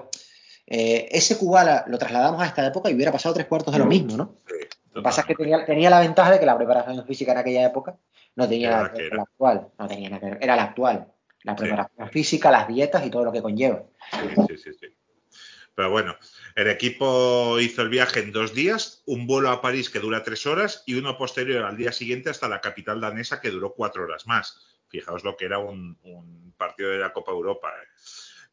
eh, 0.67 1.07
ese 1.11 1.37
Kubala 1.37 1.85
lo 1.87 1.97
trasladamos 1.97 2.41
a 2.41 2.45
esta 2.45 2.67
época 2.67 2.89
y 2.89 2.93
hubiera 2.95 3.11
pasado 3.11 3.33
tres 3.33 3.47
cuartos 3.47 3.73
de 3.73 3.79
lo 3.79 3.85
mismo, 3.85 4.15
¿no? 4.17 4.35
Sí, 4.47 4.55
Lo 4.93 5.01
que 5.01 5.03
pasa 5.03 5.21
es 5.21 5.27
que 5.27 5.35
tenía, 5.35 5.65
tenía 5.65 5.89
la 5.89 5.99
ventaja 6.01 6.31
de 6.31 6.39
que 6.39 6.45
la 6.45 6.57
preparación 6.57 7.05
física 7.05 7.31
en 7.31 7.37
aquella 7.39 7.65
época 7.65 7.95
no 8.35 8.47
tenía 8.47 8.71
la 8.71 8.77
que 8.77 8.83
ver 8.83 8.91
que 8.91 8.97
con 8.97 9.05
era. 9.07 9.15
la 9.17 9.23
actual. 9.23 9.67
No 9.79 9.87
tenía 9.87 10.09
nada 10.09 10.19
que 10.19 10.25
ver. 10.31 10.37
Era 10.41 10.55
la 10.57 10.63
actual. 10.63 11.07
La 11.43 11.53
Sí. 11.53 11.63
preparación 11.63 12.09
física, 12.09 12.51
las 12.51 12.67
dietas 12.67 13.05
y 13.05 13.09
todo 13.09 13.23
lo 13.25 13.31
que 13.31 13.41
conlleva. 13.41 13.83
Sí, 14.11 14.27
sí, 14.47 14.57
sí, 14.57 14.73
sí. 14.79 14.87
Pero 15.75 15.89
bueno, 15.89 16.17
el 16.55 16.67
equipo 16.67 17.59
hizo 17.59 17.81
el 17.81 17.89
viaje 17.89 18.19
en 18.19 18.31
dos 18.31 18.53
días, 18.53 19.03
un 19.05 19.25
vuelo 19.25 19.49
a 19.49 19.61
París 19.61 19.89
que 19.89 19.99
dura 19.99 20.23
tres 20.23 20.45
horas 20.45 20.83
y 20.85 20.95
uno 20.95 21.17
posterior 21.17 21.63
al 21.63 21.77
día 21.77 21.91
siguiente 21.91 22.29
hasta 22.29 22.49
la 22.49 22.61
capital 22.61 22.99
danesa 22.99 23.39
que 23.39 23.51
duró 23.51 23.73
cuatro 23.73 24.03
horas 24.03 24.27
más. 24.27 24.81
Fijaos 24.89 25.23
lo 25.23 25.37
que 25.37 25.45
era 25.45 25.59
un, 25.59 25.97
partido 26.57 26.89
de 26.89 26.99
la 26.99 27.13
Copa 27.13 27.31
Europa. 27.31 27.71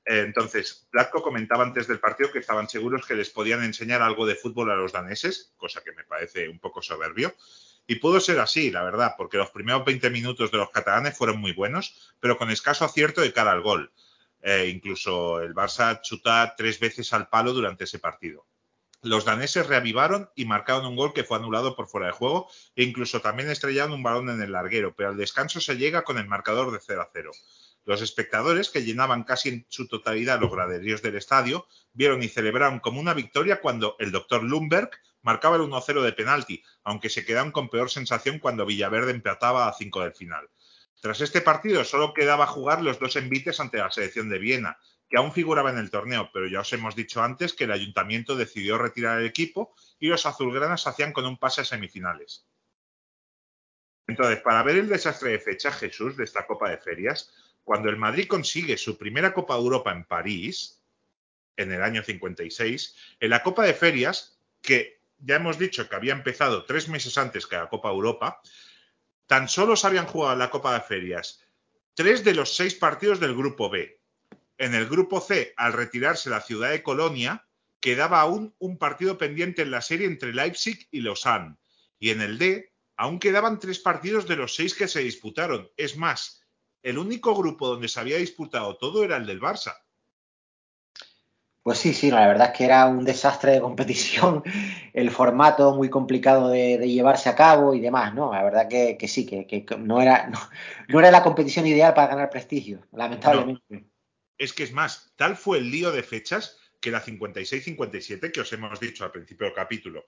Eh, 0.05 0.21
Entonces, 0.21 0.87
Platko 0.91 1.21
comentaba 1.21 1.64
antes 1.64 1.89
del 1.89 1.99
partido 1.99 2.31
que 2.31 2.39
estaban 2.39 2.69
seguros 2.69 3.05
que 3.05 3.16
les 3.16 3.31
podían 3.31 3.64
enseñar 3.64 4.01
algo 4.01 4.25
de 4.25 4.37
fútbol 4.37 4.71
a 4.71 4.77
los 4.77 4.93
daneses, 4.93 5.53
cosa 5.57 5.83
que 5.83 5.93
me 5.93 6.05
parece 6.05 6.49
un 6.49 6.61
poco 6.61 6.81
soberbio. 6.81 7.35
Y 7.87 7.97
pudo 7.97 8.21
ser 8.21 8.39
así, 8.39 8.71
la 8.71 8.85
verdad, 8.85 9.14
porque 9.19 9.39
los 9.39 9.51
primeros 9.51 9.85
20 9.85 10.11
minutos 10.11 10.53
de 10.53 10.59
los 10.59 10.71
catalanes 10.71 11.16
fueron 11.16 11.41
muy 11.41 11.53
buenos, 11.53 12.14
pero 12.21 12.39
con 12.39 12.51
escaso 12.51 12.85
acierto 12.85 13.23
de 13.23 13.33
cara 13.33 13.51
al 13.51 13.62
gol. 13.62 13.91
Eh, 14.51 14.70
incluso 14.70 15.42
el 15.42 15.55
Barça 15.55 16.01
chuta 16.01 16.55
tres 16.57 16.80
veces 16.80 17.12
al 17.12 17.28
palo 17.28 17.53
durante 17.53 17.84
ese 17.84 17.99
partido. 17.99 18.46
Los 19.03 19.26
daneses 19.26 19.66
reavivaron 19.66 20.30
y 20.34 20.46
marcaron 20.46 20.86
un 20.86 20.96
gol 20.96 21.12
que 21.12 21.22
fue 21.22 21.36
anulado 21.36 21.76
por 21.76 21.86
fuera 21.86 22.07
de 22.07 22.14
juego 22.14 22.49
e 22.74 22.82
incluso 22.82 23.20
también 23.20 23.51
estrellaron 23.51 23.92
un 23.92 24.03
balón 24.03 24.30
en 24.30 24.40
el 24.40 24.53
larguero, 24.53 24.94
pero 24.96 25.11
al 25.11 25.18
descanso 25.18 25.61
se 25.61 25.76
llega 25.76 26.03
con 26.03 26.16
el 26.16 26.26
marcador 26.26 26.72
de 26.72 26.78
0 26.80 27.03
a 27.03 27.11
0. 27.12 27.30
Los 27.84 28.01
espectadores, 28.01 28.70
que 28.70 28.84
llenaban 28.84 29.24
casi 29.24 29.51
en 29.51 29.66
su 29.68 29.86
totalidad 29.86 30.40
los 30.40 30.51
graderíos 30.51 31.03
del 31.03 31.16
estadio, 31.16 31.66
vieron 31.92 32.22
y 32.22 32.28
celebraron 32.28 32.80
como 32.80 33.03
una 33.03 33.12
victoria 33.12 33.61
cuando 33.61 33.96
el 33.99 34.12
doctor 34.12 34.42
Lundberg 34.42 34.92
marcaba 35.20 35.57
el 35.57 35.62
1-0 35.62 36.01
de 36.01 36.12
penalti, 36.14 36.62
aunque 36.84 37.11
se 37.11 37.26
quedaron 37.26 37.53
con 37.53 37.68
peor 37.68 37.90
sensación 37.90 38.38
cuando 38.38 38.64
Villaverde 38.64 39.11
empataba 39.11 39.68
a 39.68 39.74
5 39.74 40.01
del 40.01 40.14
final. 40.14 40.49
Tras 41.01 41.20
este 41.20 41.40
partido 41.40 41.84
solo 41.84 42.12
quedaba 42.12 42.46
jugar 42.46 42.82
los 42.82 42.99
dos 42.99 43.16
envites 43.16 43.61
ante 43.61 43.78
la 43.78 43.90
selección 43.90 44.28
de 44.28 44.39
Viena, 44.39 44.78
que 45.09 45.16
aún 45.16 45.32
figuraba 45.32 45.70
en 45.70 45.78
el 45.78 45.90
torneo, 45.90 46.31
pero 46.32 46.48
ya 46.48 46.60
os 46.60 46.73
hemos 46.73 46.94
dicho 46.94 47.23
antes 47.23 47.55
que 47.55 47.64
el 47.64 47.73
ayuntamiento 47.73 48.36
decidió 48.36 48.78
retirar 48.78 49.20
el 49.20 49.27
equipo 49.27 49.74
y 49.98 50.09
los 50.09 50.27
azulgranas 50.27 50.86
hacían 50.86 51.12
con 51.12 51.24
un 51.24 51.39
pase 51.39 51.62
a 51.62 51.64
semifinales. 51.64 52.47
Entonces, 54.06 54.40
para 54.40 54.62
ver 54.62 54.77
el 54.77 54.89
desastre 54.89 55.31
de 55.31 55.39
fecha, 55.39 55.70
Jesús, 55.70 56.16
de 56.16 56.24
esta 56.24 56.47
Copa 56.47 56.70
de 56.70 56.78
Ferias, 56.78 57.32
cuando 57.62 57.90
el 57.90 57.97
Madrid 57.97 58.27
consigue 58.27 58.77
su 58.77 58.97
primera 58.97 59.35
Copa 59.35 59.55
Europa 59.55 59.93
en 59.93 60.05
París, 60.05 60.82
en 61.56 61.73
el 61.73 61.82
año 61.82 62.02
56, 62.02 62.97
en 63.20 63.31
la 63.31 63.43
Copa 63.43 63.64
de 63.64 63.74
Ferias, 63.74 64.40
que 64.62 65.02
ya 65.18 65.36
hemos 65.36 65.59
dicho 65.59 65.89
que 65.89 65.97
había 65.97 66.12
empezado 66.12 66.64
tres 66.64 66.89
meses 66.89 67.18
antes 67.18 67.47
que 67.47 67.56
la 67.56 67.68
Copa 67.68 67.90
Europa, 67.90 68.40
tan 69.28 69.48
solo 69.48 69.76
se 69.76 69.86
habían 69.86 70.06
jugado 70.06 70.32
en 70.32 70.40
la 70.40 70.50
Copa 70.50 70.74
de 70.74 70.80
Ferias 70.80 71.44
tres 71.94 72.24
de 72.24 72.34
los 72.34 72.55
seis 72.55 72.74
partidos 72.74 73.18
del 73.20 73.34
Grupo 73.36 73.68
B. 73.70 74.00
En 74.56 74.74
el 74.74 74.86
Grupo 74.88 75.20
C, 75.20 75.52
al 75.56 75.72
retirarse 75.72 76.30
la 76.30 76.40
ciudad 76.40 76.70
de 76.70 76.82
Colonia, 76.82 77.46
quedaba 77.80 78.20
aún 78.20 78.55
un 78.59 78.78
partido 78.78 79.18
pendiente 79.18 79.62
en 79.62 79.72
la 79.72 79.82
serie 79.82 80.06
entre 80.06 80.32
Leipzig 80.32 80.88
y 80.92 81.00
Lausanne. 81.00 81.56
Y 81.98 82.10
en 82.10 82.22
el 82.22 82.38
D, 82.38 82.72
aún 82.96 83.18
quedaban 83.18 83.59
tres 83.59 83.80
partidos 83.80 84.28
de 84.28 84.36
los 84.36 84.55
seis 84.55 84.74
que 84.74 84.86
se 84.86 85.00
disputaron. 85.00 85.70
Es 85.76 85.96
más, 85.96 86.42
el 86.82 86.98
único 86.98 87.34
grupo 87.34 87.68
donde 87.68 87.88
se 87.88 87.98
había 87.98 88.18
disputado 88.18 88.76
todo 88.76 89.02
era 89.02 89.16
el 89.16 89.26
del 89.26 89.40
Barça. 89.40 89.74
Pues 91.69 91.81
sí, 91.81 91.93
sí, 91.93 92.11
la 92.11 92.27
verdad 92.27 92.47
es 92.51 92.57
que 92.57 92.65
era 92.65 92.86
un 92.86 93.05
desastre 93.05 93.53
de 93.53 93.61
competición, 93.61 94.43
el 94.95 95.11
formato 95.11 95.74
muy 95.74 95.90
complicado 95.90 96.49
de, 96.49 96.78
llevarse 96.78 97.28
a 97.28 97.36
cabo 97.36 97.74
y 97.74 97.81
demás, 97.81 98.15
¿no? 98.15 98.32
La 98.32 98.43
verdad 98.43 98.69
que, 98.69 98.97
que 98.99 99.07
sí, 99.07 99.27
que, 99.27 99.66
no, 99.78 100.01
era, 100.01 100.31
no 100.89 100.99
era 100.99 101.11
la 101.11 101.23
competición 101.23 101.66
ideal 101.66 101.93
para 101.93 102.09
ganar 102.09 102.31
prestigio, 102.31 102.86
lamentablemente. 102.93 103.85
Es 104.39 104.55
que 104.55 104.62
es 104.62 104.73
más, 104.73 105.12
tal 105.16 105.36
fue 105.36 105.59
el 105.59 105.70
lío 105.70 105.93
de 105.93 106.03
fechas 106.03 106.59
que 106.81 106.90
la 106.90 107.05
56-57 107.05 108.32
que 108.32 108.40
os 108.40 108.51
hemos 108.55 108.81
dicho 108.81 109.05
al 109.05 109.12
principio 109.12 109.45
del 109.45 109.55
capítulo, 109.55 110.07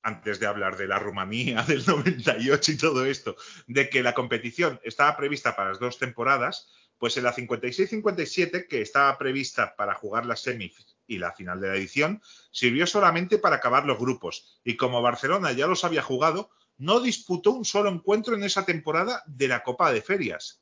antes 0.00 0.40
de 0.40 0.46
hablar 0.46 0.78
de 0.78 0.86
la 0.86 0.98
Rumanía 0.98 1.62
del 1.64 1.84
98 1.84 2.72
y 2.72 2.78
todo 2.78 3.04
esto, 3.04 3.36
de 3.66 3.90
que 3.90 4.02
la 4.02 4.14
competición 4.14 4.80
estaba 4.82 5.14
prevista 5.14 5.56
para 5.56 5.68
las 5.68 5.78
dos 5.78 5.98
temporadas, 5.98 6.70
pues 6.98 7.16
en 7.16 7.24
la 7.24 7.34
56-57, 7.34 8.66
que 8.68 8.80
estaba 8.80 9.16
prevista 9.18 9.74
para 9.76 9.94
jugar 9.94 10.26
las 10.26 10.40
semis 10.40 10.96
y 11.06 11.18
la 11.18 11.32
final 11.32 11.60
de 11.60 11.68
la 11.68 11.76
edición, 11.76 12.20
sirvió 12.50 12.86
solamente 12.86 13.38
para 13.38 13.56
acabar 13.56 13.84
los 13.84 13.98
grupos, 13.98 14.60
y 14.64 14.76
como 14.76 15.02
Barcelona 15.02 15.52
ya 15.52 15.66
los 15.66 15.84
había 15.84 16.02
jugado, 16.02 16.50
no 16.78 17.00
disputó 17.00 17.52
un 17.52 17.64
solo 17.64 17.88
encuentro 17.90 18.34
en 18.34 18.44
esa 18.44 18.64
temporada 18.64 19.22
de 19.26 19.48
la 19.48 19.62
Copa 19.62 19.92
de 19.92 20.02
Ferias. 20.02 20.60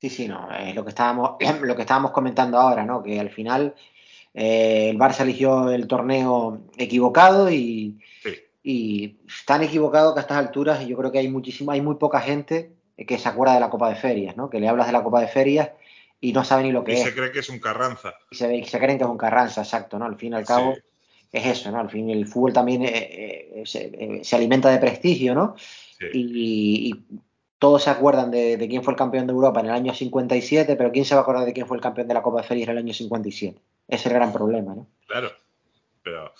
Sí, 0.00 0.10
sí, 0.10 0.28
no, 0.28 0.48
es 0.54 0.74
lo 0.74 0.84
que 0.84 0.90
estábamos, 0.90 1.32
lo 1.62 1.74
que 1.74 1.82
estábamos 1.82 2.12
comentando 2.12 2.58
ahora, 2.58 2.84
¿no? 2.84 3.02
Que 3.02 3.18
al 3.18 3.30
final 3.30 3.74
eh, 4.32 4.90
el 4.90 4.98
Barça 4.98 5.22
eligió 5.22 5.70
el 5.70 5.88
torneo 5.88 6.62
equivocado 6.76 7.50
y, 7.50 8.00
Sí. 8.22 8.34
y 8.62 9.08
tan 9.44 9.62
equivocado 9.62 10.14
que 10.14 10.20
a 10.20 10.22
estas 10.22 10.38
alturas 10.38 10.86
yo 10.86 10.96
creo 10.96 11.10
que 11.10 11.18
hay 11.18 11.28
muchísima, 11.28 11.72
hay 11.72 11.80
muy 11.80 11.96
poca 11.96 12.20
gente 12.20 12.77
que 13.06 13.18
se 13.18 13.28
acuerda 13.28 13.54
de 13.54 13.60
la 13.60 13.70
Copa 13.70 13.88
de 13.88 13.94
Ferias, 13.96 14.36
¿no? 14.36 14.50
Que 14.50 14.60
le 14.60 14.68
hablas 14.68 14.86
de 14.86 14.92
la 14.92 15.02
Copa 15.02 15.20
de 15.20 15.28
Ferias 15.28 15.70
y 16.20 16.32
no 16.32 16.44
sabe 16.44 16.64
ni 16.64 16.72
lo 16.72 16.82
que 16.84 16.92
Y 16.92 16.96
es. 16.96 17.02
se 17.04 17.14
cree 17.14 17.30
que 17.32 17.38
es 17.40 17.48
un 17.48 17.60
Carranza. 17.60 18.14
Y 18.30 18.36
se, 18.36 18.64
se 18.64 18.78
creen 18.78 18.98
que 18.98 19.04
es 19.04 19.10
un 19.10 19.18
Carranza, 19.18 19.62
exacto, 19.62 19.98
¿no? 19.98 20.04
Al 20.04 20.16
fin 20.16 20.32
y 20.32 20.36
al 20.36 20.44
cabo 20.44 20.74
Sí. 20.74 20.80
es 21.32 21.46
eso, 21.46 21.70
¿no? 21.70 21.78
Al 21.78 21.90
fin 21.90 22.10
el 22.10 22.26
fútbol 22.26 22.52
también 22.52 22.82
eh, 22.84 22.90
eh, 22.92 23.62
se, 23.66 23.84
eh, 23.86 24.20
se 24.24 24.36
alimenta 24.36 24.68
de 24.70 24.78
prestigio, 24.78 25.34
¿no? 25.34 25.54
Sí. 25.98 26.06
Y, 26.12 26.88
y 26.90 27.18
todos 27.58 27.82
se 27.84 27.90
acuerdan 27.90 28.30
de, 28.30 28.56
de 28.56 28.68
quién 28.68 28.82
fue 28.82 28.92
el 28.94 28.98
campeón 28.98 29.26
de 29.26 29.32
Europa 29.32 29.60
en 29.60 29.66
el 29.66 29.72
año 29.72 29.92
57, 29.94 30.76
pero 30.76 30.90
¿quién 30.92 31.04
se 31.04 31.14
va 31.14 31.20
a 31.20 31.22
acordar 31.22 31.44
de 31.44 31.52
quién 31.52 31.66
fue 31.66 31.76
el 31.76 31.82
campeón 31.82 32.06
de 32.08 32.14
la 32.14 32.22
Copa 32.22 32.40
de 32.40 32.46
Ferias 32.46 32.68
en 32.68 32.72
el 32.72 32.78
año 32.78 32.94
57? 32.94 33.60
Ese 33.88 33.96
es 34.00 34.06
el 34.06 34.12
gran 34.12 34.32
problema, 34.32 34.74
¿no? 34.74 34.86
Claro. 35.06 35.30
Pero 36.02 36.32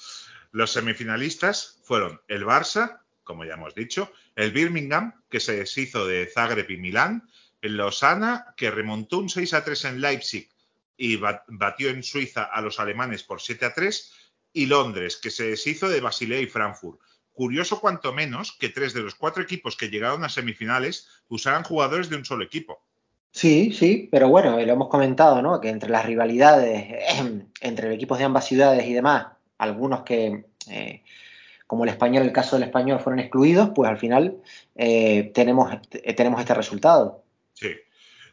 los 0.53 0.71
semifinalistas 0.73 1.81
fueron 1.83 2.21
el 2.29 2.45
Barça, 2.47 3.01
como 3.29 3.45
ya 3.45 3.55
hemos 3.55 3.75
dicho, 3.77 4.11
el 4.35 4.51
Birmingham, 4.51 5.13
que 5.31 5.39
se 5.39 5.57
deshizo 5.59 6.07
de 6.07 6.27
Zagreb 6.27 6.69
y 6.71 6.79
Milán, 6.79 7.29
el 7.63 7.77
Lausana, 7.77 8.55
que 8.57 8.71
remontó 8.73 9.19
un 9.19 9.29
6 9.29 9.53
a 9.55 9.63
3 9.63 9.85
en 9.85 10.01
Leipzig 10.01 10.49
y 10.97 11.17
ba- 11.17 11.45
batió 11.47 11.91
en 11.91 12.03
Suiza 12.03 12.43
a 12.45 12.61
los 12.61 12.81
alemanes 12.81 13.23
por 13.23 13.41
7 13.41 13.67
a 13.67 13.75
3, 13.75 14.13
y 14.53 14.67
Londres, 14.67 15.17
que 15.17 15.31
se 15.31 15.45
deshizo 15.51 15.89
de 15.89 16.01
Basilea 16.01 16.41
y 16.41 16.47
Frankfurt. 16.47 16.99
Curioso 17.33 17.81
cuanto 17.81 18.13
menos 18.13 18.57
que 18.59 18.71
tres 18.71 18.95
de 18.95 19.03
los 19.03 19.15
cuatro 19.15 19.43
equipos 19.43 19.77
que 19.77 19.91
llegaron 19.91 20.25
a 20.25 20.29
semifinales 20.29 21.07
usaran 21.29 21.63
jugadores 21.63 22.09
de 22.09 22.17
un 22.17 22.25
solo 22.25 22.43
equipo. 22.43 22.83
Sí, 23.31 23.73
sí, 23.73 24.09
pero 24.11 24.29
bueno, 24.29 24.57
lo 24.59 24.73
hemos 24.73 24.89
comentado, 24.89 25.41
¿no? 25.43 25.61
Que 25.61 25.69
entre 25.69 25.91
las 25.91 26.05
rivalidades 26.07 27.05
entre 27.61 27.95
equipos 27.95 28.19
de 28.19 28.25
ambas 28.25 28.47
ciudades 28.49 28.85
y 28.87 28.95
demás, 28.95 29.27
algunos 29.59 30.03
que, 30.03 30.47
eh, 30.69 31.03
como 31.69 31.85
el 31.85 31.91
español, 31.91 32.25
el 32.25 32.33
caso 32.33 32.57
del 32.57 32.65
español, 32.65 32.99
fueron 32.99 33.21
excluidos, 33.21 33.71
pues 33.75 33.89
al 33.91 33.99
final 33.99 34.39
eh, 34.75 35.31
tenemos, 35.35 35.71
eh, 35.93 36.15
tenemos 36.15 36.41
este 36.41 36.55
resultado. 36.55 37.23
Sí. 37.53 37.77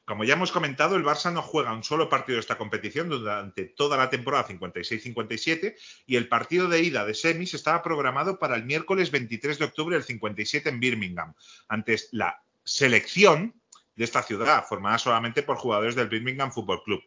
Como 0.06 0.24
ya 0.24 0.36
hemos 0.36 0.54
comentado, 0.54 0.96
el 0.96 1.04
Barça 1.04 1.34
no 1.34 1.42
juega 1.42 1.74
un 1.74 1.84
solo 1.84 2.08
partido 2.08 2.38
de 2.38 2.40
esta 2.40 2.58
competición 2.58 3.10
durante 3.10 3.66
toda 3.66 3.98
la 3.98 4.10
temporada 4.10 4.48
56-57 4.48 5.76
y 6.08 6.16
el 6.16 6.30
partido 6.30 6.70
de 6.70 6.82
ida 6.82 7.06
de 7.06 7.14
semis 7.14 7.54
estaba 7.54 7.84
programado 7.84 8.40
para 8.40 8.56
el 8.56 8.64
miércoles 8.64 9.12
23 9.12 9.60
de 9.60 9.66
octubre 9.66 9.96
del 9.96 10.06
57 10.06 10.70
en 10.70 10.80
Birmingham, 10.80 11.34
ante 11.68 11.98
la 12.12 12.42
selección 12.64 13.54
de 13.98 14.04
esta 14.06 14.24
ciudad, 14.24 14.64
formada 14.66 14.98
solamente 14.98 15.44
por 15.44 15.58
jugadores 15.58 15.96
del 15.96 16.08
Birmingham 16.08 16.52
Football 16.54 16.84
Club. 16.84 17.02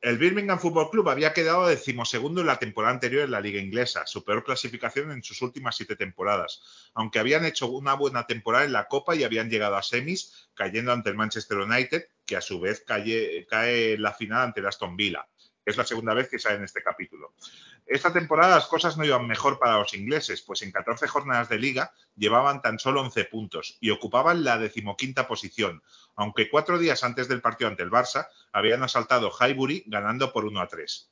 El 0.00 0.16
Birmingham 0.16 0.58
Football 0.58 0.88
Club 0.88 1.10
había 1.10 1.34
quedado 1.34 1.66
decimosegundo 1.66 2.40
en 2.40 2.46
la 2.46 2.58
temporada 2.58 2.94
anterior 2.94 3.24
en 3.24 3.32
la 3.32 3.40
liga 3.42 3.60
inglesa, 3.60 4.06
su 4.06 4.24
peor 4.24 4.44
clasificación 4.44 5.12
en 5.12 5.22
sus 5.22 5.42
últimas 5.42 5.76
siete 5.76 5.94
temporadas, 5.94 6.90
aunque 6.94 7.18
habían 7.18 7.44
hecho 7.44 7.68
una 7.68 7.92
buena 7.92 8.26
temporada 8.26 8.64
en 8.64 8.72
la 8.72 8.88
Copa 8.88 9.14
y 9.14 9.24
habían 9.24 9.50
llegado 9.50 9.76
a 9.76 9.82
semis, 9.82 10.48
cayendo 10.54 10.92
ante 10.92 11.10
el 11.10 11.16
Manchester 11.16 11.58
United, 11.58 12.08
que 12.24 12.36
a 12.36 12.40
su 12.40 12.58
vez 12.60 12.82
cae, 12.86 13.46
en 13.92 14.02
la 14.02 14.14
final 14.14 14.40
ante 14.40 14.60
el 14.60 14.66
Aston 14.68 14.96
Villa. 14.96 15.28
Es 15.66 15.76
la 15.76 15.84
segunda 15.84 16.14
vez 16.14 16.30
que 16.30 16.38
sale 16.38 16.56
en 16.56 16.64
este 16.64 16.82
capítulo. 16.82 17.34
Esta 17.90 18.12
temporada 18.12 18.54
las 18.54 18.68
cosas 18.68 18.96
no 18.96 19.04
iban 19.04 19.26
mejor 19.26 19.58
para 19.58 19.80
los 19.80 19.94
ingleses, 19.94 20.42
pues 20.42 20.62
en 20.62 20.70
14 20.70 21.08
jornadas 21.08 21.48
de 21.48 21.58
liga 21.58 21.92
llevaban 22.14 22.62
tan 22.62 22.78
solo 22.78 23.00
11 23.00 23.24
puntos 23.24 23.78
y 23.80 23.90
ocupaban 23.90 24.44
la 24.44 24.58
decimoquinta 24.58 25.26
posición, 25.26 25.82
aunque 26.14 26.48
cuatro 26.48 26.78
días 26.78 27.02
antes 27.02 27.26
del 27.26 27.40
partido 27.40 27.68
ante 27.68 27.82
el 27.82 27.90
Barça 27.90 28.28
habían 28.52 28.84
asaltado 28.84 29.32
Highbury 29.32 29.82
ganando 29.88 30.32
por 30.32 30.44
1 30.44 30.60
a 30.60 30.68
3. 30.68 31.10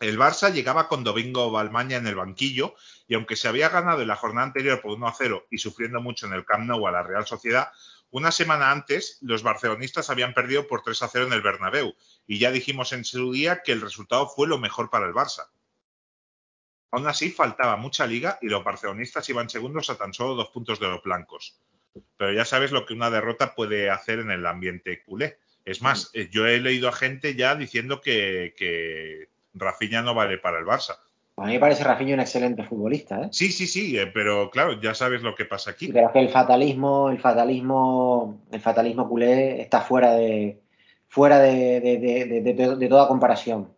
El 0.00 0.18
Barça 0.18 0.52
llegaba 0.52 0.88
con 0.88 1.04
Domingo 1.04 1.52
Balmaña 1.52 1.98
en 1.98 2.08
el 2.08 2.16
banquillo 2.16 2.74
y 3.06 3.14
aunque 3.14 3.36
se 3.36 3.46
había 3.46 3.68
ganado 3.68 4.02
en 4.02 4.08
la 4.08 4.16
jornada 4.16 4.48
anterior 4.48 4.80
por 4.80 4.90
1 4.96 5.06
a 5.06 5.14
0 5.14 5.46
y 5.52 5.58
sufriendo 5.58 6.00
mucho 6.00 6.26
en 6.26 6.32
el 6.32 6.44
Camp 6.44 6.66
Nou 6.66 6.84
a 6.88 6.90
la 6.90 7.04
Real 7.04 7.28
Sociedad, 7.28 7.68
una 8.10 8.32
semana 8.32 8.72
antes 8.72 9.18
los 9.20 9.44
barcelonistas 9.44 10.10
habían 10.10 10.34
perdido 10.34 10.66
por 10.66 10.82
3 10.82 11.00
a 11.00 11.08
0 11.08 11.26
en 11.26 11.32
el 11.34 11.42
Bernabéu 11.42 11.94
y 12.26 12.40
ya 12.40 12.50
dijimos 12.50 12.92
en 12.92 13.04
su 13.04 13.30
día 13.30 13.62
que 13.62 13.70
el 13.70 13.80
resultado 13.80 14.28
fue 14.28 14.48
lo 14.48 14.58
mejor 14.58 14.90
para 14.90 15.06
el 15.06 15.14
Barça. 15.14 15.46
Aún 16.90 17.06
así, 17.06 17.30
faltaba 17.30 17.76
mucha 17.76 18.06
liga 18.06 18.38
y 18.40 18.48
los 18.48 18.64
barcelonistas 18.64 19.28
iban 19.28 19.50
segundos 19.50 19.90
a 19.90 19.98
tan 19.98 20.14
solo 20.14 20.34
dos 20.34 20.48
puntos 20.48 20.80
de 20.80 20.88
los 20.88 21.02
blancos. 21.02 21.60
Pero 22.16 22.32
ya 22.32 22.44
sabes 22.44 22.72
lo 22.72 22.86
que 22.86 22.94
una 22.94 23.10
derrota 23.10 23.54
puede 23.54 23.90
hacer 23.90 24.20
en 24.20 24.30
el 24.30 24.46
ambiente 24.46 25.02
culé. 25.04 25.38
Es 25.64 25.82
más, 25.82 26.10
eh, 26.14 26.28
yo 26.30 26.46
he 26.46 26.60
leído 26.60 26.88
a 26.88 26.92
gente 26.92 27.34
ya 27.34 27.54
diciendo 27.54 28.00
que, 28.00 28.54
que 28.56 29.28
Rafinha 29.52 30.00
no 30.00 30.14
vale 30.14 30.38
para 30.38 30.58
el 30.58 30.64
Barça. 30.64 30.96
A 31.36 31.46
mí 31.46 31.52
me 31.52 31.60
parece 31.60 31.84
Rafinha 31.84 32.14
un 32.14 32.20
excelente 32.20 32.64
futbolista, 32.64 33.20
¿eh? 33.20 33.28
Sí, 33.30 33.52
sí, 33.52 33.66
sí, 33.66 33.98
eh, 33.98 34.06
pero 34.06 34.50
claro, 34.50 34.80
ya 34.80 34.94
sabes 34.94 35.22
lo 35.22 35.34
que 35.34 35.44
pasa 35.44 35.70
aquí. 35.70 35.92
Pero 35.92 36.06
es 36.06 36.12
que 36.12 36.20
el 36.20 36.30
fatalismo, 36.30 37.10
el 37.10 37.20
fatalismo, 37.20 38.40
el 38.50 38.60
fatalismo 38.60 39.08
culé 39.08 39.60
está 39.60 39.82
fuera 39.82 40.14
de 40.14 40.60
fuera 41.06 41.38
de, 41.38 41.80
de 41.80 42.88
toda 42.88 43.08
comparación. 43.08 43.77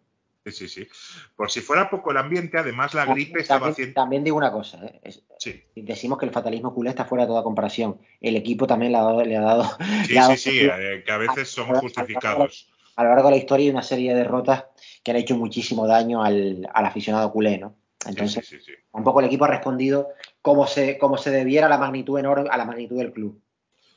Sí, 0.53 0.69
sí, 0.69 0.69
sí. 0.69 0.89
Por 1.37 1.51
si 1.51 1.61
fuera 1.61 1.89
poco 1.91 2.11
el 2.11 2.17
ambiente, 2.17 2.59
además 2.59 2.95
la 2.95 3.07
gripe 3.07 3.41
estaba 3.41 3.69
haciendo. 3.69 3.95
también 3.95 4.25
digo 4.25 4.37
una 4.37 4.53
cosa, 4.53 4.85
¿eh? 4.85 5.01
Es- 5.03 5.23
Sí, 5.39 5.63
decimos 5.75 6.19
que 6.19 6.27
el 6.27 6.33
fatalismo 6.33 6.75
culé 6.75 6.91
está 6.91 7.05
fuera 7.07 7.25
de 7.25 7.29
toda 7.29 7.43
comparación. 7.43 7.99
El 8.21 8.37
equipo 8.37 8.67
también 8.67 8.93
le 8.93 8.99
ha 8.99 9.03
dado, 9.03 9.25
le 9.25 9.37
ha 9.37 9.41
dado, 9.41 9.65
sí, 10.07 10.13
le 10.13 10.19
ha 10.19 10.23
dado- 10.23 10.37
sí, 10.37 10.51
sí, 10.51 10.59
eh, 10.61 11.03
que 11.05 11.13
a 11.13 11.17
veces 11.19 11.49
son 11.49 11.67
justificados. 11.77 12.71
a 12.97 13.03
lo 13.05 13.09
largo 13.11 13.29
de 13.29 13.37
la 13.37 13.37
historia 13.39 13.65
hay 13.65 13.71
una 13.71 13.83
serie 13.83 14.11
de 14.13 14.19
derrotas 14.19 14.65
que 15.03 15.11
han 15.13 15.17
hecho 15.17 15.37
muchísimo 15.37 15.87
daño 15.87 16.23
al, 16.23 16.69
al 16.75 16.85
aficionado 16.87 17.33
culé, 17.33 17.57
¿no? 17.59 17.77
Entonces, 18.07 18.47
sí, 18.47 18.59
sí, 18.59 18.65
sí. 18.65 18.73
tampoco 18.93 19.21
el 19.21 19.27
equipo 19.27 19.45
ha 19.45 19.49
respondido 19.49 20.09
como 20.43 20.67
se, 20.67 20.99
como 20.99 21.17
se 21.19 21.31
debiera 21.31 21.67
a 21.67 21.71
la 21.71 21.79
magnitud 21.79 22.19
enorme, 22.19 22.49
a 22.51 22.57
la 22.57 22.65
magnitud 22.65 22.97
del 22.99 23.13
club. 23.13 23.41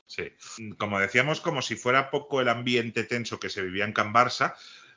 Sí. 0.05 0.23
Como 0.77 0.99
decíamos, 0.99 1.39
como 1.41 1.61
si 1.61 1.75
fuera 1.75 2.11
poco 2.11 2.41
el 2.41 2.49
ambiente 2.49 3.03
tenso 3.05 3.39
que 3.39 3.49
se 3.49 3.61
vivía 3.61 3.85
en 3.85 3.93
Can 3.93 4.13
Barça, 4.13 4.53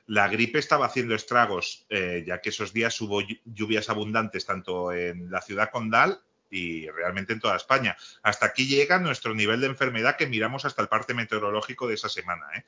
la 0.06 0.28
gripe 0.28 0.58
estaba 0.58 0.86
haciendo 0.86 1.14
estragos, 1.14 1.86
eh, 1.88 2.24
ya 2.26 2.40
que 2.40 2.50
esos 2.50 2.72
días 2.72 3.00
hubo 3.00 3.22
llu- 3.22 3.40
lluvias 3.44 3.90
abundantes 3.90 4.46
tanto 4.46 4.92
en 4.92 5.30
la 5.30 5.40
ciudad 5.40 5.70
condal 5.70 6.20
y 6.48 6.88
realmente 6.88 7.32
en 7.32 7.40
toda 7.40 7.56
España. 7.56 7.96
Hasta 8.22 8.46
aquí 8.46 8.66
llega 8.68 9.00
nuestro 9.00 9.34
nivel 9.34 9.60
de 9.60 9.66
enfermedad 9.66 10.16
que 10.16 10.28
miramos 10.28 10.64
hasta 10.64 10.80
el 10.82 10.88
parte 10.88 11.12
meteorológico 11.12 11.88
de 11.88 11.94
esa 11.94 12.08
semana. 12.08 12.46
¿eh? 12.56 12.64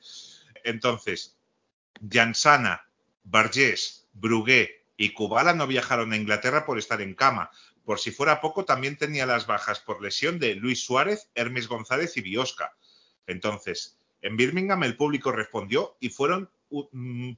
Entonces, 0.65 1.37
Jansana, 2.07 2.89
Bargés, 3.23 4.07
Brugué 4.13 4.85
y 4.97 5.13
Kubala 5.13 5.53
no 5.53 5.65
viajaron 5.65 6.11
a 6.11 6.17
Inglaterra 6.17 6.65
por 6.65 6.77
estar 6.77 7.01
en 7.01 7.13
cama. 7.15 7.51
Por 7.85 7.99
si 7.99 8.11
fuera 8.11 8.41
poco, 8.41 8.65
también 8.65 8.97
tenía 8.97 9.25
las 9.25 9.47
bajas 9.47 9.79
por 9.79 10.01
lesión 10.01 10.39
de 10.39 10.55
Luis 10.55 10.83
Suárez, 10.83 11.29
Hermes 11.33 11.67
González 11.67 12.17
y 12.17 12.21
Biosca. 12.21 12.75
Entonces, 13.25 13.97
en 14.21 14.35
Birmingham 14.35 14.83
el 14.83 14.97
público 14.97 15.31
respondió 15.31 15.95
y 16.01 16.09
fueron 16.09 16.49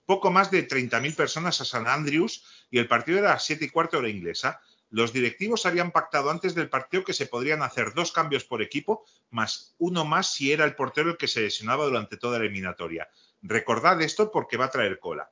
poco 0.05 0.31
más 0.31 0.51
de 0.51 0.67
30.000 0.67 1.15
personas 1.15 1.61
a 1.61 1.65
San 1.65 1.87
Andrews 1.87 2.43
y 2.69 2.79
el 2.79 2.87
partido 2.87 3.19
era 3.19 3.29
a 3.29 3.33
las 3.33 3.45
7 3.45 3.65
y 3.65 3.69
cuarto 3.69 3.97
hora 3.97 4.09
inglesa. 4.09 4.61
Los 4.89 5.13
directivos 5.13 5.65
habían 5.65 5.91
pactado 5.91 6.29
antes 6.29 6.53
del 6.53 6.69
partido 6.69 7.05
que 7.05 7.13
se 7.13 7.25
podrían 7.25 7.61
hacer 7.61 7.93
dos 7.93 8.11
cambios 8.11 8.43
por 8.43 8.61
equipo, 8.61 9.05
más 9.29 9.73
uno 9.77 10.03
más 10.03 10.33
si 10.33 10.51
era 10.51 10.65
el 10.65 10.75
portero 10.75 11.11
el 11.11 11.17
que 11.17 11.29
se 11.29 11.41
lesionaba 11.41 11.85
durante 11.85 12.17
toda 12.17 12.39
la 12.39 12.45
eliminatoria. 12.45 13.09
Recordad 13.41 14.01
esto 14.01 14.31
porque 14.31 14.57
va 14.57 14.65
a 14.65 14.71
traer 14.71 14.99
cola. 14.99 15.31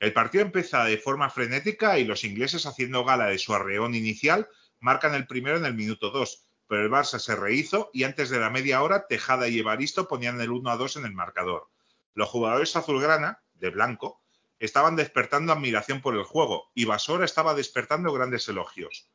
El 0.00 0.12
partido 0.12 0.42
empieza 0.42 0.84
de 0.84 0.98
forma 0.98 1.30
frenética 1.30 1.98
y 1.98 2.04
los 2.04 2.24
ingleses, 2.24 2.66
haciendo 2.66 3.04
gala 3.04 3.26
de 3.26 3.38
su 3.38 3.54
arreón 3.54 3.94
inicial, 3.94 4.48
marcan 4.80 5.14
el 5.14 5.26
primero 5.26 5.58
en 5.58 5.66
el 5.66 5.74
minuto 5.74 6.10
2, 6.10 6.46
pero 6.66 6.82
el 6.82 6.90
Barça 6.90 7.18
se 7.18 7.36
rehizo 7.36 7.90
y 7.92 8.04
antes 8.04 8.30
de 8.30 8.40
la 8.40 8.50
media 8.50 8.82
hora 8.82 9.06
Tejada 9.06 9.48
y 9.48 9.58
Evaristo 9.58 10.08
ponían 10.08 10.40
el 10.40 10.50
1 10.50 10.70
a 10.70 10.76
2 10.76 10.96
en 10.96 11.04
el 11.04 11.12
marcador. 11.12 11.68
Los 12.14 12.28
jugadores 12.28 12.74
azulgrana, 12.76 13.42
de 13.54 13.70
blanco, 13.70 14.22
estaban 14.58 14.96
despertando 14.96 15.52
admiración 15.52 16.00
por 16.00 16.14
el 16.14 16.24
juego 16.24 16.70
y 16.74 16.84
Basora 16.84 17.24
estaba 17.24 17.54
despertando 17.54 18.12
grandes 18.12 18.48
elogios. 18.48 19.10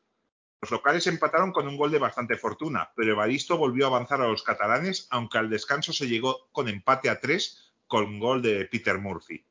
Los 0.62 0.72
locales 0.72 1.06
empataron 1.06 1.52
con 1.52 1.68
un 1.68 1.78
gol 1.78 1.92
de 1.92 2.00
bastante 2.00 2.38
fortuna, 2.38 2.92
pero 2.96 3.12
Evaristo 3.12 3.58
volvió 3.58 3.86
a 3.86 3.90
avanzar 3.90 4.22
a 4.22 4.28
los 4.28 4.42
catalanes, 4.42 5.08
aunque 5.12 5.38
al 5.38 5.50
descanso 5.50 5.94
se 5.94 6.08
llegó 6.08 6.50
con 6.52 6.68
empate 6.68 7.10
a 7.10 7.20
3 7.20 7.74
con 7.86 8.20
gol 8.20 8.42
de 8.42 8.66
Peter 8.66 8.98
Murphy. 8.98 9.46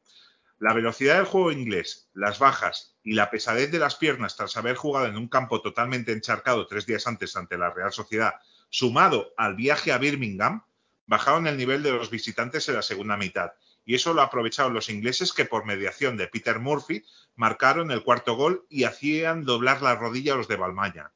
La 0.58 0.72
velocidad 0.72 1.16
del 1.16 1.26
juego 1.26 1.52
inglés, 1.52 2.08
las 2.14 2.38
bajas 2.38 2.96
y 3.02 3.12
la 3.12 3.30
pesadez 3.30 3.70
de 3.70 3.78
las 3.78 3.96
piernas 3.96 4.36
tras 4.36 4.56
haber 4.56 4.76
jugado 4.76 5.06
en 5.06 5.16
un 5.16 5.28
campo 5.28 5.60
totalmente 5.60 6.12
encharcado 6.12 6.66
tres 6.66 6.86
días 6.86 7.06
antes 7.06 7.36
ante 7.36 7.58
la 7.58 7.70
Real 7.70 7.92
Sociedad, 7.92 8.34
sumado 8.70 9.34
al 9.36 9.56
viaje 9.56 9.92
a 9.92 9.98
Birmingham, 9.98 10.64
bajaron 11.06 11.46
el 11.46 11.56
nivel 11.56 11.82
de 11.82 11.92
los 11.92 12.10
visitantes 12.10 12.68
en 12.68 12.76
la 12.76 12.82
segunda 12.82 13.16
mitad. 13.16 13.52
Y 13.84 13.94
eso 13.94 14.14
lo 14.14 14.22
aprovecharon 14.22 14.72
los 14.72 14.88
ingleses 14.88 15.32
que 15.32 15.44
por 15.44 15.66
mediación 15.66 16.16
de 16.16 16.28
Peter 16.28 16.58
Murphy 16.58 17.04
marcaron 17.36 17.90
el 17.90 18.02
cuarto 18.02 18.34
gol 18.34 18.66
y 18.70 18.84
hacían 18.84 19.44
doblar 19.44 19.82
la 19.82 19.96
rodilla 19.96 20.34
a 20.34 20.36
los 20.36 20.48
de 20.48 20.56
Balmaña. 20.56 21.12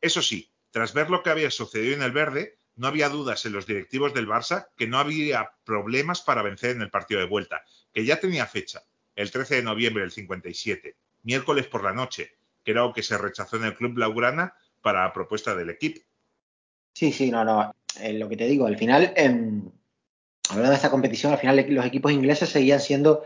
Eso 0.00 0.22
sí, 0.22 0.52
tras 0.70 0.92
ver 0.92 1.10
lo 1.10 1.22
que 1.22 1.30
había 1.30 1.50
sucedido 1.50 1.94
en 1.94 2.02
el 2.02 2.12
verde, 2.12 2.58
no 2.76 2.86
había 2.86 3.08
dudas 3.08 3.44
en 3.44 3.52
los 3.52 3.66
directivos 3.66 4.14
del 4.14 4.28
Barça 4.28 4.68
que 4.76 4.86
no 4.86 4.98
había 4.98 5.50
problemas 5.64 6.20
para 6.22 6.42
vencer 6.42 6.70
en 6.70 6.82
el 6.82 6.90
partido 6.90 7.20
de 7.20 7.26
vuelta, 7.26 7.64
que 7.92 8.04
ya 8.04 8.20
tenía 8.20 8.46
fecha, 8.46 8.84
el 9.16 9.32
13 9.32 9.56
de 9.56 9.62
noviembre 9.62 10.02
del 10.02 10.12
57, 10.12 10.96
miércoles 11.24 11.66
por 11.66 11.82
la 11.82 11.92
noche, 11.92 12.36
que 12.64 12.70
era 12.70 12.82
lo 12.82 12.92
que 12.92 13.02
se 13.02 13.18
rechazó 13.18 13.56
en 13.56 13.64
el 13.64 13.74
Club 13.74 13.94
Blaugrana 13.94 14.54
para 14.80 15.02
la 15.02 15.12
propuesta 15.12 15.56
del 15.56 15.70
equipo. 15.70 16.00
Sí, 16.92 17.12
sí, 17.12 17.30
no, 17.30 17.44
no. 17.44 17.74
Eh, 18.02 18.12
lo 18.14 18.28
que 18.28 18.36
te 18.36 18.46
digo, 18.46 18.66
al 18.66 18.76
final, 18.76 19.12
em, 19.16 19.62
hablando 20.50 20.70
de 20.70 20.76
esta 20.76 20.90
competición, 20.90 21.32
al 21.32 21.38
final 21.38 21.64
los 21.68 21.84
equipos 21.86 22.12
ingleses 22.12 22.48
seguían 22.48 22.80
siendo 22.80 23.22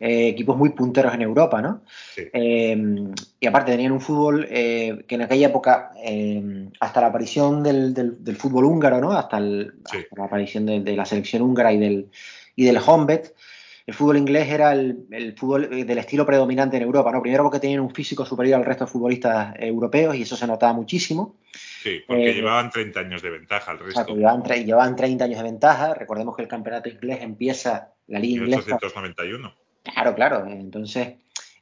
eh, 0.00 0.28
equipos 0.28 0.56
muy 0.56 0.70
punteros 0.70 1.12
en 1.12 1.22
Europa, 1.22 1.60
¿no? 1.60 1.82
Sí. 2.14 2.22
Eh, 2.32 2.76
y 3.40 3.46
aparte 3.48 3.72
tenían 3.72 3.90
un 3.90 4.00
fútbol 4.00 4.46
eh, 4.48 5.04
que 5.08 5.16
en 5.16 5.22
aquella 5.22 5.48
época, 5.48 5.90
eh, 6.04 6.68
hasta 6.78 7.00
la 7.00 7.08
aparición 7.08 7.64
del, 7.64 7.94
del- 7.94 8.22
del 8.22 8.36
fútbol 8.36 8.66
húngaro, 8.66 9.00
¿no? 9.00 9.10
Hasta, 9.12 9.38
el- 9.38 9.74
Sí. 9.90 9.98
hasta 9.98 10.16
la 10.16 10.24
aparición 10.26 10.66
de, 10.66 10.80
de 10.80 10.94
la 10.94 11.04
selección 11.04 11.42
húngara 11.42 11.72
y 11.72 11.78
del, 11.78 12.10
y 12.54 12.64
del 12.64 12.78
Honved, 12.86 13.32
el 13.88 13.94
fútbol 13.94 14.18
inglés 14.18 14.48
era 14.50 14.72
el, 14.72 15.06
el 15.10 15.34
fútbol 15.34 15.64
eh, 15.72 15.84
del 15.86 15.96
estilo 15.96 16.26
predominante 16.26 16.76
en 16.76 16.82
Europa, 16.82 17.10
¿no? 17.10 17.22
Primero 17.22 17.42
porque 17.44 17.58
tenían 17.58 17.80
un 17.80 17.88
físico 17.94 18.26
superior 18.26 18.58
al 18.58 18.66
resto 18.66 18.84
de 18.84 18.90
futbolistas 18.90 19.54
europeos 19.58 20.14
y 20.14 20.22
eso 20.22 20.36
se 20.36 20.46
notaba 20.46 20.74
muchísimo. 20.74 21.36
Sí, 21.54 22.02
porque 22.06 22.30
Eh, 22.30 22.34
llevaban 22.34 22.68
30 22.70 23.00
años 23.00 23.22
de 23.22 23.30
ventaja 23.30 23.70
al 23.70 23.78
resto. 23.78 23.92
Exacto, 24.00 24.14
llevaban, 24.14 24.42
tre- 24.42 24.62
llevaban 24.64 24.94
30 24.94 25.24
años 25.24 25.38
de 25.38 25.44
ventaja. 25.44 25.94
Recordemos 25.94 26.36
que 26.36 26.42
el 26.42 26.48
campeonato 26.48 26.90
inglés 26.90 27.20
empieza, 27.22 27.94
la 28.08 28.18
liga 28.18 28.42
inglesa, 28.42 28.58
1891. 28.66 29.54
Claro, 29.84 30.14
claro. 30.14 30.46
Entonces 30.46 31.14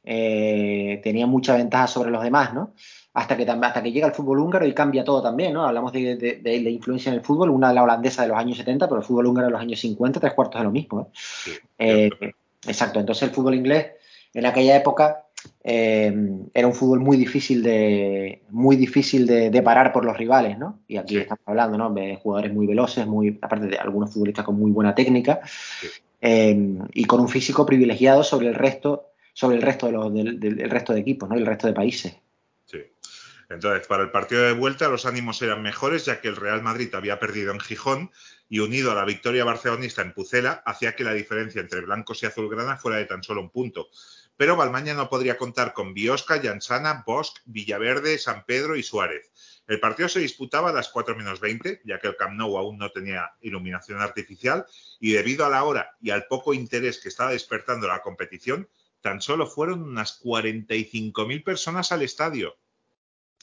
eh, 0.03 0.99
tenía 1.03 1.27
mucha 1.27 1.55
ventaja 1.55 1.87
sobre 1.87 2.11
los 2.11 2.21
demás, 2.23 2.53
¿no? 2.53 2.73
Hasta 3.19 3.35
que, 3.35 3.49
hasta 3.49 3.81
que 3.81 3.91
llega 3.91 4.05
el 4.07 4.13
fútbol 4.13 4.39
húngaro 4.39 4.65
y 4.67 4.73
cambia 4.75 5.03
todo 5.03 5.23
también, 5.23 5.51
¿no? 5.53 5.65
Hablamos 5.65 5.91
de, 5.91 6.15
de- 6.17 6.35
de 6.35 6.61
la 6.61 6.69
influencia 6.69 7.09
en 7.09 7.15
el 7.15 7.23
fútbol, 7.25 7.49
una 7.49 7.69
de 7.69 7.73
la 7.73 7.81
holandesa 7.83 8.21
de 8.21 8.27
los 8.27 8.37
años 8.37 8.57
70, 8.57 8.87
pero 8.87 8.99
el 9.01 9.05
fútbol 9.07 9.25
húngaro 9.25 9.47
de 9.47 9.53
los 9.53 9.61
años 9.61 9.79
50, 9.79 10.19
tres 10.19 10.33
cuartos 10.33 10.59
de 10.61 10.65
lo 10.65 10.71
mismo, 10.71 11.01
¿eh? 11.01 11.05
Sí, 11.13 11.51
Eh, 11.79 12.09
exacto, 12.67 12.99
entonces 12.99 13.23
el 13.27 13.33
fútbol 13.33 13.55
inglés 13.55 13.87
en 14.35 14.45
aquella 14.45 14.75
época 14.77 15.23
eh, 15.63 16.13
era 16.53 16.67
un 16.67 16.73
fútbol 16.73 16.99
muy 16.99 17.17
difícil 17.17 17.63
de 17.63 18.43
muy 18.49 18.75
difícil 18.75 19.25
de, 19.25 19.49
de 19.49 19.61
parar 19.63 19.91
por 19.91 20.05
los 20.05 20.15
rivales, 20.15 20.57
¿no? 20.59 20.79
Y 20.87 20.97
aquí 20.97 21.15
Sí. 21.15 21.21
estamos 21.21 21.41
hablando, 21.47 21.75
¿no? 21.77 21.91
De 21.93 22.17
jugadores 22.17 22.53
muy 22.53 22.67
veloces, 22.67 23.07
muy 23.07 23.39
aparte 23.41 23.65
de 23.67 23.77
algunos 23.77 24.13
futbolistas 24.13 24.45
con 24.45 24.59
muy 24.59 24.69
buena 24.71 24.93
técnica 24.93 25.39
Sí. 25.81 25.87
eh, 26.21 26.77
y 26.93 27.05
con 27.05 27.19
un 27.19 27.29
físico 27.29 27.65
privilegiado 27.65 28.23
sobre 28.23 28.47
el 28.47 28.53
resto 28.55 29.05
sobre 29.33 29.55
el 29.55 29.61
resto 29.61 29.85
de 29.87 29.91
los 29.91 30.13
del, 30.13 30.39
del- 30.39 30.55
del 30.57 30.69
resto 30.69 30.93
de 30.93 30.99
equipos, 31.01 31.29
¿no? 31.29 31.35
Y 31.35 31.39
el 31.39 31.45
resto 31.45 31.67
de 31.67 31.73
países. 31.73 32.15
Entonces, 33.49 33.87
para 33.87 34.03
el 34.03 34.11
partido 34.11 34.41
de 34.43 34.51
vuelta 34.51 34.89
los 34.89 35.05
ánimos 35.05 35.41
eran 35.41 35.61
mejores 35.61 36.05
ya 36.05 36.19
que 36.19 36.27
el 36.27 36.35
Real 36.35 36.61
Madrid 36.61 36.93
había 36.93 37.19
perdido 37.19 37.53
en 37.53 37.61
Gijón 37.61 38.11
y 38.49 38.59
unido 38.59 38.91
a 38.91 38.95
la 38.95 39.05
victoria 39.05 39.45
barcelonista 39.45 40.01
en 40.01 40.13
Pucela 40.13 40.61
hacía 40.65 40.95
que 40.95 41.05
la 41.05 41.13
diferencia 41.13 41.61
entre 41.61 41.81
blancos 41.81 42.21
y 42.23 42.25
azulgrana 42.25 42.77
fuera 42.77 42.97
de 42.97 43.05
tan 43.05 43.23
solo 43.23 43.41
un 43.41 43.49
punto. 43.49 43.87
Pero 44.35 44.55
Balmaña 44.55 44.93
no 44.93 45.09
podría 45.09 45.37
contar 45.37 45.73
con 45.73 45.93
Biosca, 45.93 46.41
Llansana, 46.41 47.03
Bosch, 47.05 47.39
Villaverde, 47.45 48.17
San 48.17 48.45
Pedro 48.45 48.75
y 48.75 48.83
Suárez. 48.83 49.31
El 49.65 49.79
partido 49.79 50.07
se 50.07 50.19
disputaba 50.19 50.69
a 50.69 50.73
las 50.73 50.89
4 50.89 51.15
menos 51.15 51.39
20, 51.39 51.81
ya 51.83 51.99
que 51.99 52.07
el 52.07 52.15
Camp 52.15 52.33
Nou 52.33 52.55
aún 52.57 52.77
no 52.77 52.91
tenía 52.91 53.31
iluminación 53.41 53.99
artificial, 53.99 54.65
y 54.99 55.11
debido 55.11 55.45
a 55.45 55.49
la 55.49 55.63
hora 55.63 55.97
y 55.99 56.11
al 56.11 56.27
poco 56.27 56.53
interés 56.53 56.99
que 56.99 57.09
estaba 57.09 57.31
despertando 57.31 57.87
la 57.87 58.01
competición, 58.01 58.69
tan 59.01 59.21
solo 59.21 59.47
fueron 59.47 59.81
unas 59.81 60.21
45.000 60.21 61.43
personas 61.43 61.91
al 61.91 62.01
estadio. 62.01 62.57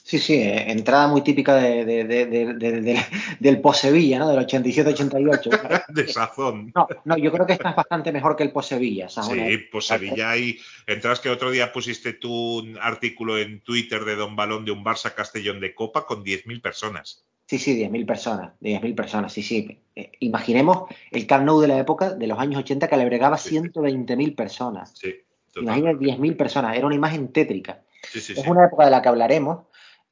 Sí, 0.07 0.19
sí, 0.19 0.35
eh, 0.35 0.69
entrada 0.71 1.07
muy 1.07 1.21
típica 1.23 1.55
de, 1.55 1.83
de- 1.83 2.03
de- 2.03 2.25
de- 2.27 2.53
de- 2.53 2.81
de- 2.81 3.05
del 3.39 3.59
Posevilla, 3.59 4.19
¿no? 4.19 4.29
Del 4.29 4.37
87-88. 4.45 5.49
de 5.89 6.07
sazón. 6.07 6.71
No, 6.75 6.87
no, 7.05 7.17
yo 7.17 7.31
creo 7.31 7.47
que 7.47 7.53
esta 7.53 7.71
es 7.71 7.75
bastante 7.75 8.11
mejor 8.11 8.35
que 8.35 8.43
el 8.43 8.51
Posevilla. 8.51 9.09
Sí, 9.09 9.21
¿eh? 9.33 9.67
pues 9.71 9.87
Sevilla 9.87 10.37
y 10.37 10.59
entrabas 10.85 11.19
que 11.21 11.29
otro 11.31 11.49
día 11.49 11.73
pusiste 11.73 12.13
tú 12.13 12.59
un 12.59 12.77
artículo 12.79 13.39
en 13.39 13.61
Twitter 13.61 14.05
de 14.05 14.15
Don 14.15 14.35
Balón 14.35 14.63
de 14.63 14.71
un 14.71 14.85
Barça 14.85 15.11
Castellón 15.15 15.59
de 15.59 15.73
Copa 15.73 16.05
con 16.05 16.23
10.000 16.23 16.61
personas. 16.61 17.25
Sí, 17.47 17.57
sí, 17.57 17.75
10.000 17.75 18.05
personas, 18.05 18.53
10.000 18.61 18.93
personas, 18.93 19.33
sí, 19.33 19.41
sí. 19.41 19.79
Eh, 19.95 20.11
imaginemos 20.19 20.83
el 21.09 21.25
Camp 21.25 21.45
Nou 21.45 21.59
de 21.61 21.67
la 21.67 21.79
época, 21.79 22.11
de 22.13 22.27
los 22.27 22.37
años 22.37 22.59
80, 22.59 22.87
que 22.87 22.93
albergaba 22.93 23.39
Sí, 23.39 23.49
sí. 23.49 23.55
120.000 23.55 24.35
personas. 24.35 24.93
Sí, 24.95 25.15
Imagina 25.55 25.93
total. 25.93 26.05
10.000 26.19 26.37
personas, 26.37 26.77
era 26.77 26.85
una 26.85 26.95
imagen 26.95 27.31
tétrica. 27.33 27.81
Sí, 28.11 28.21
sí, 28.21 28.33
Es 28.37 28.45
una 28.45 28.65
época 28.65 28.85
de 28.85 28.91
la 28.91 29.01
que 29.01 29.09
hablaremos, 29.09 29.65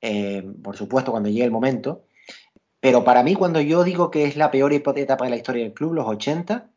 eh, 0.04 0.44
por 0.62 0.76
supuesto, 0.78 1.12
cuando 1.12 1.30
llegue 1.30 1.46
el 1.46 1.52
momento. 1.52 2.04
Pero 2.82 3.04
para 3.06 3.24
mí, 3.24 3.34
cuando 3.36 3.62
yo 3.62 3.84
digo 3.86 4.12
que 4.12 4.26
es 4.26 4.36
la 4.36 4.52
peor 4.52 4.74
etapa 4.74 5.24
de 5.24 5.30
la 5.32 5.38
historia 5.38 5.64
del 5.64 5.74
club, 5.74 5.94
los 5.94 6.06
80, 6.06 6.70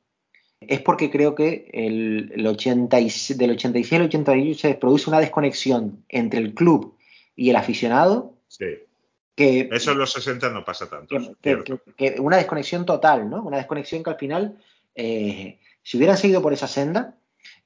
es 0.60 0.80
porque 0.80 1.10
creo 1.10 1.34
que 1.34 1.68
el, 1.74 2.32
el 2.36 2.46
80 2.46 3.00
y- 3.00 3.10
del 3.34 3.50
86 3.50 3.92
al 4.00 4.06
88 4.06 4.58
se 4.60 4.74
produce 4.74 5.10
una 5.10 5.18
desconexión 5.18 6.04
entre 6.08 6.38
el 6.40 6.54
club 6.54 6.96
y 7.34 7.50
el 7.50 7.56
aficionado 7.56 8.34
Sí. 8.48 8.66
que, 9.34 9.68
Eso 9.72 9.90
en 9.92 9.98
los 9.98 10.12
60 10.12 10.48
no 10.50 10.64
pasa 10.64 10.88
tanto. 10.88 11.16
que- 11.42 12.14
una 12.20 12.36
desconexión 12.36 12.86
total, 12.86 13.28
¿no? 13.28 13.42
Una 13.42 13.56
desconexión 13.58 14.04
que 14.04 14.10
al 14.10 14.16
final, 14.16 14.56
eh, 14.94 15.58
si 15.82 15.96
hubieran 15.96 16.16
seguido 16.16 16.40
por 16.40 16.52
esa 16.52 16.68
senda, 16.68 17.16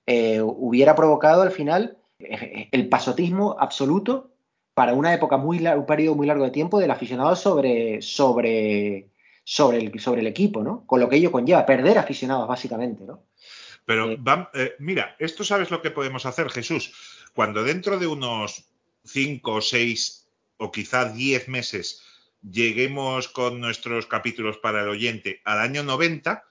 eh, 0.07 0.41
hubiera 0.43 0.95
provocado 0.97 1.43
al 1.43 1.51
final 1.53 1.99
el 2.19 2.89
pasotismo 2.89 3.57
absoluto 3.61 4.30
para 4.81 4.94
una 4.94 5.12
época 5.12 5.36
muy 5.36 5.59
un 5.59 5.85
periodo 5.85 6.15
muy 6.15 6.27
largo 6.27 6.43
de 6.43 6.51
tiempo 6.51 6.81
del 6.81 6.90
aficionado 6.90 7.36
sobre, 7.36 8.01
sobre, 8.01 9.11
sobre, 9.44 9.77
el, 9.77 10.01
sobre 10.01 10.23
el 10.23 10.27
equipo, 10.27 10.62
¿no? 10.62 10.86
Con 10.86 11.01
lo 11.01 11.07
que 11.11 11.16
ello 11.16 11.31
conlleva, 11.31 11.66
perder 11.66 11.98
aficionados, 11.98 12.48
básicamente, 12.48 13.05
¿no? 13.05 13.23
Pero 13.85 14.12
Eh, 14.12 14.19
eh, 14.55 14.77
mira, 14.78 15.16
esto 15.19 15.44
sabes 15.44 15.70
lo 15.70 15.82
que 15.82 15.90
podemos 15.90 16.24
hacer, 16.24 16.48
Jesús. 16.48 16.94
Cuando 17.35 17.62
dentro 17.62 17.98
de 17.98 18.07
unos 18.07 18.70
5 19.05 19.52
o 19.52 19.61
6 19.61 20.27
o 20.57 20.73
quizá 20.73 21.12
10 21.12 21.48
meses 21.48 22.02
lleguemos 22.40 23.28
con 23.28 23.61
nuestros 23.61 24.07
capítulos 24.07 24.57
para 24.57 24.81
el 24.81 24.89
oyente 24.89 25.43
al 25.44 25.59
año 25.59 25.82
90, 25.82 26.43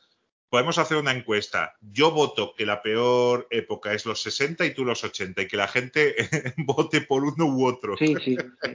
podemos 0.49 0.77
hacer 0.77 0.97
una 0.97 1.11
encuesta. 1.11 1.75
Yo 1.81 2.11
voto 2.11 2.53
que 2.55 2.65
la 2.65 2.81
peor 2.81 3.47
época 3.51 3.93
es 3.93 4.05
los 4.05 4.21
60 4.21 4.65
y 4.65 4.73
tú 4.73 4.83
los 4.85 5.03
80 5.03 5.41
y 5.43 5.47
que 5.47 5.57
la 5.57 5.67
gente 5.67 6.15
vote 6.57 7.01
por 7.01 7.23
uno 7.23 7.45
u 7.45 7.65
otro. 7.65 7.95
Sí, 7.97 8.15
sí, 8.23 8.35
sí. 8.63 8.69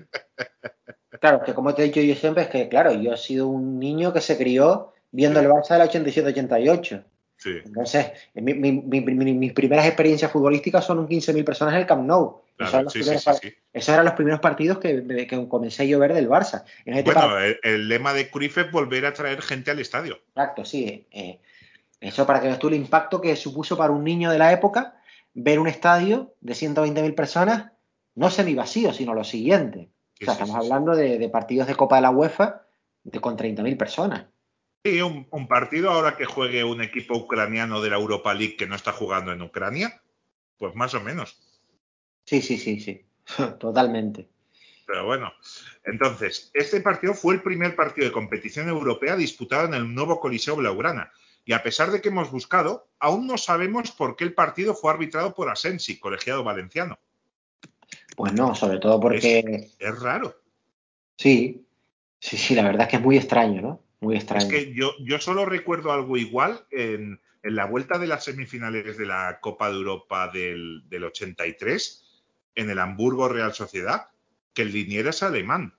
Claro, 1.20 1.42
que 1.44 1.54
como 1.54 1.74
te 1.74 1.82
he 1.82 1.86
dicho 1.86 2.00
yo 2.00 2.14
siempre, 2.14 2.42
es 2.44 2.48
que, 2.50 2.68
claro, 2.68 2.92
yo 2.92 3.14
he 3.14 3.16
sido 3.16 3.48
un 3.48 3.78
niño 3.78 4.12
que 4.12 4.20
se 4.20 4.36
crió 4.36 4.92
viendo 5.10 5.40
Sí. 5.40 5.46
el 5.46 5.52
Barça 5.52 5.78
del 5.78 5.88
87-88. 5.88 7.04
Sí, 7.36 7.50
Entonces, 7.64 8.12
mi- 8.34 8.54
mi- 8.54 8.72
mi- 8.72 9.00
mi- 9.00 9.34
mis 9.34 9.52
primeras 9.52 9.86
experiencias 9.86 10.30
futbolísticas 10.30 10.84
son 10.84 10.98
un 11.00 11.08
15.000 11.08 11.44
personas 11.44 11.74
en 11.74 11.80
el 11.80 11.86
Camp 11.86 12.06
Nou. 12.06 12.42
Esos, 12.56 12.70
claro, 12.70 12.70
eran 12.72 12.84
los 12.84 12.92
sí, 12.92 13.02
sí, 13.02 13.54
esos 13.72 13.88
eran 13.92 14.04
los 14.04 14.14
primeros 14.14 14.40
partidos 14.40 14.78
que, 14.78 15.04
que 15.28 15.48
comencé 15.48 15.88
yo 15.88 15.96
a 15.96 16.00
ver 16.00 16.14
del 16.14 16.28
Barça. 16.28 16.64
Imagínate 16.86 17.02
Bueno, 17.04 17.20
para- 17.20 17.46
el, 17.46 17.58
el 17.64 17.88
lema 17.88 18.14
de 18.14 18.30
Cruyff 18.30 18.58
es 18.58 18.70
volver 18.70 19.04
a 19.06 19.12
traer 19.12 19.42
gente 19.42 19.70
al 19.72 19.80
estadio. 19.80 20.20
Exacto, 20.28 20.64
sí. 20.64 21.06
eh, 21.10 21.40
eso 22.04 22.26
para 22.26 22.40
que 22.40 22.48
veas 22.48 22.58
tú 22.58 22.68
el 22.68 22.74
impacto 22.74 23.20
que 23.20 23.34
supuso 23.36 23.76
para 23.76 23.92
un 23.92 24.04
niño 24.04 24.30
de 24.30 24.38
la 24.38 24.52
época 24.52 25.00
ver 25.32 25.58
un 25.58 25.66
estadio 25.66 26.34
de 26.40 26.52
120.000 26.52 27.14
personas, 27.14 27.72
no 28.14 28.30
semivacío, 28.30 28.92
sino 28.92 29.14
lo 29.14 29.24
siguiente. 29.24 29.90
O 30.20 30.24
sea, 30.24 30.34
sí, 30.34 30.42
estamos 30.42 30.64
sí. 30.64 30.70
hablando 30.70 30.94
de, 30.94 31.18
de 31.18 31.28
partidos 31.28 31.66
de 31.66 31.74
Copa 31.74 31.96
de 31.96 32.02
la 32.02 32.10
UEFA 32.10 32.62
de, 33.02 33.20
con 33.20 33.36
30.000 33.36 33.76
personas. 33.76 34.26
Sí, 34.84 35.00
un, 35.00 35.26
un 35.30 35.48
partido 35.48 35.90
ahora 35.90 36.16
que 36.16 36.26
juegue 36.26 36.62
un 36.62 36.82
equipo 36.82 37.16
ucraniano 37.16 37.80
de 37.80 37.90
la 37.90 37.96
Europa 37.96 38.34
League 38.34 38.56
que 38.56 38.66
no 38.66 38.76
está 38.76 38.92
jugando 38.92 39.32
en 39.32 39.42
Ucrania, 39.42 40.02
pues 40.58 40.74
más 40.74 40.94
o 40.94 41.00
menos. 41.00 41.38
Sí, 42.24 42.42
sí, 42.42 42.58
sí, 42.58 42.80
sí. 42.80 43.04
Totalmente. 43.58 44.28
Pero 44.86 45.06
bueno, 45.06 45.32
entonces, 45.84 46.50
este 46.52 46.80
partido 46.80 47.14
fue 47.14 47.34
el 47.34 47.42
primer 47.42 47.74
partido 47.74 48.06
de 48.06 48.12
competición 48.12 48.68
europea 48.68 49.16
disputado 49.16 49.66
en 49.66 49.74
el 49.74 49.94
nuevo 49.94 50.20
Coliseo 50.20 50.56
Blaugrana. 50.56 51.10
Y 51.44 51.52
a 51.52 51.62
pesar 51.62 51.90
de 51.90 52.00
que 52.00 52.08
hemos 52.08 52.30
buscado, 52.30 52.88
aún 52.98 53.26
no 53.26 53.36
sabemos 53.36 53.92
por 53.92 54.16
qué 54.16 54.24
el 54.24 54.34
partido 54.34 54.74
fue 54.74 54.92
arbitrado 54.92 55.34
por 55.34 55.50
Asensi, 55.50 55.98
colegiado 55.98 56.42
valenciano. 56.42 56.98
Pues 58.16 58.32
no, 58.32 58.54
sobre 58.54 58.78
todo 58.78 58.98
porque 59.00 59.70
Es 59.78 60.00
raro. 60.00 60.40
sí, 61.18 61.66
sí, 62.18 62.36
sí, 62.36 62.54
la 62.54 62.62
verdad 62.62 62.82
es 62.82 62.88
que 62.88 62.96
es 62.96 63.02
muy 63.02 63.16
extraño, 63.16 63.60
¿no? 63.60 63.80
Muy 64.00 64.16
extraño. 64.16 64.44
Es 64.44 64.50
que 64.50 64.72
yo, 64.74 64.92
yo 65.00 65.18
solo 65.18 65.44
recuerdo 65.44 65.92
algo 65.92 66.16
igual 66.16 66.64
en, 66.70 67.20
en 67.42 67.54
la 67.56 67.66
vuelta 67.66 67.98
de 67.98 68.06
las 68.06 68.24
semifinales 68.24 68.96
de 68.96 69.06
la 69.06 69.38
Copa 69.40 69.68
de 69.70 69.76
Europa 69.76 70.28
del, 70.32 70.82
del 70.88 71.04
83, 71.04 72.22
en 72.54 72.70
el 72.70 72.78
Hamburgo 72.78 73.28
Real 73.28 73.52
Sociedad, 73.52 74.08
que 74.54 74.62
el 74.62 74.72
liniero 74.72 75.10
es 75.10 75.22
alemán. 75.22 75.74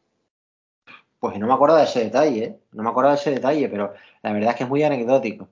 Pues 1.19 1.39
no 1.39 1.47
me 1.47 1.53
acuerdo 1.53 1.77
de 1.77 1.85
ese 1.85 2.03
detalle, 2.03 2.43
¿eh? 2.43 2.59
No 2.73 2.83
me 2.83 2.89
acuerdo 2.89 3.09
de 3.11 3.15
ese 3.15 3.31
detalle, 3.31 3.67
pero 3.69 3.93
la 4.21 4.33
verdad 4.33 4.51
es 4.51 4.55
que 4.57 4.63
es 4.63 4.69
muy 4.69 4.83
anecdótico. 4.83 5.49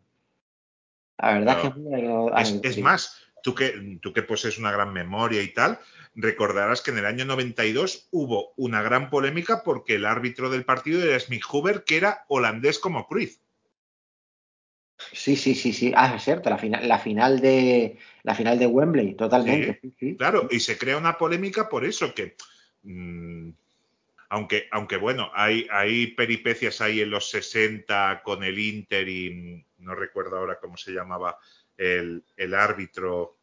La 1.18 1.34
verdad 1.34 1.62
que 1.62 1.68
es 1.68 1.76
muy 1.76 1.94
anecdó- 1.94 2.30
Es, 2.30 2.48
anecdótico. 2.50 2.68
es 2.68 2.78
más, 2.80 3.24
tú 3.44 3.56
que, 3.56 4.00
tú 4.02 4.14
que 4.14 4.24
posees 4.24 4.58
una 4.58 4.72
gran 4.72 4.92
memoria 4.94 5.42
y 5.42 5.54
tal, 5.54 5.80
recordarás 6.16 6.82
que 6.82 6.92
en 6.92 6.98
el 7.00 7.06
año 7.06 7.26
92 7.26 8.08
hubo 8.12 8.54
una 8.58 8.82
gran 8.82 9.10
polémica 9.10 9.64
porque 9.64 9.96
el 9.96 10.06
árbitro 10.06 10.50
del 10.50 10.66
partido 10.66 11.04
era 11.04 11.20
Smith 11.20 11.44
Huber, 11.52 11.84
que 11.84 11.98
era 11.98 12.26
holandés 12.28 12.80
como 12.80 13.08
Cruyff. 13.08 13.38
Sí, 15.12 15.36
sí, 15.36 15.56
sí, 15.56 15.74
sí. 15.74 15.92
Ah, 15.96 16.14
es 16.16 16.24
cierto, 16.24 16.50
la 16.50 16.58
final, 16.58 16.88
la 16.88 17.00
final 17.00 17.40
de 17.42 17.98
la 18.24 18.36
final 18.36 18.58
de 18.58 18.68
Wembley, 18.68 19.16
totalmente. 19.16 19.80
Sí, 19.82 19.94
sí. 20.00 20.16
Claro, 20.18 20.48
y 20.50 20.60
se 20.60 20.78
crea 20.78 20.98
una 20.98 21.18
polémica 21.18 21.68
por 21.68 21.84
eso 21.84 22.14
que, 22.14 22.36
mm, 22.84 23.50
aunque, 24.34 24.68
aunque 24.72 24.98
bueno, 24.98 25.30
hay, 25.36 25.68
hay 25.70 26.08
peripecias 26.08 26.82
ahí 26.82 27.02
en 27.02 27.12
los 27.12 27.30
60 27.30 28.24
con 28.24 28.44
el 28.44 28.58
Inter 28.58 29.08
y 29.08 29.30
mm, 29.30 29.86
no 29.86 29.94
recuerdo 29.94 30.38
ahora 30.38 30.58
cómo 30.60 30.76
se 30.76 30.92
llamaba 30.92 31.38
el, 31.78 32.24
el 32.36 32.56
árbitro 32.56 33.38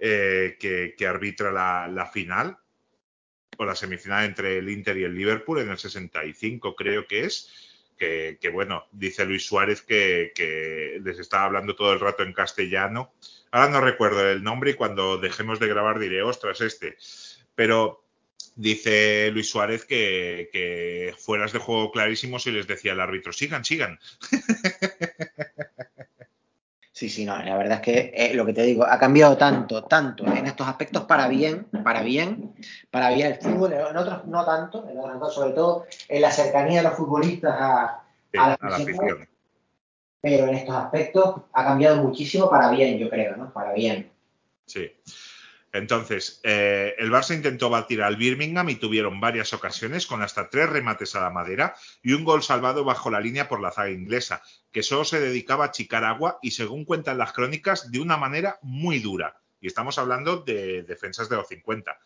eh, 0.00 0.56
que, 0.58 0.96
que 0.98 1.06
arbitra 1.06 1.52
la, 1.52 1.86
la 1.86 2.06
final 2.06 2.58
o 3.56 3.64
la 3.64 3.76
semifinal 3.76 4.24
entre 4.24 4.58
el 4.58 4.68
Inter 4.68 4.96
y 4.96 5.04
el 5.04 5.14
Liverpool 5.14 5.60
en 5.60 5.70
el 5.70 5.78
65 5.78 6.74
creo 6.74 7.06
que 7.06 7.24
es. 7.24 7.86
Que, 7.96 8.38
que, 8.40 8.48
bueno, 8.48 8.86
dice 8.90 9.24
Luis 9.24 9.46
Suárez 9.46 9.82
que, 9.82 10.32
que 10.34 11.00
les 11.04 11.20
estaba 11.20 11.44
hablando 11.44 11.76
todo 11.76 11.92
el 11.92 12.00
rato 12.00 12.24
en 12.24 12.32
castellano. 12.32 13.12
Ahora 13.52 13.68
no 13.70 13.80
recuerdo 13.80 14.28
el 14.28 14.42
nombre 14.42 14.72
y 14.72 14.74
cuando 14.74 15.18
dejemos 15.18 15.60
de 15.60 15.68
grabar 15.68 16.00
diré, 16.00 16.22
ostras, 16.22 16.60
este. 16.62 16.96
Pero 17.54 18.07
dice 18.58 19.30
Luis 19.30 19.48
Suárez 19.48 19.84
que, 19.86 20.50
que 20.52 21.14
fueras 21.16 21.52
de 21.52 21.60
juego 21.60 21.90
clarísimos 21.92 22.46
y 22.46 22.50
les 22.50 22.66
decía 22.66 22.92
al 22.92 23.00
árbitro, 23.00 23.32
sigan, 23.32 23.64
sigan. 23.64 23.98
Sí, 26.92 27.08
sí, 27.08 27.24
no, 27.24 27.38
la 27.40 27.56
verdad 27.56 27.74
es 27.76 27.80
que 27.82 28.12
eh, 28.12 28.34
lo 28.34 28.44
que 28.44 28.52
te 28.52 28.62
digo, 28.62 28.84
ha 28.84 28.98
cambiado 28.98 29.36
tanto, 29.36 29.84
tanto 29.84 30.26
en 30.26 30.46
estos 30.46 30.66
aspectos 30.66 31.04
para 31.04 31.28
bien, 31.28 31.66
para 31.84 32.02
bien, 32.02 32.54
para 32.90 33.10
bien 33.10 33.28
el 33.28 33.38
fútbol, 33.40 33.72
en 33.72 33.96
otros 33.96 34.24
no 34.26 34.44
tanto, 34.44 34.84
en 34.90 34.98
otros 34.98 35.16
no, 35.20 35.30
sobre 35.30 35.52
todo 35.52 35.86
en 36.08 36.20
la 36.22 36.32
cercanía 36.32 36.82
de 36.82 36.88
los 36.88 36.96
futbolistas 36.96 37.54
a, 37.56 38.02
Sí, 38.32 38.38
a 38.38 38.48
la 38.48 38.54
a 38.54 38.68
la 38.70 38.76
afición, 38.76 38.96
afición. 39.10 39.28
pero 40.20 40.48
en 40.48 40.54
estos 40.56 40.74
aspectos 40.74 41.42
ha 41.52 41.64
cambiado 41.64 42.02
muchísimo 42.02 42.50
para 42.50 42.68
bien, 42.72 42.98
yo 42.98 43.08
creo, 43.08 43.36
¿no? 43.36 43.52
Para 43.52 43.72
bien. 43.74 44.10
Sí. 44.66 44.90
Entonces, 45.78 46.40
eh, 46.44 46.94
el 46.98 47.10
Barça 47.10 47.34
intentó 47.34 47.70
batir 47.70 48.02
al 48.02 48.16
Birmingham 48.16 48.68
y 48.68 48.74
tuvieron 48.76 49.20
varias 49.20 49.52
ocasiones 49.52 50.06
con 50.06 50.22
hasta 50.22 50.50
tres 50.50 50.68
remates 50.68 51.14
a 51.16 51.20
la 51.22 51.30
madera 51.30 51.74
y 52.02 52.12
un 52.12 52.24
gol 52.24 52.42
salvado 52.42 52.84
bajo 52.84 53.10
la 53.10 53.20
línea 53.20 53.48
por 53.48 53.60
la 53.60 53.70
zaga 53.70 53.90
inglesa, 53.90 54.42
que 54.72 54.82
solo 54.82 55.04
se 55.04 55.20
dedicaba 55.20 55.64
a 55.64 55.68
achicar 55.68 56.04
agua 56.04 56.38
y, 56.42 56.50
según 56.50 56.84
cuentan 56.84 57.18
las 57.18 57.32
crónicas, 57.32 57.90
de 57.90 58.00
una 58.00 58.16
manera 58.16 58.58
muy 58.62 58.98
dura. 58.98 59.40
Y 59.60 59.66
estamos 59.66 59.98
hablando 59.98 60.38
de 60.38 60.82
defensas 60.82 61.28
de 61.28 61.36
los 61.36 61.48
50. 61.48 61.98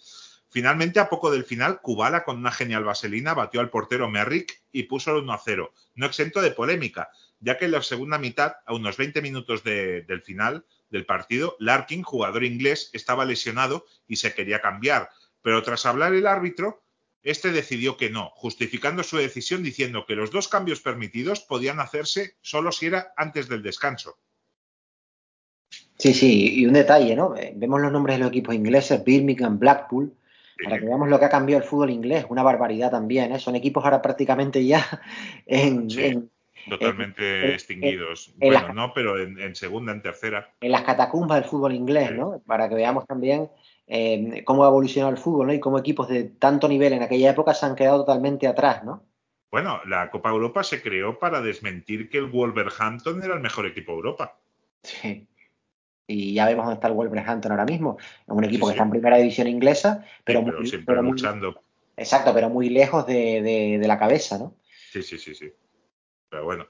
Finalmente, 0.50 1.00
a 1.00 1.08
poco 1.08 1.30
del 1.30 1.44
final, 1.44 1.80
Kubala, 1.80 2.24
con 2.24 2.36
una 2.36 2.52
genial 2.52 2.84
vaselina, 2.84 3.32
batió 3.34 3.60
al 3.60 3.70
portero 3.70 4.10
Merrick 4.10 4.62
y 4.70 4.82
puso 4.84 5.10
el 5.12 5.22
1 5.22 5.32
a 5.32 5.38
0, 5.42 5.72
no 5.94 6.06
exento 6.06 6.42
de 6.42 6.50
polémica, 6.50 7.08
ya 7.40 7.56
que 7.56 7.64
en 7.64 7.70
la 7.72 7.82
segunda 7.82 8.18
mitad, 8.18 8.52
a 8.66 8.74
unos 8.74 8.96
20 8.98 9.22
minutos 9.22 9.64
de- 9.64 10.02
del 10.02 10.20
final 10.20 10.64
del 10.93 11.06
partido, 11.06 11.56
Larkin, 11.59 12.02
jugador 12.05 12.44
inglés, 12.44 12.90
estaba 12.93 13.24
lesionado 13.24 13.86
y 14.06 14.16
se 14.16 14.32
quería 14.35 14.60
cambiar, 14.60 15.09
pero 15.43 15.62
tras 15.64 15.86
hablar 15.86 16.14
el 16.14 16.27
árbitro, 16.28 16.85
este 17.24 17.51
decidió 17.51 17.97
que 17.97 18.10
no, 18.10 18.31
justificando 18.35 19.02
su 19.02 19.16
decisión 19.16 19.62
diciendo 19.62 20.05
que 20.06 20.14
los 20.14 20.31
dos 20.31 20.48
cambios 20.48 20.81
permitidos 20.81 21.40
podían 21.40 21.81
hacerse 21.81 22.36
solo 22.43 22.70
si 22.73 22.86
era 22.86 23.12
antes 23.16 23.48
del 23.48 23.62
descanso. 23.62 24.19
Sí, 25.98 26.12
sí, 26.14 26.60
y 26.60 26.66
un 26.66 26.73
detalle, 26.74 27.14
¿no? 27.16 27.36
Eh, 27.36 27.52
Vemos 27.56 27.81
los 27.81 27.93
nombres 27.93 28.16
de 28.16 28.20
los 28.20 28.31
equipos 28.31 28.55
ingleses, 28.55 29.02
Birmingham, 29.05 29.59
Blackpool, 29.59 30.12
para 30.64 30.78
que 30.78 30.85
veamos 30.85 31.09
lo 31.09 31.19
que 31.19 31.24
ha 31.24 31.31
cambiado 31.31 31.62
el 31.62 31.69
fútbol 31.69 31.90
inglés, 31.90 32.27
una 32.28 32.43
barbaridad 32.43 32.90
también, 32.90 33.32
¿eh? 33.32 33.39
Son 33.39 33.55
equipos 33.56 33.85
ahora 33.85 34.02
prácticamente 34.02 34.64
ya 34.64 34.85
en, 35.47 35.89
Sí. 35.90 36.05
en- 36.05 36.31
Totalmente 36.68 37.22
eh, 37.51 37.52
extinguidos. 37.55 38.32
en 38.40 38.48
bueno, 38.52 38.72
no, 38.74 38.93
pero 38.94 39.20
en, 39.20 39.39
en 39.40 39.55
segunda, 39.56 39.93
en 39.93 40.02
tercera. 40.02 40.55
en 40.60 40.72
las 40.72 40.82
catacumbas 40.82 41.40
del 41.40 41.48
fútbol 41.51 41.74
inglés, 41.74 42.12
¿no? 42.12 42.40
Para 42.47 42.68
que 42.68 42.74
veamos 42.74 43.06
también 43.06 43.51
eh, 43.86 44.43
cómo 44.44 44.64
ha 44.64 44.68
evolucionado 44.68 45.10
el 45.12 45.18
fútbol, 45.18 45.48
¿no? 45.48 45.52
Y 45.52 45.60
cómo 45.60 45.78
equipos 45.78 46.09
de 46.09 46.24
tanto 46.24 46.68
nivel 46.68 46.93
en 46.93 47.02
aquella 47.02 47.30
época 47.30 47.52
se 47.55 47.66
han 47.66 47.74
quedado 47.74 47.98
totalmente 48.05 48.47
atrás, 48.47 48.84
¿no? 48.84 49.02
Bueno, 49.51 49.80
la 49.86 50.10
Copa 50.10 50.30
Europa 50.30 50.62
se 50.62 50.80
creó 50.80 51.18
para 51.18 51.43
desmentir 51.43 52.09
que 52.09 52.18
el 52.18 52.26
Wolverhampton 52.26 53.22
era 53.22 53.34
el 53.34 53.40
mejor 53.40 53.66
equipo 53.66 53.93
de 53.93 53.97
Europa. 53.97 54.39
Sí. 54.82 55.26
Y 56.06 56.34
ya 56.34 56.47
vemos 56.47 56.64
dónde 56.64 56.74
está 56.76 56.89
el 56.89 56.94
Wolverhampton 56.94 57.52
ahora 57.52 57.64
mismo. 57.64 57.97
Es 57.98 58.28
un 58.28 58.44
equipo 58.44 58.66
Sí, 58.66 58.72
que 58.72 58.74
sí. 58.74 58.78
está 58.78 58.84
en 58.84 58.90
primera 58.90 59.16
división 59.18 59.47
inglesa, 59.48 60.05
pero, 60.24 60.40
Sí, 60.40 60.44
pero 60.47 60.59
muy, 60.59 60.66
siempre 60.66 60.86
pero 60.86 61.02
muy- 61.02 61.12
luchando. 61.12 61.62
exacto, 61.97 62.32
pero 62.34 62.48
muy 62.51 62.70
lejos 62.70 63.06
de, 63.06 63.43
de- 63.43 63.78
de 63.78 63.89
la 63.89 63.98
cabeza, 63.98 64.39
¿no? 64.39 64.55
Sí, 64.90 65.02
sí, 65.02 65.18
sí, 65.18 65.34
sí. 65.34 65.52
Pero 66.32 66.44
bueno, 66.46 66.66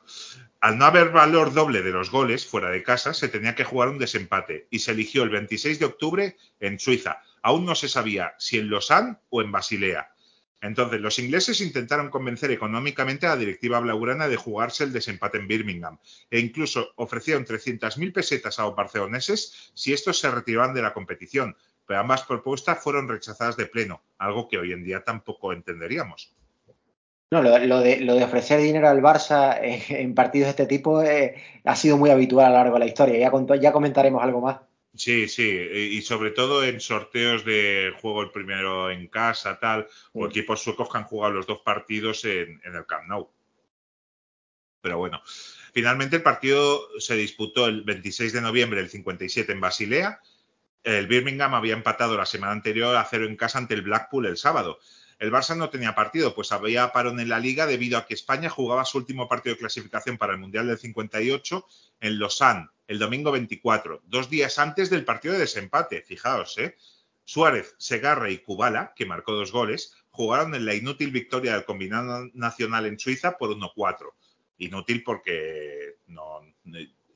al 0.61 0.77
no 0.77 0.87
haber 0.87 1.11
valor 1.11 1.53
doble 1.53 1.83
de 1.83 1.93
los 1.93 2.11
goles 2.11 2.45
fuera 2.45 2.69
de 2.71 2.83
casa, 2.83 3.15
se 3.15 3.29
tenía 3.29 3.55
que 3.55 3.63
jugar 3.63 3.91
un 3.91 3.99
desempate 4.01 4.67
y 4.71 4.81
se 4.81 4.91
eligió 4.91 5.23
el 5.23 5.31
26 5.31 5.79
de 5.79 5.85
octubre 5.85 6.37
en 6.59 6.81
Suiza. 6.81 7.23
Aún 7.43 7.65
no 7.65 7.77
se 7.77 7.89
sabía 7.89 8.35
si 8.41 8.59
en 8.59 8.69
Lausanne 8.69 9.19
o 9.31 9.41
en 9.41 9.53
Basilea. 9.53 10.17
Entonces, 10.61 11.01
los 11.01 11.21
ingleses 11.21 11.61
intentaron 11.61 12.11
convencer 12.11 12.51
económicamente 12.51 13.27
a 13.27 13.31
la 13.31 13.37
directiva 13.37 13.79
blaugrana 13.79 14.27
de 14.27 14.35
jugarse 14.35 14.83
el 14.83 14.93
desempate 14.93 15.39
en 15.39 15.47
Birmingham 15.47 15.99
e 16.29 16.41
incluso 16.41 16.93
ofrecieron 16.97 17.47
300.000 17.47 18.13
pesetas 18.13 18.59
a 18.59 18.65
los 18.65 18.75
barceloneses 18.75 19.71
si 19.75 19.93
estos 19.93 20.19
se 20.19 20.29
retiraban 20.29 20.75
de 20.75 20.83
la 20.83 20.93
competición, 20.93 21.57
pero 21.87 22.01
ambas 22.01 22.25
propuestas 22.25 22.83
fueron 22.83 23.09
rechazadas 23.09 23.57
de 23.57 23.67
pleno, 23.67 24.03
algo 24.19 24.49
que 24.49 24.59
hoy 24.59 24.73
en 24.73 24.83
día 24.83 25.05
tampoco 25.05 25.53
entenderíamos. 25.53 26.35
No, 27.33 27.41
lo, 27.43 27.59
lo 27.61 27.81
de, 27.81 28.01
lo 28.01 28.15
de 28.15 28.25
ofrecer 28.25 28.61
dinero 28.61 28.91
al 28.91 29.01
Barça 29.01 29.59
eh, 29.63 29.83
en 29.89 30.15
partidos 30.15 30.47
de 30.49 30.51
este 30.51 30.67
tipo 30.67 31.03
eh, 31.03 31.35
ha 31.65 31.75
sido 31.75 31.97
muy 31.97 32.11
habitual 32.11 32.45
a 32.47 32.51
lo 32.51 32.55
largo 32.57 32.75
de 32.75 32.81
la 32.81 32.87
historia. 32.87 33.19
Ya, 33.19 33.31
con- 33.31 33.49
ya 33.59 33.73
comentaremos 33.73 34.23
algo 34.23 34.43
más. 34.43 34.59
Sí, 34.95 35.27
sí, 35.29 35.49
y 35.49 36.03
sobre 36.03 36.33
todo 36.33 36.63
en 36.63 36.79
sorteos 36.79 37.47
de 37.47 37.95
juego 38.03 38.21
el 38.21 38.31
primero 38.31 38.91
en 38.91 39.07
casa, 39.09 39.59
tal, 39.59 39.87
o 40.13 40.25
Sí. 40.25 40.31
equipos 40.41 40.63
suecos 40.63 40.91
que 40.93 40.99
han 40.99 41.05
jugado 41.05 41.33
los 41.33 41.47
dos 41.47 41.61
partidos 41.65 42.23
en, 42.27 42.61
en 42.65 42.75
el 42.77 42.85
Camp 42.85 43.09
Nou. 43.09 43.31
Pero 44.83 44.99
bueno, 44.99 45.23
finalmente 45.73 46.17
el 46.17 46.23
partido 46.23 46.83
se 47.01 47.15
disputó 47.15 47.67
el 47.67 47.83
26 47.85 48.35
de 48.35 48.43
noviembre 48.43 48.81
del 48.81 48.91
57 48.91 49.51
en 49.53 49.61
Basilea. 49.63 50.21
El 50.85 51.07
Birmingham 51.07 51.55
había 51.55 51.73
empatado 51.73 52.15
la 52.19 52.27
semana 52.27 52.53
anterior 52.53 52.95
a 52.95 53.05
cero 53.09 53.25
en 53.27 53.37
casa 53.37 53.57
ante 53.59 53.73
el 53.73 53.81
Blackpool 53.83 54.27
el 54.27 54.37
sábado. 54.37 54.79
El 55.23 55.31
Barça 55.31 55.57
no 55.57 55.71
tenía 55.71 55.95
partido, 55.95 56.35
pues 56.35 56.51
había 56.51 56.91
parón 56.91 57.21
en 57.21 57.29
la 57.29 57.39
liga 57.39 57.65
debido 57.65 57.97
a 57.97 58.07
que 58.07 58.15
España 58.15 58.51
jugaba 58.51 58.85
su 58.85 58.99
último 58.99 59.29
partido 59.29 59.55
de 59.55 59.61
clasificación 59.61 60.19
para 60.19 60.33
el 60.33 60.41
Mundial 60.41 60.67
del 60.67 60.79
58 60.79 61.65
en 62.01 62.19
Lausanne 62.19 62.71
el 62.89 62.99
domingo 62.99 63.31
24, 63.31 64.03
dos 64.05 64.29
días 64.29 64.59
antes 64.59 64.91
del 64.91 65.05
partido 65.05 65.35
de 65.35 65.41
desempate. 65.41 66.03
Fijaos, 66.03 66.59
¿eh? 66.59 66.77
Suárez, 67.23 67.77
Segarra 67.79 68.31
y 68.31 68.39
Kubala, 68.39 68.95
que 68.97 69.07
marcó 69.07 69.31
dos 69.31 69.53
goles, 69.53 69.95
jugaron 70.11 70.57
en 70.57 70.67
la 70.67 70.75
inútil 70.75 71.13
victoria 71.13 71.53
del 71.53 71.67
combinado 71.67 72.29
nacional 72.35 72.87
en 72.87 72.99
Suiza 72.99 73.39
por 73.39 73.51
1-4. 73.51 74.13
Inútil 74.59 75.05
porque 75.05 75.99
no, 76.09 76.41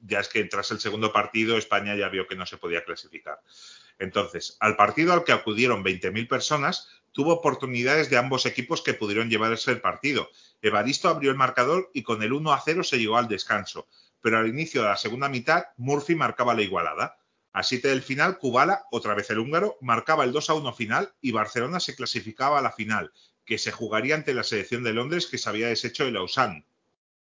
ya 0.03 0.21
es 0.21 0.29
que 0.29 0.45
tras 0.45 0.71
el 0.71 0.79
segundo 0.79 1.13
partido 1.13 1.59
España 1.59 1.97
ya 1.97 2.09
vio 2.09 2.29
que 2.29 2.37
no 2.37 2.47
se 2.47 2.57
podía 2.57 2.85
clasificar. 2.85 3.41
Entonces, 3.99 4.57
al 4.61 4.77
partido 4.77 5.13
al 5.13 5.25
que 5.25 5.33
acudieron 5.33 5.83
20.000 5.83 6.29
personas, 6.29 6.89
tuvo 7.17 7.33
oportunidades 7.33 8.11
de 8.11 8.19
ambos 8.19 8.45
equipos 8.45 8.83
que 8.83 8.93
pudieron 8.93 9.31
llevarse 9.31 9.71
el 9.71 9.81
partido. 9.81 10.29
Evaristo 10.61 11.09
abrió 11.09 11.31
el 11.31 11.37
marcador 11.39 11.91
y 11.95 12.03
con 12.03 12.23
el 12.23 12.35
1 12.35 12.53
a 12.53 12.61
0 12.63 12.85
se 12.85 12.99
llegó 12.99 13.17
al 13.17 13.27
descanso. 13.27 13.89
Pero 14.21 14.37
al 14.37 14.49
inicio 14.49 14.83
de 14.83 14.89
la 14.89 14.99
segunda 14.99 15.31
mitad, 15.31 15.65
Murphy 15.79 16.15
marcaba 16.15 16.53
la 16.53 16.61
igualada. 16.61 17.17
A 17.55 17.63
siete 17.63 17.89
del 17.89 18.03
final, 18.03 18.37
Kubala, 18.37 18.85
otra 18.91 19.15
vez 19.15 19.31
el 19.31 19.39
húngaro, 19.39 19.79
marcaba 19.81 20.25
el 20.25 20.33
2 20.33 20.51
a 20.51 20.55
1 20.57 20.75
final 20.75 21.15
y 21.23 21.33
Barcelona 21.33 21.81
se 21.81 21.97
clasificaba 21.97 22.59
a 22.59 22.63
la 22.63 22.73
final, 22.73 23.11
que 23.47 23.57
se 23.57 23.73
jugaría 23.73 24.15
ante 24.15 24.35
la 24.35 24.45
selección 24.45 24.85
de 24.85 24.93
Londres 24.93 25.27
que 25.27 25.39
se 25.39 25.49
había 25.49 25.69
deshecho 25.69 26.05
de 26.05 26.11
Lausanne. 26.11 26.67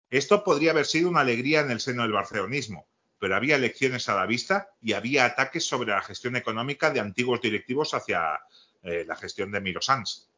Esto 0.09 0.45
podría 0.45 0.71
haber 0.71 0.87
sido 0.87 1.11
una 1.11 1.21
alegría 1.21 1.61
en 1.61 1.71
el 1.71 1.81
seno 1.81 2.05
del 2.05 2.13
barcelonismo, 2.13 2.89
pero 3.19 3.37
había 3.37 3.57
elecciones 3.57 4.09
a 4.09 4.15
la 4.15 4.25
vista 4.25 4.71
y 4.81 4.95
había 4.95 5.27
ataques 5.27 5.67
sobre 5.67 5.91
la 5.91 6.01
gestión 6.01 6.37
económica 6.37 6.91
de 6.91 7.01
antiguos 7.01 7.43
directivos 7.43 7.93
hacia 7.93 8.41
eh, 8.85 9.05
la 9.07 9.17
gestión 9.17 9.51
de 9.51 9.61
Miro 9.61 9.81
Sanz. 9.83 10.29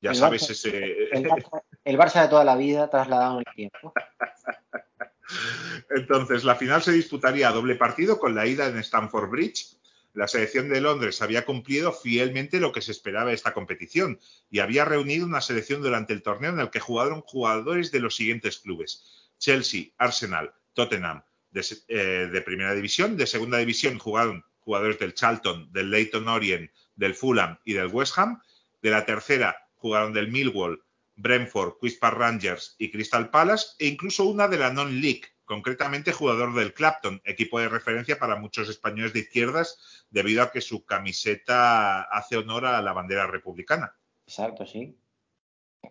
Ya 0.00 0.10
El 0.10 0.16
sabes, 0.16 0.42
Barça- 0.42 0.50
ese, 0.52 1.08
El 1.12 1.24
Barça, 1.24 1.62
el 1.84 1.98
Barça 1.98 2.22
de 2.22 2.28
toda 2.28 2.44
la 2.44 2.56
vida 2.56 2.88
trasladado 2.90 3.40
en 3.40 3.44
el 3.46 3.54
tiempo. 3.54 3.92
Entonces, 5.90 6.44
la 6.44 6.56
final 6.56 6.82
se 6.82 6.92
disputaría 6.92 7.48
a 7.48 7.52
doble 7.52 7.76
partido 7.76 8.18
con 8.18 8.34
la 8.34 8.46
ida 8.46 8.66
en 8.66 8.78
Stamford 8.78 9.30
Bridge. 9.30 9.76
la 10.14 10.28
selección 10.28 10.68
de 10.68 10.80
Londres 10.80 11.22
había 11.22 11.46
cumplido 11.46 11.92
fielmente 11.92 12.60
lo 12.60 12.70
que 12.72 12.82
se 12.82 12.92
esperaba 12.92 13.30
de 13.30 13.34
esta 13.34 13.54
competición 13.54 14.18
y 14.50 14.58
había 14.58 14.84
reunido 14.84 15.24
una 15.24 15.40
selección 15.40 15.80
durante 15.82 16.12
el 16.12 16.22
torneo 16.22 16.50
en 16.52 16.60
el 16.60 16.68
que 16.70 16.80
jugaron 16.80 17.22
jugadores 17.22 17.90
de 17.92 18.00
los 18.00 18.14
siguientes 18.16 18.58
clubes: 18.58 19.30
Chelsea, 19.38 19.86
Arsenal, 19.96 20.52
Tottenham, 20.74 21.22
de, 21.50 21.64
eh, 21.88 22.28
de 22.30 22.42
primera 22.42 22.74
división, 22.74 23.16
de 23.16 23.26
segunda 23.26 23.56
división 23.58 23.98
jugaron 23.98 24.44
jugadores 24.64 24.98
del 24.98 25.14
Charlton, 25.14 25.72
del 25.72 25.90
Leyton 25.90 26.28
Orient, 26.28 26.70
del 26.96 27.14
Fulham 27.14 27.58
y 27.64 27.74
del 27.74 27.88
West 27.88 28.18
Ham, 28.18 28.40
de 28.80 28.90
la 28.90 29.04
tercera 29.04 29.56
jugaron 29.74 30.12
del 30.12 30.30
Millwall, 30.30 30.82
Brentford, 31.16 31.74
Queen's 31.80 31.98
Park 31.98 32.16
Rangers 32.16 32.76
y 32.78 32.90
Crystal 32.90 33.30
Palace 33.30 33.68
e 33.78 33.86
incluso 33.86 34.24
una 34.24 34.48
de 34.48 34.58
la 34.58 34.72
Non-League, 34.72 35.22
concretamente 35.44 36.12
jugador 36.12 36.54
del 36.54 36.72
Clapton, 36.72 37.20
equipo 37.24 37.58
de 37.58 37.68
referencia 37.68 38.18
para 38.18 38.36
muchos 38.36 38.68
españoles 38.68 39.12
de 39.12 39.20
izquierdas 39.20 40.06
debido 40.10 40.42
a 40.42 40.50
que 40.50 40.60
su 40.60 40.84
camiseta 40.84 42.02
hace 42.02 42.36
honor 42.36 42.64
a 42.66 42.80
la 42.80 42.92
bandera 42.92 43.26
republicana. 43.26 43.94
Exacto, 44.26 44.64
sí. 44.64 44.96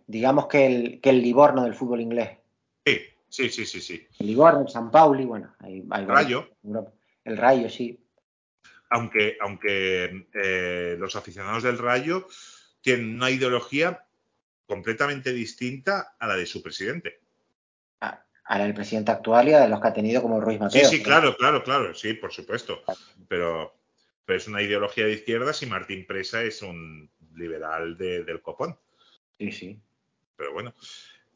Digamos 0.07 0.47
que 0.47 0.65
el, 0.65 1.01
que 1.01 1.09
el 1.09 1.21
Livorno 1.21 1.63
del 1.63 1.75
fútbol 1.75 2.01
inglés. 2.01 2.37
Sí, 2.85 2.99
sí, 3.27 3.49
sí, 3.49 3.65
sí, 3.65 3.81
sí. 3.81 4.07
El 4.19 4.27
Livorno, 4.27 4.61
el 4.61 4.69
San 4.69 4.89
Pauli, 4.89 5.25
bueno, 5.25 5.53
hay, 5.59 5.83
hay 5.89 6.05
Rayo. 6.05 6.49
El 7.23 7.37
Rayo, 7.37 7.69
sí. 7.69 7.99
Aunque, 8.91 9.37
aunque 9.39 10.27
eh, 10.33 10.95
los 10.99 11.15
aficionados 11.15 11.63
del 11.63 11.77
Rayo 11.77 12.27
tienen 12.81 13.15
una 13.15 13.29
ideología 13.31 14.05
completamente 14.67 15.31
distinta 15.33 16.15
a 16.19 16.27
la 16.27 16.35
de 16.35 16.45
su 16.45 16.61
presidente. 16.61 17.19
A, 18.01 18.23
a 18.43 18.57
la 18.57 18.65
del 18.65 18.73
presidente 18.73 19.11
actual 19.11 19.47
y 19.49 19.53
a 19.53 19.67
los 19.67 19.81
que 19.81 19.87
ha 19.87 19.93
tenido 19.93 20.21
como 20.21 20.39
Ruiz 20.41 20.59
Mateo. 20.59 20.87
Sí, 20.89 20.97
sí, 20.97 21.03
claro, 21.03 21.35
claro, 21.37 21.63
claro, 21.63 21.93
sí, 21.95 22.13
por 22.15 22.31
supuesto. 22.33 22.83
Pero, 23.27 23.73
pero 24.25 24.37
es 24.37 24.47
una 24.47 24.61
ideología 24.61 25.05
de 25.05 25.13
izquierdas 25.13 25.61
y 25.63 25.67
Martín 25.67 26.05
Presa 26.05 26.43
es 26.43 26.61
un 26.61 27.09
liberal 27.35 27.97
de- 27.97 28.23
del 28.23 28.41
copón. 28.41 28.77
Sí, 29.37 29.51
sí. 29.51 29.79
Pero 30.35 30.53
bueno. 30.53 30.73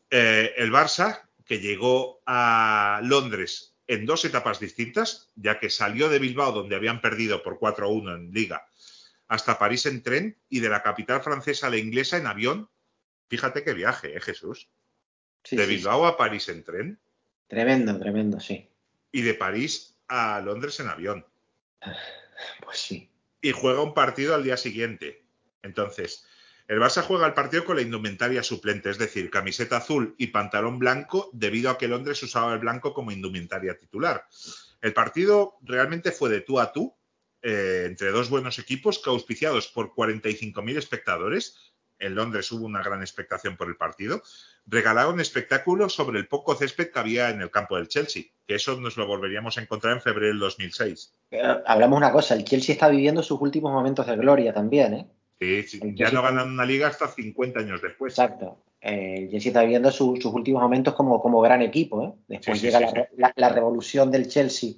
Eh, 0.09 0.53
el 0.57 0.71
Barça, 0.71 1.21
que 1.45 1.59
llegó 1.59 2.21
a 2.25 2.99
Londres 3.03 3.74
en 3.87 4.05
dos 4.05 4.25
etapas 4.25 4.59
distintas, 4.59 5.31
ya 5.35 5.59
que 5.59 5.69
salió 5.69 6.09
de 6.09 6.19
Bilbao, 6.19 6.51
donde 6.51 6.75
habían 6.75 7.01
perdido 7.01 7.43
por 7.43 7.59
4-1 7.59 8.15
en 8.15 8.31
Liga, 8.31 8.67
hasta 9.27 9.59
París 9.59 9.85
en 9.85 10.01
tren 10.01 10.37
y 10.49 10.59
de 10.59 10.69
la 10.69 10.83
capital 10.83 11.21
francesa 11.21 11.67
a 11.67 11.69
la 11.69 11.77
inglesa 11.77 12.17
en 12.17 12.27
avión. 12.27 12.69
Fíjate 13.29 13.63
qué 13.63 13.73
viaje, 13.73 14.15
¿eh, 14.15 14.21
Jesús? 14.21 14.69
Sí, 15.43 15.55
de 15.55 15.65
sí, 15.65 15.75
Bilbao 15.75 16.05
a 16.05 16.17
París 16.17 16.49
en 16.49 16.63
tren. 16.63 16.99
Tremendo, 17.47 17.97
tremendo, 17.97 18.39
sí. 18.39 18.69
y 19.11 19.21
de 19.21 19.33
París 19.35 19.97
a 20.07 20.41
Londres 20.41 20.79
en 20.79 20.87
avión. 20.87 21.25
Pues 22.63 22.79
sí. 22.79 23.09
y 23.41 23.51
juega 23.51 23.81
un 23.81 23.93
partido 23.93 24.35
al 24.35 24.43
día 24.43 24.57
siguiente. 24.57 25.23
Entonces, 25.61 26.27
el 26.67 26.79
Barça 26.79 27.03
juega 27.03 27.27
el 27.27 27.33
partido 27.33 27.63
con 27.63 27.75
la 27.75 27.83
indumentaria 27.83 28.41
suplente, 28.41 28.89
es 28.89 28.97
decir, 28.97 29.29
camiseta 29.29 29.77
azul 29.77 30.15
y 30.17 30.27
pantalón 30.27 30.79
blanco, 30.79 31.29
debido 31.31 31.69
a 31.69 31.77
que 31.77 31.87
Londres 31.87 32.23
usaba 32.23 32.53
el 32.53 32.59
blanco 32.59 32.93
como 32.93 33.11
indumentaria 33.11 33.77
titular. 33.77 34.25
El 34.81 34.93
partido 34.93 35.57
realmente 35.61 36.11
fue 36.11 36.29
de 36.29 36.41
tú 36.41 36.59
a 36.59 36.71
tú, 36.71 36.95
eh, 37.43 37.83
entre 37.85 38.09
dos 38.09 38.31
buenos 38.31 38.57
equipos, 38.57 38.99
auspiciados 39.05 39.67
por 39.67 39.93
45.000 39.93 40.77
espectadores. 40.77 41.73
En 41.99 42.15
Londres 42.15 42.51
hubo 42.51 42.65
una 42.65 42.81
gran 42.81 43.01
expectación 43.01 43.55
por 43.55 43.67
el 43.67 43.77
partido. 43.77 44.23
Regalaron 44.65 45.19
espectáculo 45.19 45.87
sobre 45.87 46.17
el 46.17 46.27
poco 46.27 46.55
césped 46.55 46.89
que 46.89 46.99
había 46.99 47.29
en 47.29 47.41
el 47.41 47.51
campo 47.51 47.77
del 47.77 47.87
Chelsea, 47.87 48.23
que 48.47 48.55
eso 48.55 48.79
nos 48.81 48.97
lo 48.97 49.05
volveríamos 49.05 49.57
a 49.57 49.61
encontrar 49.61 49.93
en 49.93 50.01
febrero 50.01 50.29
del 50.29 50.39
2006. 50.39 51.13
Eh, 51.29 51.41
hablamos 51.67 51.97
una 51.97 52.11
cosa, 52.11 52.33
el 52.33 52.43
Chelsea 52.43 52.73
está 52.73 52.89
viviendo 52.89 53.21
sus 53.21 53.39
últimos 53.39 53.71
momentos 53.71 54.07
de 54.07 54.15
gloria 54.17 54.51
también, 54.51 54.93
¿eh? 54.95 55.07
Sí, 55.39 55.65
ya 55.95 56.11
no 56.11 56.21
ganan 56.21 56.51
una 56.51 56.65
liga 56.65 56.87
hasta 56.87 57.07
50 57.07 57.59
años 57.59 57.81
después. 57.81 58.13
Exacto. 58.13 58.57
Eh, 58.81 59.27
Chelsea 59.31 59.49
está 59.49 59.61
viviendo 59.63 59.91
su- 59.91 60.15
sus 60.17 60.33
últimos 60.33 60.61
momentos 60.61 60.93
como, 60.93 61.21
como 61.21 61.41
gran 61.41 61.61
equipo, 61.61 62.03
¿eh? 62.03 62.11
Después 62.27 62.59
Sí, 62.59 62.67
llega 62.67 62.79
sí, 62.79 62.85
la, 62.95 63.09
la- 63.17 63.33
la 63.35 63.49
revolución 63.49 64.11
del 64.11 64.27
Chelsea 64.27 64.71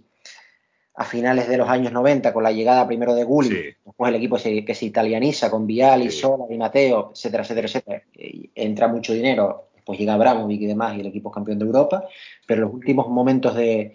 a 0.95 1.03
finales 1.05 1.47
de 1.47 1.57
los 1.57 1.69
años 1.69 1.91
90 1.91 2.33
con 2.33 2.41
la 2.43 2.51
llegada 2.51 2.87
primero 2.87 3.13
de 3.13 3.23
Gulli, 3.23 3.75
después 3.85 4.09
el 4.09 4.15
equipo 4.15 4.39
se, 4.39 4.65
que 4.65 4.73
se 4.73 4.85
italianiza 4.85 5.51
con 5.51 5.67
Viali, 5.67 6.09
Sí. 6.09 6.19
Sola, 6.21 6.45
Di 6.49 6.57
Matteo, 6.57 7.11
etcétera, 7.13 7.43
etcétera, 7.43 7.67
etcétera. 7.67 8.03
Y 8.15 8.49
entra 8.55 8.87
mucho 8.87 9.13
dinero, 9.13 9.69
después 9.75 9.99
llega 9.99 10.15
Abramovich 10.15 10.61
y 10.61 10.65
demás 10.65 10.97
y 10.97 11.01
el 11.01 11.07
equipo 11.07 11.29
es 11.29 11.35
campeón 11.35 11.59
de 11.59 11.65
Europa, 11.65 12.03
pero 12.47 12.61
los 12.61 12.73
últimos 12.73 13.07
momentos 13.09 13.53
de, 13.55 13.93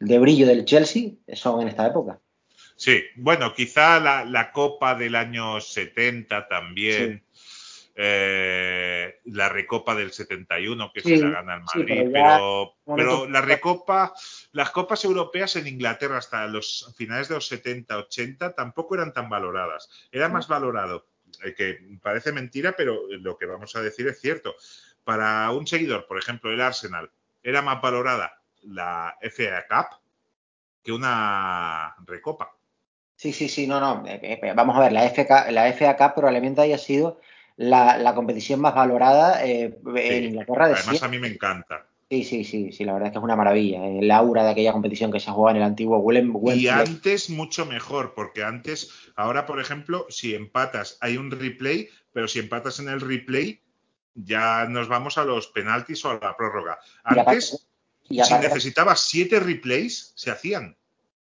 de 0.00 0.18
brillo 0.18 0.46
del 0.46 0.64
Chelsea 0.66 1.12
son 1.32 1.62
en 1.62 1.68
esta 1.68 1.86
época. 1.86 2.18
Sí, 2.76 3.04
bueno, 3.16 3.54
quizá 3.54 4.00
la, 4.00 4.24
la 4.24 4.50
Copa 4.52 4.94
del 4.94 5.14
año 5.14 5.60
70 5.60 6.48
también, 6.48 7.24
eh, 7.94 9.20
la 9.26 9.48
Recopa 9.48 9.94
del 9.94 10.12
71 10.12 10.90
que 10.92 11.02
Sí, 11.02 11.16
se 11.18 11.24
la 11.24 11.30
gana 11.30 11.54
el 11.56 11.60
sí, 11.72 11.78
Madrid, 11.78 11.94
pero 12.12 12.12
ya- 12.12 12.12
pero, 12.12 12.74
momento- 12.86 13.20
pero 13.20 13.28
la 13.30 13.40
Recopa, 13.42 14.14
las 14.52 14.70
Copas 14.70 15.04
europeas 15.04 15.56
en 15.56 15.66
Inglaterra 15.66 16.18
hasta 16.18 16.46
los 16.46 16.92
finales 16.96 17.28
de 17.28 17.34
los 17.36 17.46
70, 17.46 17.98
80 17.98 18.54
tampoco 18.54 18.94
eran 18.94 19.12
tan 19.12 19.28
valoradas. 19.28 19.88
Era 20.10 20.28
más 20.28 20.48
valorado, 20.48 21.06
eh, 21.44 21.54
que 21.54 21.78
parece 22.02 22.32
mentira, 22.32 22.72
pero 22.76 23.02
lo 23.10 23.36
que 23.36 23.46
vamos 23.46 23.76
a 23.76 23.82
decir 23.82 24.08
es 24.08 24.20
cierto. 24.20 24.54
Para 25.04 25.50
un 25.50 25.66
seguidor, 25.66 26.06
por 26.06 26.18
ejemplo, 26.18 26.50
el 26.50 26.60
Arsenal, 26.60 27.10
era 27.42 27.60
más 27.60 27.80
valorada 27.82 28.40
la 28.62 29.16
FA 29.20 29.66
Cup 29.68 29.98
que 30.82 30.92
una 30.92 31.94
Recopa. 32.06 32.56
Sí, 33.16 33.32
sí, 33.32 33.48
sí, 33.48 33.66
no, 33.66 33.78
no. 33.80 34.04
eh, 34.06 34.40
eh, 34.42 34.52
vamos 34.54 34.76
a 34.76 34.80
ver, 34.80 34.92
la, 34.92 35.04
FK, 35.06 35.50
la 35.50 35.68
FA 35.72 35.96
Cup 35.96 36.14
probablemente 36.16 36.60
haya 36.60 36.78
sido 36.78 37.20
la, 37.56 37.96
la 37.98 38.14
competición 38.14 38.60
más 38.60 38.74
valorada 38.74 39.44
eh, 39.46 39.78
en 39.86 40.22
Sí. 40.22 40.24
Inglaterra 40.28 40.66
de 40.68 40.74
Además, 40.74 40.84
siempre. 40.98 41.06
a 41.06 41.10
mí 41.10 41.18
me 41.18 41.28
encanta. 41.28 41.86
Sí, 42.10 42.24
sí, 42.24 42.44
sí, 42.44 42.72
sí, 42.72 42.84
la 42.84 42.92
verdad 42.92 43.06
es 43.08 43.12
que 43.12 43.18
es 43.18 43.24
una 43.24 43.36
maravilla. 43.36 43.86
eh, 43.86 44.00
El 44.00 44.10
aura 44.10 44.44
de 44.44 44.50
aquella 44.50 44.72
competición 44.72 45.12
que 45.12 45.20
se 45.20 45.30
jugaba 45.30 45.52
en 45.52 45.58
el 45.58 45.62
antiguo 45.62 45.98
Wem- 46.02 46.26
Y 46.26 46.30
Wembley. 46.34 46.68
antes 46.68 47.30
mucho 47.30 47.64
mejor, 47.64 48.12
porque 48.14 48.42
antes, 48.44 48.90
ahora 49.16 49.46
por 49.46 49.60
ejemplo, 49.60 50.06
si 50.10 50.34
empatas 50.34 50.98
hay 51.00 51.16
un 51.16 51.30
replay, 51.30 51.88
pero 52.12 52.28
si 52.28 52.38
empatas 52.40 52.80
en 52.80 52.88
el 52.88 53.00
replay 53.00 53.60
ya 54.14 54.66
nos 54.68 54.88
vamos 54.88 55.16
a 55.16 55.24
los 55.24 55.46
penaltis 55.46 56.04
o 56.04 56.10
a 56.10 56.18
la 56.20 56.36
prórroga. 56.36 56.78
Y 57.10 57.18
aparte- 57.18 57.30
Antes, 57.30 57.68
si 58.08 58.34
necesitabas 58.34 59.00
siete 59.00 59.40
replays, 59.40 60.12
se 60.16 60.30
hacían. 60.30 60.76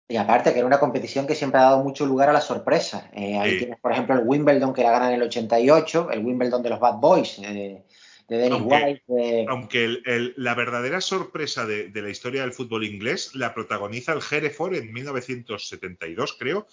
Y 0.08 0.16
aparte 0.16 0.52
que 0.52 0.58
era 0.58 0.66
una 0.66 0.80
competición 0.80 1.26
que 1.26 1.34
siempre 1.34 1.60
ha 1.60 1.64
dado 1.64 1.82
mucho 1.84 2.06
lugar 2.06 2.30
a 2.30 2.32
la 2.32 2.40
sorpresa. 2.40 3.10
Eh, 3.14 3.38
ahí 3.38 3.52
Sí. 3.52 3.58
tienes, 3.58 3.78
por 3.78 3.92
ejemplo, 3.92 4.14
el 4.14 4.22
Wimbledon 4.26 4.72
que 4.72 4.82
la 4.82 4.90
gana 4.92 5.08
en 5.08 5.16
el 5.16 5.22
88, 5.22 6.10
el 6.10 6.24
Wimbledon 6.24 6.62
de 6.62 6.70
los 6.70 6.80
Bad 6.80 6.94
Boys, 6.94 7.38
eh, 7.40 7.82
de 8.26 8.36
Dennis 8.36 8.60
Aunque- 8.60 9.02
White. 9.08 9.46
Aunque 9.48 9.84
el- 9.84 10.02
el- 10.06 10.34
la 10.36 10.54
verdadera 10.54 11.00
sorpresa 11.00 11.66
de, 11.66 11.88
de 11.88 12.02
la 12.02 12.10
historia 12.10 12.42
del 12.42 12.52
fútbol 12.52 12.84
inglés 12.84 13.34
la 13.34 13.52
protagoniza 13.54 14.12
el 14.12 14.20
Hereford 14.30 14.74
en 14.76 14.92
1972, 14.92 16.36
creo, 16.38 16.66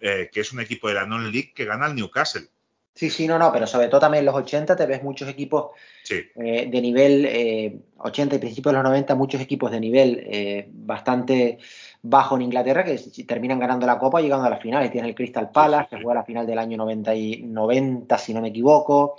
eh, 0.00 0.30
que 0.32 0.40
es 0.40 0.52
un 0.52 0.60
equipo 0.60 0.88
de 0.88 0.94
la 0.94 1.06
Non-League 1.06 1.52
que 1.54 1.64
gana 1.64 1.86
al 1.86 1.94
Newcastle. 1.94 2.46
Sí, 2.94 3.08
sí, 3.08 3.26
no, 3.26 3.38
no, 3.38 3.52
pero 3.52 3.66
sobre 3.66 3.88
todo 3.88 4.00
también 4.00 4.20
en 4.22 4.26
los 4.26 4.34
80 4.34 4.74
te 4.76 4.84
ves 4.84 5.02
muchos 5.02 5.28
equipos 5.28 5.70
Sí, 6.02 6.22
eh, 6.36 6.68
de 6.70 6.80
nivel 6.80 7.24
eh, 7.24 7.76
80 7.98 8.34
y 8.34 8.38
principios 8.38 8.72
de 8.72 8.78
los 8.78 8.84
90, 8.84 9.14
muchos 9.14 9.40
equipos 9.40 9.70
de 9.70 9.80
nivel 9.80 10.22
eh, 10.26 10.68
bastante 10.72 11.58
bajo 12.02 12.36
en 12.36 12.42
Inglaterra 12.42 12.84
que 12.84 12.98
terminan 13.24 13.58
ganando 13.58 13.86
la 13.86 13.98
Copa 13.98 14.20
y 14.20 14.24
llegando 14.24 14.46
a 14.46 14.50
la 14.50 14.56
final. 14.58 14.84
Y 14.86 14.90
tienes 14.90 15.10
el 15.10 15.14
Crystal 15.14 15.50
Palace, 15.50 15.88
que 15.90 15.96
juega 16.02 16.20
la 16.20 16.24
final 16.24 16.46
del 16.46 16.58
año 16.58 16.76
90, 16.78 17.14
y 17.14 17.42
90 17.42 18.18
si 18.18 18.34
no 18.34 18.40
me 18.40 18.48
equivoco. 18.48 19.16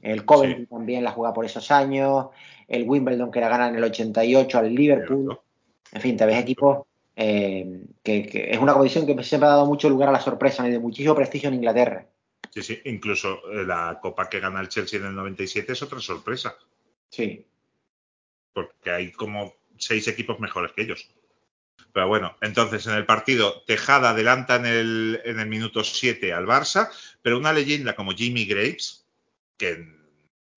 El 0.00 0.24
Coventry 0.24 0.66
también 0.66 1.02
la 1.04 1.10
juega 1.12 1.32
por 1.32 1.44
esos 1.44 1.70
años. 1.70 2.26
El 2.66 2.88
Wimbledon 2.88 3.30
que 3.30 3.40
la 3.40 3.48
gana 3.48 3.68
en 3.68 3.76
el 3.76 3.84
88 3.84 4.58
al 4.58 4.74
Liverpool. 4.74 5.38
En 5.92 6.00
fin, 6.00 6.16
te 6.16 6.26
ves 6.26 6.38
equipos 6.38 6.86
eh, 7.16 7.82
que, 8.02 8.26
que 8.26 8.50
es 8.50 8.58
una 8.58 8.74
competición 8.74 9.06
que 9.06 9.24
siempre 9.24 9.46
ha 9.48 9.52
dado 9.52 9.66
mucho 9.66 9.88
lugar 9.88 10.10
a 10.10 10.12
la 10.12 10.20
sorpresa 10.20 10.68
y 10.68 10.70
de 10.70 10.78
muchísimo 10.78 11.14
prestigio 11.14 11.48
en 11.48 11.54
Inglaterra. 11.56 12.06
Sí, 12.50 12.62
sí, 12.62 12.78
incluso 12.84 13.40
eh, 13.50 13.64
la 13.64 13.98
copa 14.00 14.28
que 14.28 14.38
gana 14.40 14.60
el 14.60 14.68
Chelsea 14.68 15.00
en 15.00 15.06
el 15.06 15.14
97 15.14 15.72
es 15.72 15.82
otra 15.82 15.98
sorpresa, 16.00 16.56
Sí. 17.10 17.44
porque 18.52 18.90
hay 18.90 19.12
como 19.12 19.52
seis 19.76 20.06
equipos 20.08 20.38
mejores 20.40 20.72
que 20.72 20.82
ellos. 20.82 21.10
Pero 21.92 22.08
bueno, 22.08 22.36
entonces 22.40 22.86
en 22.86 22.94
el 22.94 23.06
partido 23.06 23.62
Tejada 23.66 24.10
adelanta 24.10 24.56
en 24.56 24.66
el, 24.66 25.20
en 25.24 25.40
el 25.40 25.46
minuto 25.46 25.82
7 25.84 26.32
al 26.32 26.46
Barça, 26.46 26.90
pero 27.22 27.38
una 27.38 27.52
leyenda 27.52 27.96
como 27.96 28.12
Jimmy 28.12 28.44
Graves, 28.44 29.06
que 29.56 29.70
en- 29.70 29.98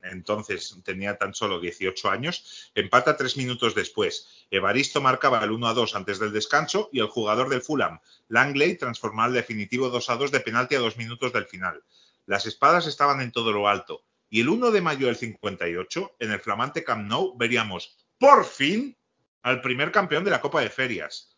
entonces 0.04 0.76
tenía 0.84 1.18
tan 1.18 1.34
solo 1.36 1.60
18 1.60 2.10
años, 2.10 2.72
empata 2.74 3.18
tres 3.18 3.38
minutos 3.38 3.76
después. 3.76 4.46
Evaristo 4.50 5.00
marcaba 5.00 5.44
el 5.44 5.52
1 5.52 5.68
a 5.68 5.74
2 5.76 5.96
antes 5.96 6.18
del 6.18 6.32
descanso 6.34 6.90
y 6.92 7.00
el 7.00 7.08
jugador 7.08 7.50
del 7.50 7.62
Fulham, 7.62 8.00
Langley, 8.28 8.78
transformaba 8.78 9.28
el 9.28 9.36
definitivo 9.36 9.90
2 9.90 10.10
a 10.10 10.16
2 10.16 10.32
de 10.32 10.40
penalti 10.40 10.74
a 10.76 10.80
dos 10.80 10.98
minutos 10.98 11.32
del 11.34 11.46
final. 11.46 11.84
Las 12.26 12.46
espadas 12.48 12.88
estaban 12.88 13.22
en 13.22 13.32
todo 13.32 13.52
lo 13.52 13.68
alto. 13.68 14.04
Y 14.30 14.42
el 14.42 14.50
1 14.50 14.72
de 14.72 14.82
mayo 14.82 15.06
del 15.08 15.18
58, 15.18 16.16
en 16.20 16.32
el 16.32 16.40
flamante 16.40 16.84
Camp 16.84 17.08
Nou, 17.08 17.36
veríamos 17.38 17.96
por 18.18 18.46
fin 18.46 18.96
al 19.42 19.62
primer 19.62 19.92
campeón 19.92 20.24
de 20.24 20.32
la 20.32 20.42
Copa 20.42 20.62
de 20.62 20.70
Ferias. 20.70 21.36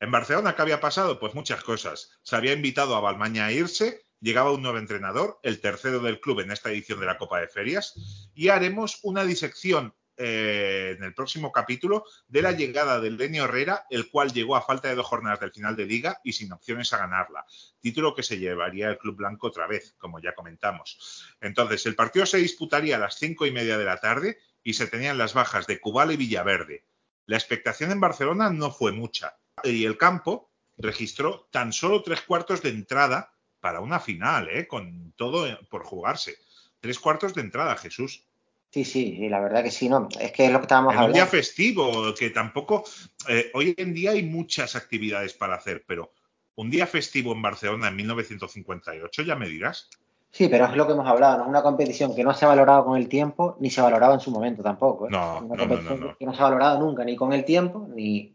En 0.00 0.10
Barcelona, 0.10 0.54
¿qué 0.54 0.62
había 0.62 0.80
pasado? 0.80 1.20
Pues 1.20 1.34
muchas 1.34 1.62
cosas. 1.62 2.18
Se 2.22 2.36
había 2.36 2.52
invitado 2.52 2.96
a 2.96 3.00
Balmaña 3.00 3.46
a 3.46 3.52
irse, 3.52 4.04
llegaba 4.20 4.52
un 4.52 4.62
nuevo 4.62 4.78
entrenador, 4.78 5.38
el 5.42 5.60
tercero 5.60 6.00
del 6.00 6.20
club 6.20 6.40
en 6.40 6.50
esta 6.50 6.70
edición 6.70 7.00
de 7.00 7.06
la 7.06 7.18
Copa 7.18 7.40
de 7.40 7.48
Ferias, 7.48 8.30
y 8.34 8.48
haremos 8.48 8.98
una 9.02 9.24
disección 9.24 9.94
eh, 10.16 10.94
en 10.96 11.04
el 11.04 11.14
próximo 11.14 11.50
capítulo 11.52 12.04
de 12.28 12.42
la 12.42 12.52
llegada 12.52 13.00
del 13.00 13.16
Lenio 13.16 13.44
Herrera, 13.44 13.86
el 13.90 14.10
cual 14.10 14.32
llegó 14.32 14.56
a 14.56 14.62
falta 14.62 14.88
de 14.88 14.94
dos 14.94 15.06
jornadas 15.06 15.40
del 15.40 15.52
final 15.52 15.74
de 15.74 15.86
liga 15.86 16.20
y 16.22 16.32
sin 16.32 16.52
opciones 16.52 16.92
a 16.92 16.98
ganarla. 16.98 17.46
Título 17.80 18.14
que 18.14 18.22
se 18.22 18.38
llevaría 18.38 18.90
el 18.90 18.98
Club 18.98 19.16
Blanco 19.16 19.46
otra 19.46 19.66
vez, 19.66 19.94
como 19.98 20.20
ya 20.20 20.34
comentamos. 20.34 21.26
Entonces, 21.40 21.86
el 21.86 21.94
partido 21.94 22.26
se 22.26 22.38
disputaría 22.38 22.96
a 22.96 22.98
las 22.98 23.16
cinco 23.16 23.46
y 23.46 23.52
media 23.52 23.78
de 23.78 23.84
la 23.84 23.98
tarde 23.98 24.38
y 24.62 24.74
se 24.74 24.86
tenían 24.86 25.16
las 25.16 25.32
bajas 25.32 25.66
de 25.66 25.80
Cubal 25.80 26.12
y 26.12 26.16
Villaverde. 26.16 26.84
La 27.26 27.36
expectación 27.36 27.90
en 27.92 28.00
Barcelona 28.00 28.50
no 28.50 28.70
fue 28.70 28.92
mucha 28.92 29.36
y 29.64 29.84
el 29.84 29.96
campo 29.96 30.50
registró 30.76 31.48
tan 31.50 31.72
solo 31.72 32.02
tres 32.02 32.22
cuartos 32.22 32.62
de 32.62 32.70
entrada 32.70 33.32
para 33.60 33.80
una 33.80 34.00
final, 34.00 34.48
¿eh? 34.48 34.66
con 34.66 35.12
todo 35.16 35.46
por 35.68 35.84
jugarse. 35.84 36.36
Tres 36.80 36.98
cuartos 36.98 37.34
de 37.34 37.42
entrada, 37.42 37.76
Jesús. 37.76 38.24
Sí, 38.70 38.84
sí, 38.84 39.16
y 39.20 39.28
la 39.28 39.38
verdad 39.38 39.62
que 39.62 39.70
sí, 39.70 39.88
no. 39.88 40.08
Es 40.18 40.32
que 40.32 40.46
es 40.46 40.50
lo 40.50 40.58
que 40.58 40.62
estábamos 40.64 40.94
En 40.94 41.00
un 41.00 41.12
día 41.12 41.22
hablando. 41.22 41.30
festivo, 41.30 42.14
que 42.14 42.30
tampoco. 42.30 42.84
eh, 43.28 43.50
hoy 43.54 43.74
en 43.76 43.94
día 43.94 44.12
hay 44.12 44.22
muchas 44.22 44.74
actividades 44.74 45.34
para 45.34 45.54
hacer, 45.54 45.84
pero 45.86 46.12
un 46.54 46.70
día 46.70 46.86
festivo 46.86 47.32
en 47.32 47.42
Barcelona 47.42 47.88
en 47.88 47.96
1958, 47.96 49.22
ya 49.22 49.36
me 49.36 49.48
dirás. 49.48 49.90
Sí, 50.32 50.48
pero 50.48 50.64
es 50.64 50.74
lo 50.74 50.86
que 50.86 50.94
hemos 50.94 51.06
hablado, 51.06 51.36
no 51.36 51.42
es 51.44 51.48
una 51.50 51.62
competición 51.62 52.14
que 52.14 52.24
no 52.24 52.32
se 52.32 52.46
ha 52.46 52.48
valorado 52.48 52.86
con 52.86 52.96
el 52.96 53.06
tiempo, 53.06 53.58
ni 53.60 53.68
se 53.68 53.80
ha 53.80 53.84
valorado 53.84 54.14
en 54.14 54.20
su 54.20 54.30
momento 54.30 54.62
tampoco. 54.62 55.06
¿eh? 55.06 55.10
No, 55.10 55.40
una 55.40 55.40
no, 55.40 55.48
no, 55.48 55.56
competición 55.56 56.00
no, 56.00 56.16
que 56.16 56.24
no 56.24 56.34
se 56.34 56.40
ha 56.40 56.44
valorado 56.44 56.80
nunca, 56.80 57.04
ni 57.04 57.14
con 57.16 57.34
el 57.34 57.44
tiempo, 57.44 57.86
ni 57.94 58.34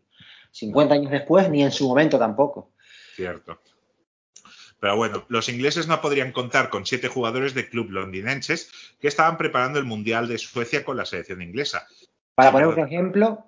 50 0.51 0.93
años 0.93 1.11
después, 1.11 1.49
ni 1.49 1.63
en 1.63 1.71
su 1.71 1.87
momento 1.87 2.19
tampoco. 2.19 2.71
Cierto. 3.15 3.59
Pero 4.79 4.95
bueno, 4.95 5.25
los 5.27 5.49
ingleses 5.49 5.87
no 5.87 5.99
podrían 5.99 6.31
contar 6.31 6.69
con 6.69 6.85
siete 6.85 7.07
jugadores 7.07 7.55
de 7.55 7.67
club 7.67 7.89
londinenses 7.89 8.71
que 8.99 9.07
estaban 9.07 9.35
preparando 9.35 9.79
el 9.79 9.85
Mundial 9.85 10.27
de 10.27 10.37
Suecia 10.37 10.85
con 10.85 10.97
la 10.97 11.05
selección 11.05 11.41
inglesa. 11.41 11.87
Para 12.35 12.51
poner 12.51 12.67
un 12.67 12.79
ejemplo, 12.79 13.43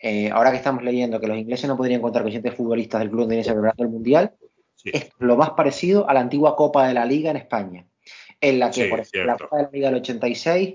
eh, 0.00 0.30
ahora 0.30 0.52
que 0.52 0.58
estamos 0.58 0.84
leyendo 0.84 1.18
que 1.18 1.26
los 1.26 1.36
ingleses 1.36 1.66
no 1.66 1.76
podrían 1.76 2.00
contar 2.00 2.22
con 2.22 2.30
siete 2.30 2.52
futbolistas 2.52 3.00
del 3.00 3.08
club 3.08 3.22
londinense 3.22 3.50
preparando 3.50 3.82
el 3.82 3.88
Mundial, 3.88 4.36
Sí. 4.82 4.90
es 4.92 5.10
lo 5.18 5.36
más 5.36 5.50
parecido 5.50 6.08
a 6.08 6.14
la 6.14 6.20
antigua 6.20 6.56
Copa 6.56 6.88
de 6.88 6.94
la 6.94 7.04
Liga 7.04 7.30
en 7.30 7.36
España, 7.36 7.86
en 8.40 8.58
la 8.58 8.70
que, 8.70 8.84
Sí, 8.84 8.88
por 8.88 9.00
ejemplo, 9.00 9.24
la. 9.24 9.36
Copa 9.36 9.56
de 9.58 9.62
la 9.62 9.70
Liga 9.70 9.88
del 9.88 10.00
86, 10.00 10.74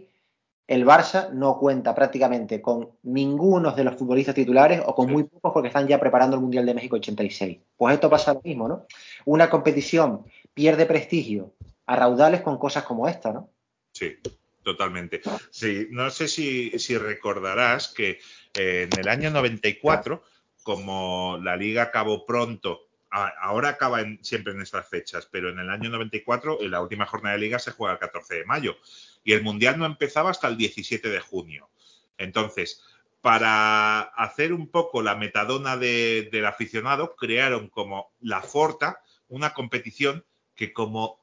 el 0.68 0.86
Barça 0.86 1.32
no 1.32 1.58
cuenta 1.58 1.96
prácticamente 1.96 2.62
con 2.62 2.92
ninguno 3.04 3.72
de 3.72 3.86
los 3.86 3.96
futbolistas 3.96 4.36
titulares 4.36 4.82
o 4.86 4.94
con 4.94 5.10
muy 5.10 5.24
pocos 5.24 5.54
porque 5.54 5.70
están 5.70 5.88
ya 5.88 6.00
preparando 6.00 6.36
el 6.36 6.42
Mundial 6.42 6.66
de 6.66 6.74
México 6.74 6.98
86. 6.98 7.58
Pues 7.78 7.94
esto 7.94 8.10
pasa 8.10 8.34
lo 8.34 8.42
mismo, 8.42 8.68
¿no? 8.68 8.86
Una 9.26 9.50
competición 9.50 10.26
pierde 10.54 10.86
prestigio 10.86 11.54
a 11.86 11.96
raudales 11.96 12.42
con 12.42 12.58
cosas 12.58 12.84
como 12.84 13.08
esta, 13.08 13.32
¿no? 13.32 13.50
Sí, 13.94 14.18
totalmente. 14.62 15.22
Sí, 15.50 15.88
no 15.90 16.10
sé 16.10 16.28
si, 16.28 16.78
si 16.78 16.98
recordarás 16.98 17.88
que 17.88 18.20
eh, 18.54 18.90
en 18.92 19.00
el 19.00 19.08
año 19.08 19.32
94, 19.32 20.22
como 20.64 21.40
la 21.42 21.56
liga 21.56 21.84
acabó 21.84 22.26
pronto, 22.26 22.87
ahora 23.10 23.70
acaba 23.70 24.02
en- 24.02 24.24
siempre 24.24 24.54
en 24.54 24.62
estas 24.62 24.88
fechas, 24.90 25.28
pero 25.32 25.50
en 25.50 25.60
el 25.60 25.70
año 25.70 25.90
94, 25.90 26.62
en 26.62 26.72
la 26.72 26.82
última 26.82 27.06
jornada 27.06 27.36
de 27.36 27.42
liga 27.42 27.60
se 27.60 27.72
juega 27.72 27.94
el 27.94 28.00
14 28.00 28.36
de 28.36 28.46
mayo 28.46 28.78
y 29.24 29.34
el 29.34 29.44
mundial 29.44 29.78
no 29.80 29.86
empezaba 29.86 30.30
hasta 30.32 30.48
el 30.48 30.58
17 30.58 31.10
de 31.10 31.20
junio. 31.20 31.70
Entonces, 32.18 32.84
para 33.22 34.02
hacer 34.02 34.54
un 34.54 34.68
poco 34.70 35.02
la 35.02 35.16
metadona 35.16 35.78
de- 35.78 36.30
del 36.32 36.46
aficionado, 36.46 37.16
crearon 37.16 37.68
como 37.70 38.12
la 38.22 38.42
Forta, 38.42 39.02
una 39.30 39.54
competición 39.54 40.24
que 40.56 40.74
como 40.74 41.20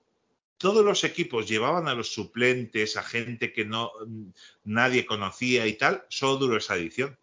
todos 0.59 0.85
los 0.85 1.05
equipos 1.05 1.49
llevaban 1.49 1.89
a 1.89 1.95
los 1.95 2.13
suplentes, 2.13 2.97
a 2.97 3.03
gente 3.03 3.53
que 3.53 3.65
no 3.65 3.91
nadie 4.65 5.05
conocía 5.05 5.67
y 5.67 5.75
tal, 5.75 6.05
solo 6.09 6.37
duró 6.37 6.57
esa 6.57 6.77
edición. 6.77 7.19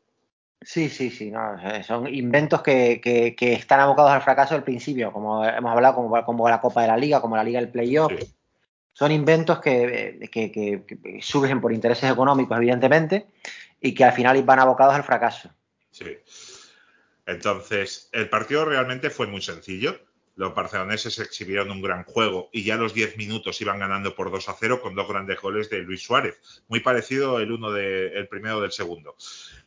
Sí, 0.63 0.89
sí, 0.89 1.09
sí, 1.09 1.31
no, 1.31 1.55
son 1.83 2.07
inventos 2.13 2.61
que, 2.61 3.01
que- 3.01 3.35
que 3.35 3.53
están 3.53 3.79
abocados 3.79 4.11
al 4.11 4.21
fracaso 4.21 4.53
al 4.53 4.63
principio, 4.63 5.11
como 5.11 5.43
hemos 5.43 5.71
hablado, 5.71 5.95
como, 5.95 6.23
como 6.23 6.47
la 6.49 6.61
Copa 6.61 6.81
de 6.83 6.87
la 6.87 6.97
Liga, 6.97 7.19
como 7.19 7.35
la 7.35 7.43
Liga 7.43 7.59
del 7.59 7.69
Playoff. 7.69 8.11
Sí. 8.19 8.31
Son 8.93 9.11
inventos 9.11 9.59
que- 9.59 10.29
que 10.31 11.19
surgen 11.21 11.61
por 11.61 11.73
intereses 11.73 12.11
económicos, 12.11 12.55
evidentemente, 12.57 13.25
y 13.79 13.93
que 13.95 14.03
al 14.03 14.13
final 14.13 14.43
van 14.43 14.59
abocados 14.59 14.93
al 14.93 15.03
fracaso. 15.03 15.49
Sí. 15.89 16.17
Entonces, 17.25 18.09
el 18.11 18.29
partido 18.29 18.65
realmente 18.65 19.09
fue 19.09 19.27
muy 19.27 19.41
sencillo. 19.41 19.99
Los 20.35 20.55
barceloneses 20.55 21.19
exhibieron 21.19 21.71
un 21.71 21.81
gran 21.81 22.03
juego 22.03 22.49
y 22.51 22.63
ya 22.63 22.77
los 22.77 22.93
10 22.93 23.17
minutos 23.17 23.59
iban 23.61 23.79
ganando 23.79 24.15
por 24.15 24.31
2 24.31 24.49
a 24.49 24.55
0 24.59 24.81
con 24.81 24.95
dos 24.95 25.07
grandes 25.07 25.39
goles 25.41 25.69
de 25.69 25.79
Luis 25.79 26.01
Suárez. 26.03 26.39
Muy 26.67 26.79
parecido 26.79 27.39
el 27.39 27.51
uno 27.51 27.71
de, 27.71 28.07
el 28.07 28.27
primero 28.27 28.61
del 28.61 28.71
segundo. 28.71 29.15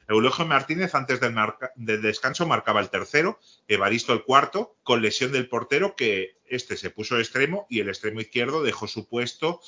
Eulogio 0.09 0.47
Martínez 0.47 0.95
antes 0.95 1.20
del, 1.20 1.35
del 1.77 2.03
descanso 2.03 2.47
marcaba 2.47 2.81
el 2.81 2.91
tercero, 2.91 3.39
Evaristo 3.69 4.12
el 4.12 4.24
cuarto, 4.24 4.77
con 4.82 5.03
lesión 5.03 5.32
del 5.32 5.49
portero 5.49 5.97
que 5.97 6.39
este 6.47 6.77
se 6.77 6.91
puso 6.91 7.16
de 7.16 7.23
extremo 7.23 7.66
y 7.70 7.81
el 7.81 7.89
extremo 7.89 8.20
izquierdo 8.20 8.62
dejó 8.62 8.86
su 8.86 9.09
puesto 9.09 9.61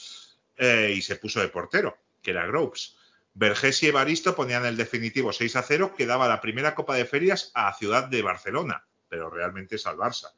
eh, 0.57 0.95
y 0.97 1.03
se 1.03 1.17
puso 1.17 1.41
de 1.41 1.49
portero, 1.49 1.97
que 2.23 2.33
era 2.33 2.47
Groves. 2.47 2.97
Vergés 3.35 3.83
y 3.83 3.89
Evaristo 3.89 4.35
ponían 4.35 4.65
el 4.65 4.77
definitivo 4.77 5.33
6 5.33 5.57
a 5.57 5.63
0, 5.63 5.95
que 5.97 6.07
daba 6.07 6.29
la 6.29 6.41
primera 6.41 6.75
Copa 6.75 6.95
de 6.95 7.05
Ferias 7.05 7.51
a 7.55 7.73
Ciudad 7.75 8.05
de 8.05 8.23
Barcelona, 8.23 8.87
pero 9.09 9.29
realmente 9.29 9.77
es 9.77 9.87
al 9.87 9.99
Barça. 9.99 10.33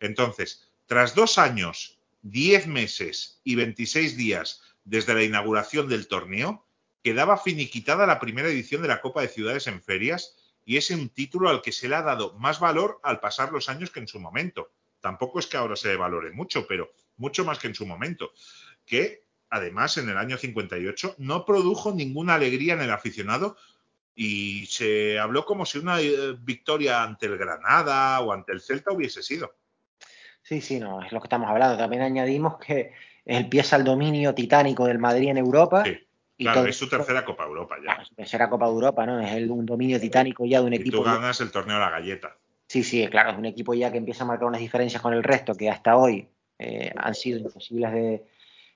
Entonces, 0.00 0.68
tras 0.86 1.14
dos 1.14 1.38
años, 1.38 1.98
10 2.22 2.66
meses 2.66 3.40
y 3.44 3.54
26 3.54 4.16
días 4.16 4.62
desde 4.84 5.14
la 5.14 5.22
inauguración 5.22 5.88
del 5.88 6.08
torneo, 6.08 6.66
quedaba 7.02 7.38
finiquitada 7.38 8.06
la 8.06 8.18
primera 8.18 8.48
edición 8.48 8.82
de 8.82 8.88
la 8.88 9.00
Copa 9.00 9.22
de 9.22 9.28
Ciudades 9.28 9.66
en 9.66 9.82
Ferias 9.82 10.36
y 10.64 10.76
es 10.76 10.90
un 10.90 11.08
título 11.08 11.48
al 11.48 11.62
que 11.62 11.72
se 11.72 11.88
le 11.88 11.96
ha 11.96 12.02
dado 12.02 12.34
más 12.38 12.60
valor 12.60 13.00
al 13.02 13.20
pasar 13.20 13.52
los 13.52 13.68
años 13.68 13.90
que 13.90 14.00
en 14.00 14.08
su 14.08 14.20
momento. 14.20 14.72
Tampoco 15.00 15.38
es 15.38 15.46
que 15.46 15.56
ahora 15.56 15.76
se 15.76 15.88
le 15.88 15.96
valore 15.96 16.30
mucho, 16.32 16.66
pero 16.66 16.92
mucho 17.16 17.44
más 17.44 17.58
que 17.58 17.68
en 17.68 17.74
su 17.74 17.86
momento. 17.86 18.32
Que 18.84 19.24
además 19.48 19.96
en 19.96 20.08
el 20.08 20.18
año 20.18 20.36
58 20.36 21.16
no 21.18 21.44
produjo 21.44 21.92
ninguna 21.92 22.34
alegría 22.34 22.74
en 22.74 22.82
el 22.82 22.90
aficionado 22.90 23.56
y 24.14 24.66
se 24.66 25.18
habló 25.18 25.46
como 25.46 25.64
si 25.64 25.78
una 25.78 26.00
eh, 26.00 26.36
victoria 26.38 27.02
ante 27.02 27.26
el 27.26 27.38
Granada 27.38 28.20
o 28.20 28.32
ante 28.32 28.52
el 28.52 28.60
Celta 28.60 28.92
hubiese 28.92 29.22
sido. 29.22 29.54
Sí, 30.42 30.60
sí, 30.60 30.80
no, 30.80 31.02
es 31.02 31.12
lo 31.12 31.20
que 31.20 31.26
estamos 31.26 31.48
hablando. 31.48 31.76
También 31.76 32.02
añadimos 32.02 32.58
que 32.58 32.92
empieza 33.24 33.76
el 33.76 33.84
dominio 33.84 34.34
titánico 34.34 34.86
del 34.86 34.98
Madrid 34.98 35.28
en 35.28 35.38
Europa. 35.38 35.84
Sí, 35.84 35.98
y 36.38 36.44
claro, 36.44 36.60
todo 36.60 36.68
es 36.68 36.76
su 36.76 36.88
tercera 36.88 37.24
Copa 37.24 37.44
Europa 37.44 37.76
ya. 37.78 37.84
Claro, 37.84 38.04
su 38.04 38.14
tercera 38.14 38.48
Copa 38.50 38.66
de 38.66 38.72
Europa, 38.72 39.06
¿no? 39.06 39.20
Es 39.20 39.32
el- 39.32 39.50
un 39.50 39.66
dominio 39.66 40.00
titánico 40.00 40.44
ya 40.44 40.60
de 40.60 40.66
un 40.66 40.72
Y 40.72 40.76
equipo. 40.76 40.98
tú 40.98 41.02
ganas 41.04 41.40
el 41.40 41.50
torneo 41.52 41.76
de 41.76 41.80
la 41.82 41.90
galleta. 41.90 42.36
Sí, 42.66 42.82
sí, 42.82 43.06
claro, 43.08 43.30
es 43.32 43.38
un 43.38 43.44
equipo 43.46 43.74
ya 43.74 43.90
que 43.92 43.98
empieza 43.98 44.24
a 44.24 44.26
marcar 44.26 44.46
unas 44.48 44.60
diferencias 44.60 45.02
con 45.02 45.12
el 45.12 45.22
resto 45.22 45.54
que 45.54 45.68
hasta 45.68 45.96
hoy 45.96 46.28
eh, 46.58 46.92
han 46.96 47.14
sido 47.14 47.38
imposibles 47.38 47.92
de, 47.92 48.24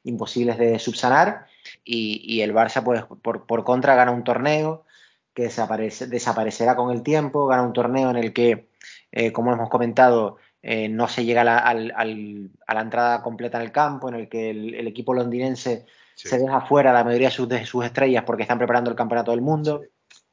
imposibles 0.05 0.59
de 0.59 0.79
subsanar. 0.79 1.47
Y, 1.85 2.21
y 2.25 2.43
el 2.43 2.53
Barça, 2.53 2.83
pues, 2.85 3.03
por, 3.23 3.47
por 3.47 3.65
contra, 3.65 3.95
gana 3.95 4.11
un 4.11 4.25
torneo 4.25 4.85
que 5.33 5.45
desaparece, 5.45 6.07
desaparecerá 6.07 6.77
con 6.77 6.93
el 6.93 7.03
tiempo, 7.03 7.47
gana 7.47 7.63
un 7.63 7.73
torneo 7.73 8.11
en 8.11 8.17
el 8.17 8.33
que, 8.33 8.69
eh, 9.13 9.33
como 9.33 9.53
hemos 9.53 9.69
comentado, 9.71 10.37
eh, 10.67 10.89
no 10.89 11.09
se 11.09 11.25
llega 11.27 11.43
a 11.43 11.45
la, 11.45 11.59
al- 11.59 11.93
al- 11.95 12.51
a 12.67 12.75
la 12.75 12.81
entrada 12.81 13.23
completa 13.23 13.59
en 13.59 13.65
el 13.65 13.73
campo, 13.73 14.09
en 14.09 14.15
el 14.15 14.29
que 14.31 14.49
el, 14.51 14.75
el 14.75 14.87
equipo 14.89 15.13
londinense 15.15 15.85
Sí. 16.17 16.29
se 16.29 16.39
deja 16.39 16.61
fuera 16.61 16.93
la 16.93 17.03
mayoría 17.05 17.29
de 17.29 17.35
sus, 17.35 17.49
de 17.49 17.67
sus 17.67 17.85
estrellas 17.85 18.23
porque 18.25 18.43
están 18.45 18.57
preparando 18.59 18.89
el 18.89 18.97
campeonato 18.97 19.33
del 19.33 19.41
mundo. 19.43 19.83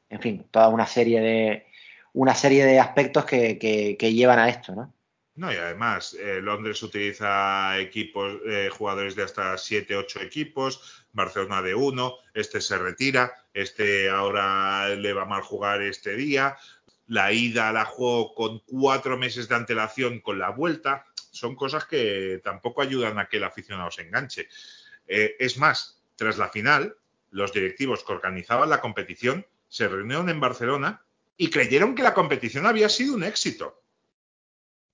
En 0.08 0.20
fin, 0.20 0.46
toda 0.50 0.68
una 0.68 0.86
serie 0.86 1.20
de, 1.20 1.66
una 2.12 2.34
serie 2.36 2.64
de 2.64 2.78
aspectos 2.78 3.24
que, 3.24 3.58
que- 3.58 3.96
que 3.98 4.12
llevan 4.14 4.38
a 4.38 4.48
esto, 4.48 4.74
¿no? 4.74 4.94
No, 5.34 5.50
y 5.52 5.56
además, 5.56 6.14
eh, 6.20 6.40
Londres 6.42 6.82
utiliza 6.82 7.78
equipos, 7.78 8.34
eh, 8.46 8.68
jugadores 8.70 9.16
de 9.16 9.22
hasta 9.24 9.56
7, 9.58 9.96
8 9.96 10.20
equipos, 10.20 11.04
Barcelona 11.12 11.62
de 11.62 11.74
uno, 11.74 12.14
este 12.34 12.60
se 12.60 12.76
retira, 12.78 13.32
este 13.54 14.08
ahora 14.10 14.90
le 14.90 15.12
va 15.14 15.24
mal 15.24 15.40
jugar 15.42 15.80
este 15.82 16.14
día, 16.16 16.56
la 17.06 17.32
ida 17.32 17.72
la 17.72 17.84
juego 17.84 18.34
con 18.34 18.60
cuatro 18.60 19.18
meses 19.18 19.48
de 19.48 19.54
antelación 19.54 20.20
con 20.20 20.38
la 20.38 20.50
vuelta, 20.50 21.04
son 21.30 21.56
cosas 21.56 21.84
que 21.86 22.40
tampoco 22.42 22.82
ayudan 22.82 23.18
a 23.18 23.28
que 23.28 23.38
el 23.38 23.44
aficionado 23.44 23.90
se 23.90 24.02
enganche. 24.02 24.48
Eh, 25.06 25.36
es 25.38 25.58
más, 25.58 26.02
tras 26.16 26.38
la 26.38 26.48
final, 26.48 26.96
los 27.30 27.52
directivos 27.52 28.04
que 28.04 28.12
organizaban 28.12 28.70
la 28.70 28.80
competición 28.80 29.46
se 29.68 29.88
reunieron 29.88 30.28
en 30.28 30.40
Barcelona 30.40 31.02
y 31.36 31.50
creyeron 31.50 31.94
que 31.94 32.02
la 32.02 32.14
competición 32.14 32.66
había 32.66 32.88
sido 32.88 33.14
un 33.14 33.24
éxito 33.24 33.82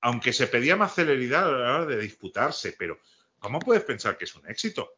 aunque 0.00 0.32
se 0.32 0.46
pedía 0.46 0.76
más 0.76 0.94
celeridad 0.94 1.48
a 1.48 1.58
la 1.58 1.74
hora 1.76 1.86
de 1.86 1.98
disputarse, 1.98 2.74
pero 2.78 3.00
¿cómo 3.38 3.58
puedes 3.58 3.84
pensar 3.84 4.16
que 4.16 4.24
es 4.24 4.34
un 4.34 4.48
éxito? 4.48 4.97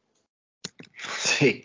Sí, 1.19 1.65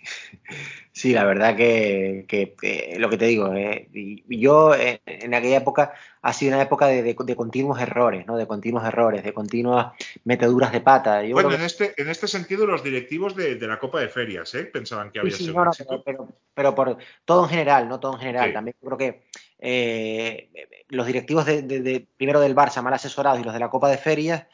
sí, 0.92 1.14
la 1.14 1.24
verdad 1.26 1.56
que, 1.56 2.26
que, 2.28 2.54
que 2.60 2.96
lo 3.00 3.10
que 3.10 3.18
te 3.18 3.26
digo, 3.26 3.54
eh, 3.54 3.90
yo 4.28 4.74
eh, 4.76 5.02
en 5.06 5.34
aquella 5.34 5.58
época 5.58 5.94
ha 6.22 6.34
sido 6.34 6.54
una 6.54 6.62
época 6.64 6.88
de, 6.88 7.04
de- 7.04 7.16
de 7.18 7.36
continuos 7.36 7.80
errores, 7.82 8.26
¿no? 8.26 8.38
De 8.38 8.48
continuos 8.48 8.84
errores, 8.86 9.24
de 9.24 9.34
continuas 9.34 9.94
meteduras 10.24 10.72
de 10.72 10.82
pata. 10.82 11.24
Yo 11.24 11.34
Bueno, 11.36 11.54
en 11.54 11.62
este, 11.62 11.94
en 12.02 12.10
este 12.10 12.28
sentido, 12.28 12.66
los 12.66 12.84
directivos 12.84 13.36
de, 13.36 13.56
de 13.56 13.68
la 13.68 13.80
Copa 13.80 14.00
de 14.00 14.10
Ferias 14.10 14.54
¿eh? 14.56 14.66
pensaban 14.66 15.12
que 15.12 15.20
había 15.20 15.36
sí, 15.36 15.46
sido 15.46 15.56
no, 15.64 15.66
no, 15.66 16.04
pero, 16.04 16.30
pero, 16.54 16.76
por 16.76 16.98
todo 17.26 17.44
en 17.44 17.50
general, 17.50 17.88
no 17.90 18.00
todo 18.00 18.14
en 18.14 18.20
general. 18.20 18.48
Sí. 18.50 18.54
También 18.54 18.76
creo 18.82 18.98
que 18.98 19.24
eh, 19.60 20.50
los 20.90 21.06
directivos 21.08 21.46
de- 21.46 22.08
primero 22.18 22.40
del 22.40 22.56
Barça 22.56 22.82
mal 22.82 22.94
asesorados 22.94 23.40
y 23.40 23.44
los 23.44 23.54
de 23.54 23.60
la 23.60 23.70
Copa 23.70 23.90
de 23.90 23.98
Ferias, 23.98 24.46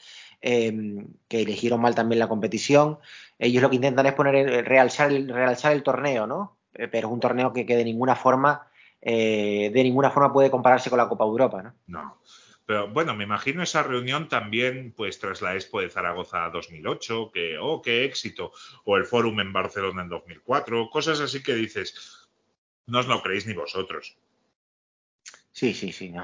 eh, 0.42 1.06
que 1.28 1.42
eligieron 1.42 1.82
mal 1.82 1.96
también 1.96 2.20
la 2.20 2.30
competición, 2.30 3.00
ellos 3.40 3.62
lo 3.62 3.70
que 3.70 3.76
intentan 3.78 4.06
es 4.06 4.14
poner 4.14 4.66
realzar 4.66 5.12
el, 5.12 5.30
realzar 5.30 5.74
el 5.74 5.84
torneo, 5.84 6.28
¿no? 6.28 6.58
Eh, 6.74 6.88
Pero 6.88 7.08
es 7.08 7.14
un 7.14 7.20
torneo 7.20 7.54
que, 7.54 7.66
que 7.66 7.76
de 7.76 7.86
ninguna 7.86 8.16
forma 8.16 8.68
eh, 9.02 9.72
de 9.74 9.84
ninguna 9.84 10.12
forma 10.12 10.32
puede 10.32 10.52
compararse 10.52 10.90
con 10.90 10.98
la 10.98 11.10
Copa 11.10 11.26
Europa, 11.26 11.64
¿no? 11.64 11.74
No. 11.88 12.22
Pero 12.66 12.88
bueno, 12.90 13.16
me 13.16 13.24
imagino 13.24 13.64
esa 13.64 13.82
reunión 13.82 14.30
también, 14.30 14.94
pues 14.96 15.20
tras 15.20 15.42
la 15.42 15.56
Expo 15.56 15.82
de 15.82 15.90
Zaragoza 15.90 16.50
2008, 16.52 17.32
que, 17.34 17.58
oh, 17.60 17.82
qué 17.82 18.06
éxito, 18.06 18.54
o 18.86 18.98
el 18.98 19.06
Fórum 19.06 19.40
en 19.40 19.52
Barcelona 19.52 20.04
en 20.04 20.10
2004, 20.10 20.90
cosas 20.90 21.20
así 21.20 21.42
que 21.42 21.56
dices, 21.56 22.30
no 22.86 23.00
os 23.00 23.08
lo 23.08 23.22
creéis 23.24 23.48
ni 23.48 23.54
vosotros. 23.54 24.16
Sí, 25.52 25.74
sí, 25.74 25.92
sí, 25.92 26.12
no. 26.12 26.24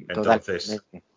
Entonces, 0.00 0.66
Totalmente. 0.66 1.15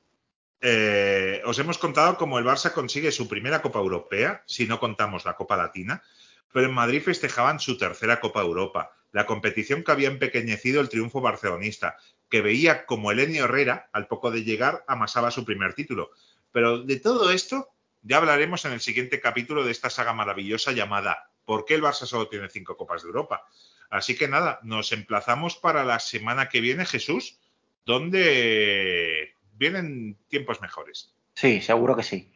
Eh, 0.61 1.41
os 1.45 1.57
hemos 1.59 1.77
contado 1.77 2.17
cómo 2.17 2.39
el 2.39 2.45
Barça 2.45 2.73
consigue 2.73 3.11
su 3.11 3.27
primera 3.27 3.61
Copa 3.61 3.79
Europea, 3.79 4.43
si 4.45 4.67
no 4.67 4.79
contamos 4.79 5.25
la 5.25 5.35
Copa 5.35 5.57
Latina, 5.57 6.03
pero 6.51 6.67
en 6.67 6.73
Madrid 6.73 7.01
festejaban 7.01 7.59
su 7.59 7.77
tercera 7.77 8.19
Copa 8.19 8.41
Europa, 8.41 8.91
la 9.11 9.25
competición 9.25 9.83
que 9.83 9.91
había 9.91 10.09
empequeñecido 10.09 10.81
el 10.81 10.89
triunfo 10.89 11.21
barcelonista, 11.21 11.97
que 12.29 12.41
veía 12.41 12.85
como 12.85 13.11
Elenio 13.11 13.45
Herrera, 13.45 13.89
al 13.93 14.07
poco 14.07 14.31
de 14.31 14.43
llegar, 14.43 14.83
amasaba 14.87 15.31
su 15.31 15.45
primer 15.45 15.73
título. 15.73 16.11
Pero 16.51 16.79
de 16.79 16.99
todo 16.99 17.31
esto 17.31 17.69
ya 18.01 18.17
hablaremos 18.17 18.65
en 18.65 18.73
el 18.73 18.81
siguiente 18.81 19.19
capítulo 19.19 19.63
de 19.63 19.71
esta 19.71 19.89
saga 19.89 20.13
maravillosa 20.13 20.71
llamada 20.71 21.29
¿Por 21.49 21.65
qué 21.65 21.73
el 21.73 21.81
Barça 21.81 22.05
solo 22.05 22.27
tiene 22.27 22.47
cinco 22.47 22.77
Copas 22.77 23.01
de 23.01 23.07
Europa? 23.07 23.43
Así 23.89 24.15
que 24.15 24.27
nada, 24.27 24.59
nos 24.61 24.91
emplazamos 24.91 25.55
para 25.55 25.83
la 25.83 25.97
semana 25.97 26.47
que 26.47 26.61
viene, 26.61 26.85
Jesús, 26.85 27.39
donde 27.87 29.33
vienen 29.59 30.17
tiempos 30.29 30.61
mejores. 30.61 31.13
Sí, 31.35 31.61
seguro 31.61 31.95
que 31.95 32.03
sí. 32.03 32.31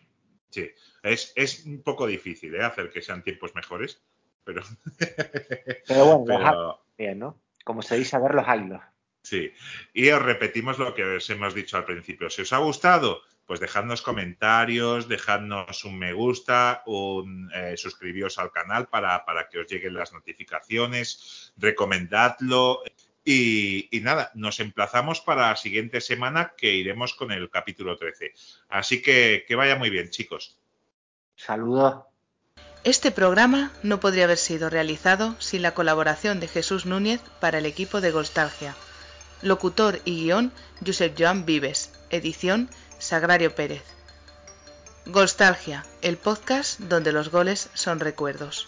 Sí, 0.50 0.70
es, 1.02 1.34
es 1.36 1.66
un 1.66 1.82
poco 1.82 2.06
difícil 2.06 2.54
¿eh? 2.54 2.64
hacer 2.64 2.92
que 2.92 3.02
sean 3.02 3.24
tiempos 3.24 3.56
mejores, 3.56 4.04
pero, 4.44 4.62
Pero 5.88 6.06
bueno, 6.06 6.24
pero 6.28 6.86
bien, 6.98 7.18
¿no? 7.20 7.42
Como 7.64 7.82
se 7.82 7.98
dice, 7.98 8.16
a 8.16 8.20
ver 8.20 8.36
los 8.36 8.46
hilos. 8.48 8.82
sí. 9.24 9.52
Y 9.94 10.10
os 10.10 10.22
repetimos 10.22 10.78
lo 10.78 10.94
que 10.94 11.04
os 11.04 11.30
hemos 11.30 11.56
dicho 11.56 11.78
al 11.78 11.86
principio. 11.86 12.30
Si 12.30 12.42
os 12.44 12.54
ha 12.54 12.58
gustado, 12.58 13.22
pues 13.46 13.60
dejadnos 13.60 14.02
comentarios, 14.02 15.08
dejadnos 15.08 15.86
un 15.86 15.98
me 15.98 16.14
gusta, 16.14 16.84
un 16.86 17.50
eh, 17.56 17.76
suscribíos 17.78 18.38
al 18.38 18.52
canal 18.52 18.88
para, 18.90 19.26
para 19.26 19.48
que 19.50 19.60
os 19.60 19.68
lleguen 19.68 19.94
las 19.96 20.14
notificaciones, 20.14 21.54
recomendadlo. 21.58 22.84
Y, 23.26 23.96
y 23.96 24.02
nada, 24.02 24.32
nos 24.36 24.60
emplazamos 24.60 25.22
para 25.22 25.50
la 25.50 25.56
siguiente 25.56 26.02
semana 26.02 26.54
que 26.58 26.74
iremos 26.74 27.14
con 27.14 27.32
el 27.32 27.50
capítulo 27.50 27.98
13. 27.98 28.34
Así 28.70 29.02
que 29.02 29.46
que 29.48 29.56
vaya 29.56 29.76
muy 29.76 29.90
bien, 29.90 30.10
chicos. 30.10 30.58
Saludos. 31.36 32.04
Este 32.84 33.12
programa 33.12 33.72
no 33.82 34.02
podría 34.02 34.26
haber 34.26 34.38
sido 34.38 34.70
realizado 34.70 35.36
sin 35.40 35.62
la 35.62 35.74
colaboración 35.74 36.42
de 36.42 36.50
Jesús 36.50 36.86
Núñez 36.86 37.22
para 37.40 37.60
el 37.60 37.66
equipo 37.66 38.02
de 38.02 38.12
Golstalgia. 38.12 38.76
Locutor 39.42 40.02
y 40.04 40.24
guion 40.24 40.52
Josep 40.86 41.16
Joan 41.18 41.46
Vives. 41.46 41.94
Edición 42.10 42.70
Sagrario 43.00 43.56
Pérez. 43.56 43.84
Golstalgia, 45.06 45.86
el 46.02 46.18
podcast 46.18 46.80
donde 46.80 47.12
los 47.12 47.30
goles 47.30 47.70
son 47.74 48.00
recuerdos. 48.00 48.68